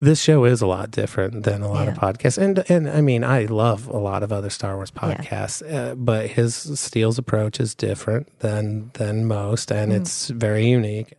this 0.00 0.20
show 0.20 0.44
is 0.44 0.60
a 0.60 0.66
lot 0.66 0.90
different 0.90 1.44
than 1.44 1.62
a 1.62 1.68
lot 1.70 1.86
of 1.86 1.94
podcasts, 1.94 2.36
and 2.36 2.64
and 2.68 2.90
I 2.90 3.00
mean 3.00 3.22
I 3.22 3.44
love 3.44 3.86
a 3.86 3.98
lot 3.98 4.22
of 4.24 4.32
other 4.32 4.50
Star 4.50 4.74
Wars 4.76 4.90
podcasts, 4.90 5.62
uh, 5.72 5.94
but 5.94 6.26
his 6.30 6.54
Steele's 6.80 7.18
approach 7.18 7.60
is 7.60 7.74
different 7.74 8.38
than 8.40 8.90
than 8.94 9.26
most, 9.26 9.70
and 9.70 9.92
Mm. 9.92 9.96
it's 9.96 10.28
very 10.28 10.66
unique. 10.66 11.14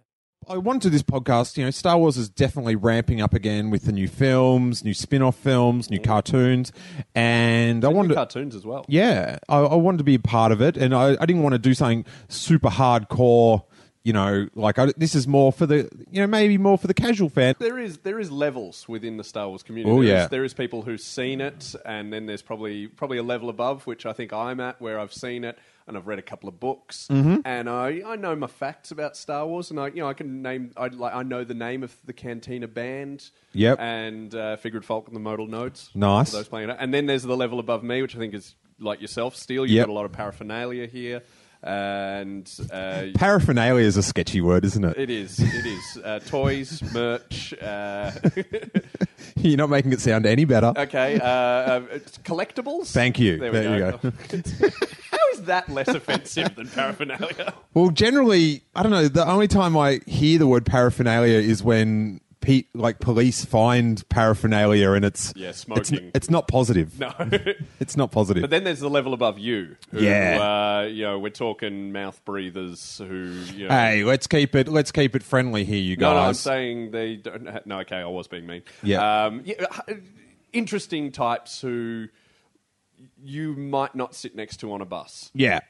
I 0.49 0.57
want 0.57 0.81
to 0.81 0.90
do 0.90 0.91
this 0.91 1.03
podcast. 1.03 1.56
You 1.56 1.64
know, 1.64 1.72
Star 1.72 1.98
Wars 1.98 2.18
is 2.18 2.27
definitely 2.27 2.76
ramping 2.76 3.22
up 3.22 3.34
again 3.34 3.69
with 3.69 3.85
the 3.85 3.94
new 3.94 4.10
films, 4.10 4.84
new 4.84 4.94
spin-off 4.94 5.38
films, 5.38 5.90
new 5.90 5.99
cartoons, 6.02 6.73
and 7.15 7.85
I 7.85 7.88
And 7.88 7.94
new 7.94 7.98
wanted 7.98 8.15
cartoons 8.15 8.53
as 8.53 8.65
well. 8.65 8.84
Yeah, 8.90 9.38
I, 9.48 9.60
I 9.60 9.76
wanted 9.76 9.99
to 9.99 10.03
be 10.03 10.15
a 10.15 10.19
part 10.19 10.52
of 10.52 10.61
it, 10.61 10.76
and 10.76 10.94
I, 10.94 11.15
I 11.22 11.26
didn't 11.26 11.44
want 11.44 11.53
to 11.53 11.60
do 11.60 11.73
something 11.73 12.03
super 12.27 12.68
hardcore. 12.69 13.64
You 14.05 14.11
know, 14.11 14.49
like 14.53 14.77
I, 14.80 14.88
this 14.97 15.15
is 15.15 15.30
more 15.30 15.53
for 15.53 15.65
the 15.65 15.89
you 16.11 16.19
know 16.19 16.27
maybe 16.27 16.57
more 16.57 16.77
for 16.77 16.88
the 16.88 16.93
casual 16.93 17.30
fan. 17.30 17.55
There 17.57 17.80
is 17.80 17.99
there 17.99 18.19
is 18.19 18.30
levels 18.30 18.85
within 18.89 19.15
the 19.15 19.23
Star 19.23 19.47
Wars 19.47 19.63
community. 19.63 19.89
Oh, 19.95 20.03
There 20.03 20.03
is- 20.03 20.09
yeah. 20.23 20.27
there 20.27 20.43
is 20.43 20.53
people 20.53 20.81
who've 20.81 20.99
seen 20.99 21.39
it, 21.39 21.73
and 21.85 22.11
then 22.11 22.25
there's 22.25 22.41
probably 22.41 22.88
probably 22.88 23.17
a 23.17 23.23
level 23.23 23.47
above, 23.47 23.88
which 23.88 24.05
I 24.05 24.11
think 24.11 24.34
I'm 24.34 24.59
at, 24.59 24.81
where 24.81 24.99
I've 24.99 25.13
seen 25.13 25.45
it 25.45 25.57
and 25.88 25.95
I've 25.97 26.05
read 26.07 26.19
a 26.19 26.21
couple 26.23 26.47
of 26.49 26.59
books, 26.61 27.07
Mhm. 27.11 27.41
and 27.43 27.69
I, 27.69 28.01
I 28.05 28.15
know 28.17 28.35
my 28.38 28.47
facts 28.47 28.91
about 28.91 29.15
Star 29.17 29.45
Wars, 29.47 29.69
and 29.69 29.80
I 29.80 29.88
you 29.88 29.97
know 30.01 30.07
I 30.09 30.13
can 30.13 30.41
name 30.41 30.71
I 30.75 30.88
like 30.88 31.13
I 31.15 31.23
know 31.23 31.45
the 31.45 31.53
name 31.53 31.81
of 31.81 31.95
the 32.05 32.11
Cantina 32.13 32.67
band, 32.67 33.30
Yep. 33.53 33.80
and 33.80 34.35
uh, 34.35 34.57
Figured 34.57 34.84
Folk 34.84 35.07
and 35.07 35.15
the 35.15 35.19
Modal 35.21 35.47
Nodes, 35.47 35.89
Nice. 35.95 36.34
those 36.34 36.49
playing 36.49 36.69
it, 36.69 36.75
and 36.77 36.93
then 36.93 37.05
there's 37.05 37.23
the 37.23 37.38
level 37.38 37.57
above 37.59 37.84
me, 37.84 38.01
which 38.01 38.17
I 38.17 38.19
think 38.19 38.34
is 38.34 38.53
like 38.80 38.99
yourself, 38.99 39.38
Steele. 39.38 39.65
You've 39.65 39.75
Yep. 39.77 39.88
got 39.88 39.91
a 39.93 39.95
lot 39.95 40.05
of 40.05 40.11
paraphernalia 40.11 40.88
here. 40.88 41.21
And 41.64 42.49
uh, 42.72 43.06
Paraphernalia 43.15 43.85
is 43.85 43.95
a 43.95 44.03
sketchy 44.03 44.41
word, 44.41 44.65
isn't 44.65 44.84
it? 44.84 44.98
it 44.98 45.10
is. 45.10 45.40
It 45.40 45.65
is. 45.65 45.98
Uh, 46.03 46.19
toys, 46.19 46.81
merch. 46.94 47.53
Uh, 47.53 48.11
You're 49.38 49.57
not 49.57 49.69
making 49.69 49.94
it 49.94 50.02
sound 50.02 50.26
any 50.26 50.44
better. 50.44 50.73
okay. 50.76 51.19
Uh, 51.19 51.26
uh, 51.26 51.80
collectibles. 52.26 52.91
Thank 52.91 53.18
you. 53.18 53.38
There 53.38 53.52
we 53.52 53.60
There 53.60 53.73
you 53.73 53.80
go. 53.91 53.98
How 55.11 55.18
is 55.34 55.44
that 55.44 55.69
less 55.69 55.88
offensive 55.88 56.56
than 56.56 56.68
paraphernalia? 56.68 57.53
Well, 57.73 57.90
generally, 57.91 58.61
I 58.76 58.84
don't 58.84 58.91
know. 58.91 59.07
The 59.07 59.27
only 59.27 59.48
time 59.48 59.77
I 59.77 60.02
hear 60.06 60.38
the 60.40 60.48
word 60.48 60.65
paraphernalia 60.65 61.38
is 61.40 61.64
when 61.64 62.19
pe- 62.43 62.65
like 62.73 62.99
police 62.99 63.45
find 63.45 64.07
paraphernalia 64.09 64.91
and 64.91 65.05
it's 65.05 65.33
Yeah, 65.35 65.49
It's, 65.49 65.59
smoking. 65.59 66.11
it's 66.13 66.29
not 66.29 66.47
positive. 66.47 66.99
No. 66.99 67.11
it's 67.79 67.95
not 67.97 68.11
positive. 68.11 68.41
But 68.41 68.49
then 68.49 68.63
there's 68.65 68.81
the 68.81 68.89
level 68.89 69.13
above 69.13 69.39
you. 69.39 69.77
Who, 69.91 70.01
Yeah. 70.01 70.81
Uh, 70.83 70.87
you 70.87 71.03
know, 71.03 71.17
we're 71.19 71.29
talking 71.29 71.91
mouth 71.91 72.23
breathers 72.25 72.97
who. 72.99 73.31
You 73.55 73.67
know, 73.67 73.73
hey, 73.73 74.03
let's 74.03 74.27
keep 74.27 74.55
it. 74.55 74.67
Let's 74.67 74.91
keep 74.91 75.15
it 75.15 75.23
friendly 75.23 75.63
here, 75.63 75.77
you 75.79 75.95
guys. 75.95 76.13
No, 76.13 76.13
no, 76.13 76.27
I'm 76.27 76.33
saying 76.33 76.91
they 76.91 77.15
don't. 77.15 77.47
Ha- 77.47 77.61
no, 77.65 77.79
okay, 77.79 77.97
I 77.97 78.05
was 78.05 78.27
being 78.27 78.45
mean. 78.45 78.63
Yeah. 78.83 79.25
Um, 79.25 79.41
yeah 79.45 79.65
uh, 79.87 79.93
interesting 80.51 81.11
types 81.11 81.61
who 81.61 82.07
you 83.23 83.53
might 83.55 83.95
not 83.95 84.13
sit 84.15 84.35
next 84.35 84.57
to 84.57 84.71
on 84.73 84.81
a 84.81 84.85
bus. 84.85 85.31
Yeah. 85.33 85.61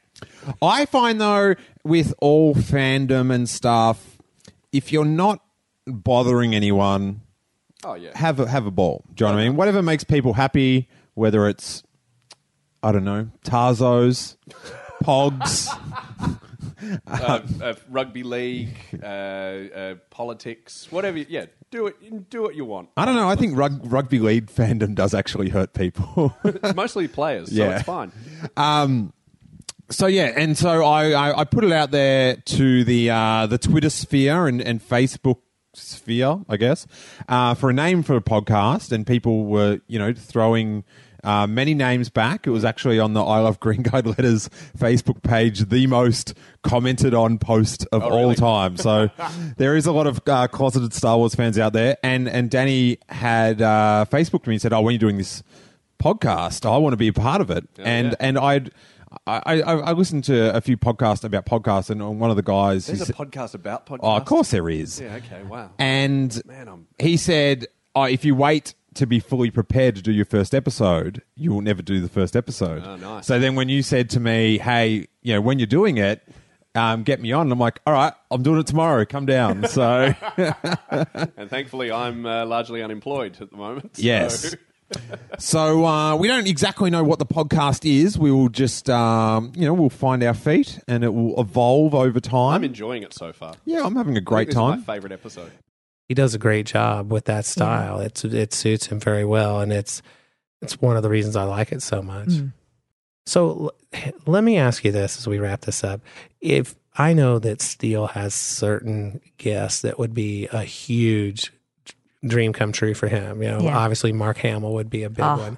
I 0.61 0.85
find 0.85 1.19
though 1.21 1.55
with 1.83 2.13
all 2.19 2.53
fandom 2.55 3.33
and 3.33 3.47
stuff, 3.49 4.17
if 4.71 4.91
you're 4.91 5.05
not 5.05 5.39
bothering 5.87 6.53
anyone, 6.55 7.21
Oh, 7.83 7.95
yeah. 7.95 8.17
have 8.17 8.39
a 8.39 8.47
have 8.47 8.65
a 8.65 8.71
ball. 8.71 9.03
Do 9.13 9.23
you 9.25 9.29
know 9.29 9.35
what 9.35 9.41
I 9.41 9.43
mean? 9.47 9.55
Whatever 9.57 9.81
makes 9.81 10.03
people 10.03 10.33
happy, 10.33 10.87
whether 11.15 11.47
it's 11.47 11.83
I 12.81 12.91
don't 12.91 13.03
know, 13.05 13.29
Tazos, 13.45 14.35
Pogs. 15.03 15.67
uh, 17.07 17.39
uh, 17.61 17.73
rugby 17.89 18.23
league, 18.23 18.75
uh, 19.01 19.05
uh, 19.05 19.95
politics, 20.09 20.91
whatever. 20.91 21.17
Yeah, 21.19 21.45
do 21.71 21.87
it. 21.87 22.29
Do 22.29 22.41
what 22.41 22.55
you 22.55 22.65
want. 22.65 22.89
I 22.97 23.05
don't 23.05 23.15
know. 23.15 23.29
I 23.29 23.35
think 23.35 23.57
rug, 23.57 23.79
rugby 23.91 24.19
league 24.19 24.47
fandom 24.47 24.95
does 24.95 25.13
actually 25.13 25.49
hurt 25.49 25.73
people. 25.73 26.35
It's 26.43 26.75
mostly 26.75 27.07
players, 27.07 27.49
so 27.49 27.55
Yeah. 27.55 27.75
it's 27.77 27.83
fine. 27.83 28.11
Um, 28.57 29.13
so 29.89 30.07
yeah, 30.07 30.31
and 30.35 30.57
so 30.57 30.83
I, 30.83 31.11
I, 31.11 31.39
I 31.41 31.43
put 31.45 31.63
it 31.63 31.71
out 31.71 31.91
there 31.91 32.35
to 32.37 32.83
the 32.83 33.09
uh, 33.11 33.47
the 33.47 33.57
Twitter 33.57 33.89
sphere 33.89 34.47
and, 34.47 34.61
and 34.61 34.81
Facebook 34.81 35.39
sphere, 35.73 36.39
I 36.49 36.57
guess, 36.57 36.85
uh, 37.27 37.53
for 37.55 37.69
a 37.69 37.73
name 37.73 38.03
for 38.03 38.15
a 38.15 38.21
podcast, 38.21 38.91
and 38.91 39.05
people 39.05 39.45
were 39.45 39.79
you 39.87 39.99
know 39.99 40.13
throwing. 40.13 40.83
Uh, 41.25 41.47
many 41.47 41.73
names 41.73 42.09
back. 42.09 42.45
It 42.45 42.49
was 42.49 42.65
actually 42.65 42.99
on 42.99 43.13
the 43.13 43.23
I 43.23 43.39
Love 43.39 43.57
Green 43.61 43.81
Guide 43.81 44.05
Letters 44.05 44.49
Facebook 44.77 45.23
page, 45.23 45.69
the 45.69 45.87
most 45.87 46.33
commented 46.63 47.13
on 47.13 47.37
post 47.37 47.87
of 47.93 48.03
Oh, 48.03 48.09
all 48.09 48.19
really? 48.23 48.35
time. 48.35 48.75
So 48.75 49.09
there 49.55 49.77
is 49.77 49.85
a 49.85 49.93
lot 49.93 50.05
of 50.05 50.19
uh, 50.27 50.49
closeted 50.49 50.93
Star 50.93 51.17
Wars 51.17 51.33
fans 51.33 51.57
out 51.57 51.71
there. 51.71 51.95
And 52.03 52.27
and 52.27 52.49
Danny 52.49 52.97
had 53.07 53.61
uh, 53.61 54.03
Facebooked 54.11 54.47
me 54.47 54.55
and 54.55 54.61
said, 54.61 54.73
"Oh, 54.73 54.81
when 54.81 54.91
you're 54.95 54.99
doing 54.99 55.17
this 55.17 55.43
podcast, 55.97 56.69
I 56.69 56.75
want 56.75 56.91
to 56.91 56.97
be 56.97 57.07
a 57.07 57.13
part 57.13 57.39
of 57.39 57.49
it." 57.49 57.69
and 57.77 58.07
yeah. 58.07 58.15
and 58.19 58.37
I'd 58.37 58.71
I, 59.27 59.61
I, 59.61 59.61
I 59.61 59.91
listened 59.93 60.23
to 60.25 60.55
a 60.55 60.61
few 60.61 60.77
podcasts 60.77 61.23
about 61.23 61.45
podcasts, 61.45 61.89
and 61.89 62.19
one 62.19 62.29
of 62.29 62.35
the 62.35 62.43
guys. 62.43 62.87
There's 62.87 63.09
a 63.09 63.13
podcast 63.13 63.53
about 63.53 63.85
podcasts. 63.85 63.99
Oh, 64.03 64.15
of 64.17 64.25
course 64.25 64.51
there 64.51 64.69
is. 64.69 64.99
Yeah. 64.99 65.15
Okay. 65.15 65.43
Wow. 65.43 65.71
And 65.79 66.41
Man, 66.45 66.67
I'm- 66.67 66.87
he 66.99 67.17
said, 67.17 67.67
oh, 67.95 68.03
if 68.03 68.25
you 68.25 68.35
wait 68.35 68.73
to 68.95 69.07
be 69.07 69.19
fully 69.19 69.49
prepared 69.49 69.95
to 69.95 70.01
do 70.01 70.11
your 70.11 70.25
first 70.25 70.53
episode, 70.53 71.21
you 71.35 71.51
will 71.51 71.61
never 71.61 71.81
do 71.81 71.99
the 71.99 72.09
first 72.09 72.35
episode. 72.35 72.83
Oh, 72.85 72.95
nice. 72.95 73.25
So 73.25 73.39
then 73.39 73.55
when 73.55 73.67
you 73.69 73.81
said 73.81 74.09
to 74.11 74.19
me, 74.19 74.59
hey, 74.59 75.07
you 75.23 75.33
know, 75.33 75.41
when 75.41 75.57
you're 75.57 75.65
doing 75.65 75.97
it, 75.97 76.21
um, 76.75 77.03
get 77.03 77.21
me 77.21 77.31
on. 77.31 77.51
I'm 77.51 77.59
like, 77.59 77.79
all 77.85 77.93
right, 77.93 78.13
I'm 78.31 78.41
doing 78.43 78.59
it 78.59 78.67
tomorrow. 78.67 79.05
Come 79.05 79.25
down. 79.25 79.67
So 79.67 80.13
and 80.37 81.49
thankfully, 81.49 81.91
I'm 81.91 82.25
uh, 82.25 82.45
largely 82.45 82.81
unemployed 82.83 83.37
at 83.41 83.49
the 83.51 83.57
moment. 83.57 83.91
Yes. 83.97 84.51
So 84.51 84.57
uh, 85.85 86.15
we 86.15 86.27
don't 86.27 86.47
exactly 86.47 86.89
know 86.89 87.03
what 87.03 87.19
the 87.19 87.25
podcast 87.25 87.89
is. 87.89 88.17
We 88.17 88.31
will 88.31 88.49
just, 88.49 88.89
um, 88.89 89.51
you 89.55 89.65
know, 89.65 89.73
we'll 89.73 89.89
find 89.89 90.23
our 90.23 90.33
feet, 90.33 90.79
and 90.87 91.03
it 91.03 91.13
will 91.13 91.39
evolve 91.39 91.93
over 91.95 92.19
time. 92.19 92.55
I'm 92.55 92.63
enjoying 92.63 93.03
it 93.03 93.13
so 93.13 93.33
far. 93.33 93.55
Yeah, 93.65 93.83
I'm 93.83 93.95
having 93.95 94.17
a 94.17 94.21
great 94.21 94.47
think 94.47 94.47
this 94.47 94.55
is 94.55 94.59
time. 94.61 94.83
my 94.85 94.93
favorite 94.93 95.13
episode. 95.13 95.51
He 96.07 96.13
does 96.13 96.35
a 96.35 96.37
great 96.37 96.65
job 96.65 97.11
with 97.11 97.25
that 97.25 97.45
style. 97.45 97.99
It's 97.99 98.23
it 98.25 98.53
suits 98.53 98.87
him 98.87 98.99
very 98.99 99.25
well, 99.25 99.61
and 99.61 99.71
it's 99.71 100.01
it's 100.61 100.81
one 100.81 100.97
of 100.97 101.03
the 101.03 101.09
reasons 101.09 101.35
I 101.35 101.43
like 101.43 101.71
it 101.71 101.81
so 101.81 102.01
much. 102.01 102.27
Mm. 102.27 102.53
So 103.25 103.71
l- 103.93 104.11
let 104.25 104.43
me 104.43 104.57
ask 104.57 104.83
you 104.83 104.91
this 104.91 105.17
as 105.17 105.27
we 105.27 105.39
wrap 105.39 105.61
this 105.61 105.83
up: 105.83 106.01
If 106.41 106.75
I 106.95 107.13
know 107.13 107.39
that 107.39 107.61
Steele 107.61 108.07
has 108.07 108.33
certain 108.33 109.21
guests 109.37 109.81
that 109.81 109.97
would 109.97 110.13
be 110.13 110.47
a 110.47 110.63
huge 110.63 111.51
dream 112.25 112.53
come 112.53 112.71
true 112.71 112.93
for 112.93 113.07
him, 113.07 113.41
you 113.43 113.49
know, 113.49 113.59
Yeah. 113.61 113.77
obviously 113.77 114.11
Mark 114.13 114.37
Hamill 114.37 114.73
would 114.73 114.89
be 114.89 115.03
a 115.03 115.09
big 115.09 115.25
Oh, 115.25 115.37
one. 115.37 115.57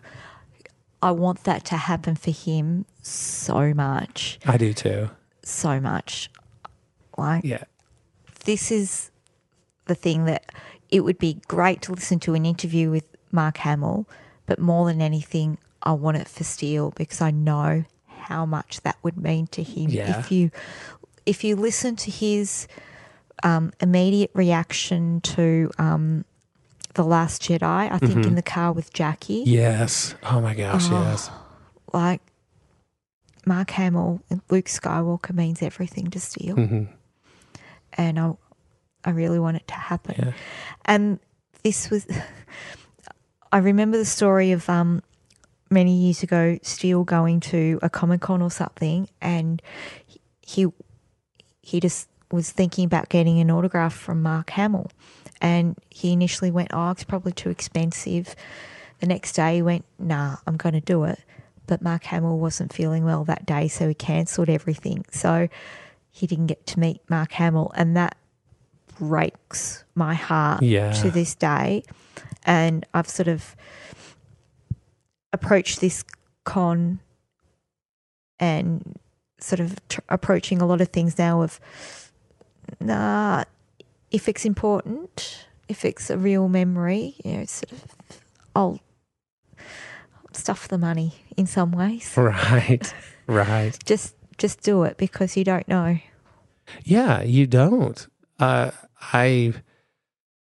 I 1.02 1.12
want 1.12 1.44
that 1.44 1.64
to 1.66 1.78
happen 1.78 2.16
for 2.16 2.32
him 2.32 2.86
so 3.02 3.74
much, 3.74 4.40
I 4.46 4.58
do 4.58 4.74
too. 4.74 5.10
so 5.44 5.80
much. 5.80 6.30
Like, 7.18 7.44
Yeah. 7.44 7.64
this 8.46 8.72
is 8.72 9.12
the 9.86 9.96
thing 9.96 10.26
that 10.26 10.52
it 10.90 11.02
would 11.02 11.20
be 11.20 11.42
great 11.48 11.82
to 11.84 11.94
listen 11.94 12.20
to 12.22 12.34
an 12.34 12.46
interview 12.46 12.90
with 12.90 13.06
Mark 13.32 13.58
Hamill, 13.58 14.08
but 14.48 14.58
more 14.60 14.88
than 14.88 15.02
anything, 15.02 15.58
I 15.84 15.92
want 15.92 16.18
it 16.18 16.28
for 16.28 16.44
Steele 16.44 16.92
because 16.96 17.22
I 17.22 17.30
know 17.32 17.84
how 18.08 18.46
much 18.46 18.82
that 18.82 18.98
would 19.04 19.18
mean 19.18 19.46
to 19.48 19.62
him 19.62 19.90
Yeah. 19.92 20.20
if 20.20 20.32
you 20.32 20.50
if 21.28 21.44
you 21.44 21.56
listen 21.56 21.96
to 21.96 22.10
his 22.12 22.68
um, 23.44 23.72
immediate 23.82 24.32
reaction 24.34 25.22
to 25.22 25.70
um, 25.80 26.24
the 26.96 27.04
Last 27.04 27.42
Jedi. 27.44 27.92
I 27.92 27.98
think 28.00 28.14
Mhm. 28.20 28.26
in 28.28 28.36
the 28.36 28.42
car 28.42 28.72
with 28.74 28.92
Jackie. 28.94 29.44
Yes. 29.46 30.16
Oh 30.24 30.42
my 30.42 30.54
gosh, 30.56 30.88
Oh, 30.90 31.02
yes. 31.04 31.30
Like 31.94 32.22
Mark 33.46 33.70
Hamill 33.72 34.22
and 34.30 34.42
Luke 34.50 34.66
Skywalker 34.66 35.34
means 35.34 35.62
everything 35.62 36.10
to 36.10 36.20
Steele, 36.20 36.56
Mhm. 36.56 36.88
and 37.94 38.20
I, 38.20 38.34
I 39.06 39.10
really 39.12 39.40
want 39.40 39.58
it 39.58 39.68
to 39.68 39.76
happen. 39.76 40.16
Yeah. 40.18 40.32
And 40.86 41.20
this 41.64 41.90
was, 41.90 42.08
I 43.52 43.58
remember 43.60 43.98
the 43.98 44.06
story 44.06 44.52
of 44.52 44.68
um, 44.70 45.02
many 45.70 45.96
years 45.96 46.24
ago, 46.24 46.58
Steele 46.64 47.04
going 47.04 47.40
to 47.42 47.80
a 47.82 47.90
Comic 47.90 48.22
Con 48.22 48.42
or 48.42 48.52
something, 48.52 49.08
and 49.22 49.62
he 50.42 50.68
he 51.62 51.80
just 51.80 52.08
was 52.32 52.52
thinking 52.52 52.86
about 52.86 53.10
getting 53.10 53.40
an 53.40 53.50
autograph 53.52 53.94
from 53.94 54.22
Mark 54.22 54.50
Hamill, 54.52 54.90
and 55.42 55.78
he 55.90 56.12
initially 56.14 56.52
went, 56.52 56.70
"Oh, 56.74 56.92
it's 56.92 57.04
probably 57.04 57.32
too 57.32 57.50
expensive." 57.50 58.36
The 59.00 59.08
next 59.08 59.34
day, 59.34 59.56
he 59.56 59.62
went, 59.62 59.86
"Nah, 60.00 60.38
I'm 60.48 60.58
going 60.58 60.74
to 60.74 60.82
do 60.82 61.04
it." 61.04 61.20
But 61.68 61.82
Mark 61.82 62.04
Hamill 62.06 62.38
wasn't 62.40 62.72
feeling 62.74 63.04
well 63.06 63.24
that 63.26 63.46
day, 63.46 63.68
so 63.68 63.88
he 63.88 63.94
cancelled 63.94 64.50
everything. 64.50 65.06
So 65.12 65.48
he 66.12 66.28
didn't 66.28 66.48
get 66.48 66.66
to 66.68 66.80
meet 66.80 67.02
Mark 67.10 67.34
Hamill, 67.34 67.72
and 67.76 67.96
that 67.98 68.16
breaks 69.00 69.84
my 69.96 70.14
heart 70.14 70.64
Yeah. 70.64 70.92
to 70.94 71.12
this 71.12 71.36
day. 71.36 71.84
And 72.46 72.86
I've 72.94 73.10
sort 73.10 73.28
of 73.28 73.56
approached 75.34 75.82
this 75.82 76.04
con 76.46 77.00
and 78.40 78.98
sort 79.40 79.60
of 79.60 79.76
tr- 79.90 80.00
approaching 80.08 80.62
a 80.62 80.66
lot 80.66 80.80
of 80.82 80.90
things 80.90 81.18
now 81.18 81.42
of 81.42 81.60
nah 82.80 83.44
if 84.12 84.28
it's 84.30 84.46
important 84.46 85.46
if 85.68 85.84
it's 85.86 86.10
a 86.10 86.18
real 86.18 86.48
memory 86.48 87.16
you 87.24 87.38
know 87.38 87.46
sort 87.46 87.72
of 87.72 87.86
i'll 88.56 88.80
stuff 90.34 90.68
the 90.68 90.78
money 90.78 91.14
in 91.38 91.46
some 91.48 91.72
ways 91.72 92.14
Right. 92.18 92.94
Right. 93.28 93.78
just 93.86 94.16
just 94.38 94.62
do 94.62 94.84
it 94.84 94.98
because 94.98 95.38
you 95.38 95.44
don't 95.44 95.68
know 95.68 95.98
Yeah, 96.84 97.22
you 97.24 97.48
don't. 97.48 98.06
Uh, 98.40 98.72
I 99.14 99.54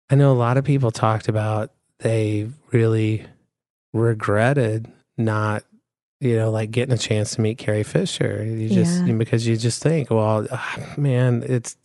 I 0.10 0.16
know 0.16 0.32
a 0.32 0.40
lot 0.40 0.58
of 0.58 0.64
people 0.64 0.90
talked 0.92 1.28
about 1.28 1.72
they 2.00 2.48
really 2.72 3.26
regretted 3.94 4.92
not 5.18 5.64
you 6.20 6.38
know 6.38 6.50
like 6.50 6.72
getting 6.72 6.94
a 6.94 6.98
chance 6.98 7.36
to 7.36 7.42
meet 7.42 7.58
Carrie 7.58 7.84
Fisher. 7.84 8.44
You 8.44 8.70
just 8.70 9.06
Yeah. 9.06 9.14
because 9.14 9.46
you 9.46 9.58
just 9.58 9.84
think, 9.84 10.10
well, 10.10 10.48
ah, 10.52 10.94
man, 10.98 11.44
it's 11.46 11.76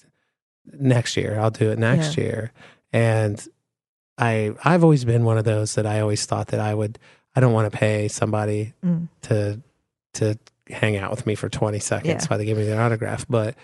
next 0.72 1.16
year. 1.16 1.38
I'll 1.40 1.50
do 1.50 1.70
it 1.70 1.78
next 1.78 2.16
Yeah. 2.16 2.24
year. 2.24 2.52
And 2.92 3.46
I 4.16 4.52
I've 4.64 4.82
always 4.84 5.04
been 5.04 5.24
one 5.24 5.38
of 5.38 5.44
those 5.44 5.74
that 5.76 5.86
I 5.86 6.00
always 6.00 6.24
thought 6.26 6.48
that 6.48 6.60
I 6.60 6.74
would 6.74 6.98
I 7.36 7.40
don't 7.40 7.52
want 7.52 7.70
to 7.70 7.76
pay 7.78 8.08
somebody 8.08 8.74
Mm. 8.84 9.08
to 9.22 9.60
to 10.14 10.38
hang 10.68 10.96
out 10.96 11.10
with 11.10 11.26
me 11.26 11.34
for 11.34 11.48
20 11.48 11.78
seconds 11.78 12.24
Yeah. 12.24 12.28
while 12.28 12.38
they 12.38 12.44
give 12.44 12.58
me 12.58 12.64
their 12.64 12.80
autograph. 12.80 13.26
But 13.28 13.54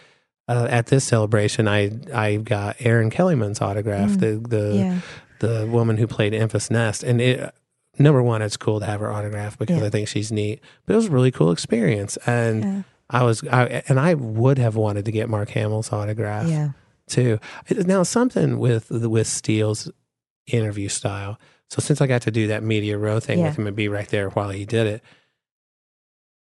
uh, 0.49 0.67
at 0.71 0.87
this 0.87 1.05
celebration, 1.05 1.67
I 1.67 1.91
I 2.13 2.37
got 2.37 2.77
Erin 2.81 3.11
Kellyman's 3.11 3.61
autograph, 3.61 4.11
Mm. 4.11 4.21
the 4.21 4.49
the 4.49 4.75
Yeah. 4.77 4.99
the 5.41 5.67
woman 5.67 5.97
who 5.97 6.07
played 6.07 6.33
Enfys 6.33 6.71
Nest, 6.71 7.03
and 7.03 7.21
it. 7.21 7.53
Number 7.97 8.25
one, 8.25 8.43
it's 8.43 8.57
cool 8.57 8.81
to 8.81 8.87
have 8.87 8.99
her 8.99 9.13
autograph 9.13 9.57
because 9.57 9.79
Yeah. 9.79 9.87
I 9.87 9.89
think 9.89 10.09
she's 10.09 10.33
neat. 10.33 10.61
But 10.85 10.95
it 10.95 10.97
was 10.97 11.07
a 11.07 11.11
really 11.13 11.31
cool 11.31 11.53
experience, 11.53 12.17
and 12.27 12.65
Yeah. 12.65 12.83
I 13.09 13.23
was, 13.23 13.45
I, 13.47 13.85
and 13.87 14.01
I 14.01 14.15
would 14.15 14.59
have 14.59 14.75
wanted 14.75 15.05
to 15.05 15.13
get 15.13 15.29
Mark 15.29 15.51
Hamill's 15.51 15.93
autograph 15.93 16.49
Yeah. 16.49 16.71
Too. 17.09 17.39
Now, 17.71 18.03
something 18.03 18.59
with 18.59 18.91
with 18.91 19.27
Steele's 19.27 19.91
interview 20.47 20.89
style. 20.89 21.39
So 21.71 21.81
since 21.81 22.01
I 22.01 22.07
got 22.07 22.23
to 22.23 22.31
do 22.31 22.47
that 22.49 22.63
media 22.63 22.99
row 22.99 23.19
thing 23.21 23.39
Yeah. 23.39 23.47
with 23.49 23.59
him 23.59 23.67
and 23.67 23.75
be 23.77 23.89
right 23.89 24.09
there 24.09 24.29
while 24.31 24.51
he 24.51 24.65
did 24.65 24.87
it, 24.87 25.03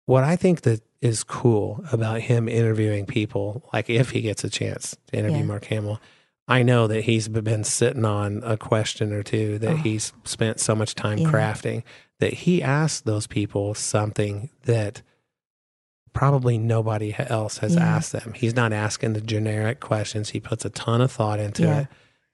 what 0.06 0.24
I 0.24 0.36
think 0.36 0.62
that 0.62 0.82
is 1.00 1.24
cool 1.24 1.84
about 1.92 2.20
him 2.22 2.48
interviewing 2.48 3.06
people, 3.06 3.68
like 3.72 3.88
if 3.90 4.10
he 4.10 4.20
gets 4.20 4.44
a 4.44 4.50
chance 4.50 4.96
to 5.08 5.16
interview 5.18 5.38
Yeah. 5.38 5.44
Mark 5.44 5.64
Hamill, 5.66 6.00
I 6.48 6.62
know 6.62 6.86
that 6.86 7.02
he's 7.04 7.28
been 7.28 7.64
sitting 7.64 8.04
on 8.04 8.42
a 8.44 8.56
question 8.56 9.12
or 9.12 9.22
two 9.22 9.58
that 9.58 9.72
Oh. 9.72 9.76
he's 9.76 10.12
spent 10.24 10.60
so 10.60 10.74
much 10.74 10.94
time 10.94 11.18
Yeah. 11.18 11.30
crafting 11.30 11.82
that 12.20 12.32
he 12.34 12.62
asked 12.62 13.04
those 13.04 13.26
people 13.26 13.74
something 13.74 14.50
that 14.64 15.02
probably 16.16 16.58
nobody 16.58 17.14
else 17.18 17.58
has 17.58 17.74
Yeah. 17.74 17.82
asked 17.96 18.12
them. 18.12 18.32
He's 18.34 18.54
not 18.56 18.72
asking 18.72 19.12
the 19.12 19.20
generic 19.20 19.80
questions. 19.80 20.30
He 20.30 20.40
puts 20.40 20.64
a 20.64 20.70
ton 20.70 21.00
of 21.00 21.12
thought 21.12 21.38
into 21.40 21.62
Yeah. 21.62 21.80
it. 21.80 21.86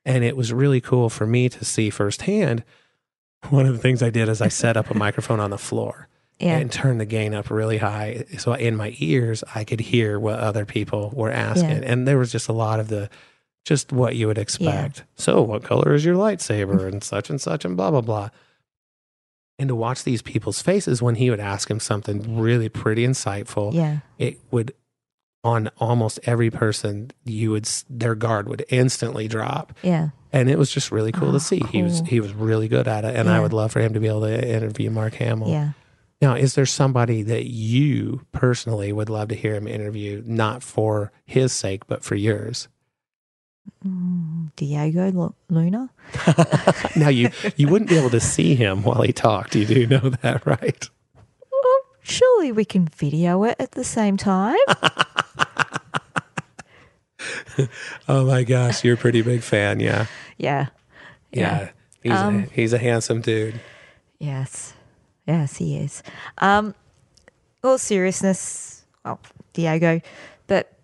And 0.05 0.25
it 0.25 0.37
was 0.37 0.53
really 0.53 0.81
cool 0.81 1.09
for 1.11 1.27
me 1.27 1.49
to 1.49 1.65
see 1.65 1.91
firsthand. 1.91 2.65
One 3.51 3.67
of 3.67 3.73
the 3.73 3.79
things 3.81 4.03
I 4.03 4.11
did 4.11 4.29
is 4.29 4.41
I 4.41 4.49
set 4.49 4.77
up 4.77 4.91
a 4.91 4.95
microphone 4.95 5.41
on 5.41 5.51
the 5.51 5.59
floor 5.59 6.09
Yeah. 6.39 6.57
and 6.59 6.71
turned 6.71 7.01
the 7.01 7.05
gain 7.07 7.35
up 7.35 7.51
really 7.51 7.79
high. 7.79 8.25
So 8.39 8.53
in 8.55 8.77
my 8.77 8.95
ears, 8.99 9.43
I 9.55 9.65
could 9.65 9.81
hear 9.81 10.19
what 10.19 10.39
other 10.39 10.65
people 10.65 11.13
were 11.15 11.31
asking. 11.31 11.85
And 11.85 12.07
there 12.07 12.19
was 12.19 12.31
just 12.33 12.49
a 12.49 12.53
lot 12.53 12.79
of 12.81 12.89
the, 12.89 13.11
just 13.65 13.93
what 13.93 14.17
you 14.17 14.27
would 14.29 14.39
expect. 14.39 15.05
So, 15.17 15.41
what 15.43 15.63
color 15.63 15.95
is 15.95 16.05
your 16.05 16.17
lightsaber? 16.17 16.85
and 16.87 17.03
such 17.03 17.31
and 17.31 17.41
such, 17.41 17.65
and 17.65 17.77
blah, 17.77 17.91
blah, 17.93 18.01
blah. 18.01 18.31
And 19.59 19.69
to 19.69 19.75
watch 19.75 20.03
these 20.05 20.23
people's 20.23 20.61
faces 20.63 21.01
when 21.03 21.15
he 21.17 21.31
would 21.31 21.39
ask 21.41 21.71
him 21.71 21.79
something 21.79 22.39
really 22.41 22.69
pretty 22.69 23.07
insightful, 23.07 23.73
Yeah. 23.73 23.99
it 24.19 24.41
would, 24.51 24.75
on 25.45 25.71
almost 25.79 26.19
every 26.25 26.51
person, 26.51 27.11
you 27.25 27.51
would, 27.53 27.69
their 27.89 28.15
guard 28.15 28.49
would 28.49 28.65
instantly 28.71 29.29
drop. 29.29 29.73
Yeah. 29.83 30.09
And 30.33 30.49
it 30.51 30.59
was 30.59 30.71
just 30.71 30.91
really 30.91 31.13
cool 31.13 31.29
Oh, 31.29 31.33
to 31.33 31.37
ah, 31.37 31.41
see. 31.41 31.61
He 31.71 31.83
was 31.83 32.01
he 32.01 32.19
was 32.19 32.33
really 32.33 32.67
good 32.67 32.89
at 32.89 33.05
it, 33.05 33.15
and 33.15 33.29
I 33.29 33.39
would 33.39 33.53
love 33.53 33.71
for 33.71 33.81
him 33.81 33.93
to 33.93 34.01
be 34.01 34.09
able 34.09 34.23
to 34.23 34.49
interview 34.49 34.91
Mark 34.91 35.15
Hamill. 35.15 35.51
Yeah. 35.51 35.73
Now, 36.23 36.35
is 36.37 36.55
there 36.55 36.65
somebody 36.67 37.23
that 37.25 37.47
you 37.47 38.25
personally 38.33 38.93
would 38.93 39.11
love 39.11 39.29
to 39.29 39.35
hear 39.35 39.55
him 39.57 39.67
interview, 39.69 40.23
not 40.25 40.63
for 40.63 41.13
his 41.27 41.53
sake, 41.53 41.87
but 41.87 42.03
for 42.03 42.15
yours? 42.15 42.69
Diego 44.57 45.35
Luna. 45.49 45.91
now 46.97 47.09
you 47.09 47.31
you 47.57 47.69
wouldn't 47.69 47.91
be 47.91 47.97
able 47.99 48.11
to 48.11 48.21
see 48.21 48.55
him 48.55 48.83
while 48.83 49.03
he 49.03 49.13
talked. 49.13 49.55
You 49.57 49.65
do 49.67 49.87
know 49.87 50.09
that, 50.23 50.45
right? 50.47 50.89
Surely 52.05 52.51
we 52.53 52.65
can 52.65 52.87
video 52.89 53.45
it 53.45 53.57
at 53.61 53.73
the 53.73 53.85
same 53.85 54.17
time. 54.17 54.57
Oh 58.09 58.27
my 58.27 58.43
gosh, 58.43 58.83
you're 58.83 58.95
a 58.95 58.99
pretty 58.99 59.23
big 59.23 59.43
fan, 59.43 59.79
yeah. 59.79 60.07
yeah. 60.39 60.69
Yeah. 61.33 61.71
He's 62.03 62.13
Um, 62.13 62.37
a, 62.39 62.41
he's 62.55 62.73
a 62.73 62.79
handsome 62.79 63.21
dude. 63.21 63.61
Yes. 64.19 64.73
Yes, 65.27 65.57
he 65.57 65.77
is. 65.77 66.03
Um, 66.39 66.75
all 67.63 67.79
seriousness, 67.79 68.85
well, 69.05 69.21
Diego, 69.53 70.01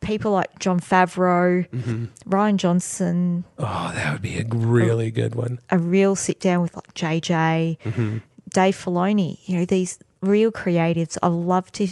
but 0.00 0.06
people 0.06 0.32
like 0.32 0.58
Jon 0.58 0.80
Favreau, 0.80 1.68
Mhm. 1.70 2.08
Rian 2.28 2.56
Johnson, 2.56 3.44
Oh, 3.58 3.92
that 3.94 4.12
would 4.12 4.22
be 4.22 4.38
a 4.38 4.44
really 4.48 5.10
good 5.10 5.34
one. 5.34 5.58
a 5.70 5.78
real 5.78 6.16
sit 6.16 6.40
down 6.40 6.62
with 6.62 6.74
like 6.74 6.94
JJ, 6.94 7.78
Mhm. 7.84 8.22
Dave 8.52 8.76
Filoni, 8.76 9.38
you 9.46 9.58
know, 9.58 9.64
these 9.64 9.98
real 10.20 10.50
creatives. 10.50 11.16
I 11.22 11.28
love 11.28 11.70
to 11.72 11.88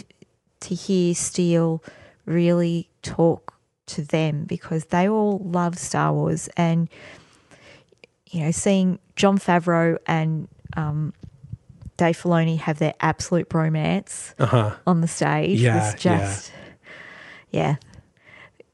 to 0.59 0.73
hear 0.73 1.13
Steele 1.13 1.83
really 2.25 2.89
talk 3.03 3.53
to 3.85 4.01
them 4.01 4.43
because 4.45 4.85
they 4.85 5.07
all 5.07 5.37
love 5.43 5.77
Star 5.77 6.11
Wars 6.11 6.49
and 6.57 6.89
you 8.31 8.41
know, 8.43 8.51
seeing 8.51 8.99
Jon 9.15 9.37
Favreau 9.37 9.97
and 10.05 10.47
um, 10.75 11.13
Dave 11.95 12.21
Filoni 12.21 12.57
have 12.57 12.79
their 12.79 12.93
absolute 12.99 13.49
bromance 13.49 14.33
Uh-huh. 14.39 14.75
on 14.85 14.99
the 15.01 15.07
stage 15.07 15.61
Yeah, 15.61 15.75
was 15.91 15.93
just 16.01 16.51
yeah. 17.51 17.61
yeah. 17.61 17.75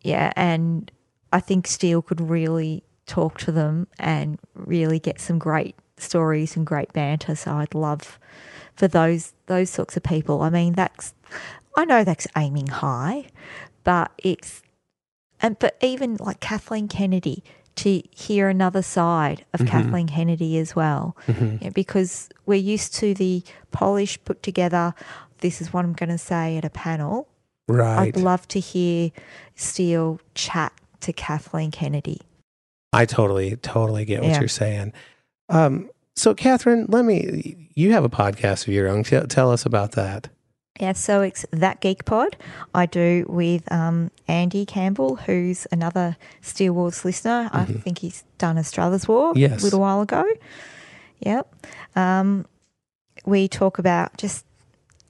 And 0.03 0.91
I 1.31 1.39
think 1.39 1.67
Steele 1.67 2.01
could 2.01 2.21
really 2.21 2.83
talk 3.05 3.37
to 3.39 3.51
them 3.51 3.87
and 3.99 4.39
really 4.55 4.99
get 4.99 5.19
some 5.19 5.39
great 5.39 5.75
stories 5.97 6.55
and 6.55 6.65
great 6.65 6.91
banter. 6.93 7.35
So 7.35 7.53
I'd 7.55 7.73
love 7.75 8.19
for 8.75 8.87
those 8.87 9.33
those 9.47 9.69
sorts 9.69 9.97
of 9.97 10.03
people. 10.03 10.41
I 10.41 10.49
mean, 10.49 10.73
that's 10.73 11.13
I 11.75 11.85
know 11.85 12.03
that's 12.03 12.27
aiming 12.37 12.67
high, 12.67 13.27
but 13.83 14.11
it's 14.17 14.61
and 15.41 15.57
but 15.59 15.77
even 15.81 16.15
like 16.19 16.39
Kathleen 16.39 16.87
Kennedy 16.87 17.43
to 17.75 18.03
hear 18.11 18.49
another 18.49 18.83
side 18.83 19.45
of 19.53 19.61
Mhm. 19.61 19.67
Kathleen 19.67 20.07
Kennedy 20.07 20.59
as 20.59 20.75
well, 20.75 21.17
Mhm. 21.27 21.59
Yeah, 21.61 21.69
because 21.69 22.29
we're 22.45 22.59
used 22.59 22.93
to 22.95 23.15
the 23.15 23.43
polished, 23.71 24.23
put 24.25 24.43
together. 24.43 24.93
This 25.39 25.59
is 25.59 25.73
what 25.73 25.83
I'm 25.83 25.93
going 25.93 26.09
to 26.09 26.17
say 26.19 26.55
at 26.57 26.63
a 26.65 26.69
panel. 26.69 27.27
Right. 27.67 28.07
I'd 28.15 28.17
love 28.17 28.47
to 28.49 28.59
hear 28.59 29.11
Steele 29.55 30.19
chat 30.35 30.73
to 31.01 31.13
Kathleen 31.13 31.71
Kennedy. 31.71 32.21
I 32.91 33.05
totally, 33.05 33.55
totally 33.57 34.05
get 34.05 34.21
what 34.21 34.29
Yeah. 34.31 34.39
you're 34.39 34.47
saying. 34.47 34.93
Um, 35.49 35.89
so, 36.15 36.33
Catherine, 36.33 36.85
let 36.89 37.05
me. 37.05 37.69
You 37.75 37.91
have 37.93 38.03
a 38.03 38.09
podcast 38.09 38.67
of 38.67 38.73
your 38.73 38.87
own. 38.87 39.03
Tell, 39.03 39.25
tell 39.25 39.49
us 39.51 39.65
about 39.65 39.93
that. 39.93 40.29
Yeah, 40.79 40.93
so 40.93 41.21
it's 41.21 41.45
that 41.51 41.81
Geek 41.81 42.05
Pod 42.05 42.35
I 42.73 42.85
do 42.87 43.25
with 43.29 43.71
um, 43.71 44.09
Andy 44.27 44.65
Campbell, 44.65 45.15
who's 45.17 45.65
another 45.71 46.17
Steele 46.41 46.73
Wars 46.73 47.03
listener. 47.05 47.49
I 47.53 47.65
think 47.65 47.99
he's 47.99 48.23
done 48.39 48.57
a 48.57 48.63
Struthers 48.63 49.07
War 49.07 49.33
Yes. 49.35 49.61
a 49.61 49.63
little 49.63 49.79
while 49.79 50.01
ago. 50.01 50.23
Yep. 51.19 51.55
Um, 51.95 52.45
we 53.25 53.47
talk 53.47 53.77
about 53.79 54.17
just 54.17 54.45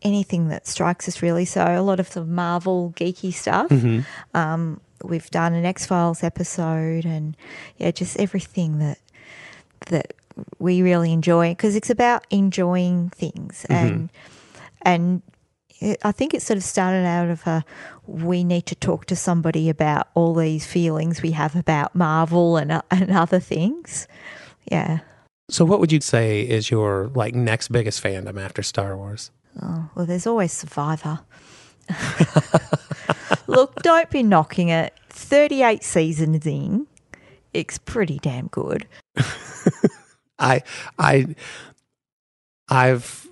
anything 0.03 0.49
that 0.49 0.67
strikes 0.67 1.07
us, 1.07 1.21
really. 1.21 1.45
So 1.45 1.63
a 1.65 1.81
lot 1.81 1.99
of 1.99 2.11
the 2.13 2.23
Marvel 2.25 2.93
geeky 2.95 3.33
stuff. 3.33 3.69
Mhm. 3.69 4.05
Um, 4.33 4.79
we've 5.03 5.29
done 5.31 5.53
an 5.53 5.65
X 5.65 5.85
Files 5.85 6.23
episode, 6.23 7.05
and 7.05 7.35
yeah, 7.77 7.91
just 7.91 8.19
everything 8.19 8.79
that 8.79 8.99
that 9.87 10.13
we 10.59 10.81
really 10.81 11.11
enjoy 11.13 11.51
because 11.51 11.75
it's 11.75 11.89
about 11.89 12.25
enjoying 12.31 13.09
things 13.09 13.65
Mhm. 13.69 13.75
and 13.75 14.09
and 14.81 15.21
it, 15.79 15.99
I 16.03 16.11
think 16.11 16.33
it 16.33 16.41
sort 16.41 16.57
of 16.57 16.63
started 16.63 17.05
out 17.05 17.29
of 17.29 17.45
a 17.45 17.63
we 18.07 18.43
need 18.43 18.65
to 18.67 18.75
talk 18.75 19.05
to 19.07 19.15
somebody 19.15 19.69
about 19.69 20.07
all 20.15 20.33
these 20.33 20.65
feelings 20.65 21.21
we 21.21 21.31
have 21.31 21.55
about 21.55 21.93
Marvel 21.95 22.57
and 22.57 22.71
uh, 22.71 22.81
and 22.91 23.11
other 23.11 23.39
things. 23.39 24.07
Yeah. 24.71 24.99
So, 25.49 25.65
what 25.65 25.79
would 25.81 25.91
you 25.91 25.99
say 26.01 26.41
is 26.41 26.71
your 26.71 27.11
like 27.13 27.35
next 27.35 27.67
biggest 27.71 28.01
fandom 28.01 28.41
after 28.41 28.63
Star 28.63 28.95
Wars? 28.97 29.29
Oh, 29.61 29.89
well, 29.95 30.05
there's 30.05 30.27
always 30.27 30.51
Survivor. 30.51 31.19
Look, 33.47 33.75
don't 33.83 34.09
be 34.09 34.23
knocking 34.23 34.69
it. 34.69 34.93
38 35.09 35.83
seasons 35.83 36.45
in, 36.45 36.87
it's 37.53 37.77
pretty 37.77 38.19
damn 38.19 38.47
good. 38.47 38.87
I, 40.39 40.63
I, 40.97 41.35
I've 42.67 43.27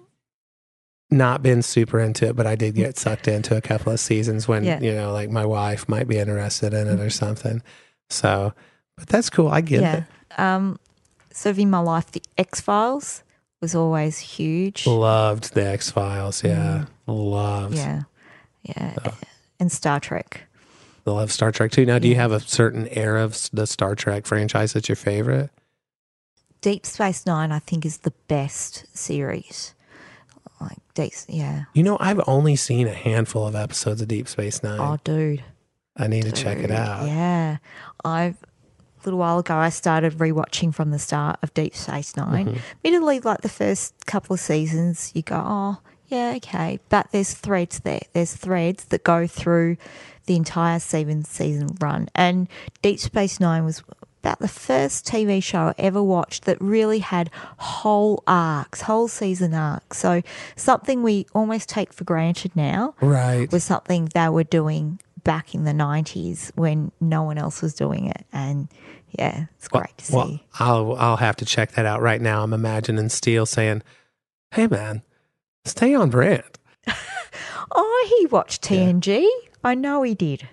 not 1.10 1.44
been 1.44 1.62
super 1.62 2.00
into 2.00 2.28
it, 2.28 2.36
but 2.36 2.48
I 2.48 2.56
did 2.56 2.76
get 2.76 2.98
sucked 2.98 3.28
into 3.28 3.58
a 3.58 3.62
couple 3.62 3.92
of 3.92 4.00
seasons 4.00 4.48
when 4.48 4.64
Yeah. 4.64 4.80
you 4.80 4.94
know, 4.94 5.12
like 5.12 5.30
my 5.30 5.46
wife 5.46 5.90
might 5.90 6.08
be 6.08 6.18
interested 6.18 6.74
in 6.74 6.88
it 6.88 7.00
or 7.00 7.10
something. 7.10 7.62
So, 8.10 8.54
but 8.98 9.08
that's 9.08 9.30
cool. 9.30 9.50
I 9.50 9.62
get 9.62 9.82
yeah. 9.82 9.96
it. 9.98 10.40
Um, 10.40 10.80
in 11.46 11.70
my 11.70 11.80
life, 11.80 12.12
the 12.12 12.22
X 12.38 12.62
Files 12.62 13.24
was 13.62 13.76
always 13.76 14.20
huge. 14.20 14.86
Loved 14.88 15.54
the 15.54 15.66
X 15.66 15.92
Files. 15.92 16.44
Yeah, 16.44 16.86
mm. 17.08 17.32
loved. 17.32 17.76
Yeah. 17.76 18.02
Yeah. 18.64 18.96
Oh. 19.06 19.18
And 19.60 19.72
Star 19.72 20.00
Trek. 20.00 20.44
They 21.06 21.12
love 21.12 21.32
Star 21.32 21.52
Trek 21.52 21.72
too. 21.72 21.86
Now, 21.86 22.00
do 22.00 22.08
you 22.08 22.16
have 22.16 22.32
a 22.32 22.40
certain 22.40 22.88
era 22.90 23.24
of 23.24 23.50
the 23.54 23.66
Star 23.66 23.96
Trek 23.96 24.26
franchise 24.26 24.74
that's 24.74 24.90
your 24.90 24.96
favorite? 24.96 25.50
Deep 26.62 26.86
Space 26.86 27.26
Nine, 27.26 27.52
I 27.52 27.60
think, 27.60 27.86
is 27.86 28.00
the 28.00 28.14
best 28.28 28.86
series. 28.96 29.74
Like 30.60 30.78
Deep, 30.94 31.14
yeah. 31.28 31.64
You 31.74 31.82
know, 31.82 31.98
I've 32.00 32.22
only 32.28 32.56
seen 32.56 32.88
a 32.88 32.94
handful 32.94 33.48
of 33.48 33.56
episodes 33.56 34.02
of 34.02 34.08
Deep 34.08 34.28
Space 34.28 34.62
Nine. 34.62 34.80
Oh, 34.80 35.00
dude. 35.04 35.44
I 35.98 36.08
need 36.08 36.24
to 36.24 36.32
check 36.32 36.60
it 36.60 36.72
out. 36.72 37.08
Yeah, 37.08 37.58
I've 38.06 38.38
a 39.02 39.08
little 39.08 39.20
while 39.20 39.40
ago 39.40 39.56
I 39.56 39.70
started 39.70 40.14
rewatching 40.14 40.74
from 40.74 40.92
the 40.92 41.00
start 41.00 41.40
of 41.44 41.54
Deep 41.54 41.76
Space 41.76 42.16
9 42.16 42.46
Mhm. 42.48 42.60
Admittedly, 42.84 43.20
like 43.20 43.42
the 43.42 43.50
first 43.50 43.94
couple 44.06 44.34
of 44.36 44.40
seasons, 44.40 45.12
you 45.14 45.22
go, 45.22 45.42
oh 45.44 45.78
yeah, 46.08 46.34
okay, 46.38 46.80
but 46.90 47.08
there's 47.12 47.34
threads 47.34 47.80
there. 47.80 48.02
There's 48.14 48.34
threads 48.34 48.86
that 48.86 49.04
go 49.04 49.28
through 49.28 49.78
the 50.26 50.36
entire 50.36 50.80
seven 50.80 51.24
season 51.24 51.70
run, 51.80 52.10
and 52.14 52.48
Deep 52.82 53.00
Space 53.00 53.40
Nine 53.40 53.64
was 53.66 53.82
about 54.24 54.38
the 54.40 54.48
first 54.48 55.08
TV 55.08 55.42
show 55.42 55.70
I 55.70 55.74
ever 55.80 56.04
watched 56.04 56.46
that 56.46 56.62
really 56.62 57.00
had 57.00 57.32
whole 57.58 58.22
arcs, 58.28 58.82
whole 58.82 59.08
season 59.08 59.54
arcs. 59.56 59.98
So 59.98 60.22
something 60.56 61.02
we 61.02 61.26
almost 61.34 61.70
take 61.70 61.92
for 61.92 62.04
granted 62.04 62.56
now 62.56 62.94
Right. 63.02 63.52
was 63.52 63.64
something 63.64 64.10
they 64.14 64.30
were 64.30 64.44
doing 64.44 65.00
back 65.24 65.54
in 65.56 65.64
the 65.66 65.72
90s 65.72 66.52
when 66.56 66.92
no 67.00 67.24
one 67.24 67.38
else 67.38 67.62
was 67.62 67.74
doing 67.74 68.08
it. 68.08 68.26
And 68.32 68.68
yeah, 69.18 69.46
it's 69.58 69.68
great 69.68 69.98
to 69.98 70.06
see. 70.06 70.16
Well, 70.16 70.40
I'll 70.60 70.94
I'll 70.96 71.18
have 71.18 71.36
to 71.38 71.46
check 71.46 71.72
that 71.74 71.86
out 71.86 72.02
right 72.02 72.22
now. 72.22 72.44
I'm 72.44 72.54
imagining 72.54 73.10
Steele 73.10 73.46
saying, 73.46 73.84
"Hey, 74.52 74.68
man, 74.68 75.02
stay 75.66 75.94
on 75.94 76.10
brand." 76.10 76.44
oh, 77.72 78.16
he 78.20 78.26
watched 78.28 78.64
TNG. 78.64 79.26
I 79.64 79.76
know 79.76 80.04
he 80.04 80.16
did. 80.16 80.48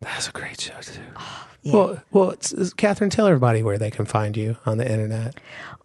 That's 0.00 0.28
a 0.28 0.32
great 0.32 0.60
show 0.60 0.80
too. 0.80 1.00
Oh, 1.16 1.46
yeah. 1.62 1.72
Well, 1.74 2.02
well, 2.10 2.30
it's, 2.30 2.52
it's- 2.52 2.72
Catherine, 2.72 3.10
tell 3.10 3.26
everybody 3.26 3.62
where 3.62 3.76
they 3.78 3.90
can 3.90 4.06
find 4.06 4.34
you 4.36 4.56
on 4.64 4.78
the 4.78 4.90
internet. 4.90 5.38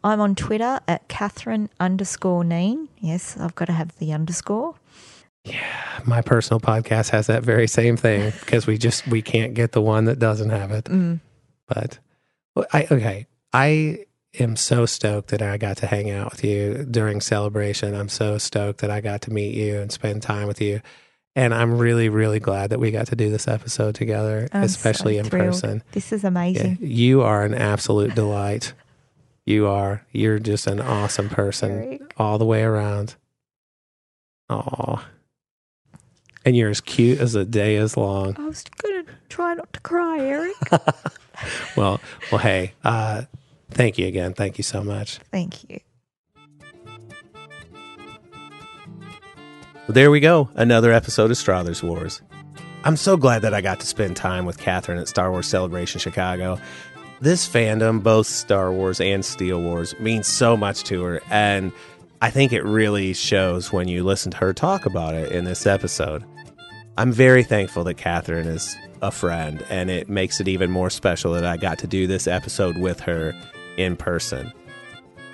I'm 0.03 0.21
on 0.21 0.35
Twitter 0.35 0.79
at 0.87 1.07
Catherine 1.09 1.69
underscore 1.79 2.43
Neen. 2.45 2.87
Yes, 2.99 3.35
I've 3.37 3.55
got 3.55 3.65
to 3.65 3.73
have 3.73 3.97
the 3.97 4.13
underscore. 4.13 4.75
Yeah, 5.45 5.99
my 6.05 6.21
personal 6.21 6.59
podcast 6.59 7.09
has 7.11 7.27
that 7.27 7.43
very 7.43 7.67
same 7.67 7.97
thing 7.97 8.31
because 8.39 8.65
we 8.67 8.77
just 8.77 9.07
we 9.07 9.21
can't 9.21 9.53
get 9.53 9.71
the 9.71 9.81
one 9.81 10.05
that 10.05 10.19
doesn't 10.19 10.49
have 10.49 10.71
it. 10.71 10.85
Mm. 10.85 11.19
But 11.67 11.99
well, 12.55 12.65
I 12.73 12.87
okay, 12.91 13.27
I 13.53 14.05
am 14.39 14.55
so 14.55 14.85
stoked 14.85 15.29
that 15.29 15.41
I 15.41 15.57
got 15.57 15.77
to 15.77 15.87
hang 15.87 16.09
out 16.09 16.31
with 16.31 16.43
you 16.43 16.85
during 16.89 17.21
celebration. 17.21 17.93
I'm 17.95 18.09
so 18.09 18.37
stoked 18.37 18.81
that 18.81 18.89
I 18.91 19.01
got 19.01 19.21
to 19.23 19.31
meet 19.33 19.55
you 19.55 19.77
and 19.79 19.91
spend 19.91 20.21
time 20.23 20.47
with 20.47 20.59
you. 20.61 20.81
And 21.37 21.53
I'm 21.53 21.77
really, 21.77 22.07
really 22.09 22.39
glad 22.39 22.69
that 22.69 22.79
we 22.79 22.91
got 22.91 23.07
to 23.07 23.15
do 23.15 23.29
this 23.29 23.47
episode 23.47 23.93
together, 23.95 24.47
I'm 24.53 24.61
so 24.61 24.65
especially 24.65 25.17
in 25.17 25.25
thrilled. 25.25 25.47
person. 25.51 25.83
This 25.91 26.11
is 26.13 26.23
Yeah, 26.23 26.29
amazing. 26.29 26.77
you 26.81 27.21
are 27.23 27.43
an 27.43 27.53
absolute 27.53 28.15
delight. 28.15 28.73
You 29.45 29.67
are. 29.67 30.05
You're 30.13 30.39
just 30.39 30.65
an 30.65 30.79
awesome 30.79 31.27
person 31.29 31.99
all 32.17 32.37
the 32.37 32.45
way 32.45 32.63
around. 32.63 33.15
Aw. 34.49 35.05
And 36.45 36.55
you're 36.55 36.69
as 36.69 36.79
cute 36.81 37.19
as 37.19 37.33
the 37.33 37.43
day 37.43 37.75
is 37.75 37.97
long. 37.97 38.35
I 38.37 38.45
was 38.45 38.63
going 38.77 39.05
to 39.05 39.11
try 39.29 39.55
not 39.55 39.73
to 39.73 39.79
cry, 39.81 40.19
Eric. 40.19 40.53
Well, 41.75 41.99
well, 42.31 42.39
hey, 42.39 42.73
uh, 42.83 43.23
thank 43.69 43.97
you 43.97 44.07
again. 44.07 44.33
Thank 44.33 44.57
you 44.57 44.63
so 44.63 44.83
much. 44.83 45.19
Thank 45.31 45.69
you. 45.69 45.79
Well, 49.87 49.93
there 49.93 50.09
we 50.09 50.19
go. 50.19 50.49
Another 50.55 50.91
episode 50.91 51.31
of 51.31 51.37
Struthers 51.37 51.83
Wars. 51.83 52.21
I'm 52.83 52.95
so 52.97 53.17
glad 53.17 53.41
that 53.41 53.53
I 53.53 53.61
got 53.61 53.79
to 53.81 53.87
spend 53.87 54.15
time 54.15 54.45
with 54.45 54.57
Catherine 54.57 54.97
at 54.97 55.07
Star 55.07 55.31
Wars 55.31 55.47
Celebration 55.47 55.99
Chicago. 55.99 56.59
This 57.21 57.47
fandom, 57.47 58.01
both 58.01 58.27
Star 58.27 58.71
Wars 58.71 59.01
and 59.01 59.23
Steele 59.23 59.61
Wars, 59.61 59.93
means 59.99 60.27
so 60.27 60.55
much 60.55 60.83
to 60.85 61.03
her, 61.03 61.21
and 61.29 61.71
I 62.21 62.29
think 62.29 62.53
it 62.53 62.63
really 62.63 63.13
shows 63.13 63.71
when 63.71 63.87
you 63.87 64.03
listen 64.03 64.31
to 64.31 64.37
her 64.37 64.53
talk 64.53 64.85
about 64.85 65.15
it 65.15 65.31
in 65.31 65.45
this 65.45 65.65
episode. 65.65 66.23
I'm 66.97 67.11
very 67.11 67.43
thankful 67.43 67.83
that 67.85 67.95
Catherine 67.95 68.47
is 68.47 68.75
a 69.01 69.11
friend, 69.11 69.65
and 69.69 69.89
it 69.89 70.07
makes 70.07 70.39
it 70.39 70.47
even 70.47 70.71
more 70.71 70.89
special 70.89 71.33
that 71.33 71.45
I 71.45 71.57
got 71.57 71.79
to 71.79 71.87
do 71.87 72.07
this 72.07 72.25
episode 72.25 72.77
with 72.77 73.01
her 73.01 73.35
in 73.75 73.97
person. 73.97 74.53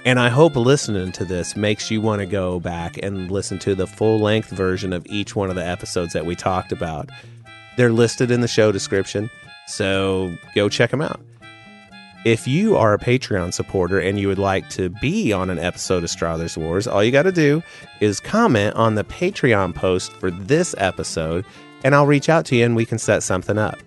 And 0.03 0.19
I 0.19 0.29
hope 0.29 0.55
listening 0.55 1.11
to 1.11 1.25
this 1.25 1.55
makes 1.55 1.91
you 1.91 2.01
want 2.01 2.21
to 2.21 2.25
go 2.25 2.59
back 2.59 2.97
and 3.03 3.29
listen 3.29 3.59
to 3.59 3.75
the 3.75 3.85
full 3.85 4.19
length 4.19 4.49
version 4.49 4.91
of 4.91 5.05
each 5.05 5.35
one 5.35 5.51
of 5.51 5.55
the 5.55 5.65
episodes 5.65 6.13
that 6.13 6.25
we 6.25 6.35
talked 6.35 6.71
about. 6.71 7.09
They're 7.77 7.91
listed 7.91 8.31
in 8.31 8.41
the 8.41 8.47
show 8.47 8.71
description, 8.71 9.29
so 9.67 10.35
go 10.55 10.67
check 10.67 10.89
them 10.89 11.01
out. 11.01 11.21
If 12.23 12.47
you 12.47 12.77
are 12.77 12.93
a 12.93 12.99
Patreon 12.99 13.51
supporter 13.51 13.99
and 13.99 14.19
you 14.19 14.27
would 14.27 14.37
like 14.37 14.69
to 14.71 14.89
be 14.89 15.33
on 15.33 15.49
an 15.49 15.57
episode 15.57 16.03
of 16.03 16.09
Struthers 16.11 16.55
Wars, 16.55 16.85
all 16.85 17.03
you 17.03 17.11
got 17.11 17.23
to 17.23 17.31
do 17.31 17.63
is 17.99 18.19
comment 18.19 18.75
on 18.75 18.93
the 18.93 19.03
Patreon 19.03 19.73
post 19.73 20.11
for 20.13 20.29
this 20.29 20.75
episode, 20.77 21.45
and 21.83 21.95
I'll 21.95 22.05
reach 22.05 22.29
out 22.29 22.45
to 22.45 22.55
you 22.55 22.63
and 22.63 22.75
we 22.75 22.85
can 22.85 22.99
set 22.99 23.23
something 23.23 23.57
up. 23.57 23.79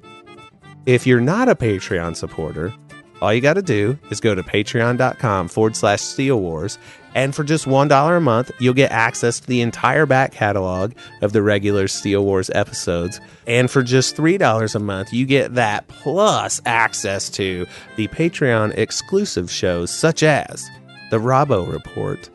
If 0.85 1.07
you're 1.07 1.21
not 1.21 1.49
a 1.49 1.55
Patreon 1.55 2.17
supporter, 2.17 2.75
all 3.23 3.33
you 3.33 3.41
got 3.41 3.55
to 3.55 3.63
do 3.63 3.97
is 4.11 4.19
go 4.19 4.35
to 4.35 4.43
patreon.com 4.43 5.47
forward 5.47 5.77
slash 5.77 6.01
steele 6.01 6.41
wars 6.41 6.77
and 7.15 7.35
for 7.35 7.45
just 7.45 7.67
$1 7.67 8.17
a 8.17 8.21
month 8.21 8.51
you'll 8.59 8.75
get 8.75 8.91
access 8.91 9.41
to 9.41 9.47
the 9.47 9.61
entire 9.61 10.07
back 10.07 10.33
catalog 10.33 10.93
of 11.23 11.33
the 11.33 11.43
regular 11.43 11.89
steele 11.89 12.25
wars 12.25 12.51
episodes 12.55 13.21
and 13.47 13.71
for 13.71 13.83
just 13.83 14.17
$3 14.17 14.75
a 14.75 14.79
month 14.79 15.13
you 15.13 15.27
get 15.27 15.55
that 15.55 15.87
plus 15.89 16.61
access 16.67 17.29
to 17.31 17.67
the 17.97 18.09
patreon 18.09 18.77
exclusive 18.77 19.51
shows 19.51 19.91
such 19.91 20.23
as 20.23 20.69
the 21.11 21.21
Robbo 21.21 21.71
Report, 21.71 22.29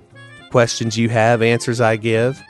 Questions 0.52 0.98
You 0.98 1.10
Have, 1.10 1.42
Answers 1.42 1.82
I 1.82 1.98
Give, 1.98 2.42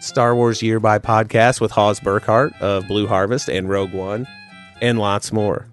Star 0.00 0.34
Wars 0.34 0.62
Year 0.62 0.80
by 0.80 0.98
Podcast 0.98 1.60
with 1.60 1.70
Hawes 1.70 2.00
Burkhart 2.00 2.58
of 2.60 2.86
Blue 2.86 3.06
Harvest 3.06 3.50
and 3.50 3.68
Rogue 3.68 3.92
One, 3.92 4.26
and 4.80 4.98
lots 4.98 5.32
more. 5.32 5.66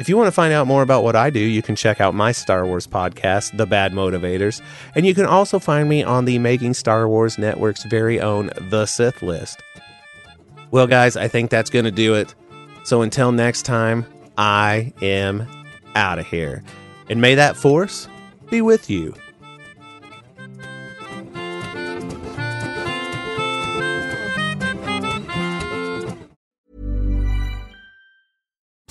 If 0.00 0.08
you 0.08 0.16
want 0.16 0.26
to 0.26 0.32
find 0.32 0.52
out 0.52 0.66
more 0.66 0.82
about 0.82 1.04
what 1.04 1.14
I 1.14 1.30
do, 1.30 1.38
you 1.38 1.62
can 1.62 1.76
check 1.76 2.00
out 2.00 2.14
my 2.14 2.32
Star 2.32 2.66
Wars 2.66 2.86
podcast, 2.86 3.56
The 3.56 3.66
Bad 3.66 3.92
Motivators, 3.92 4.60
and 4.94 5.06
you 5.06 5.14
can 5.14 5.26
also 5.26 5.58
find 5.58 5.88
me 5.88 6.02
on 6.02 6.24
the 6.24 6.38
Making 6.38 6.74
Star 6.74 7.08
Wars 7.08 7.38
Network's 7.38 7.84
very 7.84 8.20
own 8.20 8.50
The 8.70 8.86
Sith 8.86 9.22
List. 9.22 9.62
Well, 10.70 10.86
guys, 10.86 11.16
I 11.16 11.28
think 11.28 11.50
that's 11.50 11.70
going 11.70 11.84
to 11.84 11.90
do 11.90 12.14
it. 12.14 12.34
So 12.84 13.02
until 13.02 13.30
next 13.30 13.62
time, 13.62 14.06
I 14.36 14.92
am 15.02 15.46
out 15.94 16.18
of 16.18 16.26
here. 16.26 16.64
And 17.08 17.20
may 17.20 17.34
that 17.34 17.56
force 17.56 18.08
be 18.50 18.62
with 18.62 18.88
you. 18.90 19.14